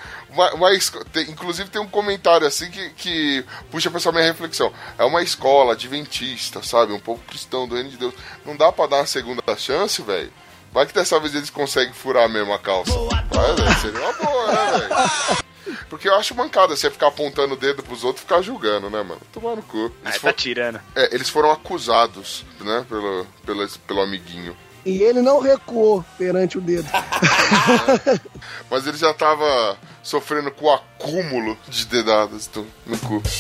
Esco- 0.76 1.04
tem- 1.06 1.30
inclusive 1.32 1.70
tem 1.70 1.82
um 1.82 1.88
comentário 1.90 2.46
assim 2.46 2.70
que, 2.70 2.90
que 2.92 3.46
puxa 3.72 3.90
pra 3.90 3.98
essa 3.98 4.12
minha 4.12 4.24
reflexão. 4.26 4.72
É 4.98 5.04
uma 5.04 5.24
escola 5.24 5.74
adventista, 5.74 6.62
sabe? 6.62 6.94
Um 6.94 7.00
povo 7.00 7.24
cristão 7.28 7.68
do 7.68 7.74
reino 7.74 7.90
de 7.90 7.98
Deus. 7.98 8.14
Não 8.46 8.56
dá 8.56 8.72
pra 8.72 8.86
dar 8.86 8.98
uma 8.98 9.06
segunda 9.08 9.42
chance, 9.58 10.00
velho? 10.04 10.32
Vai 10.74 10.86
que 10.88 10.94
dessa 10.94 11.20
vez 11.20 11.36
eles 11.36 11.50
conseguem 11.50 11.94
furar 11.94 12.28
mesmo 12.28 12.52
a 12.54 12.60
calça. 12.60 12.92
Vai, 13.32 13.54
velho, 13.56 13.80
seria 13.80 14.00
uma 14.00 14.14
boa, 14.14 14.52
né, 14.52 14.78
velho? 14.80 15.44
Porque 15.90 16.10
eu 16.10 16.16
acho 16.16 16.34
mancada 16.36 16.76
você 16.76 16.90
ficar 16.90 17.08
apontando 17.08 17.54
o 17.54 17.58
dedo 17.58 17.84
pros 17.84 18.04
outros 18.04 18.24
e 18.24 18.28
ficar 18.28 18.42
julgando, 18.42 18.90
né, 18.90 19.04
mano? 19.04 19.22
Tomar 19.32 19.56
no 19.56 19.62
cu. 19.62 19.92
Aí 20.04 20.12
Eles, 20.12 20.16
tá 20.16 20.20
for- 20.30 20.34
tirando. 20.34 20.80
é, 20.96 21.14
eles 21.14 21.30
foram 21.30 21.52
acusados, 21.52 22.44
né, 22.60 22.84
pelo, 22.90 23.26
pelo, 23.46 23.70
pelo 23.88 24.02
amiguinho. 24.02 24.58
E 24.86 25.02
ele 25.04 25.22
não 25.22 25.40
recuou 25.40 26.04
perante 26.18 26.58
o 26.58 26.62
dedo. 26.62 26.90
Mas 28.70 28.86
ele 28.88 28.98
já 28.98 29.14
tava 29.14 29.78
sofrendo 30.02 30.52
com 30.52 30.66
o 30.66 30.74
acúmulo 30.74 31.58
de 31.70 31.86
dedadas 31.86 32.48
do- 32.48 32.68
no 32.86 32.98
cu. 32.98 33.22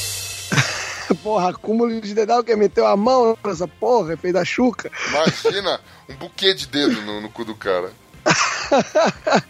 Porra, 1.21 1.49
acúmulo 1.49 2.01
de 2.01 2.13
dedal 2.13 2.43
que 2.43 2.55
meteu 2.55 2.85
a 2.85 2.95
mão 2.95 3.37
nessa 3.43 3.67
porra, 3.67 4.17
fez 4.17 4.35
a 4.35 4.45
chuca. 4.45 4.91
Imagina 5.09 5.79
um 6.09 6.15
buquê 6.15 6.53
de 6.53 6.67
dedo 6.67 7.01
no, 7.01 7.21
no 7.21 7.29
cu 7.29 7.45
do 7.45 7.55
cara. 7.55 7.91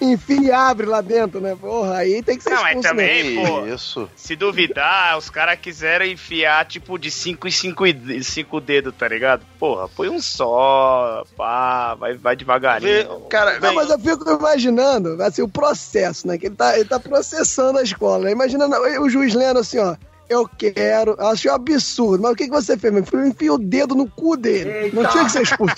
Enfim, 0.00 0.50
abre 0.50 0.86
lá 0.86 1.00
dentro, 1.00 1.40
né? 1.40 1.56
Porra, 1.58 1.98
aí 1.98 2.22
tem 2.22 2.36
que 2.36 2.42
ser 2.42 2.50
Não, 2.50 2.62
mas 2.62 2.68
expulso 2.70 2.88
também, 2.88 3.24
mesmo. 3.36 3.46
pô, 3.46 3.66
Isso. 3.66 4.10
se 4.16 4.36
duvidar, 4.36 5.16
os 5.16 5.30
caras 5.30 5.58
quiseram 5.60 6.04
enfiar, 6.04 6.66
tipo, 6.66 6.98
de 6.98 7.10
5 7.10 7.48
em 7.48 7.50
5 7.50 7.84
cinco 8.22 8.60
dedos, 8.60 8.94
tá 8.98 9.08
ligado? 9.08 9.44
Porra, 9.58 9.88
põe 9.88 10.08
um 10.08 10.20
só, 10.20 11.24
pá, 11.36 11.94
vai, 11.94 12.14
vai 12.14 12.36
devagarinho. 12.36 13.20
Cara, 13.30 13.60
Não, 13.60 13.74
mas 13.74 13.90
eu 13.90 13.98
fico 13.98 14.30
imaginando, 14.30 15.22
assim, 15.22 15.42
o 15.42 15.48
processo, 15.48 16.26
né? 16.26 16.36
Que 16.38 16.46
ele 16.46 16.56
tá, 16.56 16.78
ele 16.78 16.88
tá 16.88 16.98
processando 16.98 17.78
a 17.78 17.82
escola. 17.82 18.30
Imaginando 18.30 18.74
o 19.00 19.08
juiz 19.08 19.34
lendo 19.34 19.60
assim, 19.60 19.78
ó. 19.78 19.96
Eu 20.34 20.48
quero. 20.48 21.14
Eu 21.16 21.28
achei 21.28 21.50
um 21.50 21.54
absurdo. 21.54 22.22
Mas 22.22 22.32
o 22.32 22.34
que, 22.34 22.44
que 22.44 22.50
você 22.50 22.76
fez, 22.76 22.92
meu 22.92 23.04
filho? 23.04 23.26
Enfia 23.26 23.52
o 23.52 23.58
dedo 23.58 23.94
no 23.94 24.10
cu 24.10 24.36
dele. 24.36 24.90
Não 24.92 25.08
tinha 25.08 25.24
que 25.24 25.30
ser 25.30 25.42
expulso. 25.42 25.76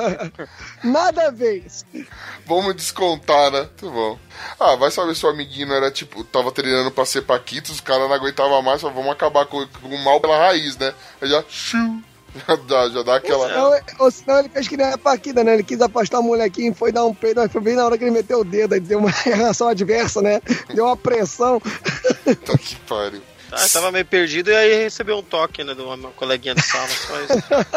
Nada 0.84 1.28
a 1.28 1.30
ver. 1.30 1.64
Vamos 2.46 2.76
descontar, 2.76 3.50
né? 3.50 3.68
Tá 3.80 3.86
bom. 3.86 4.18
Ah, 4.58 4.76
vai 4.76 4.90
saber 4.90 5.14
se 5.14 5.24
o 5.24 5.30
amiguinho 5.30 5.72
era 5.72 5.90
tipo, 5.90 6.22
tava 6.24 6.52
treinando 6.52 6.90
pra 6.90 7.06
ser 7.06 7.22
Paquitos, 7.22 7.70
os 7.72 7.80
caras 7.80 8.08
não 8.08 8.14
aguentavam 8.14 8.60
mais, 8.62 8.80
só 8.80 8.90
vamos 8.90 9.10
acabar 9.12 9.46
com, 9.46 9.66
com 9.66 9.88
o 9.88 10.04
mal 10.04 10.20
pela 10.20 10.36
raiz, 10.36 10.76
né? 10.76 10.92
Aí 11.20 11.28
já. 11.28 11.42
Xiu, 11.48 12.02
já 12.34 12.56
dá, 12.56 12.88
já 12.88 13.02
dá 13.02 13.16
aquela. 13.16 13.68
Ou, 13.68 13.80
ou 13.98 14.10
senão 14.10 14.38
ele 14.40 14.48
fez 14.48 14.68
que 14.68 14.76
nem 14.76 14.86
a 14.86 14.98
Paquita, 14.98 15.42
né? 15.42 15.54
Ele 15.54 15.62
quis 15.62 15.80
afastar 15.80 16.20
o 16.20 16.22
molequinho, 16.22 16.74
foi 16.74 16.92
dar 16.92 17.04
um 17.04 17.14
peido, 17.14 17.40
mas 17.40 17.50
foi 17.50 17.60
bem 17.60 17.76
na 17.76 17.84
hora 17.84 17.96
que 17.96 18.04
ele 18.04 18.10
meteu 18.10 18.40
o 18.40 18.44
dedo, 18.44 18.74
aí 18.74 18.80
deu 18.80 18.98
uma 18.98 19.10
reação 19.24 19.68
adversa, 19.68 20.20
né? 20.20 20.40
Deu 20.74 20.84
uma 20.84 20.96
pressão. 20.96 21.60
Puta 22.24 22.58
que 22.58 22.76
pariu. 22.76 23.22
Ah, 23.52 23.68
tava 23.72 23.90
meio 23.92 24.04
perdido 24.04 24.50
e 24.50 24.54
aí 24.54 24.82
recebeu 24.84 25.18
um 25.18 25.22
toque, 25.22 25.64
né, 25.64 25.74
de 25.74 25.80
uma 25.82 25.96
coleguinha 26.12 26.54
de 26.54 26.62
sala. 26.62 26.88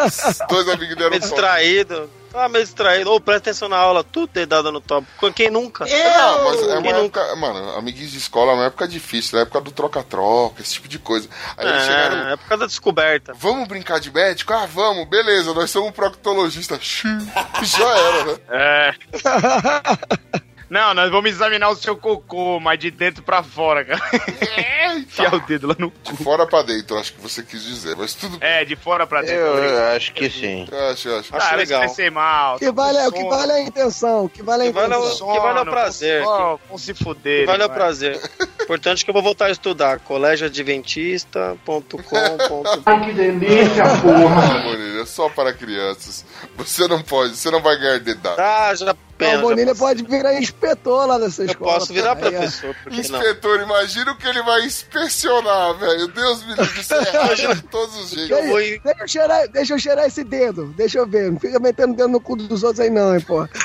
Só 0.09 0.45
dois 0.49 0.67
amigos 0.69 0.95
deram 0.95 1.09
meio 1.09 1.21
um 1.23 1.27
toque. 1.27 1.33
distraído. 1.33 2.09
Ah, 2.35 2.49
meio 2.49 2.63
distraído. 2.65 3.11
Ô, 3.11 3.19
presta 3.21 3.49
atenção 3.51 3.69
na 3.69 3.77
aula, 3.77 4.03
tudo 4.03 4.31
dedada 4.33 4.71
no 4.71 4.81
top. 4.81 5.05
Quem 5.35 5.51
nunca? 5.51 5.85
Não, 5.85 6.45
mas 6.45 6.61
é 6.63 6.65
uma 6.77 6.81
Quem 6.81 6.93
nunca? 6.93 7.19
época, 7.21 7.35
mano, 7.35 7.75
amiguinhos 7.77 8.11
de 8.11 8.17
escola 8.17 8.51
é 8.53 8.55
uma 8.55 8.65
época 8.65 8.87
difícil, 8.87 9.37
é 9.37 9.43
época 9.43 9.61
do 9.61 9.71
troca-troca, 9.71 10.59
esse 10.61 10.73
tipo 10.73 10.87
de 10.87 10.97
coisa. 10.97 11.29
Aí 11.57 11.67
eles 11.67 11.83
chegaram, 11.83 12.27
É, 12.29 12.33
é 12.33 12.35
por 12.37 12.47
causa 12.47 12.61
da 12.61 12.65
descoberta. 12.67 13.33
vamos 13.35 13.67
brincar 13.67 13.99
de 13.99 14.11
médico? 14.11 14.51
Ah, 14.51 14.65
vamos, 14.65 15.07
beleza, 15.07 15.53
nós 15.53 15.69
somos 15.69 15.89
um 15.89 15.91
proctologista. 15.91 16.79
Xiu, 16.81 17.09
Já 17.61 17.89
era, 17.97 18.25
né? 18.25 18.37
É. 18.49 18.93
Não, 20.73 20.91
nós 20.95 21.11
vamos 21.11 21.29
examinar 21.29 21.69
o 21.69 21.75
seu 21.75 21.95
cocô, 21.95 22.59
mas 22.59 22.79
de 22.79 22.89
dentro 22.89 23.21
pra 23.21 23.43
fora, 23.43 23.85
cara. 23.85 24.01
Enfiar 24.97 25.35
o 25.35 25.39
dedo 25.41 25.67
lá 25.67 25.75
no 25.77 25.93
De 26.03 26.17
fora 26.23 26.47
pra 26.47 26.63
dentro, 26.63 26.97
acho 26.97 27.13
que 27.13 27.21
você 27.21 27.43
quis 27.43 27.63
dizer, 27.63 27.95
mas 27.95 28.15
tudo 28.15 28.39
bem. 28.39 28.49
É, 28.49 28.65
de 28.65 28.75
fora 28.75 29.05
pra 29.05 29.21
dentro. 29.21 29.35
Eu, 29.35 29.57
eu 29.63 29.95
acho 29.95 30.11
que 30.13 30.27
sim. 30.31 30.67
Eu 30.71 30.89
Acho, 30.89 31.09
eu 31.09 31.19
acho. 31.19 31.35
Acho 31.35 31.45
Cara, 31.45 31.57
legal. 31.57 31.79
isso 31.81 31.87
vai 31.87 31.95
ser 31.95 32.09
mal. 32.11 32.57
Que 32.57 32.71
vale, 32.71 32.97
o 33.07 33.11
que 33.11 33.23
vale 33.23 33.51
é 33.51 33.55
a 33.55 33.61
intenção. 33.61 34.25
o 34.25 34.29
Que 34.29 34.41
vale 34.41 34.63
a 34.63 34.65
Que 34.65 34.71
vale 34.71 34.93
é 34.93 34.97
o- 34.97 35.05
intenção. 35.05 35.31
que 35.33 35.39
vale 35.39 35.59
é 35.59 35.61
o 35.61 35.65
prazer. 35.65 36.23
Vão 36.23 36.59
se 36.77 36.93
fuder. 36.95 37.45
Vale 37.45 37.63
o 37.63 37.69
prazer. 37.69 38.19
Importante 38.61 39.03
que 39.05 39.11
eu 39.11 39.13
vou 39.13 39.21
voltar 39.23 39.45
a 39.45 39.51
estudar. 39.51 39.99
colégioadventista.com.br 39.99 42.81
Ai, 42.85 43.05
que 43.05 43.13
delícia, 43.13 43.83
porra. 44.01 44.63
É 45.01 45.05
só 45.05 45.29
para 45.29 45.53
crianças. 45.53 46.25
Você 46.57 46.87
não 46.87 47.01
pode, 47.01 47.35
você 47.35 47.49
não 47.51 47.61
vai 47.61 47.77
ganhar 47.79 47.99
dedado. 47.99 48.39
Ah, 48.39 48.73
já 48.75 48.85
Não, 48.87 48.95
pena. 49.17 49.37
o 49.39 49.41
Bonilha 49.41 49.75
pode 49.75 50.03
virar 50.03 50.33
inspetor 50.39 51.05
lá 51.07 51.17
dessa 51.17 51.41
eu 51.43 51.45
escola. 51.47 51.73
posso 51.73 51.93
virar 51.93 52.11
ó. 52.11 52.15
professor, 52.15 52.75
por 52.83 52.91
que 52.91 53.09
não? 53.09 53.19
Inspetor, 53.19 53.61
imagina 53.61 54.11
o 54.11 54.15
que 54.17 54.27
ele 54.27 54.41
vai 54.43 54.65
inspecionar, 54.65 55.73
velho. 55.75 56.07
Deus 56.09 56.43
me 56.45 56.55
livre, 56.55 56.79
isso 56.81 56.93
é 56.93 56.97
errado 57.07 57.55
de 57.55 57.61
todos 57.63 57.95
os 57.97 58.09
jeitos. 58.11 58.29
Eu 58.37 58.47
vou 58.47 58.61
ir- 58.61 58.81
Deixa 58.83 59.03
eu, 59.03 59.07
cheirar, 59.07 59.47
deixa 59.49 59.73
eu 59.73 59.79
cheirar 59.79 60.05
esse 60.05 60.23
dedo. 60.23 60.65
Deixa 60.77 60.97
eu 60.99 61.07
ver. 61.07 61.31
Não 61.31 61.39
fica 61.39 61.59
metendo 61.59 61.95
dedo 61.95 62.09
no 62.09 62.19
cu 62.21 62.35
dos 62.35 62.63
outros 62.63 62.79
aí, 62.79 62.89
não, 62.89 63.13
hein, 63.15 63.21
pô. 63.21 63.47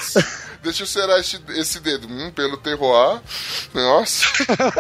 Deixa 0.61 0.83
eu 0.83 0.87
cheirar 0.89 1.21
esse, 1.21 1.41
esse 1.51 1.79
dedo. 1.79 2.09
Hum, 2.09 2.33
pelo 2.33 2.57
terroir. 2.57 3.21
Nossa. 3.73 4.27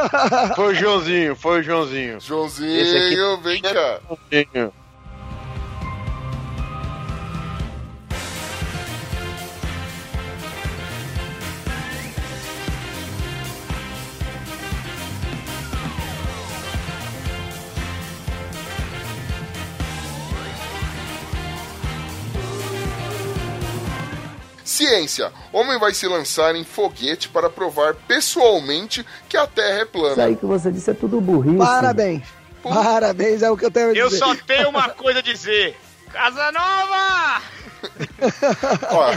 Foi 0.56 0.72
o 0.72 0.74
Joãozinho, 0.74 1.36
foi 1.36 1.60
o 1.60 1.62
Joãozinho. 1.62 2.18
Esse 2.18 2.26
Joãozinho, 2.26 3.40
vem 3.42 3.62
cá. 3.62 4.00
Joãozinho. 4.08 4.72
Ciência. 24.78 25.32
Homem 25.52 25.76
vai 25.78 25.92
se 25.92 26.06
lançar 26.06 26.54
em 26.54 26.62
foguete 26.62 27.28
para 27.28 27.50
provar 27.50 27.94
pessoalmente 27.94 29.04
que 29.28 29.36
a 29.36 29.44
Terra 29.44 29.80
é 29.80 29.84
plana. 29.84 30.12
Isso 30.12 30.20
aí 30.20 30.36
que 30.36 30.46
você 30.46 30.70
disse 30.70 30.90
é 30.90 30.94
tudo 30.94 31.20
burrice. 31.20 31.56
Parabéns. 31.58 32.22
Parabéns, 32.62 33.42
é 33.42 33.50
o 33.50 33.56
que 33.56 33.64
eu 33.64 33.70
tenho 33.72 33.90
a 33.90 33.92
dizer. 33.92 34.02
Eu 34.04 34.10
só 34.10 34.34
tenho 34.46 34.68
uma 34.68 34.88
coisa 34.90 35.18
a 35.18 35.22
dizer. 35.22 35.76
Casa 36.12 36.52
Nova! 36.52 37.42
Ó, 38.90 39.10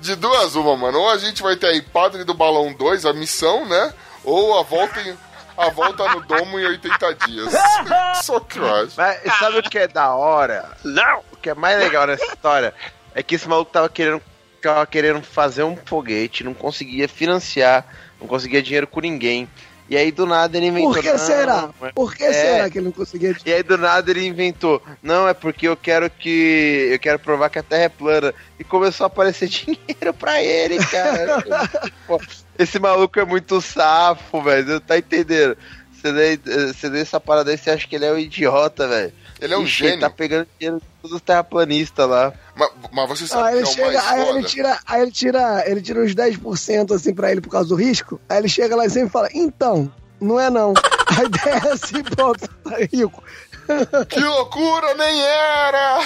de 0.00 0.16
duas 0.16 0.54
uma, 0.56 0.76
mano. 0.76 0.98
Ou 0.98 1.10
a 1.10 1.16
gente 1.16 1.42
vai 1.42 1.54
ter 1.54 1.68
aí 1.68 1.80
Padre 1.82 2.24
do 2.24 2.34
Balão 2.34 2.72
2, 2.72 3.04
a 3.06 3.12
missão, 3.12 3.64
né? 3.66 3.94
Ou 4.24 4.58
a 4.58 4.62
volta, 4.64 5.00
em- 5.00 5.16
a 5.56 5.70
volta 5.70 6.08
no 6.12 6.20
domo 6.22 6.58
em 6.58 6.66
80 6.66 7.14
dias. 7.26 7.52
Só 8.24 8.40
que 8.40 8.58
eu 8.58 8.74
acho. 8.74 8.92
Mas 8.96 9.20
sabe 9.38 9.58
o 9.58 9.62
que 9.62 9.78
é 9.78 9.86
da 9.88 10.12
hora? 10.14 10.70
Não! 10.84 11.20
O 11.32 11.36
que 11.36 11.50
é 11.50 11.54
mais 11.54 11.78
legal 11.78 12.06
nessa 12.06 12.24
história 12.24 12.74
é 13.14 13.22
que 13.22 13.36
esse 13.36 13.48
maluco 13.48 13.70
tava 13.72 13.88
querendo, 13.88 14.20
tava 14.60 14.86
querendo 14.86 15.22
fazer 15.22 15.62
um 15.62 15.76
foguete, 15.76 16.44
não 16.44 16.54
conseguia 16.54 17.08
financiar, 17.08 17.86
não 18.20 18.26
conseguia 18.26 18.62
dinheiro 18.62 18.86
com 18.86 19.00
ninguém. 19.00 19.48
E 19.90 19.96
aí 19.96 20.12
do 20.12 20.26
nada 20.26 20.54
ele 20.58 20.66
inventou. 20.66 20.92
Por 20.92 21.02
que 21.02 21.10
"Não, 21.10 21.18
será? 21.18 21.70
mas- 21.80 21.92
Por 21.94 22.14
que 22.14 22.22
É. 22.24 22.32
será 22.32 22.68
que 22.68 22.76
ele 22.78 22.84
não 22.86 22.92
conseguia? 22.92 23.34
E 23.46 23.50
aí 23.52 23.62
do 23.62 23.78
nada 23.78 24.10
ele 24.10 24.26
inventou, 24.26 24.82
não, 25.02 25.26
é 25.26 25.32
porque 25.32 25.66
eu 25.66 25.74
quero 25.76 26.10
que. 26.10 26.90
Eu 26.92 26.98
quero 26.98 27.18
provar 27.18 27.48
que 27.48 27.58
a 27.58 27.62
Terra 27.62 27.84
é 27.84 27.88
plana. 27.88 28.34
E 28.60 28.64
começou 28.64 29.04
a 29.04 29.06
aparecer 29.06 29.48
dinheiro 29.48 30.12
pra 30.12 30.42
ele, 30.42 30.76
cara. 30.84 31.42
Pô, 32.06 32.20
Esse 32.58 32.78
maluco 32.78 33.18
é 33.18 33.24
muito 33.24 33.62
safo, 33.62 34.42
velho. 34.42 34.66
Não 34.66 34.80
tá 34.80 34.98
entendendo. 34.98 35.56
Você 35.90 36.12
lê, 36.12 36.36
você 36.36 36.88
lê 36.90 37.00
essa 37.00 37.18
parada 37.18 37.50
aí, 37.50 37.56
você 37.56 37.70
acha 37.70 37.88
que 37.88 37.96
ele 37.96 38.04
é 38.04 38.12
um 38.12 38.18
idiota, 38.18 38.86
velho. 38.86 39.12
Ele 39.40 39.54
é 39.54 39.56
um 39.58 39.62
Ixi, 39.64 39.82
Ele 39.84 39.90
gênio. 39.92 40.00
tá 40.00 40.10
pegando 40.10 40.48
dinheiro 40.58 40.80
de 40.80 40.86
todos 41.02 41.16
os 41.16 41.22
terraplanistas 41.22 42.08
lá. 42.08 42.32
Mas, 42.56 42.70
mas 42.92 43.08
você 43.08 43.26
sabe 43.26 43.48
Aí 43.48 43.58
ele 43.58 43.62
que 43.62 43.68
é 43.68 43.70
o 43.70 43.74
chega, 43.74 44.02
mais 44.02 44.12
aí 44.12 44.20
ele 44.20 44.32
foda? 44.38 44.48
tira, 44.48 44.78
aí 44.86 45.02
ele 45.02 45.10
tira, 45.12 45.64
ele 45.70 45.80
tira 45.82 46.00
uns 46.00 46.14
10% 46.14 46.94
assim 46.94 47.14
pra 47.14 47.30
ele 47.30 47.40
por 47.40 47.50
causa 47.50 47.68
do 47.68 47.74
risco. 47.76 48.20
Aí 48.28 48.38
ele 48.38 48.48
chega 48.48 48.74
lá 48.76 48.84
e 48.86 48.90
sempre 48.90 49.10
fala: 49.10 49.28
"Então, 49.32 49.92
não 50.20 50.38
é 50.40 50.50
não". 50.50 50.72
A 51.08 51.24
ideia 51.24 51.54
é 51.68 51.72
assim, 51.72 52.02
pronto, 52.02 52.46
tá 52.64 52.76
rico. 52.92 53.22
Que 54.08 54.18
loucura, 54.20 54.94
nem 54.94 55.20
era! 55.22 56.00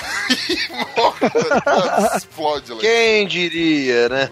E 0.49 0.73
morre, 1.01 2.17
explode 2.17 2.73
lá. 2.73 2.81
Quem 2.81 3.25
diria, 3.29 4.09
né? 4.09 4.31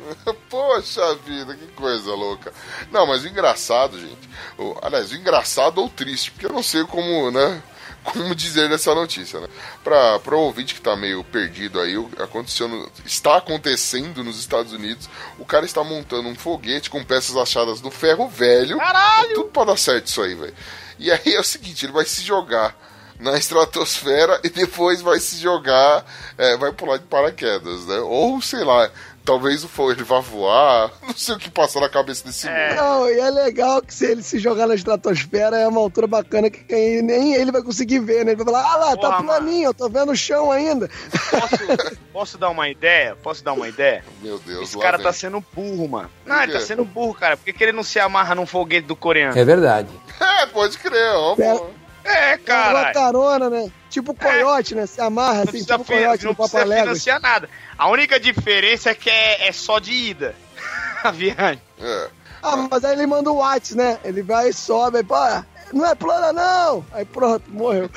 Poxa 0.48 1.14
vida, 1.24 1.54
que 1.54 1.66
coisa 1.68 2.10
louca. 2.12 2.52
Não, 2.90 3.06
mas 3.06 3.22
o 3.22 3.28
engraçado, 3.28 4.00
gente. 4.00 4.28
O, 4.58 4.76
aliás, 4.82 5.12
o 5.12 5.14
engraçado 5.16 5.78
ou 5.80 5.88
triste, 5.88 6.32
porque 6.32 6.46
eu 6.46 6.52
não 6.52 6.62
sei 6.62 6.82
como, 6.84 7.30
né? 7.30 7.62
Como 8.02 8.34
dizer 8.34 8.68
nessa 8.68 8.94
notícia, 8.94 9.40
né? 9.40 9.48
Pra 9.84 10.18
o 10.32 10.38
ouvinte 10.40 10.74
que 10.74 10.80
tá 10.80 10.96
meio 10.96 11.22
perdido 11.22 11.78
aí, 11.80 11.98
o- 11.98 12.10
aconteceu 12.18 12.66
no- 12.66 12.90
está 13.04 13.36
acontecendo 13.36 14.24
nos 14.24 14.38
Estados 14.40 14.72
Unidos. 14.72 15.08
O 15.38 15.44
cara 15.44 15.66
está 15.66 15.84
montando 15.84 16.28
um 16.28 16.34
foguete 16.34 16.88
com 16.88 17.04
peças 17.04 17.36
achadas 17.36 17.80
no 17.82 17.90
ferro 17.90 18.26
velho. 18.28 18.78
Caralho! 18.78 19.34
Tudo 19.34 19.48
pra 19.50 19.64
dar 19.64 19.76
certo 19.76 20.06
isso 20.06 20.22
aí, 20.22 20.34
velho. 20.34 20.54
E 20.98 21.10
aí 21.10 21.34
é 21.34 21.40
o 21.40 21.44
seguinte, 21.44 21.84
ele 21.84 21.92
vai 21.92 22.04
se 22.06 22.22
jogar 22.22 22.74
na 23.18 23.36
estratosfera 23.36 24.40
e 24.42 24.48
depois 24.48 25.02
vai 25.02 25.20
se 25.20 25.36
jogar, 25.36 26.04
é, 26.38 26.56
vai 26.56 26.72
pular 26.72 26.96
de 26.96 27.04
paraquedas, 27.04 27.84
né? 27.86 27.98
Ou, 28.00 28.40
sei 28.40 28.64
lá, 28.64 28.90
talvez 29.30 29.62
o 29.62 29.68
fogo 29.68 29.92
ele 29.92 30.02
vá 30.02 30.18
voar, 30.18 30.90
não 31.06 31.16
sei 31.16 31.36
o 31.36 31.38
que 31.38 31.48
passa 31.48 31.78
na 31.78 31.88
cabeça 31.88 32.24
desse 32.24 32.48
mundo. 32.48 32.74
Não, 32.74 33.08
e 33.08 33.20
é 33.20 33.30
legal 33.30 33.80
que 33.80 33.94
se 33.94 34.04
ele 34.04 34.24
se 34.24 34.40
jogar 34.40 34.66
na 34.66 34.74
estratosfera 34.74 35.56
é 35.56 35.68
uma 35.68 35.80
altura 35.80 36.08
bacana 36.08 36.50
que 36.50 37.00
nem 37.00 37.34
ele 37.34 37.52
vai 37.52 37.62
conseguir 37.62 38.00
ver, 38.00 38.24
né? 38.24 38.32
Ele 38.32 38.42
vai 38.42 38.52
falar: 38.52 38.72
"Ah 38.72 38.76
lá, 38.76 38.96
tá 38.96 39.08
Porra, 39.08 39.22
planinho, 39.22 39.66
eu 39.68 39.74
tô 39.74 39.88
vendo 39.88 40.10
o 40.10 40.16
chão 40.16 40.50
ainda". 40.50 40.90
Posso, 41.30 41.92
posso 42.12 42.38
dar 42.38 42.50
uma 42.50 42.68
ideia? 42.68 43.16
Posso 43.22 43.44
dar 43.44 43.52
uma 43.52 43.68
ideia? 43.68 44.04
Meu 44.20 44.36
Deus, 44.40 44.62
Esse 44.62 44.76
lá 44.76 44.82
cara 44.82 44.96
vem. 44.96 45.06
tá 45.06 45.12
sendo 45.12 45.44
burro, 45.54 45.88
mano. 45.88 46.10
Não, 46.26 46.42
ele 46.42 46.52
tá 46.52 46.60
sendo 46.60 46.84
burro, 46.84 47.14
cara. 47.14 47.36
Por 47.36 47.44
que, 47.44 47.52
que 47.52 47.62
ele 47.62 47.72
não 47.72 47.84
se 47.84 48.00
amarra 48.00 48.34
num 48.34 48.46
foguete 48.46 48.88
do 48.88 48.96
coreano? 48.96 49.38
É 49.38 49.44
verdade. 49.44 49.88
É, 50.40 50.46
pode 50.46 50.76
crer, 50.78 51.14
ó. 51.14 51.34
Pera-. 51.34 51.60
É, 52.04 52.36
Cara, 52.38 52.70
uma 52.70 52.80
cara. 52.82 52.92
carona, 52.94 53.50
né? 53.50 53.70
Tipo 53.90 54.14
coiote, 54.14 54.74
né? 54.74 54.86
Se 54.86 55.00
amarra 55.00 55.44
Não 55.44 55.50
assim, 55.50 55.64
tipo 55.64 55.84
fi- 55.84 55.92
coiote 55.94 56.24
não 56.24 56.30
no 56.30 56.36
precisa 56.36 56.58
Papaléguas. 56.58 56.84
financiar 57.02 57.20
nada. 57.20 57.48
A 57.76 57.88
única 57.88 58.18
diferença 58.20 58.90
é 58.90 58.94
que 58.94 59.10
é, 59.10 59.48
é 59.48 59.52
só 59.52 59.78
de 59.78 59.92
ida. 59.92 60.34
A 61.04 61.10
viagem. 61.10 61.60
É. 61.80 62.08
Ah, 62.42 62.56
mas 62.70 62.84
aí 62.84 62.92
ele 62.94 63.06
manda 63.06 63.30
o 63.30 63.36
Whats, 63.38 63.74
né? 63.74 63.98
Ele 64.04 64.22
vai 64.22 64.48
e 64.48 64.52
sobe, 64.52 64.98
aí, 64.98 65.04
pô, 65.04 65.14
não 65.74 65.84
é 65.86 65.94
plana 65.94 66.32
não! 66.32 66.84
Aí 66.92 67.04
pronto, 67.04 67.44
morreu. 67.50 67.90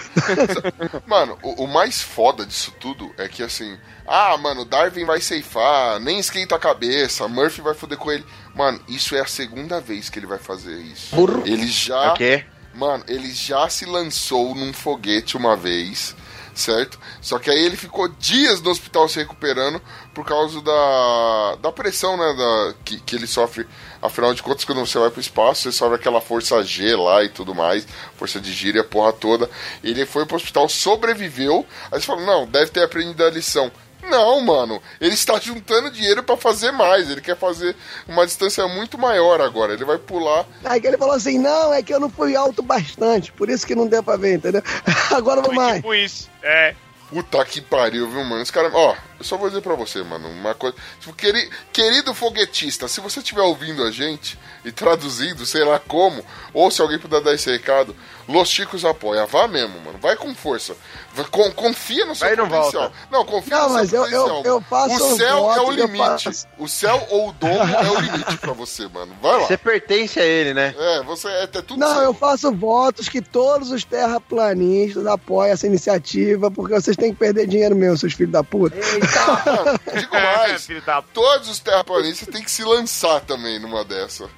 Mano, 1.07 1.38
o, 1.41 1.63
o 1.63 1.67
mais 1.67 2.01
foda 2.01 2.45
disso 2.45 2.73
tudo 2.80 3.09
é 3.17 3.27
que 3.27 3.41
assim, 3.41 3.77
ah, 4.07 4.38
mano, 4.38 4.65
Darwin 4.65 5.05
vai 5.05 5.21
ceifar, 5.21 5.99
nem 5.99 6.19
esquenta 6.19 6.55
a 6.55 6.59
cabeça, 6.59 7.27
Murphy 7.27 7.61
vai 7.61 7.73
foder 7.73 7.97
com 7.97 8.11
ele. 8.11 8.25
Mano, 8.53 8.80
isso 8.88 9.15
é 9.15 9.21
a 9.21 9.25
segunda 9.27 9.80
vez 9.80 10.09
que 10.09 10.19
ele 10.19 10.27
vai 10.27 10.38
fazer 10.39 10.75
isso. 10.81 11.15
Ele 11.45 11.67
já. 11.67 12.11
O 12.11 12.15
quê? 12.15 12.45
Mano, 12.73 13.03
ele 13.07 13.31
já 13.31 13.69
se 13.69 13.85
lançou 13.85 14.55
num 14.55 14.73
foguete 14.73 15.37
uma 15.37 15.55
vez, 15.55 16.15
certo? 16.55 16.99
Só 17.21 17.37
que 17.37 17.51
aí 17.51 17.63
ele 17.63 17.77
ficou 17.77 18.07
dias 18.07 18.61
no 18.61 18.71
hospital 18.71 19.07
se 19.07 19.19
recuperando 19.19 19.79
por 20.13 20.25
causa 20.25 20.59
da, 20.61 21.55
da 21.61 21.71
pressão, 21.71 22.17
né? 22.17 22.33
Da, 22.33 22.73
que, 22.83 22.99
que 22.99 23.15
ele 23.15 23.27
sofre. 23.27 23.67
Afinal 24.01 24.33
de 24.33 24.41
contas, 24.41 24.65
quando 24.65 24.85
você 24.85 24.97
vai 24.97 25.11
pro 25.11 25.21
espaço, 25.21 25.61
você 25.63 25.71
sofre 25.71 25.95
aquela 25.95 26.19
força 26.19 26.63
G 26.63 26.95
lá 26.95 27.23
e 27.23 27.29
tudo 27.29 27.53
mais, 27.53 27.87
força 28.17 28.39
de 28.39 28.51
giro 28.51 28.77
e 28.77 28.81
a 28.81 28.83
porra 28.83 29.13
toda. 29.13 29.49
Ele 29.83 30.05
foi 30.05 30.25
pro 30.25 30.35
hospital, 30.35 30.67
sobreviveu. 30.67 31.65
Aí 31.91 32.01
você 32.01 32.07
fala, 32.07 32.25
não, 32.25 32.47
deve 32.47 32.71
ter 32.71 32.83
aprendido 32.83 33.23
a 33.23 33.29
lição. 33.29 33.71
Não, 34.09 34.41
mano. 34.41 34.81
Ele 34.99 35.13
está 35.13 35.39
juntando 35.39 35.91
dinheiro 35.91 36.23
pra 36.23 36.38
fazer 36.38 36.71
mais. 36.71 37.09
Ele 37.09 37.21
quer 37.21 37.38
fazer 37.38 37.75
uma 38.07 38.25
distância 38.25 38.67
muito 38.67 38.97
maior 38.97 39.41
agora. 39.41 39.73
Ele 39.73 39.85
vai 39.85 39.97
pular 39.97 40.45
Aí 40.63 40.80
que 40.80 40.88
ele 40.88 40.97
falou 40.97 41.15
assim, 41.15 41.38
não, 41.38 41.73
é 41.73 41.81
que 41.81 41.93
eu 41.93 41.99
não 41.99 42.09
fui 42.09 42.35
alto 42.35 42.61
bastante, 42.61 43.31
por 43.31 43.49
isso 43.49 43.65
que 43.65 43.75
não 43.75 43.88
deu 43.88 44.03
pra 44.03 44.15
ver, 44.15 44.35
entendeu? 44.35 44.61
Agora 45.11 45.41
vamos 45.41 45.55
mais. 45.55 45.75
Tipo 45.77 45.93
isso. 45.93 46.30
É. 46.41 46.75
Puta 47.09 47.43
que 47.45 47.61
pariu, 47.61 48.09
viu, 48.09 48.23
mano? 48.23 48.41
Os 48.41 48.49
caras. 48.49 48.73
Ó, 48.73 48.95
eu 49.23 49.27
só 49.27 49.37
vou 49.37 49.47
dizer 49.49 49.61
pra 49.61 49.73
você, 49.75 50.03
mano, 50.03 50.27
uma 50.29 50.53
coisa. 50.53 50.75
Tipo, 50.99 51.13
queri- 51.15 51.49
querido 51.71 52.13
foguetista, 52.13 52.87
se 52.87 52.99
você 52.99 53.19
estiver 53.19 53.41
ouvindo 53.41 53.83
a 53.83 53.91
gente 53.91 54.37
e 54.65 54.71
traduzindo, 54.71 55.45
sei 55.45 55.63
lá 55.63 55.79
como, 55.79 56.23
ou 56.53 56.69
se 56.69 56.81
alguém 56.81 56.99
puder 56.99 57.21
dar 57.21 57.33
esse 57.33 57.49
recado, 57.49 57.95
Los 58.27 58.49
Chicos 58.49 58.85
apoia. 58.85 59.25
Vá 59.25 59.47
mesmo, 59.49 59.79
mano. 59.81 59.97
Vai 60.01 60.15
com 60.15 60.33
força. 60.33 60.75
Vai- 61.13 61.25
con- 61.29 61.51
confia 61.51 62.05
no 62.05 62.15
seu 62.15 62.27
Vai 62.27 62.35
não 62.37 62.47
potencial. 62.47 62.83
volta. 62.83 62.95
Não, 63.11 63.25
confia 63.25 63.57
Não, 63.57 63.67
no 63.69 63.73
mas 63.75 63.89
seu 63.89 64.05
eu- 64.05 64.09
eu- 64.11 64.23
potencial. 64.23 64.43
eu 64.55 64.61
faço 64.61 65.03
o 65.03 65.07
um 65.13 65.17
céu 65.17 65.51
é 65.53 65.59
o 65.61 65.63
eu 65.63 65.71
limite. 65.71 66.29
O 66.57 66.67
céu 66.67 67.07
ou 67.09 67.29
o 67.29 67.33
domo 67.33 67.53
é 67.53 67.89
o 67.91 67.99
limite 67.99 68.37
pra 68.37 68.53
você, 68.53 68.87
mano. 68.87 69.13
Vai 69.21 69.33
lá. 69.41 69.47
Você 69.47 69.57
pertence 69.57 70.19
a 70.19 70.25
ele, 70.25 70.53
né? 70.53 70.73
É, 70.77 71.03
você 71.03 71.27
é, 71.27 71.43
é 71.43 71.47
tudo 71.47 71.77
Não, 71.79 71.93
seu. 71.95 72.03
eu 72.03 72.13
faço 72.13 72.51
votos 72.53 73.09
que 73.09 73.21
todos 73.21 73.71
os 73.71 73.83
terraplanistas 73.83 75.05
apoiem 75.05 75.51
essa 75.51 75.67
iniciativa, 75.67 76.49
porque 76.49 76.73
vocês 76.73 76.95
têm 76.95 77.11
que 77.11 77.19
perder 77.19 77.45
dinheiro 77.47 77.75
mesmo, 77.75 77.97
seus 77.97 78.13
filhos 78.13 78.31
da 78.31 78.43
puta. 78.43 78.75
Não, 79.15 79.99
digo 79.99 80.14
mais. 80.14 80.65
Filho 80.65 80.81
da 80.81 81.02
p. 81.02 81.10
Todos 81.14 81.49
os 81.49 81.60
terraplanistas 81.60 82.27
têm 82.27 82.44
que 82.44 82.52
se 82.52 82.64
lançar 82.64 83.22
também 83.22 83.60
numa 83.60 83.84
dessa. 83.84 84.30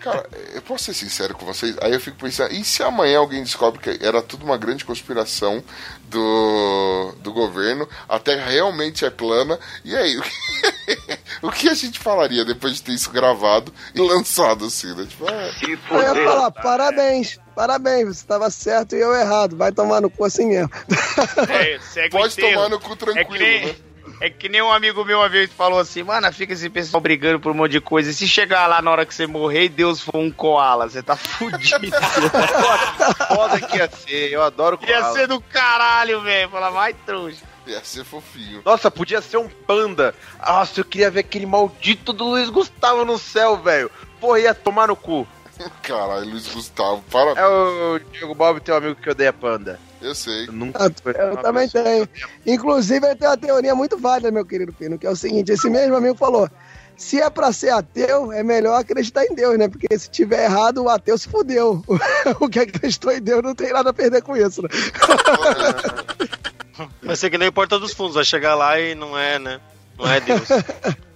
Cara, 0.00 0.28
eu 0.54 0.60
posso 0.62 0.84
ser 0.84 0.94
sincero 0.94 1.34
com 1.34 1.46
vocês? 1.46 1.76
Aí 1.80 1.92
eu 1.92 2.00
fico 2.00 2.18
pensando, 2.18 2.52
e 2.52 2.62
se 2.62 2.82
amanhã 2.82 3.18
alguém 3.18 3.42
descobre 3.42 3.80
que 3.80 4.04
era 4.04 4.20
tudo 4.20 4.44
uma 4.44 4.58
grande 4.58 4.84
conspiração 4.84 5.64
do, 6.08 7.12
do 7.18 7.32
governo, 7.32 7.88
a 8.08 8.18
Terra 8.18 8.46
realmente 8.46 9.04
é 9.04 9.10
plana, 9.10 9.58
e 9.84 9.94
aí? 9.94 10.16
O 10.16 10.22
que, 10.22 11.18
o 11.42 11.50
que 11.50 11.68
a 11.68 11.74
gente 11.74 11.98
falaria 11.98 12.44
depois 12.44 12.74
de 12.74 12.82
ter 12.82 12.92
isso 12.92 13.10
gravado 13.10 13.72
e 13.94 14.00
lançado 14.00 14.66
assim, 14.66 14.94
né? 14.94 15.06
Tipo, 15.08 15.26
ah, 15.28 15.50
Eu 15.90 16.02
ia 16.02 16.24
falar, 16.24 16.50
parabéns, 16.50 17.38
parabéns, 17.54 18.04
você 18.04 18.12
estava 18.22 18.50
certo 18.50 18.94
e 18.94 19.00
eu 19.00 19.14
errado, 19.14 19.56
vai 19.56 19.72
tomar 19.72 20.00
no 20.00 20.10
cu 20.10 20.24
assim 20.24 20.46
mesmo. 20.46 20.70
É, 21.48 22.08
pode 22.08 22.34
enterro. 22.34 22.54
tomar 22.54 22.68
no 22.68 22.80
cu 22.80 22.92
É 22.92 22.96
que, 22.96 23.04
tranquilo, 23.04 23.44
nem, 23.44 23.66
né? 23.66 23.76
É 24.20 24.30
que 24.30 24.48
nem 24.48 24.62
um 24.62 24.72
amigo 24.72 25.04
meu 25.04 25.18
uma 25.18 25.28
vez 25.28 25.50
falou 25.52 25.78
assim, 25.78 26.02
mano, 26.02 26.32
fica 26.32 26.52
esse 26.52 26.68
pessoal 26.70 27.00
brigando 27.00 27.38
por 27.40 27.52
um 27.52 27.54
monte 27.54 27.72
de 27.72 27.80
coisa. 27.80 28.10
E 28.10 28.14
se 28.14 28.26
chegar 28.26 28.66
lá 28.66 28.80
na 28.80 28.90
hora 28.90 29.06
que 29.06 29.14
você 29.14 29.26
morrer 29.26 29.64
e 29.64 29.68
Deus 29.68 30.00
for 30.00 30.16
um 30.16 30.30
koala, 30.30 30.88
você 30.88 31.02
tá 31.02 31.16
fudido. 31.16 31.90
Foda 33.28 33.60
que 33.60 33.76
ia 33.76 33.90
ser, 33.90 34.32
eu 34.32 34.42
adoro 34.42 34.78
Ia 34.86 35.00
koala. 35.00 35.12
ser 35.14 35.26
do 35.26 35.40
caralho, 35.40 36.20
velho. 36.22 36.50
Fala, 36.50 36.70
vai 36.70 36.92
trouxa. 36.94 37.42
Ia 37.66 37.82
ser 37.84 38.04
fofinho. 38.04 38.62
Nossa, 38.64 38.90
podia 38.90 39.20
ser 39.20 39.38
um 39.38 39.48
panda. 39.48 40.14
Nossa, 40.46 40.80
eu 40.80 40.84
queria 40.84 41.10
ver 41.10 41.20
aquele 41.20 41.46
maldito 41.46 42.12
do 42.12 42.24
Luiz 42.24 42.48
Gustavo 42.48 43.04
no 43.04 43.18
céu, 43.18 43.56
velho. 43.56 43.90
Porra, 44.20 44.38
ia 44.40 44.54
tomar 44.54 44.88
no 44.88 44.96
cu. 44.96 45.26
Caralho, 45.82 46.30
Luiz 46.30 46.46
Gustavo, 46.46 47.02
para. 47.10 47.32
É 47.40 47.46
o 47.46 47.98
Diego 48.12 48.34
Bob, 48.34 48.60
teu 48.60 48.76
amigo 48.76 48.94
que 48.94 49.10
odeia 49.10 49.32
panda. 49.32 49.80
Eu 50.00 50.14
sei. 50.14 50.46
Eu 50.48 50.52
nunca 50.52 50.86
Ah, 50.86 50.90
Eu 51.18 51.36
também 51.38 51.68
tenho. 51.68 52.08
Inclusive, 52.46 53.04
ele 53.06 53.16
tem 53.16 53.28
uma 53.28 53.36
teoria 53.36 53.74
muito 53.74 53.98
válida, 53.98 54.30
meu 54.30 54.44
querido 54.44 54.72
Pino, 54.72 54.98
que 54.98 55.06
é 55.06 55.10
o 55.10 55.16
seguinte: 55.16 55.52
esse 55.52 55.68
mesmo 55.70 55.96
amigo 55.96 56.16
falou. 56.16 56.48
Se 56.96 57.20
é 57.20 57.28
pra 57.28 57.52
ser 57.52 57.68
ateu, 57.70 58.32
é 58.32 58.42
melhor 58.42 58.80
acreditar 58.80 59.22
em 59.26 59.34
Deus, 59.34 59.58
né? 59.58 59.68
Porque 59.68 59.86
se 59.98 60.08
tiver 60.08 60.44
errado, 60.44 60.82
o 60.82 60.88
ateu 60.88 61.18
se 61.18 61.28
fudeu. 61.28 61.84
o 62.40 62.48
que 62.48 62.60
acreditou 62.60 63.12
em 63.12 63.20
Deus 63.20 63.42
não 63.42 63.54
tem 63.54 63.70
nada 63.70 63.90
a 63.90 63.92
perder 63.92 64.22
com 64.22 64.34
isso, 64.34 64.62
né? 64.62 64.68
Vai 67.02 67.16
ser 67.16 67.30
que 67.30 67.38
nem 67.38 67.50
Porta 67.52 67.78
dos 67.78 67.92
Fundos, 67.92 68.14
vai 68.16 68.24
chegar 68.24 68.54
lá 68.54 68.78
e 68.78 68.94
não 68.94 69.18
é, 69.18 69.38
né? 69.38 69.60
Não 69.98 70.06
é 70.10 70.20
Deus. 70.20 70.48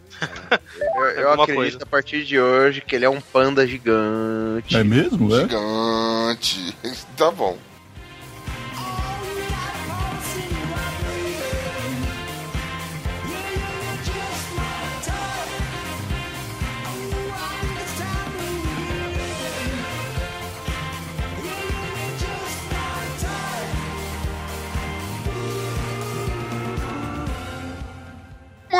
Eu, 0.96 1.02
eu 1.02 1.28
Alguma 1.28 1.44
acredito 1.44 1.72
coisa. 1.72 1.78
a 1.82 1.86
partir 1.86 2.24
de 2.24 2.38
hoje 2.38 2.82
que 2.82 2.94
ele 2.94 3.06
é 3.06 3.08
um 3.08 3.22
panda 3.22 3.66
gigante. 3.66 4.76
É 4.76 4.84
mesmo? 4.84 5.34
É? 5.34 5.40
Gigante. 5.40 6.76
Tá 7.16 7.30
bom. 7.30 7.56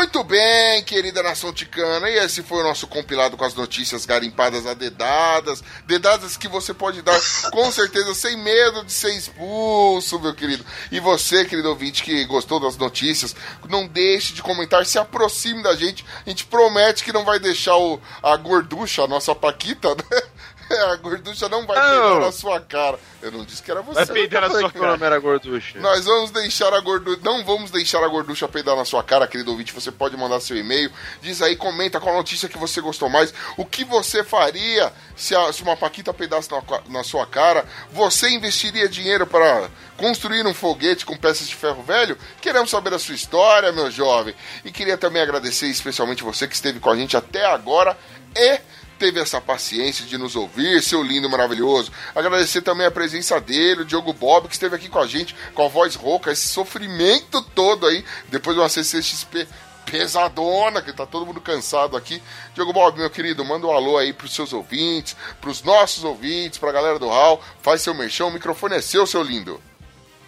Muito 0.01 0.25
bem, 0.25 0.83
querida 0.83 1.23
nação 1.23 1.53
ticana. 1.53 2.09
E 2.09 2.15
esse 2.15 2.43
foi 2.43 2.61
o 2.61 2.63
nosso 2.63 2.87
compilado 2.87 3.37
com 3.37 3.45
as 3.45 3.55
notícias 3.55 4.07
garimpadas 4.07 4.67
a 4.67 4.73
dedadas. 4.73 5.63
Dedadas 5.87 6.39
que 6.39 6.49
você 6.49 6.73
pode 6.73 7.03
dar 7.03 7.21
com 7.53 7.71
certeza 7.71 8.15
sem 8.15 8.35
medo 8.35 8.83
de 8.83 8.95
ser 8.95 9.15
expulso, 9.15 10.19
meu 10.19 10.35
querido. 10.35 10.65
E 10.91 10.99
você, 11.01 11.45
querido 11.45 11.69
ouvinte, 11.69 12.03
que 12.03 12.25
gostou 12.25 12.59
das 12.59 12.79
notícias, 12.79 13.37
não 13.69 13.87
deixe 13.87 14.33
de 14.33 14.43
comentar, 14.43 14.87
se 14.87 14.99
aproxime 14.99 15.63
da 15.63 15.77
gente. 15.77 16.03
A 16.25 16.31
gente 16.31 16.47
promete 16.47 17.05
que 17.05 17.13
não 17.13 17.27
vai 17.27 17.39
deixar 17.39 17.77
o, 17.77 18.01
a 18.23 18.35
gorducha, 18.39 19.03
a 19.03 19.07
nossa 19.07 19.35
Paquita, 19.35 19.91
né? 19.91 20.23
A 20.93 20.97
gorducha 20.97 21.49
não 21.49 21.67
vai 21.67 21.77
peidar 21.81 22.21
na 22.21 22.33
sua 22.33 22.61
cara. 22.61 22.99
Eu 23.21 23.31
não 23.33 23.45
disse 23.45 23.63
que 23.63 23.71
era 23.71 23.83
você. 23.83 24.05
Vai 24.05 24.07
peidar 24.07 24.43
na 24.43 24.51
sua 24.51 24.71
cara. 24.71 25.07
era 25.07 25.19
gorducha. 25.19 25.79
Nós 25.81 26.05
vamos 26.05 26.31
deixar 26.31 26.73
a 26.73 26.81
gorducha. 26.81 27.21
Não 27.25 27.45
vamos 27.45 27.71
deixar 27.71 28.03
a 28.05 28.09
gorducha 28.09 28.47
peidar 28.49 28.77
na 28.77 28.85
sua 28.85 29.03
cara, 29.03 29.27
querido 29.27 29.51
ouvinte. 29.51 29.73
Você 29.73 29.91
pode 29.91 30.17
mandar 30.17 30.41
seu 30.41 30.57
e-mail. 30.57 30.91
Diz 31.21 31.43
aí, 31.43 31.57
comenta 31.57 31.99
qual 32.01 32.15
notícia 32.15 32.49
que 32.49 32.57
você 32.57 32.81
gostou 32.81 33.09
mais. 33.09 33.35
O 33.57 33.65
que 33.65 33.85
você 33.85 34.23
faria 34.25 34.93
se, 35.17 35.35
a- 35.35 35.53
se 35.53 35.63
uma 35.63 35.77
Paquita 35.77 36.15
peidasse 36.15 36.49
na, 36.51 36.63
na 36.89 37.03
sua 37.05 37.27
cara? 37.27 37.65
Você 37.93 38.29
investiria 38.31 38.89
dinheiro 38.89 39.27
para 39.27 39.69
construir 39.97 40.47
um 40.47 40.55
foguete 40.55 41.05
com 41.05 41.17
peças 41.17 41.49
de 41.49 41.55
ferro 41.55 41.83
velho? 41.83 42.17
Queremos 42.41 42.71
saber 42.71 42.95
a 42.95 42.99
sua 42.99 43.15
história, 43.15 43.73
meu 43.73 43.91
jovem. 43.91 44.35
E 44.65 44.71
queria 44.71 44.97
também 44.97 45.21
agradecer 45.21 45.67
especialmente 45.67 46.23
você 46.23 46.47
que 46.47 46.55
esteve 46.55 46.81
com 46.81 46.91
a 46.91 46.97
gente 46.97 47.17
até 47.17 47.45
agora 47.45 47.97
e 48.37 48.61
teve 49.01 49.19
essa 49.19 49.41
paciência 49.41 50.05
de 50.05 50.19
nos 50.19 50.37
ouvir, 50.37 50.83
seu 50.83 51.03
lindo, 51.03 51.29
maravilhoso. 51.31 51.91
Agradecer 52.15 52.61
também 52.61 52.87
a 52.87 52.91
presença 52.91 53.41
dele, 53.41 53.81
o 53.81 53.85
Diogo 53.87 54.13
Bob, 54.13 54.47
que 54.47 54.53
esteve 54.53 54.77
aqui 54.77 54.91
com 54.91 54.99
a 54.99 55.07
gente, 55.07 55.35
com 55.55 55.65
a 55.65 55.69
voz 55.69 55.95
rouca, 55.95 56.31
esse 56.31 56.47
sofrimento 56.49 57.41
todo 57.55 57.87
aí, 57.87 58.05
depois 58.29 58.55
de 58.55 58.61
uma 58.61 58.69
CCXP 58.69 59.49
pesadona, 59.87 60.83
que 60.83 60.93
tá 60.93 61.07
todo 61.07 61.25
mundo 61.25 61.41
cansado 61.41 61.97
aqui. 61.97 62.23
Diogo 62.55 62.75
Bob, 62.75 62.99
meu 62.99 63.09
querido, 63.09 63.43
manda 63.43 63.67
um 63.67 63.73
alô 63.73 63.97
aí 63.97 64.13
pros 64.13 64.35
seus 64.35 64.53
ouvintes, 64.53 65.17
pros 65.41 65.63
nossos 65.63 66.05
ouvintes, 66.05 66.59
pra 66.59 66.71
galera 66.71 66.99
do 66.99 67.09
Hall, 67.09 67.43
faz 67.63 67.81
seu 67.81 67.95
merchão, 67.95 68.29
o 68.29 68.33
microfone 68.33 68.77
é 68.77 68.83
seu, 68.83 69.07
seu 69.07 69.23
lindo. 69.23 69.59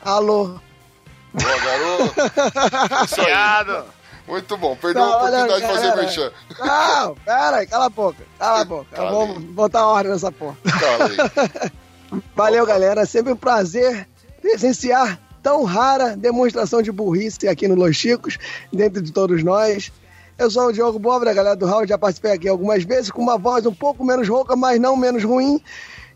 Alô. 0.02 0.58
Boa, 1.34 1.58
garoto. 1.58 2.14
Isso 3.04 3.20
aí. 3.20 4.01
Muito 4.32 4.56
bom, 4.56 4.74
perdeu 4.74 5.02
a 5.02 5.06
Não, 5.06 5.12
olha, 5.12 5.44
oportunidade 5.44 5.60
de 5.60 5.66
fazer 5.66 5.94
merchan. 5.94 6.32
Não, 6.58 7.14
pera 7.16 7.56
aí, 7.58 7.66
cala 7.66 7.84
a 7.84 7.90
boca. 7.90 8.16
Cala 8.38 8.60
a 8.62 8.64
boca. 8.64 8.86
Cala 8.96 9.10
Vamos 9.10 9.44
botar 9.44 9.86
ordem 9.86 10.10
nessa 10.10 10.32
porra. 10.32 10.56
Aí. 10.64 11.70
Valeu, 12.34 12.64
galera. 12.64 13.04
Sempre 13.04 13.34
um 13.34 13.36
prazer 13.36 14.08
presenciar 14.40 15.20
tão 15.42 15.64
rara 15.64 16.16
demonstração 16.16 16.80
de 16.80 16.90
burrice 16.90 17.46
aqui 17.46 17.68
no 17.68 17.74
Los 17.74 17.94
Chicos, 17.94 18.38
dentro 18.72 19.02
de 19.02 19.12
todos 19.12 19.44
nós. 19.44 19.92
Eu 20.38 20.50
sou 20.50 20.68
o 20.68 20.72
Diogo 20.72 20.98
Bob, 20.98 21.26
da 21.26 21.34
galera 21.34 21.54
do 21.54 21.66
Raul, 21.66 21.86
já 21.86 21.98
participei 21.98 22.32
aqui 22.32 22.48
algumas 22.48 22.84
vezes, 22.84 23.10
com 23.10 23.20
uma 23.20 23.36
voz 23.36 23.66
um 23.66 23.74
pouco 23.74 24.02
menos 24.02 24.26
rouca, 24.26 24.56
mas 24.56 24.80
não 24.80 24.96
menos 24.96 25.22
ruim. 25.22 25.62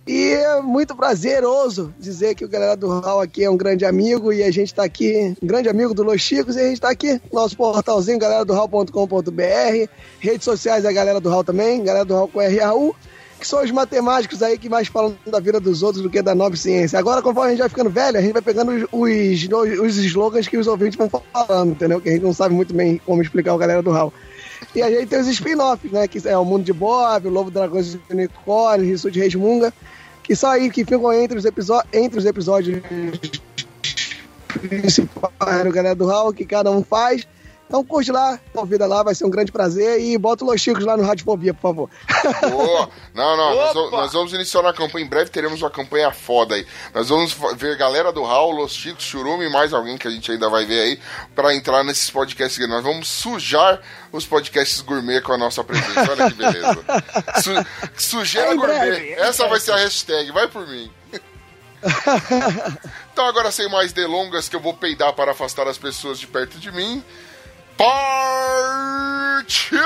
E 0.06 0.34
é 0.34 0.62
muito 0.62 0.94
prazeroso 0.94 1.92
dizer 1.98 2.36
que 2.36 2.44
o 2.44 2.48
galera 2.48 2.76
do 2.76 3.00
Raul 3.00 3.20
aqui 3.20 3.42
é 3.42 3.50
um 3.50 3.56
grande 3.56 3.84
amigo 3.84 4.32
e 4.32 4.42
a 4.44 4.50
gente 4.52 4.72
tá 4.72 4.84
aqui, 4.84 5.34
um 5.42 5.46
grande 5.46 5.68
amigo 5.68 5.92
do 5.92 6.04
Los 6.04 6.20
Chicos, 6.20 6.54
e 6.54 6.60
a 6.60 6.68
gente 6.68 6.80
tá 6.80 6.90
aqui 6.90 7.14
no 7.14 7.40
nosso 7.40 7.56
portalzinho, 7.56 8.16
galera 8.16 8.44
do 8.44 8.52
Raul.com.br, 8.52 9.90
redes 10.20 10.44
sociais 10.44 10.84
da 10.84 10.92
galera 10.92 11.20
do 11.20 11.28
Raul 11.28 11.42
também, 11.42 11.82
galera 11.82 12.04
do 12.04 12.14
Raul 12.14 12.28
com 12.28 12.38
RAU 12.38 12.94
que 13.38 13.46
são 13.46 13.62
os 13.62 13.70
matemáticos 13.70 14.42
aí 14.42 14.56
que 14.56 14.68
mais 14.68 14.88
falam 14.88 15.16
da 15.26 15.38
vida 15.38 15.60
dos 15.60 15.82
outros 15.82 16.02
do 16.02 16.08
que 16.08 16.22
da 16.22 16.34
nova 16.34 16.56
ciência. 16.56 16.98
Agora, 16.98 17.20
conforme 17.20 17.48
a 17.48 17.50
gente 17.50 17.60
vai 17.60 17.68
ficando 17.68 17.90
velho, 17.90 18.18
a 18.18 18.22
gente 18.22 18.32
vai 18.32 18.42
pegando 18.42 18.72
os, 18.72 18.84
os, 18.90 19.78
os 19.80 19.96
slogans 19.98 20.48
que 20.48 20.56
os 20.56 20.66
ouvintes 20.66 20.96
vão 20.96 21.10
falando, 21.32 21.72
entendeu? 21.72 22.00
Que 22.00 22.08
a 22.08 22.12
gente 22.12 22.22
não 22.22 22.32
sabe 22.32 22.54
muito 22.54 22.72
bem 22.72 23.00
como 23.04 23.20
explicar 23.20 23.54
o 23.54 23.58
galera 23.58 23.82
do 23.82 23.90
Hall. 23.90 24.12
E 24.74 24.82
a 24.82 24.90
gente 24.90 25.06
tem 25.06 25.20
os 25.20 25.28
spin-offs, 25.28 25.90
né? 25.92 26.08
Que 26.08 26.26
é 26.26 26.36
o 26.36 26.44
Mundo 26.44 26.64
de 26.64 26.72
Bob, 26.72 27.26
o 27.26 27.30
Lobo 27.30 27.50
Dragões 27.50 27.94
e 27.94 28.00
Unicórnios, 28.10 28.88
Rissu 28.88 29.10
de 29.10 29.20
Resmunga, 29.20 29.72
que 30.28 30.46
aí 30.46 30.70
que 30.70 30.84
ficam 30.84 31.12
entre 31.12 31.38
os, 31.38 31.44
entre 31.92 32.18
os 32.18 32.24
episódios 32.24 32.82
principais 34.60 35.64
do 35.64 35.70
galera 35.70 35.94
do 35.94 36.06
que 36.32 36.44
cada 36.44 36.70
um 36.70 36.82
faz. 36.82 37.26
Então 37.68 37.84
curte 37.84 38.12
lá, 38.12 38.38
convida 38.52 38.86
lá, 38.86 39.02
vai 39.02 39.12
ser 39.14 39.24
um 39.24 39.30
grande 39.30 39.50
prazer. 39.50 40.00
E 40.00 40.16
bota 40.16 40.44
o 40.44 40.46
Los 40.46 40.60
Chicos 40.60 40.84
lá 40.84 40.96
no 40.96 41.02
Radiofobia, 41.02 41.52
por 41.52 41.60
favor. 41.62 41.90
Boa. 42.48 42.88
Não, 43.12 43.36
não, 43.36 43.54
nós 43.56 43.74
nós 43.90 44.12
vamos 44.12 44.32
iniciar 44.32 44.60
uma 44.60 44.72
campanha. 44.72 45.04
Em 45.04 45.08
breve 45.08 45.30
teremos 45.30 45.60
uma 45.60 45.70
campanha 45.70 46.12
foda 46.12 46.54
aí. 46.54 46.64
Nós 46.94 47.08
vamos 47.08 47.36
ver 47.56 47.76
galera 47.76 48.12
do 48.12 48.22
Raul, 48.22 48.52
Los 48.52 48.72
Chicos, 48.72 49.04
Churume 49.04 49.46
e 49.46 49.50
mais 49.52 49.72
alguém 49.72 49.98
que 49.98 50.06
a 50.06 50.10
gente 50.10 50.30
ainda 50.30 50.48
vai 50.48 50.64
ver 50.64 50.80
aí 50.80 51.00
pra 51.34 51.52
entrar 51.54 51.82
nesses 51.82 52.08
podcasts. 52.08 52.56
aqui. 52.62 52.70
Nós 52.70 52.84
vamos 52.84 53.08
sujar 53.08 53.80
os 54.12 54.24
podcasts 54.24 54.80
gourmet 54.80 55.20
com 55.20 55.32
a 55.32 55.38
nossa 55.38 55.64
presença. 55.64 56.08
Olha 56.12 56.30
que 56.30 56.36
beleza. 56.36 56.78
Su- 57.42 57.66
sujeira 57.96 58.54
Em 58.54 58.56
gourmet. 58.56 58.78
breve, 58.78 59.10
Essa 59.14 59.48
vai 59.48 59.58
ser 59.58 59.72
a 59.72 59.76
hashtag. 59.78 60.30
Vai 60.30 60.46
por 60.46 60.66
mim. 60.68 60.88
Então 63.12 63.26
agora 63.26 63.50
sem 63.50 63.66
mais 63.70 63.92
delongas 63.94 64.46
que 64.48 64.54
eu 64.56 64.60
vou 64.60 64.74
peidar 64.74 65.12
para 65.14 65.32
afastar 65.32 65.66
as 65.66 65.78
pessoas 65.78 66.18
de 66.18 66.26
perto 66.26 66.58
de 66.58 66.70
mim. 66.70 67.02
Partiu! 67.76 69.78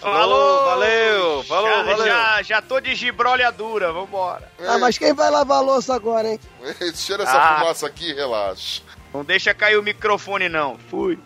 Falou, 0.00 0.64
valeu, 0.64 1.42
falou, 1.44 1.68
já, 1.70 1.82
valeu. 1.82 2.06
Já, 2.06 2.42
já 2.42 2.62
tô 2.62 2.78
de 2.80 2.94
gibrolhadura, 2.94 3.92
vambora. 3.92 4.48
Ah, 4.64 4.78
mas 4.78 4.96
quem 4.98 5.12
vai 5.12 5.28
lavar 5.30 5.58
a 5.58 5.62
louça 5.62 5.94
agora, 5.94 6.28
hein? 6.28 6.38
Cheira 6.94 7.24
essa 7.24 7.36
Ah. 7.36 7.58
fumaça 7.58 7.86
aqui, 7.88 8.12
relaxa. 8.12 8.82
Não 9.12 9.24
deixa 9.24 9.52
cair 9.52 9.76
o 9.78 9.82
microfone, 9.82 10.48
não. 10.48 10.78
Fui. 10.90 11.18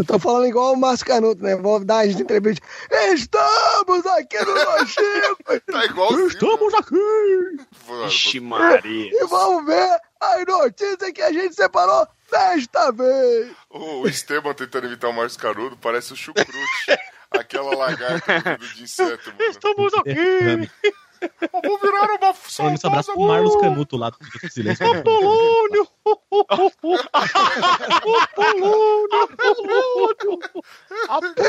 Eu 0.00 0.04
tô 0.06 0.18
falando 0.18 0.46
igual 0.46 0.72
o 0.72 0.76
Márcio 0.78 1.04
Canuto, 1.04 1.42
né? 1.42 1.54
Vou 1.56 1.84
dar 1.84 2.06
as 2.06 2.18
entrevistas. 2.18 2.66
Estamos 3.12 4.06
aqui 4.06 4.38
no 4.38 4.54
Los 4.54 4.90
Chicos! 4.90 5.60
tá 5.70 5.84
igual 5.84 6.18
Estamos 6.20 6.72
aqui! 6.72 7.66
Vixe, 7.86 8.40
Maria. 8.40 9.10
E 9.12 9.26
vamos 9.26 9.66
ver 9.66 10.00
as 10.18 10.46
notícias 10.46 11.12
que 11.12 11.20
a 11.20 11.30
gente 11.30 11.54
separou 11.54 12.08
desta 12.30 12.90
vez! 12.92 13.52
O 13.68 14.08
Esteban 14.08 14.54
tentando 14.54 14.86
imitar 14.86 15.10
o 15.10 15.12
Márcio 15.12 15.38
Carudo 15.38 15.76
parece 15.76 16.14
o 16.14 16.16
chucrute. 16.16 16.50
Aquela 17.30 17.76
lagarta 17.76 18.56
do 18.58 18.66
de 18.68 18.84
inseto, 18.84 19.34
mano. 19.38 19.50
Estamos 19.50 19.92
aqui! 19.92 20.70
Eu 21.20 21.60
vou 21.62 21.78
virar 21.78 22.16
uma 22.18 22.34
Falando 22.34 22.74
esse 22.76 22.86
abraço 22.86 23.12
pro 23.12 23.22
Marlos 23.22 23.56
Canuto 23.56 23.96
lá 23.96 24.10
do 24.10 24.18
Silêncio. 24.50 24.86
Apolônio! 24.86 25.88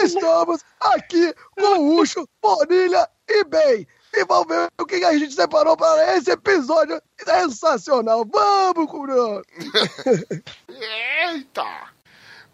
Estamos 0.03 0.63
aqui 0.79 1.33
com 1.55 1.79
o 1.79 1.99
Ucho, 1.99 2.27
Bonilha 2.41 3.07
e 3.27 3.43
Bem. 3.45 3.87
E 4.13 4.25
vamos 4.25 4.47
ver 4.47 4.69
o 4.77 4.85
que 4.85 4.95
a 5.05 5.17
gente 5.17 5.33
separou 5.33 5.77
para 5.77 6.17
esse 6.17 6.31
episódio 6.31 7.01
sensacional. 7.23 8.25
Vamos, 8.25 8.91
Bruno! 8.91 9.41
Eita! 10.67 11.89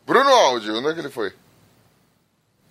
Bruno 0.06 0.30
Áudio, 0.30 0.77
onde 0.77 0.89
é 0.89 0.94
que 0.94 0.99
ele 0.99 1.10
foi? 1.10 1.34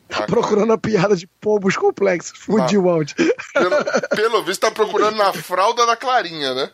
Tá 0.09 0.27
procurando 0.27 0.73
a 0.73 0.78
piada 0.78 1.16
de 1.16 1.27
pombos 1.27 1.77
complexos. 1.77 2.39
Fudiu 2.39 2.85
o 2.85 2.91
áudio. 2.91 3.16
Pelo, 3.53 3.77
pelo 4.15 4.45
visto, 4.45 4.61
tá 4.61 4.70
procurando 4.70 5.16
na 5.16 5.33
fralda 5.33 5.87
da 5.87 5.97
Clarinha, 5.97 6.55
né? 6.55 6.70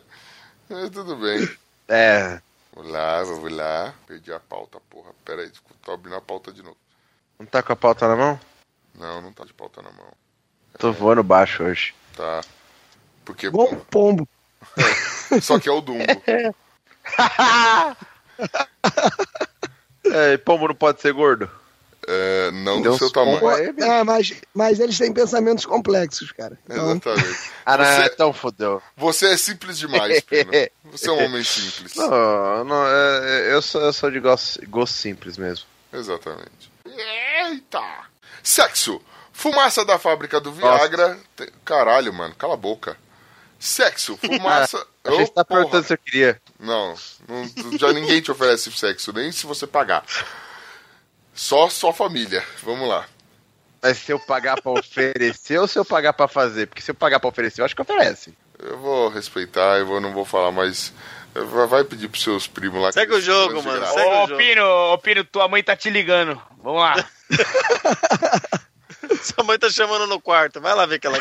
É, 0.69 0.89
tudo 0.89 1.15
bem. 1.15 1.49
É. 1.87 2.41
Vamos 2.75 2.91
lá, 2.91 3.23
vamos 3.23 3.51
lá. 3.51 3.93
Perdi 4.07 4.31
a 4.33 4.39
pauta, 4.39 4.79
porra. 4.89 5.11
Pera 5.23 5.41
aí, 5.41 5.51
tô 5.83 5.91
abrindo 5.91 6.15
a 6.15 6.21
pauta 6.21 6.51
de 6.51 6.63
novo. 6.63 6.77
Não 7.39 7.45
tá 7.45 7.61
com 7.61 7.73
a 7.73 7.75
pauta 7.75 8.07
na 8.07 8.15
mão? 8.15 8.39
Não, 8.95 9.21
não 9.21 9.33
tá 9.33 9.43
de 9.43 9.53
pauta 9.53 9.81
na 9.81 9.91
mão. 9.91 10.07
Tô 10.77 10.91
voando 10.91 11.23
baixo 11.23 11.63
hoje. 11.63 11.93
Tá. 12.15 12.41
Porque. 13.25 13.47
Um 13.49 13.79
pombo. 13.79 14.27
Só 15.41 15.59
que 15.59 15.69
é 15.69 15.71
o 15.71 15.81
Dumbo. 15.81 16.03
É, 20.05 20.37
pombo 20.37 20.67
não 20.67 20.75
pode 20.75 20.99
ser 21.01 21.13
gordo? 21.13 21.49
É, 22.07 22.51
não 22.51 22.81
do 22.81 22.97
seu 22.97 23.07
uns 23.07 23.13
tamanho. 23.13 23.75
É, 23.79 24.03
mas, 24.03 24.33
mas 24.53 24.79
eles 24.79 24.97
têm 24.97 25.13
pensamentos 25.13 25.65
complexos, 25.65 26.31
cara. 26.31 26.57
Então, 26.65 26.91
Exatamente. 26.91 27.39
Ah, 27.65 27.77
não, 27.77 27.85
Você- 27.85 28.05
então 28.13 28.33
fodeu. 28.33 28.81
Você 28.97 29.27
é 29.27 29.37
simples 29.37 29.77
demais, 29.77 30.19
Pino. 30.21 30.51
Você 30.91 31.09
é 31.09 31.11
um 31.13 31.23
homem 31.25 31.43
simples. 31.43 31.95
Não, 31.95 32.63
não, 32.65 32.85
é, 32.87 33.53
eu, 33.53 33.61
sou, 33.61 33.81
eu 33.81 33.93
sou 33.93 34.11
de 34.11 34.19
gosto, 34.19 34.59
gosto 34.69 34.93
simples 34.93 35.37
mesmo. 35.37 35.65
Exatamente. 35.93 36.71
Eita! 36.85 37.81
Sexo. 38.41 39.01
Fumaça 39.31 39.83
da 39.83 39.97
fábrica 39.97 40.39
do 40.39 40.51
Viagra. 40.51 41.17
Caralho, 41.65 42.13
mano, 42.13 42.35
cala 42.35 42.53
a 42.53 42.57
boca. 42.57 42.97
Sexo, 43.59 44.17
fumaça. 44.21 44.85
A 45.05 45.11
gente 45.11 45.31
tá 45.31 45.43
perguntando 45.45 45.85
se 45.87 45.93
eu 45.93 45.97
queria. 45.97 46.41
Não, 46.59 46.95
não- 47.27 47.77
já 47.77 47.91
ninguém 47.93 48.21
te 48.21 48.29
oferece 48.31 48.71
sexo, 48.73 49.11
nem 49.13 49.31
se 49.31 49.45
você 49.45 49.65
pagar. 49.65 50.03
Só 51.33 51.69
só 51.69 51.91
família. 51.93 52.43
Vamos 52.61 52.87
lá. 52.87 53.05
Mas 53.81 53.97
se 53.97 54.11
eu 54.11 54.19
pagar 54.19 54.61
pra 54.61 54.71
oferecer 54.71 55.59
ou 55.59 55.67
se 55.67 55.77
eu 55.77 55.83
pagar 55.83 56.13
pra 56.13 56.27
fazer? 56.27 56.67
Porque 56.67 56.81
se 56.81 56.91
eu 56.91 56.95
pagar 56.95 57.19
pra 57.19 57.29
oferecer, 57.29 57.61
eu 57.61 57.65
acho 57.65 57.75
que 57.75 57.81
oferece. 57.81 58.33
Eu 58.59 58.77
vou 58.77 59.09
respeitar, 59.09 59.77
eu 59.79 59.85
vou, 59.85 59.99
não 59.99 60.13
vou 60.13 60.23
falar, 60.23 60.51
mas 60.51 60.93
vai- 61.67 61.83
pedir 61.83 62.07
pros 62.07 62.23
seus 62.23 62.47
primos 62.47 62.81
lá. 62.81 62.87
que 62.89 62.93
Segue 62.93 63.11
o 63.11 63.15
eles 63.15 63.25
jogo, 63.25 63.61
mano, 63.61 63.85
segue 63.87 63.99
o 63.99 64.23
Ô, 64.23 64.27
jogo. 64.27 64.37
Pino, 64.37 64.63
ô, 64.65 64.97
Pino, 64.99 65.23
tua 65.25 65.47
mãe 65.49 65.61
tá 65.61 65.75
te 65.75 65.89
ligando. 65.89 66.41
Vamos 66.61 66.81
lá. 66.81 66.95
Sua 69.21 69.43
mãe 69.43 69.59
tá 69.59 69.69
chamando 69.69 70.07
no 70.07 70.19
quarto. 70.21 70.61
Vai 70.61 70.73
lá 70.73 70.85
ver 70.85 70.99
que 70.99 71.07
ela. 71.07 71.17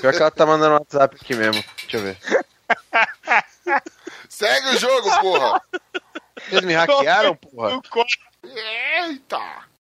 Pior 0.00 0.12
que 0.12 0.20
ela 0.20 0.30
tá 0.30 0.44
mandando 0.44 0.72
um 0.74 0.78
WhatsApp 0.78 1.16
aqui 1.20 1.34
mesmo. 1.34 1.64
Deixa 1.82 1.96
eu 1.96 2.02
ver. 2.02 2.18
Segue 4.28 4.68
o 4.68 4.78
jogo, 4.78 5.10
porra! 5.20 5.62
Vocês 6.48 6.62
me 6.64 6.72
hackearam, 6.74 7.34
porra? 7.40 7.80
Eita! 8.42 9.69